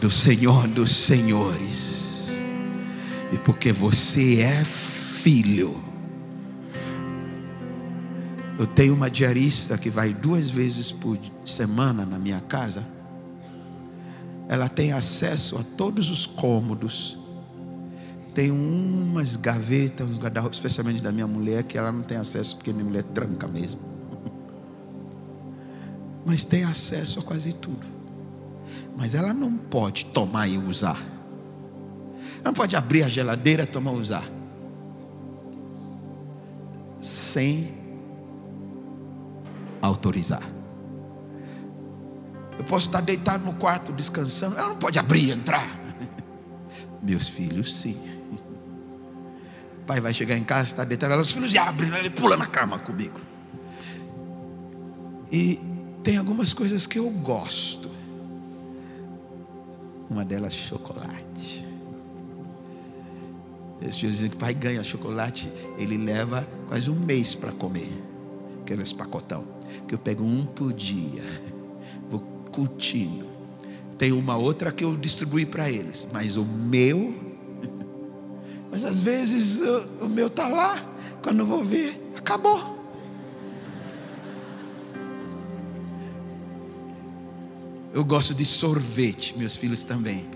do 0.00 0.08
Senhor 0.10 0.68
dos 0.68 0.90
Senhores, 0.90 2.30
e 3.32 3.38
porque 3.38 3.72
você 3.72 4.40
é 4.40 4.64
filho. 4.64 5.74
Eu 8.58 8.66
tenho 8.66 8.94
uma 8.94 9.10
diarista 9.10 9.76
que 9.76 9.90
vai 9.90 10.14
duas 10.14 10.48
vezes 10.48 10.90
por 10.90 11.18
semana 11.44 12.06
na 12.06 12.18
minha 12.18 12.40
casa. 12.40 12.86
Ela 14.48 14.68
tem 14.68 14.92
acesso 14.92 15.58
a 15.58 15.64
todos 15.76 16.08
os 16.08 16.24
cômodos 16.24 17.18
tem 18.36 18.50
umas 18.50 19.34
gavetas, 19.34 20.06
uns 20.06 20.18
guarda 20.18 20.46
especialmente 20.50 21.02
da 21.02 21.10
minha 21.10 21.26
mulher, 21.26 21.62
que 21.62 21.78
ela 21.78 21.90
não 21.90 22.02
tem 22.02 22.18
acesso 22.18 22.56
porque 22.56 22.70
minha 22.70 22.84
mulher 22.84 23.02
tranca 23.02 23.48
mesmo. 23.48 23.80
Mas 26.22 26.44
tem 26.44 26.62
acesso 26.62 27.18
a 27.18 27.22
quase 27.22 27.54
tudo. 27.54 27.86
Mas 28.94 29.14
ela 29.14 29.32
não 29.32 29.56
pode 29.56 30.04
tomar 30.06 30.46
e 30.48 30.58
usar. 30.58 31.02
Não 32.44 32.52
pode 32.52 32.76
abrir 32.76 33.04
a 33.04 33.08
geladeira, 33.08 33.66
tomar 33.66 33.92
e 33.92 33.96
usar. 33.96 34.28
Sem 37.00 37.74
autorizar. 39.80 40.46
Eu 42.58 42.66
posso 42.66 42.88
estar 42.88 43.00
deitado 43.00 43.46
no 43.46 43.54
quarto 43.54 43.92
descansando. 43.92 44.58
Ela 44.58 44.68
não 44.68 44.76
pode 44.76 44.98
abrir 44.98 45.24
e 45.24 45.30
entrar. 45.30 45.66
Meus 47.02 47.30
filhos, 47.30 47.74
sim 47.74 48.15
pai 49.86 50.00
vai 50.00 50.12
chegar 50.12 50.36
em 50.36 50.42
casa, 50.42 50.64
está 50.64 50.84
deitado, 50.84 51.20
os 51.20 51.32
filhos 51.32 51.54
abrem, 51.54 51.94
ele 51.96 52.10
pula 52.10 52.36
na 52.36 52.46
cama 52.46 52.78
comigo. 52.78 53.20
E 55.30 55.60
tem 56.02 56.16
algumas 56.16 56.52
coisas 56.52 56.86
que 56.86 56.98
eu 56.98 57.08
gosto. 57.10 57.90
Uma 60.10 60.24
delas, 60.24 60.52
chocolate. 60.52 61.66
Esses 63.80 63.98
filhos 63.98 64.16
dizem 64.16 64.30
que 64.30 64.36
o 64.36 64.38
pai 64.38 64.54
ganha 64.54 64.82
chocolate, 64.82 65.50
ele 65.78 65.96
leva 65.96 66.46
quase 66.68 66.90
um 66.90 66.94
mês 66.94 67.34
para 67.34 67.52
comer. 67.52 67.92
Aqueles 68.62 68.92
pacotão. 68.92 69.46
Que 69.86 69.94
eu 69.94 69.98
pego 69.98 70.24
um 70.24 70.44
por 70.44 70.72
dia. 70.72 71.22
Vou 72.10 72.20
curtindo. 72.52 73.26
Tem 73.98 74.12
uma 74.12 74.36
outra 74.36 74.72
que 74.72 74.84
eu 74.84 74.96
distribuí 74.96 75.44
para 75.46 75.70
eles. 75.70 76.06
Mas 76.12 76.36
o 76.36 76.44
meu 76.44 77.25
mas 78.76 78.84
às 78.84 79.00
vezes 79.00 79.60
o, 79.60 80.04
o 80.04 80.08
meu 80.10 80.26
está 80.26 80.46
lá, 80.48 80.78
quando 81.22 81.38
eu 81.38 81.46
vou 81.46 81.64
ver, 81.64 81.98
acabou. 82.14 82.76
Eu 87.94 88.04
gosto 88.04 88.34
de 88.34 88.44
sorvete, 88.44 89.34
meus 89.38 89.56
filhos 89.56 89.82
também. 89.82 90.28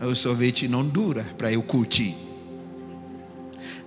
O 0.00 0.14
sorvete 0.14 0.68
não 0.68 0.86
dura 0.86 1.24
para 1.36 1.50
eu 1.50 1.64
curtir. 1.64 2.16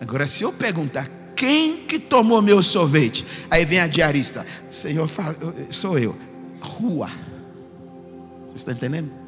Agora, 0.02 0.28
se 0.28 0.44
eu 0.44 0.52
perguntar 0.52 1.10
quem 1.34 1.78
que 1.86 1.98
tomou 1.98 2.42
meu 2.42 2.62
sorvete, 2.62 3.26
aí 3.50 3.64
vem 3.64 3.80
a 3.80 3.88
diarista, 3.88 4.46
Senhor, 4.70 5.08
fala, 5.08 5.34
sou 5.70 5.98
eu. 5.98 6.14
Rua. 6.60 7.10
Você 8.48 8.58
está 8.58 8.74
entendendo? 8.74 9.23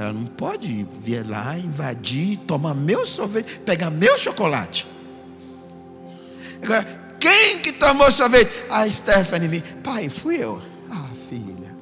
Ela 0.00 0.14
não 0.14 0.24
pode 0.24 0.88
vir 1.04 1.28
lá, 1.28 1.58
invadir, 1.58 2.38
tomar 2.46 2.74
meu 2.74 3.06
sorvete, 3.06 3.58
pegar 3.66 3.90
meu 3.90 4.18
chocolate. 4.18 4.88
Agora, 6.62 6.86
quem 7.20 7.58
que 7.58 7.70
tomou 7.70 8.10
sorvete? 8.10 8.50
A 8.70 8.90
Stephanie 8.90 9.46
vem. 9.46 9.60
Pai, 9.84 10.08
fui 10.08 10.42
eu. 10.42 10.58
Ah, 10.90 11.10
filha. 11.28 11.76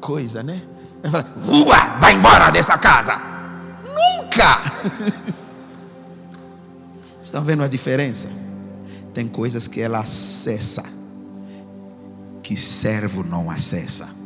Coisa, 0.00 0.42
né? 0.42 0.60
Eu 1.04 1.10
falei, 1.12 1.26
rua, 1.46 1.76
vai 2.00 2.14
embora 2.14 2.50
dessa 2.50 2.76
casa. 2.76 3.14
Nunca. 3.84 4.60
Estão 7.22 7.44
vendo 7.44 7.62
a 7.62 7.68
diferença? 7.68 8.28
Tem 9.14 9.28
coisas 9.28 9.68
que 9.68 9.80
ela 9.80 10.00
acessa, 10.00 10.82
que 12.42 12.56
servo 12.56 13.22
não 13.22 13.48
acessa. 13.48 14.17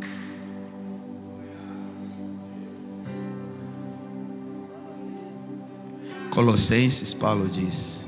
Colossenses, 6.42 7.14
Paulo 7.14 7.48
diz 7.48 8.04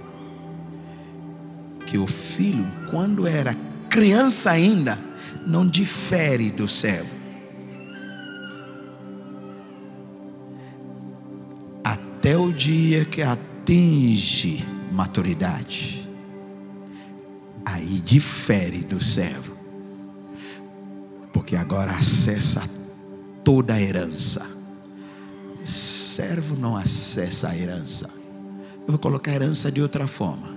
que 1.86 1.97
o 1.97 2.05
filho, 2.05 2.66
quando 2.90 3.28
era 3.28 3.55
criança 3.89 4.51
ainda, 4.51 4.98
não 5.47 5.65
difere 5.65 6.51
do 6.51 6.66
servo. 6.66 7.15
Até 11.85 12.36
o 12.36 12.52
dia 12.52 13.05
que 13.05 13.23
atinge 13.23 14.65
maturidade, 14.90 16.05
aí 17.65 18.01
difere 18.01 18.78
do 18.78 19.01
servo, 19.01 19.56
porque 21.32 21.55
agora 21.55 21.93
acessa 21.93 22.69
toda 23.44 23.74
a 23.74 23.81
herança. 23.81 24.44
Servo 25.62 26.56
não 26.56 26.77
acessa 26.77 27.51
a 27.51 27.56
herança. 27.56 28.23
Eu 28.86 28.93
vou 28.93 28.98
colocar 28.98 29.31
a 29.31 29.35
herança 29.35 29.70
de 29.73 29.81
outra 29.81 30.06
forma. 30.06 30.48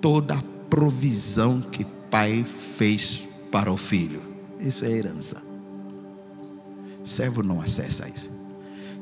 Toda 0.00 0.34
a 0.34 0.42
provisão 0.68 1.60
que 1.60 1.84
pai 2.10 2.44
fez 2.76 3.22
para 3.50 3.70
o 3.70 3.76
filho. 3.76 4.22
Isso 4.58 4.84
é 4.84 4.90
herança. 4.90 5.42
Servo 7.04 7.42
não 7.42 7.60
acessa 7.60 8.08
isso. 8.08 8.30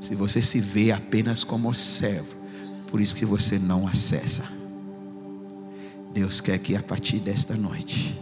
Se 0.00 0.14
você 0.16 0.42
se 0.42 0.60
vê 0.60 0.90
apenas 0.90 1.44
como 1.44 1.72
servo, 1.72 2.34
por 2.88 3.00
isso 3.00 3.14
que 3.14 3.24
você 3.24 3.58
não 3.58 3.86
acessa. 3.86 4.44
Deus 6.12 6.40
quer 6.40 6.58
que 6.58 6.76
a 6.76 6.82
partir 6.82 7.20
desta 7.20 7.54
noite 7.54 8.18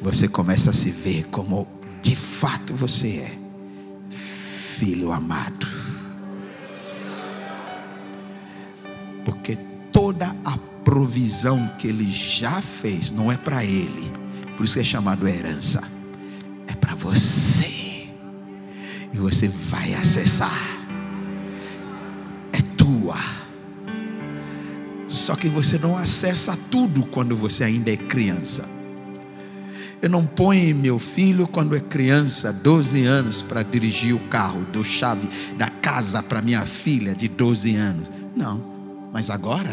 você 0.00 0.26
comece 0.28 0.68
a 0.68 0.72
se 0.72 0.90
ver 0.90 1.26
como 1.28 1.68
de 2.02 2.16
fato 2.16 2.74
você 2.74 3.18
é, 3.18 3.38
filho 4.10 5.12
amado. 5.12 5.75
Porque 9.26 9.58
toda 9.92 10.34
a 10.42 10.56
provisão 10.82 11.68
que 11.76 11.88
ele 11.88 12.10
já 12.10 12.62
fez 12.62 13.10
não 13.10 13.30
é 13.30 13.36
para 13.36 13.62
ele, 13.62 14.10
por 14.56 14.64
isso 14.64 14.78
é 14.78 14.84
chamado 14.84 15.28
herança, 15.28 15.82
é 16.66 16.72
para 16.72 16.94
você, 16.94 18.08
e 19.12 19.18
você 19.18 19.48
vai 19.48 19.92
acessar. 19.92 20.76
Só 25.08 25.34
que 25.34 25.48
você 25.48 25.78
não 25.78 25.96
acessa 25.96 26.56
tudo 26.70 27.04
quando 27.06 27.34
você 27.34 27.64
ainda 27.64 27.90
é 27.90 27.96
criança. 27.96 28.68
Eu 30.02 30.10
não 30.10 30.26
ponho 30.26 30.76
meu 30.76 30.98
filho 30.98 31.48
quando 31.48 31.74
é 31.74 31.80
criança, 31.80 32.52
12 32.52 33.04
anos, 33.04 33.42
para 33.42 33.62
dirigir 33.62 34.14
o 34.14 34.20
carro, 34.28 34.64
dou 34.72 34.84
chave 34.84 35.28
da 35.56 35.68
casa 35.68 36.22
para 36.22 36.42
minha 36.42 36.60
filha 36.66 37.14
de 37.14 37.28
12 37.28 37.74
anos. 37.74 38.10
Não, 38.36 38.75
mas 39.16 39.30
agora 39.30 39.72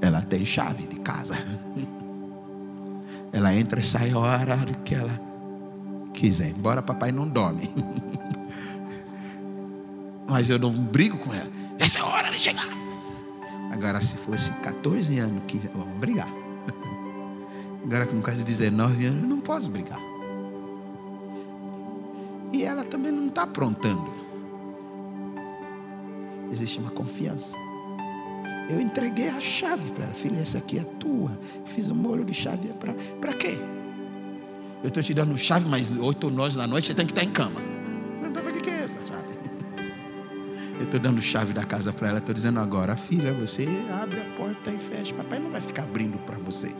ela 0.00 0.20
tem 0.22 0.44
chave 0.44 0.88
de 0.88 0.98
casa. 0.98 1.36
Ela 3.32 3.54
entra 3.54 3.78
e 3.78 3.82
sai 3.82 4.10
a 4.10 4.18
hora 4.18 4.56
que 4.84 4.92
ela 4.92 5.20
quiser, 6.12 6.48
embora 6.48 6.82
papai 6.82 7.12
não 7.12 7.28
dorme. 7.28 7.70
Mas 10.26 10.50
eu 10.50 10.58
não 10.58 10.72
brigo 10.72 11.16
com 11.16 11.32
ela. 11.32 11.48
Essa 11.78 12.00
é 12.00 12.02
a 12.02 12.06
hora 12.06 12.28
de 12.28 12.40
chegar. 12.40 12.66
Agora, 13.70 14.00
se 14.00 14.16
fosse 14.16 14.50
14 14.54 15.16
anos, 15.20 15.44
vamos 15.72 15.98
brigar. 15.98 16.28
Agora, 17.84 18.04
com 18.04 18.20
quase 18.20 18.42
19 18.42 19.06
anos, 19.06 19.22
eu 19.22 19.28
não 19.28 19.38
posso 19.38 19.68
brigar. 19.68 20.00
E 22.52 22.64
ela 22.64 22.84
também 22.84 23.12
não 23.12 23.28
está 23.28 23.44
aprontando. 23.44 24.12
Existe 26.50 26.80
uma 26.80 26.90
confiança. 26.90 27.65
Eu 28.68 28.80
entreguei 28.80 29.28
a 29.28 29.40
chave 29.40 29.90
para 29.92 30.04
ela. 30.04 30.12
Filha, 30.12 30.40
essa 30.40 30.58
aqui 30.58 30.78
é 30.78 30.84
tua. 30.84 31.38
Fiz 31.64 31.90
um 31.90 31.94
molho 31.94 32.24
de 32.24 32.34
chave. 32.34 32.68
Para 32.74 32.94
Para 33.20 33.32
quê? 33.32 33.58
Eu 34.82 34.88
estou 34.88 35.02
te 35.02 35.14
dando 35.14 35.36
chave, 35.38 35.68
mas 35.68 35.92
oito 35.92 36.30
nós 36.30 36.56
na 36.56 36.66
noite 36.66 36.88
você 36.88 36.94
tem 36.94 37.06
que 37.06 37.12
estar 37.12 37.24
em 37.24 37.30
cama. 37.30 37.60
Então, 38.20 38.42
para 38.42 38.52
que 38.52 38.70
é 38.70 38.74
essa 38.74 38.98
chave? 39.04 39.26
Eu 40.78 40.84
estou 40.84 41.00
dando 41.00 41.22
chave 41.22 41.54
da 41.54 41.64
casa 41.64 41.90
para 41.90 42.08
ela, 42.08 42.18
estou 42.18 42.34
dizendo 42.34 42.60
agora, 42.60 42.94
filha, 42.94 43.32
você 43.32 43.66
abre 44.02 44.20
a 44.20 44.36
porta 44.36 44.70
e 44.70 44.78
fecha. 44.78 45.14
Papai 45.14 45.38
não 45.38 45.50
vai 45.50 45.60
ficar 45.60 45.84
abrindo 45.84 46.18
para 46.18 46.36
você. 46.36 46.70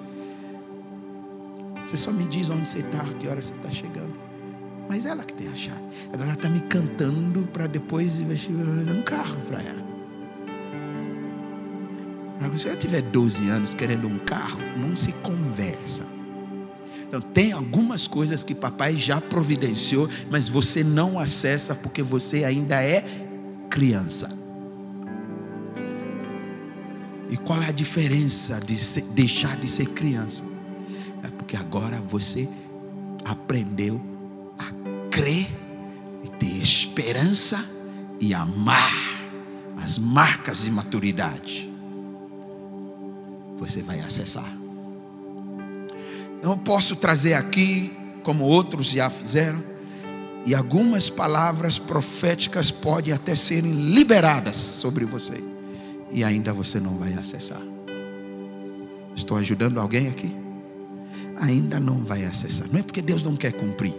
Você 1.82 1.96
só 1.96 2.12
me 2.12 2.24
diz 2.24 2.50
onde 2.50 2.68
você 2.68 2.80
está, 2.80 3.02
que 3.18 3.26
hora 3.26 3.40
você 3.40 3.54
está 3.54 3.70
chegando. 3.70 4.14
Mas 4.86 5.06
ela 5.06 5.24
que 5.24 5.32
tem 5.32 5.48
a 5.48 5.54
chave. 5.54 5.80
Agora 6.12 6.30
ela 6.30 6.34
está 6.34 6.48
me 6.48 6.60
cantando 6.60 7.46
para 7.46 7.66
depois 7.66 8.20
investir 8.20 8.54
um 8.54 9.02
carro 9.02 9.36
para 9.48 9.62
ela. 9.62 9.85
Agora, 12.40 12.56
se 12.56 12.68
ela 12.68 12.76
tiver 12.76 13.02
12 13.02 13.48
anos 13.48 13.74
querendo 13.74 14.06
um 14.06 14.18
carro, 14.18 14.58
não 14.76 14.94
se 14.94 15.12
conversa. 15.12 16.06
Então, 17.08 17.20
tem 17.20 17.52
algumas 17.52 18.06
coisas 18.06 18.42
que 18.42 18.54
papai 18.54 18.96
já 18.96 19.20
providenciou, 19.20 20.08
mas 20.30 20.48
você 20.48 20.82
não 20.82 21.18
acessa 21.18 21.74
porque 21.74 22.02
você 22.02 22.44
ainda 22.44 22.82
é 22.82 23.04
criança. 23.70 24.30
E 27.30 27.36
qual 27.36 27.60
é 27.62 27.68
a 27.68 27.72
diferença 27.72 28.60
de 28.60 28.76
ser, 28.76 29.02
deixar 29.02 29.56
de 29.56 29.68
ser 29.68 29.86
criança? 29.86 30.44
É 31.22 31.28
porque 31.28 31.56
agora 31.56 32.00
você 32.00 32.48
aprendeu 33.24 34.00
a 34.58 35.10
crer 35.10 35.48
e 36.24 36.28
ter 36.28 36.62
esperança 36.62 37.64
e 38.20 38.32
amar 38.34 38.92
as 39.76 39.98
marcas 39.98 40.62
de 40.62 40.70
maturidade. 40.70 41.76
Você 43.59 43.83
vai 43.83 44.01
acessar. 44.01 44.51
Eu 46.43 46.57
posso 46.57 46.95
trazer 46.97 47.35
aqui, 47.35 47.93
como 48.23 48.45
outros 48.45 48.87
já 48.87 49.11
fizeram, 49.11 49.62
e 50.45 50.55
algumas 50.55 51.11
palavras 51.11 51.78
proféticas 51.78 52.70
podem 52.70 53.12
até 53.12 53.35
serem 53.35 53.73
liberadas 53.73 54.55
sobre 54.55 55.05
você. 55.05 55.43
E 56.11 56.23
ainda 56.23 56.53
você 56.53 56.78
não 56.78 56.97
vai 56.97 57.15
acessar. 57.15 57.61
Estou 59.16 59.37
ajudando 59.39 59.81
alguém 59.81 60.07
aqui? 60.07 60.31
Ainda 61.41 61.81
não 61.81 61.99
vai 61.99 62.24
acessar. 62.24 62.69
Não 62.70 62.78
é 62.78 62.83
porque 62.83 63.03
Deus 63.03 63.24
não 63.24 63.35
quer 63.35 63.53
cumprir. 63.53 63.95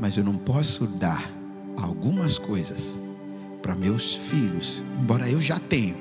Mas 0.00 0.16
eu 0.16 0.24
não 0.24 0.36
posso 0.36 0.86
dar 0.86 1.30
algumas 1.76 2.36
coisas 2.36 3.00
para 3.62 3.76
meus 3.76 4.16
filhos, 4.16 4.82
embora 5.00 5.28
eu 5.28 5.40
já 5.40 5.58
tenho, 5.60 5.96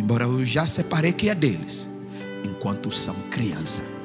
embora 0.00 0.24
eu 0.24 0.44
já 0.44 0.66
separei 0.66 1.12
que 1.12 1.28
é 1.28 1.34
deles, 1.34 1.88
enquanto 2.44 2.90
são 2.90 3.14
crianças 3.30 4.00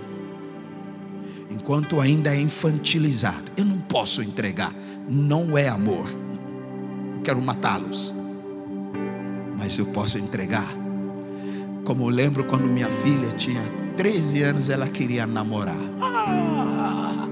enquanto 1.65 1.99
ainda 1.99 2.35
é 2.35 2.39
infantilizado. 2.39 3.43
Eu 3.57 3.65
não 3.65 3.79
posso 3.79 4.21
entregar, 4.21 4.71
não 5.09 5.57
é 5.57 5.67
amor. 5.67 6.05
quero 7.23 7.41
matá-los. 7.41 8.13
Mas 9.57 9.79
eu 9.79 9.87
posso 9.87 10.19
entregar. 10.19 10.71
Como 11.83 12.03
eu 12.03 12.09
lembro 12.09 12.43
quando 12.43 12.67
minha 12.67 12.87
filha 12.87 13.29
tinha 13.31 13.63
13 13.97 14.43
anos, 14.43 14.69
ela 14.69 14.87
queria 14.87 15.25
namorar. 15.25 15.75
Ah! 15.99 17.27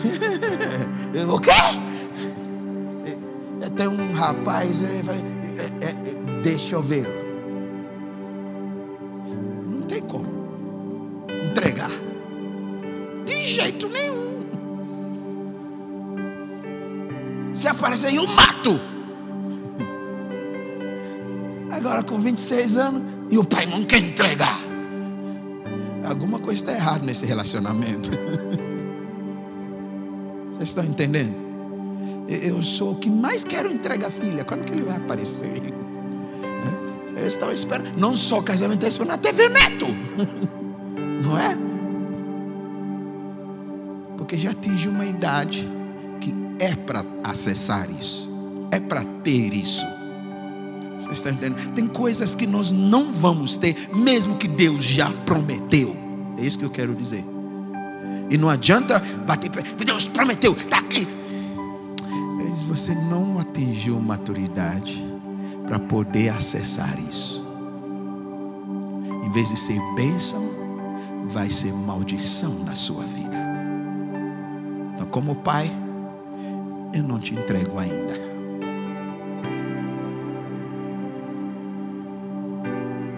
o 1.28 1.38
quê? 1.38 1.50
Tem 3.76 3.88
um 3.88 4.12
rapaz, 4.12 4.82
eu 4.82 5.04
falei, 5.04 5.22
é, 5.58 5.86
é, 5.86 5.96
deixa 6.42 6.74
eu 6.74 6.82
ver. 6.82 7.06
Não 9.66 9.82
tem 9.82 10.00
como 10.00 10.26
entregar 11.48 11.90
jeito 13.50 13.88
nenhum. 13.88 14.40
Se 17.52 17.66
aparecer 17.68 18.14
eu 18.14 18.26
mato. 18.26 18.80
Agora 21.70 22.02
com 22.02 22.18
26 22.18 22.76
anos 22.76 23.02
e 23.30 23.38
o 23.38 23.44
pai 23.44 23.66
não 23.66 23.84
quer 23.84 23.98
entregar. 23.98 24.58
Alguma 26.04 26.38
coisa 26.38 26.60
está 26.60 26.72
errada 26.72 27.04
nesse 27.04 27.26
relacionamento. 27.26 28.10
Vocês 30.52 30.68
estão 30.68 30.84
entendendo? 30.84 31.34
Eu 32.28 32.62
sou 32.62 32.92
o 32.92 32.96
que 32.96 33.10
mais 33.10 33.44
quero 33.44 33.70
entregar 33.70 34.10
filha. 34.10 34.44
Quando 34.44 34.64
que 34.64 34.72
ele 34.72 34.82
vai 34.82 34.96
aparecer? 34.96 35.62
Estão 37.32 37.52
esperando. 37.52 37.98
Não 37.98 38.16
só 38.16 38.38
o 38.38 38.42
casamento, 38.42 38.84
estão 38.84 38.88
esperando 38.88 39.14
até 39.14 39.32
ver 39.32 39.50
neto. 39.50 39.86
Não 41.22 41.38
é? 41.38 41.70
porque 44.30 44.36
já 44.40 44.52
atingiu 44.52 44.92
uma 44.92 45.04
idade 45.04 45.68
que 46.20 46.32
é 46.60 46.76
para 46.76 47.04
acessar 47.24 47.90
isso, 47.90 48.30
é 48.70 48.78
para 48.78 49.02
ter 49.24 49.52
isso. 49.52 49.84
Vocês 51.00 51.16
estão 51.16 51.32
entendendo? 51.32 51.72
Tem 51.72 51.88
coisas 51.88 52.36
que 52.36 52.46
nós 52.46 52.70
não 52.70 53.12
vamos 53.12 53.58
ter, 53.58 53.88
mesmo 53.92 54.36
que 54.36 54.46
Deus 54.46 54.84
já 54.84 55.10
prometeu. 55.26 55.96
É 56.38 56.42
isso 56.42 56.60
que 56.60 56.64
eu 56.64 56.70
quero 56.70 56.94
dizer. 56.94 57.24
E 58.30 58.38
não 58.38 58.48
adianta 58.48 59.00
bater, 59.26 59.50
Deus 59.84 60.06
prometeu, 60.06 60.52
está 60.52 60.78
aqui. 60.78 61.08
Você 62.68 62.94
não 62.94 63.40
atingiu 63.40 63.98
maturidade 63.98 65.09
para 65.70 65.78
poder 65.78 66.30
acessar 66.30 66.98
isso. 66.98 67.44
Em 69.24 69.30
vez 69.30 69.50
de 69.50 69.56
ser 69.56 69.80
bênção, 69.94 70.42
vai 71.30 71.48
ser 71.48 71.72
maldição 71.72 72.52
na 72.64 72.74
sua 72.74 73.04
vida. 73.04 73.38
Então, 74.92 75.06
como 75.06 75.36
pai, 75.36 75.70
eu 76.92 77.04
não 77.04 77.20
te 77.20 77.34
entrego 77.34 77.78
ainda. 77.78 78.14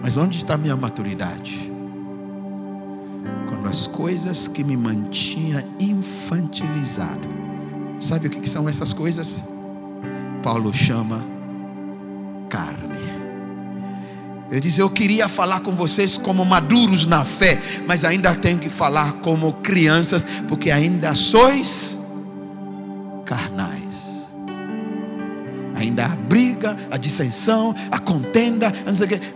Mas 0.03 0.15
onde 0.15 0.37
está 0.37 0.55
minha 0.55 0.75
maturidade? 0.75 1.73
Quando 3.49 3.67
as 3.67 3.87
coisas 3.87 4.47
que 4.47 4.63
me 4.63 4.77
mantinha 4.77 5.67
infantilizado, 5.79 7.27
sabe 7.99 8.27
o 8.27 8.29
que 8.29 8.47
são 8.47 8.69
essas 8.69 8.93
coisas? 8.93 9.43
Paulo 10.43 10.71
chama 10.71 11.32
carne. 12.53 13.01
Ele 14.51 14.59
diz: 14.59 14.77
Eu 14.77 14.87
queria 14.91 15.27
falar 15.27 15.61
com 15.61 15.71
vocês 15.71 16.15
como 16.15 16.45
maduros 16.45 17.07
na 17.07 17.25
fé, 17.25 17.59
mas 17.87 18.05
ainda 18.05 18.35
tenho 18.35 18.59
que 18.59 18.69
falar 18.69 19.13
como 19.13 19.53
crianças, 19.53 20.23
porque 20.47 20.69
ainda 20.69 21.15
sois 21.15 21.99
carnais. 23.25 24.31
Ainda 25.73 26.05
a 26.05 26.15
briga, 26.15 26.77
a 26.91 26.97
dissensão, 26.97 27.75
a 27.89 27.97
contenda, 27.97 28.71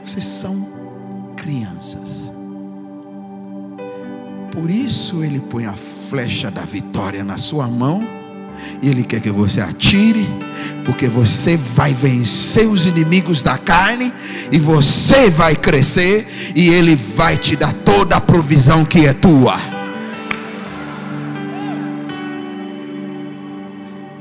vocês 0.05 0.23
são 0.23 1.33
crianças. 1.35 2.31
Por 4.51 4.69
isso 4.69 5.23
ele 5.23 5.39
põe 5.39 5.65
a 5.65 5.73
flecha 5.73 6.51
da 6.51 6.61
vitória 6.61 7.23
na 7.23 7.37
sua 7.37 7.67
mão 7.67 8.16
e 8.81 8.89
ele 8.89 9.03
quer 9.03 9.19
que 9.19 9.31
você 9.31 9.61
atire, 9.61 10.27
porque 10.85 11.07
você 11.07 11.57
vai 11.57 11.93
vencer 11.93 12.67
os 12.67 12.85
inimigos 12.85 13.41
da 13.41 13.57
carne 13.57 14.13
e 14.51 14.59
você 14.59 15.29
vai 15.29 15.55
crescer 15.55 16.53
e 16.55 16.69
ele 16.69 16.95
vai 16.95 17.37
te 17.37 17.55
dar 17.55 17.73
toda 17.73 18.15
a 18.15 18.21
provisão 18.21 18.85
que 18.85 19.05
é 19.05 19.13
tua. 19.13 19.57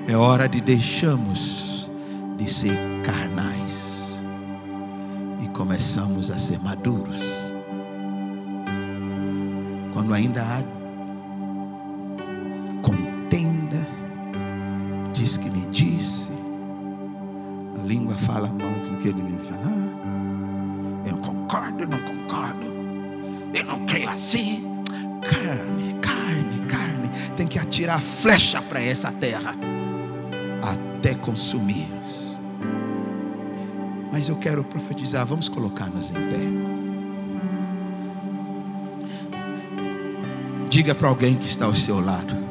É 0.09 0.17
hora 0.17 0.49
de 0.49 0.61
deixarmos 0.61 1.91
de 2.39 2.51
ser 2.51 2.79
carnais 3.03 4.21
e 5.43 5.49
começamos 5.49 6.31
a 6.31 6.39
ser 6.39 6.59
maduros. 6.61 7.17
Quando 9.93 10.15
ainda 10.15 10.43
há 10.43 10.86
diz 15.27 15.37
que 15.37 15.51
me 15.51 15.67
disse, 15.73 16.31
a 17.77 17.83
língua 17.83 18.15
fala 18.15 18.47
mal 18.47 18.71
do 18.71 18.97
que 18.99 19.09
ele 19.09 19.25
me 19.25 19.37
fala. 19.39 19.67
Eu 21.05 21.13
não 21.15 21.19
concordo, 21.19 21.83
eu 21.83 21.89
não 21.89 21.99
concordo, 21.99 22.67
eu 23.53 23.65
não 23.65 23.85
creio 23.87 24.09
assim. 24.09 24.63
Carne, 25.23 25.95
carne, 26.01 26.61
carne, 26.69 27.11
tem 27.37 27.49
que 27.49 27.59
atirar 27.59 28.01
flecha 28.01 28.63
para 28.63 28.81
essa 28.81 29.11
terra 29.11 29.57
até 30.63 31.13
consumir. 31.17 31.89
Mas 34.13 34.29
eu 34.29 34.37
quero 34.37 34.63
profetizar, 34.63 35.27
vamos 35.27 35.49
colocar-nos 35.49 36.13
em 36.13 36.15
pé. 36.15 36.39
Diga 40.71 40.95
para 40.95 41.09
alguém 41.09 41.35
que 41.35 41.49
está 41.49 41.67
ao 41.67 41.75
seu 41.75 41.99
lado: 41.99 42.46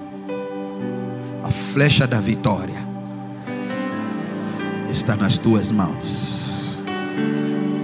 flecha 1.75 2.07
da 2.07 2.21
vitória 2.21 2.87
está 4.89 5.13
nas 5.17 5.37
tuas 5.37 5.71
mãos. 5.71 6.79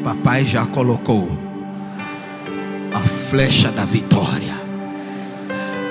Papai 0.02 0.46
já 0.46 0.66
colocou 0.66 1.30
a 2.94 3.00
flecha 3.30 3.70
da 3.70 3.84
vitória. 3.84 4.56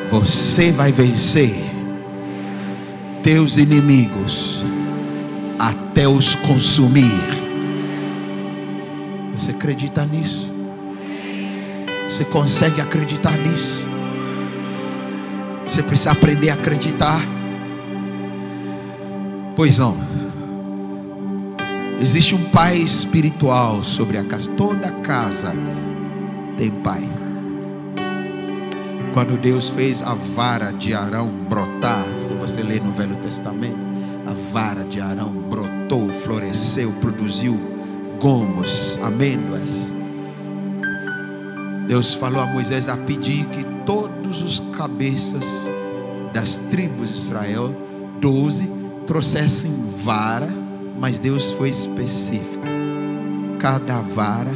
Você 0.09 0.73
vai 0.73 0.91
vencer 0.91 1.55
teus 3.23 3.59
inimigos 3.59 4.65
até 5.59 6.09
os 6.09 6.35
consumir. 6.37 7.12
Você 9.37 9.51
acredita 9.51 10.07
nisso? 10.07 10.51
Você 12.09 12.25
consegue 12.25 12.81
acreditar 12.81 13.37
nisso? 13.37 13.87
Você 15.69 15.83
precisa 15.83 16.12
aprender 16.12 16.49
a 16.49 16.55
acreditar. 16.55 17.40
Pois 19.61 19.77
não. 19.77 19.95
Existe 22.01 22.35
um 22.35 22.45
pai 22.45 22.79
espiritual 22.79 23.83
sobre 23.83 24.17
a 24.17 24.25
casa. 24.25 24.51
Toda 24.53 24.91
casa 25.03 25.53
tem 26.57 26.71
pai. 26.71 27.07
Quando 29.13 29.39
Deus 29.39 29.69
fez 29.69 30.01
a 30.01 30.15
vara 30.15 30.73
de 30.73 30.95
Arão 30.95 31.29
brotar, 31.47 32.07
se 32.17 32.33
você 32.33 32.63
ler 32.63 32.83
no 32.83 32.91
Velho 32.91 33.17
Testamento, 33.17 33.77
a 34.27 34.33
vara 34.51 34.83
de 34.83 34.99
Arão 34.99 35.29
brotou, 35.29 36.09
floresceu, 36.09 36.91
produziu 36.93 37.61
gomos, 38.19 38.99
amêndoas. 39.03 39.93
Deus 41.87 42.15
falou 42.15 42.41
a 42.41 42.47
Moisés 42.47 42.89
a 42.89 42.97
pedir 42.97 43.45
que 43.49 43.63
todos 43.85 44.43
os 44.43 44.61
cabeças 44.75 45.71
das 46.33 46.59
tribos 46.71 47.11
de 47.11 47.17
Israel, 47.17 47.77
doze, 48.23 48.80
trouxessem 49.11 49.73
vara, 50.05 50.47
mas 50.97 51.19
Deus 51.19 51.51
foi 51.51 51.69
específico. 51.69 52.65
Cada 53.59 54.01
vara 54.03 54.53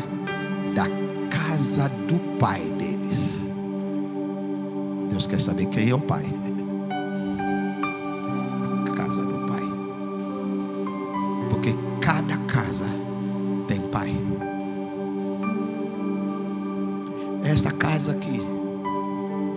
da 0.76 0.86
casa 1.28 1.88
do 1.88 2.20
pai 2.38 2.60
deles. 2.78 3.44
Deus 5.10 5.26
quer 5.26 5.40
saber 5.40 5.66
quem 5.66 5.90
é 5.90 5.94
o 5.96 5.98
pai. 5.98 6.24
A 8.88 8.92
casa 8.92 9.24
do 9.24 9.44
pai. 9.44 9.62
Porque 11.50 11.74
cada 12.00 12.36
casa 12.46 12.86
tem 13.66 13.80
pai. 13.80 14.14
Esta 17.42 17.72
casa 17.72 18.12
aqui. 18.12 18.40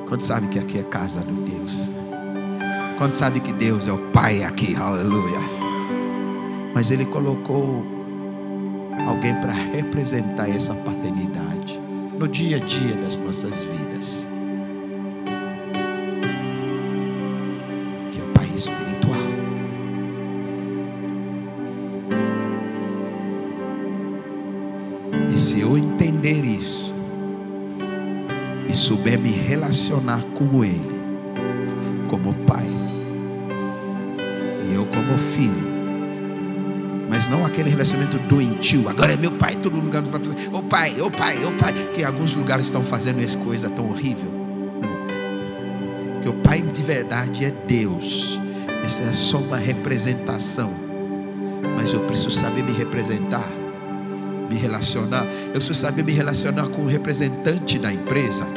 Quando 0.08 0.22
sabe 0.22 0.48
que 0.48 0.58
aqui 0.58 0.80
é 0.80 0.84
casa 0.84 1.22
do 1.22 1.36
Deus. 1.46 1.92
Quando 2.98 3.14
sabe 3.14 3.40
que 3.40 3.54
Deus 3.54 3.88
é 3.88 3.92
o 3.92 3.98
pai 4.12 4.44
aqui, 4.44 4.76
aleluia. 4.76 5.40
Mas 6.74 6.92
ele 6.92 7.06
colocou 7.06 7.86
alguém 9.08 9.36
para 9.36 9.54
representar 9.54 10.50
essa 10.50 10.74
paternidade 10.74 11.80
no 12.18 12.28
dia 12.28 12.58
a 12.58 12.60
dia 12.60 12.96
das 12.96 13.18
nossas 13.20 13.64
vidas. 13.64 14.28
relacionar 29.48 30.22
com 30.36 30.64
Ele 30.64 30.97
doentio. 38.20 38.88
Agora 38.90 39.14
é 39.14 39.18
meu 39.18 39.32
pai, 39.32 39.56
todo 39.56 39.80
lugar 39.80 40.02
vai 40.02 40.22
fazer. 40.22 40.50
Ô 40.54 40.62
pai, 40.62 41.00
ô 41.02 41.10
pai, 41.10 41.44
ô 41.46 41.52
pai. 41.54 41.74
Que 41.94 42.04
alguns 42.04 42.34
lugares 42.36 42.66
estão 42.66 42.84
fazendo 42.84 43.22
essa 43.22 43.38
coisa 43.40 43.70
tão 43.70 43.90
horrível. 43.90 44.32
Que 46.22 46.30
o 46.30 46.34
pai 46.34 46.62
de 46.62 46.82
verdade 46.82 47.46
é 47.46 47.52
Deus. 47.68 48.40
Essa 48.84 49.04
é 49.04 49.14
só 49.14 49.38
uma 49.38 49.58
representação. 49.58 50.72
Mas 51.76 51.94
eu 51.94 52.02
preciso 52.02 52.32
saber 52.32 52.64
me 52.64 52.72
representar, 52.72 53.48
me 54.50 54.56
relacionar. 54.56 55.26
Eu 55.48 55.54
preciso 55.54 55.76
saber 55.76 56.04
me 56.04 56.12
relacionar 56.12 56.68
com 56.70 56.84
o 56.84 56.88
representante 56.88 57.78
da 57.78 57.92
empresa 57.92 58.48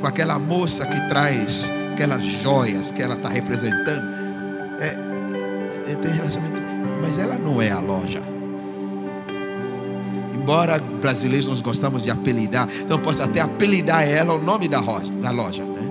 com 0.00 0.06
aquela 0.06 0.38
moça 0.38 0.86
que 0.86 1.00
traz 1.08 1.72
aquelas 1.92 2.22
joias 2.22 2.92
que 2.92 3.02
ela 3.02 3.14
está 3.14 3.28
representando. 3.28 4.17
Mas 7.08 7.18
ela 7.18 7.38
não 7.38 7.62
é 7.62 7.70
a 7.70 7.80
loja. 7.80 8.20
Embora 10.34 10.78
brasileiros 10.78 11.48
nós 11.48 11.62
gostamos 11.62 12.02
de 12.02 12.10
apelidar, 12.10 12.68
então 12.82 12.98
eu 12.98 13.02
posso 13.02 13.22
até 13.22 13.40
apelidar 13.40 14.06
ela 14.06 14.34
o 14.34 14.38
nome 14.38 14.68
da 14.68 14.78
loja, 14.78 15.10
da 15.12 15.30
loja 15.30 15.64
né? 15.64 15.88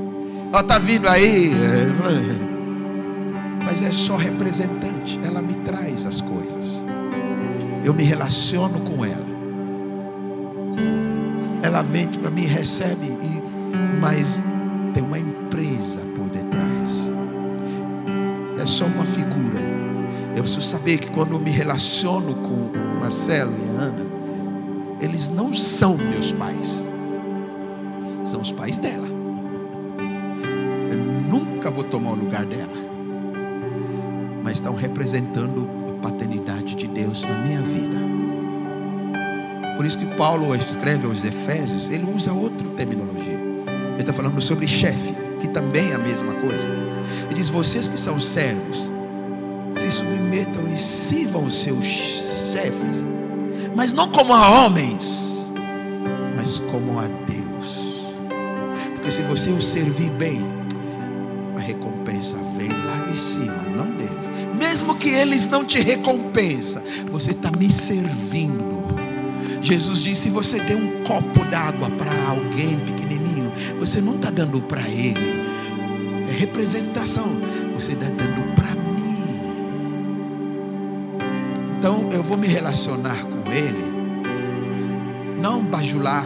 Ela 0.53 0.61
está 0.61 0.77
vindo 0.77 1.07
aí, 1.07 1.53
é, 1.53 1.87
mas 3.65 3.81
é 3.81 3.89
só 3.89 4.15
representante. 4.15 5.19
Ela 5.23 5.41
me 5.41 5.55
traz 5.55 6.05
as 6.05 6.21
coisas. 6.21 6.85
eu 7.83 7.95
me 7.95 8.03
relaciono 8.03 8.79
com 8.81 9.03
ela. 9.03 9.25
Ela 11.63 11.81
vem 11.81 12.07
para 12.09 12.29
mim, 12.29 12.45
recebe, 12.45 13.07
e, 13.07 13.41
mas 13.99 14.43
tem 14.93 15.01
uma 15.01 15.17
empresa 15.17 16.01
por 16.15 16.29
detrás. 16.29 17.09
É 18.59 18.65
só 18.67 18.85
uma. 18.85 19.06
Eu 20.37 20.43
preciso 20.43 20.61
saber 20.61 20.99
que 20.99 21.09
quando 21.09 21.31
eu 21.31 21.39
me 21.39 21.49
relaciono 21.49 22.35
com 22.35 22.99
Marcelo 22.99 23.51
e 23.51 23.69
Ana, 23.75 24.05
eles 25.01 25.29
não 25.29 25.51
são 25.51 25.97
meus 25.97 26.31
pais, 26.31 26.85
são 28.23 28.41
os 28.41 28.51
pais 28.51 28.77
dela. 28.77 29.07
Eu 30.91 30.97
nunca 31.27 31.71
vou 31.71 31.83
tomar 31.83 32.11
o 32.11 32.15
lugar 32.15 32.45
dela, 32.45 32.71
mas 34.43 34.57
estão 34.57 34.75
representando 34.75 35.67
a 35.89 36.03
paternidade 36.03 36.75
de 36.75 36.87
Deus 36.87 37.23
na 37.23 37.39
minha 37.39 37.61
vida. 37.61 37.97
Por 39.75 39.87
isso 39.87 39.97
que 39.97 40.05
Paulo 40.17 40.53
escreve 40.53 41.07
aos 41.07 41.25
Efésios, 41.25 41.89
ele 41.89 42.05
usa 42.15 42.31
outra 42.31 42.67
terminologia. 42.69 43.39
Ele 43.93 44.01
está 44.01 44.13
falando 44.13 44.39
sobre 44.39 44.67
chefe, 44.67 45.15
que 45.39 45.47
também 45.47 45.89
é 45.89 45.95
a 45.95 45.99
mesma 45.99 46.35
coisa. 46.35 46.69
Ele 47.25 47.33
diz: 47.33 47.49
vocês 47.49 47.87
que 47.87 47.99
são 47.99 48.19
servos, 48.19 48.91
se 49.89 49.99
submetam 49.99 50.67
e 50.73 50.77
sirvam 50.77 51.45
os 51.45 51.61
seus 51.61 51.83
chefes, 51.83 53.05
mas 53.75 53.93
não 53.93 54.09
como 54.09 54.33
a 54.33 54.65
homens, 54.65 55.51
mas 56.35 56.59
como 56.59 56.99
a 56.99 57.07
Deus. 57.25 58.05
Porque 58.93 59.09
se 59.09 59.21
você 59.23 59.49
o 59.49 59.61
servir 59.61 60.09
bem, 60.11 60.41
a 61.55 61.59
recompensa 61.59 62.37
vem 62.57 62.69
lá 62.85 63.05
de 63.05 63.17
cima, 63.17 63.63
não 63.75 63.85
deles. 63.91 64.29
Mesmo 64.59 64.95
que 64.95 65.09
eles 65.09 65.47
não 65.47 65.63
te 65.63 65.79
recompensam, 65.79 66.83
você 67.09 67.31
está 67.31 67.49
me 67.51 67.69
servindo. 67.69 68.67
Jesus 69.61 69.99
disse: 70.03 70.23
se 70.23 70.29
você 70.29 70.59
der 70.59 70.75
um 70.75 71.03
copo 71.03 71.45
d'água 71.45 71.89
para 71.91 72.11
alguém 72.29 72.77
pequenininho, 72.79 73.53
você 73.79 74.01
não 74.01 74.15
está 74.15 74.29
dando 74.29 74.61
para 74.61 74.81
ele, 74.89 75.45
é 76.29 76.33
representação, 76.37 77.27
você 77.73 77.93
está 77.93 78.07
dando 78.09 78.55
para 78.55 78.71
mim. 78.71 78.86
Então 81.77 82.09
eu 82.11 82.23
vou 82.23 82.37
me 82.37 82.47
relacionar 82.47 83.17
com 83.23 83.51
ele, 83.51 83.85
não 85.41 85.63
bajular, 85.63 86.25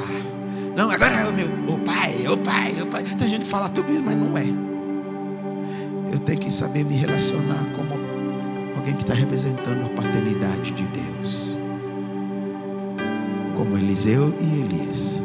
não, 0.76 0.90
agora 0.90 1.14
é 1.14 1.30
o 1.30 1.34
meu, 1.34 1.48
o 1.68 1.80
pai, 1.80 2.28
o 2.28 2.38
pai, 2.38 2.74
o 2.82 2.88
pai. 2.88 3.04
Tem 3.04 3.30
gente 3.30 3.44
que 3.44 3.50
fala 3.50 3.68
tudo 3.70 3.92
isso, 3.92 4.04
mas 4.04 4.16
não 4.16 4.38
é. 4.38 4.46
Eu 6.12 6.20
tenho 6.20 6.40
que 6.40 6.52
saber 6.52 6.86
me 6.86 6.96
relacionar 6.96 7.66
como 7.76 7.94
alguém 8.76 8.96
que 8.96 9.04
está 9.04 9.14
representando 9.14 9.86
a 9.86 9.90
paternidade 9.90 10.72
de 10.72 10.84
Deus 10.84 11.52
como 13.62 13.78
Eliseu 13.78 14.34
e 14.42 14.60
Elias. 14.60 15.22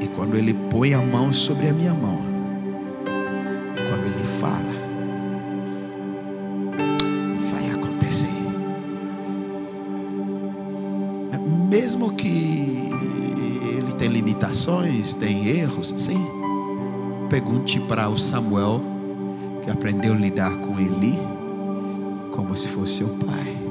E 0.00 0.08
quando 0.08 0.36
ele 0.36 0.54
põe 0.70 0.94
a 0.94 1.02
mão 1.02 1.30
sobre 1.30 1.68
a 1.68 1.72
minha 1.74 1.92
mão, 1.92 2.31
para 17.88 18.08
o 18.08 18.16
Samuel, 18.16 18.80
que 19.62 19.70
aprendeu 19.70 20.12
a 20.12 20.16
lidar 20.16 20.56
com 20.58 20.78
Eli, 20.78 21.18
como 22.30 22.56
se 22.56 22.68
fosse 22.68 22.98
seu 22.98 23.08
pai 23.08 23.62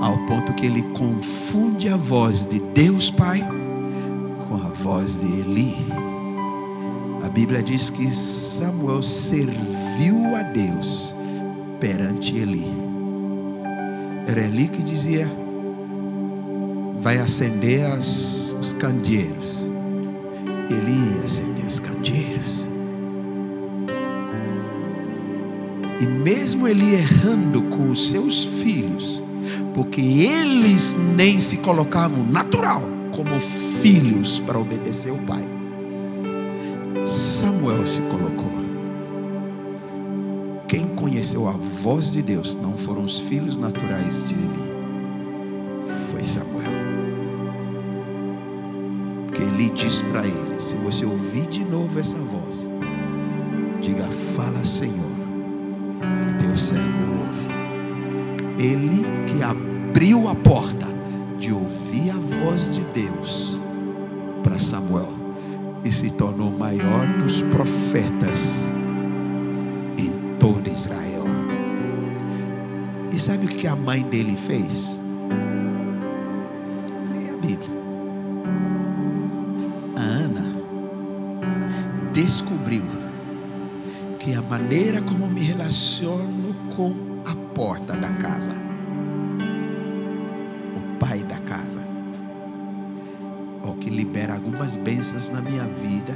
ao 0.00 0.16
ponto 0.26 0.52
que 0.54 0.66
ele 0.66 0.82
confunde 0.94 1.88
a 1.88 1.96
voz 1.96 2.46
de 2.46 2.60
Deus 2.60 3.10
Pai 3.10 3.44
com 4.48 4.54
a 4.54 4.70
voz 4.82 5.20
de 5.20 5.26
Eli. 5.26 5.74
A 7.24 7.28
Bíblia 7.28 7.62
diz 7.62 7.90
que 7.90 8.10
Samuel 8.10 9.02
serviu 9.02 10.34
a 10.36 10.42
Deus 10.42 11.14
perante 11.80 12.36
Eli. 12.36 12.70
Era 14.26 14.40
Eli 14.40 14.68
que 14.68 14.82
dizia: 14.82 15.30
Vai 17.00 17.18
acender 17.18 17.84
as, 17.92 18.56
os 18.60 18.72
candeeiros. 18.72 19.70
Eli 20.70 21.17
mesmo 26.22 26.66
ele 26.66 26.94
errando 26.94 27.62
com 27.62 27.90
os 27.90 28.10
seus 28.10 28.44
filhos, 28.44 29.22
porque 29.74 30.00
eles 30.00 30.96
nem 31.16 31.38
se 31.38 31.58
colocavam 31.58 32.24
natural 32.24 32.82
como 33.14 33.38
filhos 33.80 34.40
para 34.40 34.58
obedecer 34.58 35.12
o 35.12 35.18
pai. 35.18 35.44
Samuel 37.04 37.86
se 37.86 38.00
colocou. 38.02 38.58
Quem 40.66 40.86
conheceu 40.88 41.48
a 41.48 41.52
voz 41.52 42.12
de 42.12 42.22
Deus 42.22 42.56
não 42.60 42.76
foram 42.76 43.02
os 43.02 43.20
filhos 43.20 43.56
naturais 43.56 44.28
de 44.28 44.34
Eli, 44.34 44.72
foi 46.10 46.22
Samuel. 46.22 46.68
Porque 49.26 49.42
Eli 49.42 49.70
disse 49.70 50.04
para 50.04 50.26
ele: 50.26 50.60
se 50.60 50.76
você 50.76 51.06
ouvir 51.06 51.46
de 51.46 51.64
novo 51.64 51.98
essa 51.98 52.18
voz, 52.18 52.70
diga, 53.80 54.04
fala 54.36 54.62
Senhor, 54.64 55.17
servo 56.58 57.18
ouve. 57.20 58.62
Ele 58.62 59.04
que 59.26 59.42
abriu 59.42 60.28
a 60.28 60.34
porta 60.34 60.86
de 61.38 61.52
ouvir 61.52 62.10
a 62.10 62.44
voz 62.44 62.74
de 62.74 62.84
Deus 62.86 63.60
para 64.42 64.58
Samuel 64.58 65.12
e 65.84 65.92
se 65.92 66.10
tornou 66.10 66.50
maior 66.50 67.06
dos 67.18 67.42
profetas 67.42 68.68
em 69.96 70.10
todo 70.38 70.68
Israel. 70.68 71.24
E 73.12 73.18
sabe 73.18 73.46
o 73.46 73.48
que 73.48 73.66
a 73.66 73.76
mãe 73.76 74.02
dele 74.02 74.36
fez? 74.36 75.00
Leia 77.12 77.34
a 77.34 77.36
Bíblia. 77.36 77.78
A 79.96 80.00
Ana 80.00 80.44
descobriu 82.12 82.84
que 84.18 84.34
a 84.34 84.42
maneira 84.42 85.00
como 85.00 85.28
me 85.28 85.40
relaciono 85.40 86.37
a 86.86 87.54
porta 87.54 87.96
da 87.96 88.10
casa 88.14 88.68
pai 90.98 91.20
da 91.20 91.38
casa. 91.38 91.82
O 93.64 93.72
que 93.74 93.90
libera 93.90 94.34
algumas 94.34 94.76
bênçãos 94.76 95.30
na 95.30 95.40
minha 95.40 95.64
vida. 95.64 96.14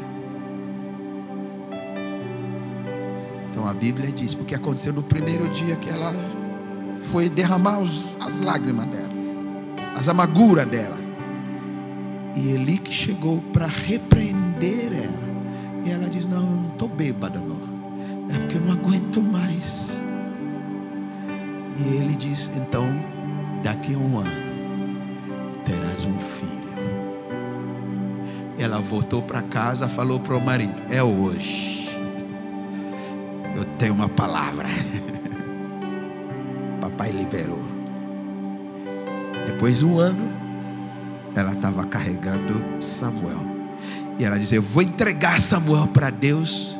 Então 3.50 3.66
a 3.68 3.74
Bíblia 3.74 4.10
diz, 4.10 4.34
porque 4.34 4.54
aconteceu 4.54 4.92
no 4.92 5.02
primeiro 5.02 5.48
dia 5.48 5.76
que 5.76 5.90
ela 5.90 6.12
foi 7.10 7.28
derramar 7.28 7.80
os, 7.80 8.16
as 8.20 8.40
lágrimas 8.40 8.86
dela, 8.86 9.12
as 9.94 10.08
amarguras 10.08 10.66
dela. 10.66 10.96
E 12.34 12.50
Eli 12.50 12.78
que 12.78 12.92
chegou 12.92 13.42
para 13.52 13.66
repreender 13.66 14.92
ela. 14.92 15.31
Diz: 22.32 22.50
Então, 22.56 22.88
daqui 23.62 23.94
a 23.94 23.98
um 23.98 24.18
ano, 24.18 24.42
terás 25.64 26.04
um 26.04 26.18
filho. 26.18 26.62
Ela 28.58 28.80
voltou 28.80 29.22
para 29.22 29.42
casa, 29.42 29.88
falou 29.88 30.18
para 30.18 30.36
o 30.36 30.40
marido: 30.40 30.74
É 30.90 31.02
hoje. 31.02 31.88
Eu 33.54 33.64
tenho 33.78 33.92
uma 33.92 34.08
palavra. 34.08 34.68
Papai 36.80 37.10
liberou. 37.10 37.62
Depois 39.46 39.80
de 39.80 39.84
um 39.84 39.98
ano, 39.98 40.32
ela 41.34 41.52
estava 41.52 41.84
carregando 41.84 42.82
Samuel. 42.82 43.44
E 44.18 44.24
ela 44.24 44.38
disse: 44.38 44.54
Eu 44.54 44.62
vou 44.62 44.82
entregar 44.82 45.38
Samuel 45.38 45.86
para 45.88 46.08
Deus, 46.08 46.78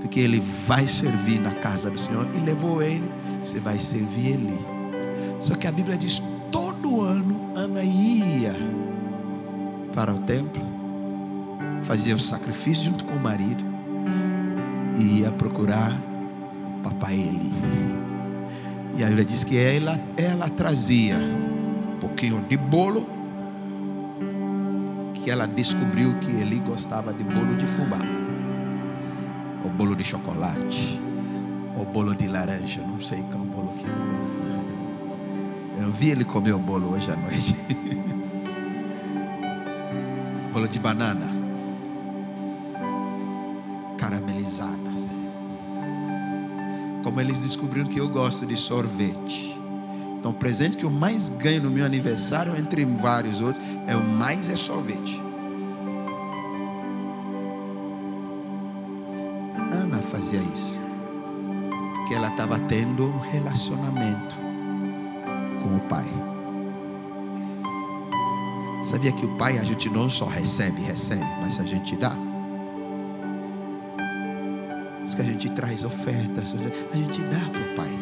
porque 0.00 0.20
ele 0.20 0.42
vai 0.66 0.88
servir 0.88 1.40
na 1.40 1.52
casa 1.52 1.90
do 1.90 1.98
Senhor. 1.98 2.26
E 2.34 2.38
levou 2.38 2.82
ele, 2.82 3.10
você 3.44 3.60
vai 3.60 3.78
servir 3.78 4.32
ele. 4.32 4.58
Só 5.38 5.54
que 5.54 5.66
a 5.66 5.72
Bíblia 5.72 5.96
diz: 5.96 6.22
todo 6.50 7.02
ano 7.02 7.52
Ana 7.54 7.82
ia 7.82 8.54
para 9.94 10.12
o 10.12 10.18
templo, 10.20 10.62
fazia 11.82 12.14
o 12.14 12.18
sacrifício 12.18 12.84
junto 12.84 13.04
com 13.04 13.14
o 13.14 13.20
marido 13.20 13.62
e 14.96 15.20
ia 15.20 15.30
procurar 15.30 15.92
o 16.78 16.82
papai 16.82 17.14
Eli. 17.14 17.52
E 18.96 19.02
a 19.02 19.06
Bíblia 19.06 19.24
diz 19.24 19.44
que 19.44 19.56
ela, 19.58 20.00
ela 20.16 20.48
trazia 20.48 21.16
um 21.16 21.98
pouquinho 22.00 22.40
de 22.42 22.56
bolo, 22.56 23.06
que 25.14 25.30
ela 25.30 25.46
descobriu 25.46 26.14
que 26.20 26.32
Eli 26.32 26.60
gostava 26.60 27.12
de 27.12 27.24
bolo 27.24 27.56
de 27.56 27.66
fubá, 27.66 28.00
ou 29.64 29.70
bolo 29.70 29.94
de 29.94 30.04
chocolate, 30.04 31.00
Ou 31.84 31.92
bolo 31.92 32.14
de 32.14 32.28
laranja, 32.28 32.80
não 32.80 32.98
sei 32.98 33.22
qual 33.30 33.44
bolo 33.44 33.74
que 33.74 33.84
ele 33.84 33.92
gosta. 33.92 34.54
Eu 35.82 35.92
vi 35.92 36.08
ele 36.10 36.24
comer 36.24 36.54
o 36.54 36.58
bolo 36.58 36.94
hoje 36.94 37.10
à 37.10 37.16
noite. 37.16 37.54
bolo 40.52 40.66
de 40.66 40.78
banana. 40.78 41.26
Caramelizada. 43.98 44.88
Assim. 44.92 45.28
Como 47.02 47.20
eles 47.20 47.40
descobriram 47.40 47.86
que 47.86 48.00
eu 48.00 48.08
gosto 48.08 48.46
de 48.46 48.56
sorvete. 48.56 49.60
Então, 50.18 50.30
o 50.30 50.34
presente 50.34 50.78
que 50.78 50.84
eu 50.84 50.90
mais 50.90 51.28
ganho 51.28 51.64
no 51.64 51.70
meu 51.70 51.84
aniversário, 51.84 52.56
entre 52.56 52.86
vários 52.86 53.42
outros, 53.42 53.62
é 53.86 53.94
o 53.94 54.02
mais 54.02 54.48
é 54.48 54.56
sorvete. 54.56 55.22
Fazia 60.14 60.40
isso. 60.54 60.73
Estava 62.44 62.60
tendo 62.68 63.06
um 63.06 63.18
relacionamento 63.20 64.36
com 65.62 65.76
o 65.76 65.80
pai. 65.88 66.04
Sabia 68.84 69.10
que 69.12 69.24
o 69.24 69.34
pai 69.38 69.56
a 69.56 69.64
gente 69.64 69.88
não 69.88 70.10
só 70.10 70.26
recebe, 70.26 70.82
recebe, 70.82 71.24
mas 71.40 71.58
a 71.58 71.62
gente 71.62 71.96
dá. 71.96 72.10
Por 73.96 75.06
isso 75.06 75.16
que 75.16 75.22
a 75.22 75.24
gente 75.24 75.48
traz 75.52 75.84
ofertas, 75.84 76.54
a 76.92 76.96
gente 76.96 77.22
dá 77.22 77.40
para 77.50 77.62
o 77.62 77.74
pai. 77.76 77.98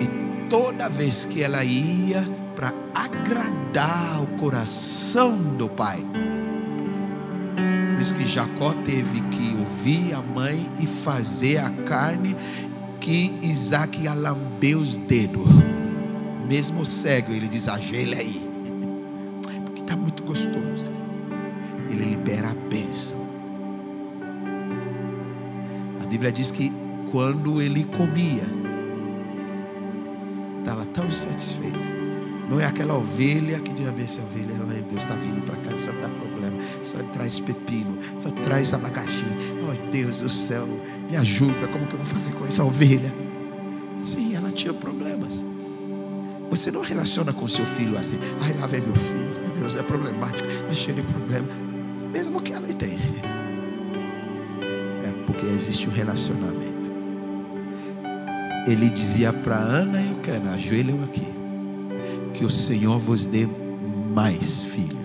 E 0.00 0.48
toda 0.48 0.88
vez 0.88 1.26
que 1.26 1.44
ela 1.44 1.62
ia 1.62 2.28
para 2.56 2.72
agradar 2.92 4.20
o 4.20 4.26
coração 4.38 5.36
do 5.36 5.68
pai, 5.68 6.04
que 8.10 8.24
Jacó 8.24 8.72
teve 8.84 9.20
que 9.30 9.54
ouvir 9.54 10.14
a 10.14 10.22
mãe 10.22 10.66
e 10.80 10.86
fazer 10.86 11.58
a 11.58 11.70
carne 11.70 12.34
que 12.98 13.38
Isaac 13.42 14.00
ia 14.00 14.14
lamber 14.14 14.76
os 14.76 14.96
dedos. 14.96 15.46
Mesmo 16.48 16.84
cego, 16.84 17.32
ele 17.32 17.46
diz: 17.46 17.68
ajoelha 17.68 18.18
aí. 18.18 18.50
Porque 19.64 19.82
está 19.82 19.94
muito 19.96 20.22
gostoso. 20.24 20.86
Ele 21.90 22.04
libera 22.06 22.50
a 22.50 22.54
bênção. 22.68 23.18
A 26.02 26.06
Bíblia 26.06 26.32
diz 26.32 26.50
que 26.50 26.72
quando 27.10 27.60
ele 27.60 27.84
comia, 27.84 28.46
estava 30.60 30.84
tão 30.86 31.10
satisfeito. 31.10 32.02
Não 32.48 32.58
é 32.58 32.64
aquela 32.66 32.96
ovelha 32.96 33.60
que 33.60 33.72
diz: 33.74 33.86
essa 33.86 34.22
ovelha, 34.22 34.54
Deus, 34.88 35.02
está 35.02 35.14
vindo 35.14 35.44
para 35.44 35.56
cá, 35.56 35.70
só 35.84 35.92
dá 36.00 36.31
problema. 36.42 36.56
Só 36.84 36.98
traz 37.12 37.38
pepino, 37.38 37.98
só 38.18 38.30
traz 38.30 38.74
abacaxi. 38.74 39.24
Oh 39.62 39.90
Deus 39.90 40.18
do 40.18 40.28
céu, 40.28 40.66
me 41.10 41.16
ajuda. 41.16 41.68
Como 41.68 41.86
que 41.86 41.94
eu 41.94 41.98
vou 41.98 42.06
fazer 42.06 42.34
com 42.34 42.44
essa 42.44 42.64
ovelha? 42.64 43.12
Sim, 44.02 44.34
ela 44.34 44.50
tinha 44.50 44.72
problemas. 44.74 45.44
Você 46.50 46.70
não 46.70 46.82
relaciona 46.82 47.32
com 47.32 47.46
seu 47.46 47.64
filho 47.64 47.96
assim. 47.96 48.18
Ai, 48.42 48.52
lá 48.58 48.66
vem 48.66 48.80
meu 48.80 48.94
filho. 48.94 49.26
Meu 49.42 49.50
Deus, 49.54 49.76
é 49.76 49.82
problemático. 49.82 50.46
É 50.70 50.74
cheio 50.74 50.96
de 50.96 51.02
problema. 51.02 51.48
Mesmo 52.12 52.40
que 52.42 52.52
ela 52.52 52.66
tenha. 52.68 52.98
É 55.04 55.12
porque 55.26 55.46
existe 55.46 55.88
um 55.88 55.92
relacionamento. 55.92 56.90
Ele 58.66 58.90
dizia 58.90 59.32
para 59.32 59.56
Ana 59.56 60.00
e 60.00 60.12
o 60.12 60.16
Cana: 60.16 60.52
ajoelham 60.52 61.02
aqui. 61.04 61.26
Que 62.34 62.44
o 62.44 62.50
Senhor 62.50 62.98
vos 62.98 63.26
dê 63.26 63.48
mais 64.14 64.62
filhos. 64.62 65.01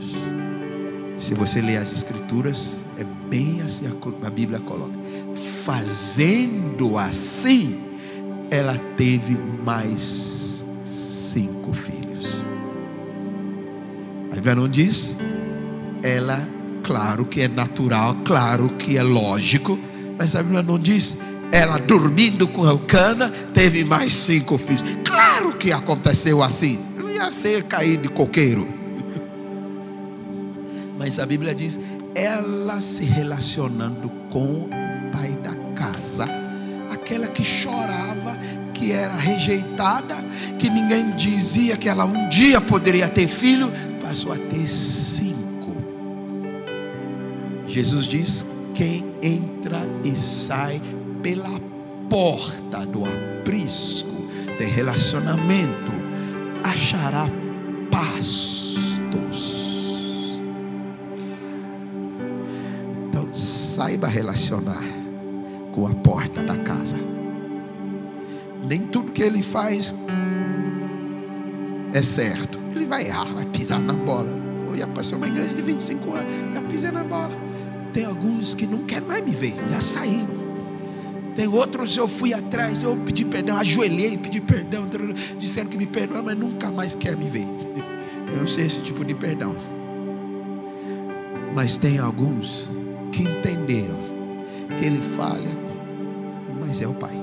Se 1.27 1.33
você 1.33 1.59
ler 1.59 1.75
as 1.75 1.91
Escrituras, 1.91 2.81
é 2.97 3.03
bem 3.29 3.61
assim 3.61 3.85
a 4.23 4.29
Bíblia 4.29 4.59
coloca. 4.59 4.93
Fazendo 5.65 6.97
assim, 6.97 7.81
ela 8.49 8.77
teve 8.95 9.37
mais 9.65 10.65
cinco 10.85 11.73
filhos. 11.73 12.41
A 14.31 14.35
Bíblia 14.35 14.55
não 14.55 14.69
diz, 14.69 15.17
ela, 16.01 16.47
claro 16.81 17.25
que 17.25 17.41
é 17.41 17.49
natural, 17.49 18.15
claro 18.23 18.69
que 18.69 18.95
é 18.95 19.03
lógico, 19.03 19.77
mas 20.17 20.33
a 20.33 20.41
Bíblia 20.41 20.63
não 20.63 20.79
diz, 20.79 21.17
ela 21.51 21.77
dormindo 21.77 22.47
com 22.47 22.65
Elcana, 22.65 23.33
teve 23.53 23.83
mais 23.83 24.15
cinco 24.15 24.57
filhos. 24.57 24.81
Claro 25.03 25.51
que 25.57 25.73
aconteceu 25.73 26.41
assim, 26.41 26.79
não 26.97 27.09
ia 27.09 27.29
ser 27.31 27.63
cair 27.63 27.97
de 27.97 28.07
coqueiro. 28.07 28.76
Mas 31.07 31.19
a 31.19 31.25
Bíblia 31.25 31.55
diz, 31.55 31.79
ela 32.13 32.81
se 32.81 33.05
relacionando 33.05 34.09
com 34.29 34.65
o 34.65 34.69
pai 35.09 35.31
da 35.41 35.55
casa 35.73 36.27
aquela 36.91 37.29
que 37.29 37.41
chorava, 37.41 38.37
que 38.73 38.91
era 38.91 39.15
rejeitada, 39.15 40.17
que 40.59 40.69
ninguém 40.69 41.15
dizia 41.15 41.77
que 41.77 41.87
ela 41.87 42.03
um 42.03 42.27
dia 42.27 42.59
poderia 42.59 43.07
ter 43.07 43.25
filho, 43.29 43.71
passou 44.01 44.33
a 44.33 44.35
ter 44.35 44.67
cinco. 44.67 45.77
Jesus 47.67 48.05
diz: 48.05 48.45
quem 48.75 49.05
entra 49.21 49.79
e 50.03 50.13
sai 50.13 50.81
pela 51.23 51.57
porta 52.09 52.85
do 52.85 53.05
aprisco 53.05 54.27
de 54.59 54.65
relacionamento 54.65 55.93
achará 56.65 57.29
pastos. 57.89 59.56
Saiba 63.77 64.07
relacionar 64.07 64.81
com 65.71 65.85
a 65.85 65.93
porta 65.93 66.41
da 66.41 66.57
casa. 66.57 66.97
Nem 68.67 68.87
tudo 68.87 69.11
que 69.11 69.21
ele 69.21 69.43
faz 69.43 69.93
é 71.93 72.01
certo. 72.01 72.57
Ele 72.75 72.87
vai 72.87 73.05
errar, 73.05 73.25
vai 73.25 73.45
pisar 73.45 73.79
na 73.79 73.93
bola. 73.93 74.35
Eu 74.65 74.75
ia 74.75 74.87
passar 74.87 75.17
uma 75.17 75.27
igreja 75.27 75.53
de 75.53 75.61
25 75.61 76.11
anos, 76.11 76.31
já 76.55 76.61
pisei 76.63 76.89
na 76.89 77.03
bola. 77.03 77.29
Tem 77.93 78.03
alguns 78.05 78.55
que 78.55 78.65
não 78.65 78.83
querem 78.83 79.07
mais 79.07 79.23
me 79.23 79.29
ver, 79.29 79.53
já 79.69 79.79
saíram. 79.79 80.35
Tem 81.35 81.47
outros 81.47 81.95
eu 81.95 82.07
fui 82.07 82.33
atrás, 82.33 82.81
eu 82.81 82.97
pedi 82.97 83.25
perdão, 83.25 83.57
ajoelhei, 83.57 84.17
pedi 84.17 84.41
perdão, 84.41 84.87
disseram 85.37 85.69
que 85.69 85.77
me 85.77 85.85
perdoam, 85.85 86.23
mas 86.23 86.35
nunca 86.35 86.71
mais 86.71 86.95
quer 86.95 87.15
me 87.15 87.29
ver. 87.29 87.47
Eu 88.33 88.37
não 88.37 88.47
sei 88.47 88.65
esse 88.65 88.81
tipo 88.81 89.05
de 89.05 89.13
perdão. 89.13 89.55
Mas 91.53 91.77
tem 91.77 91.99
alguns 91.99 92.75
que 93.17 93.23
entenderam 93.23 93.97
que 94.77 94.85
ele 94.85 95.01
falha 95.17 95.67
mas 96.67 96.81
é 96.81 96.87
o 96.87 96.93
Pai. 96.93 97.15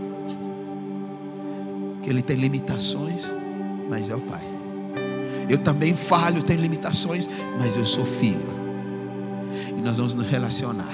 Que 2.02 2.10
ele 2.10 2.22
tem 2.22 2.36
limitações, 2.36 3.24
mas 3.90 4.08
é 4.08 4.14
o 4.14 4.20
Pai. 4.20 4.42
Eu 5.48 5.58
também 5.58 5.94
falho, 5.94 6.42
tenho 6.42 6.60
limitações, 6.60 7.28
mas 7.58 7.76
eu 7.76 7.84
sou 7.84 8.04
filho. 8.04 8.48
E 9.76 9.80
nós 9.82 9.96
vamos 9.96 10.14
nos 10.14 10.28
relacionar. 10.28 10.92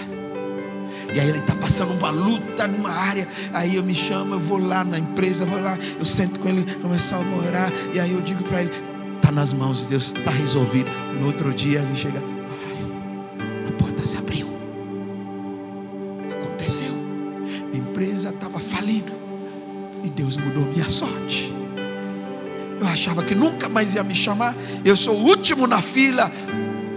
E 1.14 1.18
aí 1.18 1.28
ele 1.28 1.38
está 1.38 1.54
passando 1.54 1.92
uma 1.94 2.10
luta 2.10 2.66
numa 2.66 2.90
área. 2.90 3.26
Aí 3.52 3.76
eu 3.76 3.84
me 3.84 3.94
chamo, 3.94 4.34
eu 4.34 4.40
vou 4.40 4.58
lá 4.58 4.84
na 4.84 4.98
empresa, 4.98 5.44
vou 5.44 5.60
lá, 5.60 5.78
eu 5.98 6.04
sento 6.04 6.40
com 6.40 6.48
ele, 6.48 6.64
começo 6.76 7.14
a 7.14 7.18
orar. 7.18 7.72
E 7.94 8.00
aí 8.00 8.12
eu 8.12 8.20
digo 8.20 8.42
para 8.44 8.62
ele: 8.62 8.70
está 9.16 9.30
nas 9.30 9.52
mãos 9.52 9.80
de 9.80 9.86
Deus, 9.86 10.12
está 10.16 10.30
resolvido. 10.30 10.90
No 11.20 11.26
outro 11.26 11.52
dia 11.54 11.80
ele 11.80 11.94
chega, 11.94 12.22
achava 23.00 23.22
que 23.22 23.34
nunca 23.34 23.68
mais 23.68 23.94
ia 23.94 24.04
me 24.04 24.14
chamar. 24.14 24.54
Eu 24.84 24.94
sou 24.94 25.16
o 25.16 25.24
último 25.24 25.66
na 25.66 25.80
fila 25.80 26.30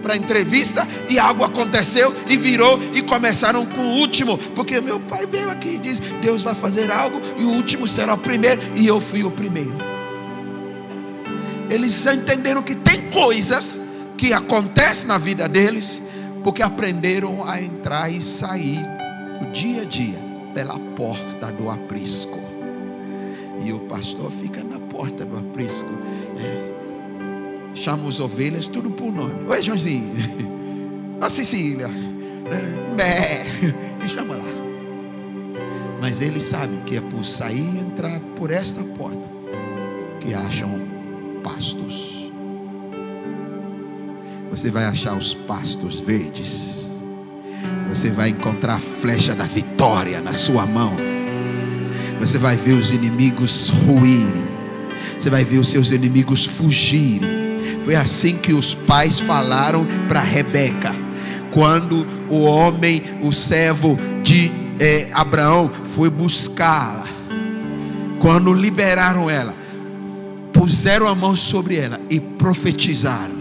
para 0.02 0.18
entrevista 0.18 0.86
e 1.10 1.18
algo 1.18 1.46
aconteceu 1.46 2.14
e 2.28 2.36
virou 2.36 2.78
e 2.94 3.02
começaram 3.02 3.66
com 3.66 3.80
o 3.80 4.00
último, 4.00 4.38
porque 4.54 4.82
meu 4.82 5.00
pai 5.00 5.26
veio 5.26 5.50
aqui 5.50 5.76
e 5.76 5.80
disse: 5.80 6.02
Deus 6.22 6.42
vai 6.42 6.54
fazer 6.54 6.92
algo 6.92 7.22
e 7.40 7.44
o 7.44 7.52
último 7.52 7.88
será 7.88 8.14
o 8.14 8.18
primeiro 8.18 8.62
e 8.76 8.86
eu 8.86 9.00
fui 9.00 9.24
o 9.24 9.32
primeiro. 9.32 9.76
Eles 11.70 12.06
entenderam 12.06 12.62
que 12.62 12.76
tem 12.76 13.10
coisas 13.10 13.80
que 14.18 14.34
acontecem 14.34 15.08
na 15.08 15.18
vida 15.18 15.48
deles 15.48 16.02
porque 16.44 16.62
aprenderam 16.62 17.48
a 17.48 17.62
entrar 17.62 18.12
e 18.12 18.22
sair 18.22 18.80
do 19.40 19.50
dia 19.54 19.84
a 19.84 19.86
dia 19.86 20.20
pela 20.54 20.78
porta 20.78 21.52
do 21.54 21.70
aprisco. 21.70 22.53
E 23.64 23.72
o 23.72 23.80
pastor 23.82 24.32
fica 24.32 24.64
na 24.64 24.80
porta 24.80 25.26
do 25.26 25.38
aprisco. 25.38 25.92
É, 26.38 27.76
chama 27.76 28.08
as 28.10 28.20
ovelhas 28.20 28.68
tudo 28.68 28.92
por 28.92 29.12
nome. 29.12 29.34
Oi, 29.48 29.62
Joãozinho. 29.62 30.14
A 31.22 31.30
Cecília. 31.32 31.88
Bé. 32.96 33.46
E 34.04 34.08
chama 34.08 34.36
lá. 34.36 34.44
Mas 36.02 36.22
ele 36.22 36.42
sabe 36.42 36.78
que 36.86 36.98
é 36.98 37.02
por 37.02 37.24
sair 37.24 37.76
e 37.76 37.80
entrar 37.80 38.20
por 38.36 38.52
esta 38.52 38.84
porta 38.84 39.30
que 40.20 40.34
acham 40.34 40.70
pastos. 41.42 42.32
Você 44.50 44.70
vai 44.70 44.86
achar 44.86 45.18
os 45.18 45.34
pastos 45.34 46.00
verdes 46.00 46.84
você 47.94 48.10
vai 48.10 48.30
encontrar 48.30 48.76
a 48.76 48.80
flecha 48.80 49.36
da 49.36 49.44
vitória 49.44 50.20
na 50.20 50.34
sua 50.34 50.66
mão. 50.66 51.13
Você 52.26 52.38
vai 52.38 52.56
ver 52.56 52.72
os 52.72 52.90
inimigos 52.90 53.68
ruírem. 53.68 54.48
Você 55.20 55.30
vai 55.30 55.44
ver 55.44 55.58
os 55.58 55.68
seus 55.68 55.92
inimigos 55.92 56.46
fugirem. 56.46 57.30
Foi 57.84 57.96
assim 57.96 58.38
que 58.38 58.54
os 58.54 58.74
pais 58.74 59.20
falaram 59.20 59.86
para 60.08 60.22
Rebeca. 60.22 60.96
Quando 61.52 62.08
o 62.30 62.44
homem, 62.44 63.04
o 63.22 63.30
servo 63.30 64.00
de 64.24 64.54
é, 64.80 65.10
Abraão, 65.12 65.70
foi 65.94 66.10
buscá-la. 66.10 67.06
Quando 68.22 68.54
liberaram 68.54 69.30
ela, 69.30 69.54
puseram 70.54 71.10
a 71.10 71.14
mão 71.14 71.36
sobre 71.36 71.76
ela 71.76 72.00
e 72.10 72.22
profetizaram: 72.22 73.36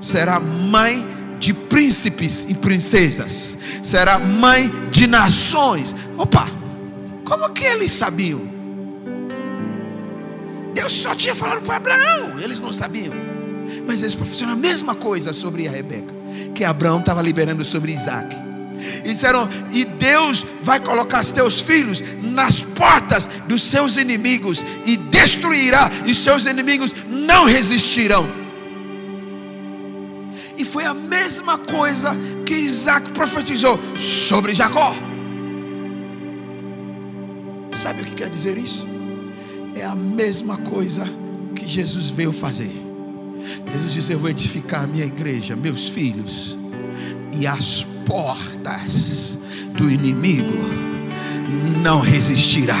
será 0.00 0.38
mãe 0.38 1.04
de 1.40 1.52
príncipes 1.52 2.46
e 2.48 2.54
princesas, 2.54 3.58
será 3.82 4.16
mãe 4.16 4.72
de 4.92 5.08
nações. 5.08 5.92
Opa, 6.16 6.61
como 7.32 7.48
que 7.48 7.64
eles 7.64 7.90
sabiam? 7.90 8.42
Deus 10.74 10.92
só 10.92 11.14
tinha 11.14 11.34
falado 11.34 11.62
para 11.62 11.76
Abraão, 11.76 12.38
eles 12.38 12.60
não 12.60 12.74
sabiam. 12.74 13.14
Mas 13.86 14.02
eles 14.02 14.14
profetizaram 14.14 14.52
a 14.52 14.56
mesma 14.56 14.94
coisa 14.94 15.32
sobre 15.32 15.66
a 15.66 15.70
Rebeca, 15.70 16.14
que 16.54 16.62
Abraão 16.62 17.00
estava 17.00 17.22
liberando 17.22 17.64
sobre 17.64 17.92
Isaac. 17.92 18.36
E 19.02 19.12
disseram: 19.12 19.48
E 19.72 19.86
Deus 19.86 20.44
vai 20.62 20.78
colocar 20.78 21.22
os 21.22 21.32
teus 21.32 21.58
filhos 21.58 22.04
nas 22.22 22.62
portas 22.62 23.26
dos 23.48 23.62
seus 23.62 23.96
inimigos 23.96 24.62
e 24.84 24.98
destruirá, 24.98 25.90
e 26.04 26.14
seus 26.14 26.44
inimigos 26.44 26.94
não 27.08 27.46
resistirão. 27.46 28.28
E 30.58 30.66
foi 30.66 30.84
a 30.84 30.92
mesma 30.92 31.56
coisa 31.56 32.14
que 32.44 32.52
Isaac 32.52 33.10
profetizou 33.12 33.80
sobre 33.96 34.52
Jacó. 34.52 35.11
Sabe 37.82 38.02
o 38.02 38.04
que 38.04 38.14
quer 38.14 38.30
dizer 38.30 38.56
isso? 38.56 38.86
É 39.74 39.84
a 39.84 39.96
mesma 39.96 40.56
coisa 40.56 41.04
que 41.52 41.66
Jesus 41.66 42.10
veio 42.10 42.32
fazer. 42.32 42.70
Jesus 43.72 43.92
disse: 43.92 44.12
Eu 44.12 44.20
vou 44.20 44.30
edificar 44.30 44.84
a 44.84 44.86
minha 44.86 45.04
igreja, 45.04 45.56
meus 45.56 45.88
filhos, 45.88 46.56
e 47.32 47.44
as 47.44 47.84
portas 48.06 49.36
do 49.76 49.90
inimigo 49.90 50.56
não 51.82 51.98
resistirá. 51.98 52.78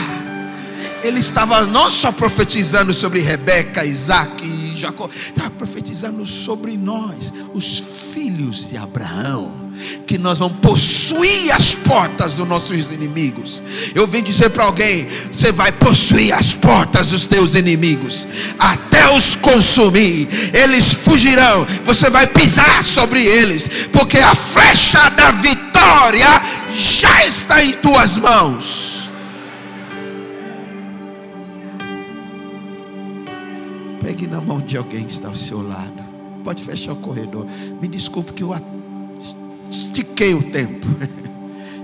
Ele 1.02 1.18
estava 1.18 1.66
não 1.66 1.90
só 1.90 2.12
profetizando 2.12 2.94
sobre 2.94 3.18
Rebeca, 3.22 3.84
Isaac 3.84 4.46
e 4.46 4.78
Jacó, 4.78 5.10
estava 5.12 5.50
profetizando 5.50 6.24
sobre 6.24 6.76
nós, 6.76 7.34
os 7.52 7.80
filhos 8.14 8.70
de 8.70 8.76
Abraão 8.76 9.61
que 10.06 10.18
nós 10.18 10.38
vamos 10.38 10.58
possuir 10.58 11.52
as 11.52 11.74
portas 11.74 12.34
dos 12.34 12.46
nossos 12.46 12.92
inimigos. 12.92 13.62
Eu 13.94 14.06
vim 14.06 14.22
dizer 14.22 14.50
para 14.50 14.64
alguém: 14.64 15.06
você 15.32 15.52
vai 15.52 15.72
possuir 15.72 16.32
as 16.32 16.54
portas 16.54 17.10
dos 17.10 17.26
teus 17.26 17.54
inimigos, 17.54 18.26
até 18.58 19.14
os 19.16 19.36
consumir, 19.36 20.28
eles 20.52 20.92
fugirão. 20.92 21.66
Você 21.84 22.10
vai 22.10 22.26
pisar 22.26 22.82
sobre 22.82 23.24
eles, 23.24 23.68
porque 23.92 24.18
a 24.18 24.34
flecha 24.34 25.08
da 25.10 25.30
vitória 25.30 26.28
já 26.74 27.26
está 27.26 27.62
em 27.62 27.72
tuas 27.74 28.16
mãos. 28.16 29.10
Pegue 34.02 34.26
na 34.26 34.40
mão 34.40 34.60
de 34.60 34.76
alguém 34.76 35.04
que 35.04 35.12
está 35.12 35.28
ao 35.28 35.34
seu 35.34 35.62
lado. 35.62 36.02
Pode 36.42 36.62
fechar 36.62 36.92
o 36.92 36.96
corredor. 36.96 37.46
Me 37.80 37.86
desculpe 37.86 38.32
que 38.32 38.42
eu 38.42 38.52
estiquei 39.72 40.34
o 40.34 40.42
tempo. 40.42 40.86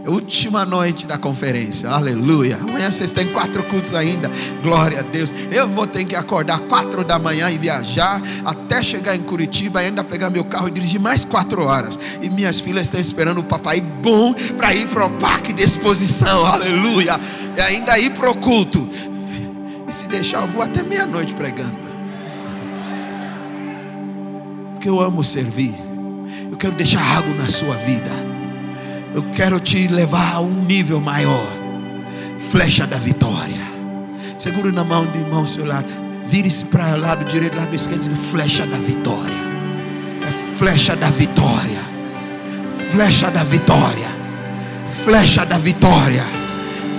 Última 0.06 0.64
noite 0.64 1.06
da 1.06 1.18
conferência, 1.18 1.90
aleluia. 1.90 2.56
Amanhã 2.56 2.90
vocês 2.90 3.12
têm 3.12 3.26
quatro 3.30 3.62
cultos 3.64 3.92
ainda, 3.92 4.30
glória 4.62 5.00
a 5.00 5.02
Deus. 5.02 5.34
Eu 5.50 5.68
vou 5.68 5.86
ter 5.86 6.02
que 6.06 6.16
acordar 6.16 6.60
quatro 6.60 7.04
da 7.04 7.18
manhã 7.18 7.50
e 7.50 7.58
viajar 7.58 8.22
até 8.42 8.82
chegar 8.82 9.14
em 9.14 9.20
Curitiba, 9.20 9.80
ainda 9.80 10.02
pegar 10.02 10.30
meu 10.30 10.44
carro 10.44 10.68
e 10.68 10.70
dirigir 10.70 10.98
mais 10.98 11.26
quatro 11.26 11.62
horas. 11.62 11.98
E 12.22 12.30
minhas 12.30 12.58
filhas 12.58 12.86
estão 12.86 12.98
esperando 12.98 13.40
o 13.40 13.44
papai 13.44 13.82
bom 13.82 14.32
para 14.56 14.74
ir 14.74 14.88
para 14.88 15.04
o 15.04 15.10
parque 15.10 15.52
de 15.52 15.62
exposição, 15.62 16.46
aleluia. 16.46 17.20
E 17.54 17.60
ainda 17.60 17.98
ir 17.98 18.10
para 18.14 18.30
o 18.30 18.34
culto. 18.34 18.88
E 19.86 19.92
se 19.92 20.06
deixar, 20.06 20.40
eu 20.40 20.48
vou 20.48 20.62
até 20.62 20.82
meia-noite 20.82 21.34
pregando. 21.34 21.76
Porque 24.72 24.88
eu 24.88 24.98
amo 25.00 25.22
servir. 25.22 25.87
Eu 26.58 26.60
quero 26.60 26.74
deixar 26.74 27.16
algo 27.16 27.32
na 27.34 27.48
sua 27.48 27.76
vida. 27.76 28.10
Eu 29.14 29.22
quero 29.30 29.60
te 29.60 29.86
levar 29.86 30.34
a 30.34 30.40
um 30.40 30.64
nível 30.64 31.00
maior. 31.00 31.46
Flecha 32.50 32.84
da 32.84 32.96
vitória. 32.96 33.60
Segure 34.40 34.72
na 34.72 34.82
mão 34.82 35.06
de 35.06 35.20
irmão 35.20 35.46
seu 35.46 35.64
lado. 35.64 35.86
Vire-se 36.26 36.64
para 36.64 36.96
o 36.96 37.00
lado 37.00 37.24
direito, 37.26 37.56
lado 37.56 37.72
esquerdo. 37.72 38.10
Flecha 38.32 38.66
da 38.66 38.76
vitória. 38.76 39.36
É 40.26 40.58
flecha 40.58 40.96
da 40.96 41.10
vitória. 41.10 41.80
Flecha 42.90 43.30
da 43.30 43.44
vitória. 43.44 44.08
Flecha 45.04 45.46
da 45.46 45.58
vitória. 45.58 46.26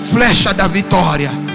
Flecha 0.09 0.53
da 0.53 0.67
vitória 0.67 1.48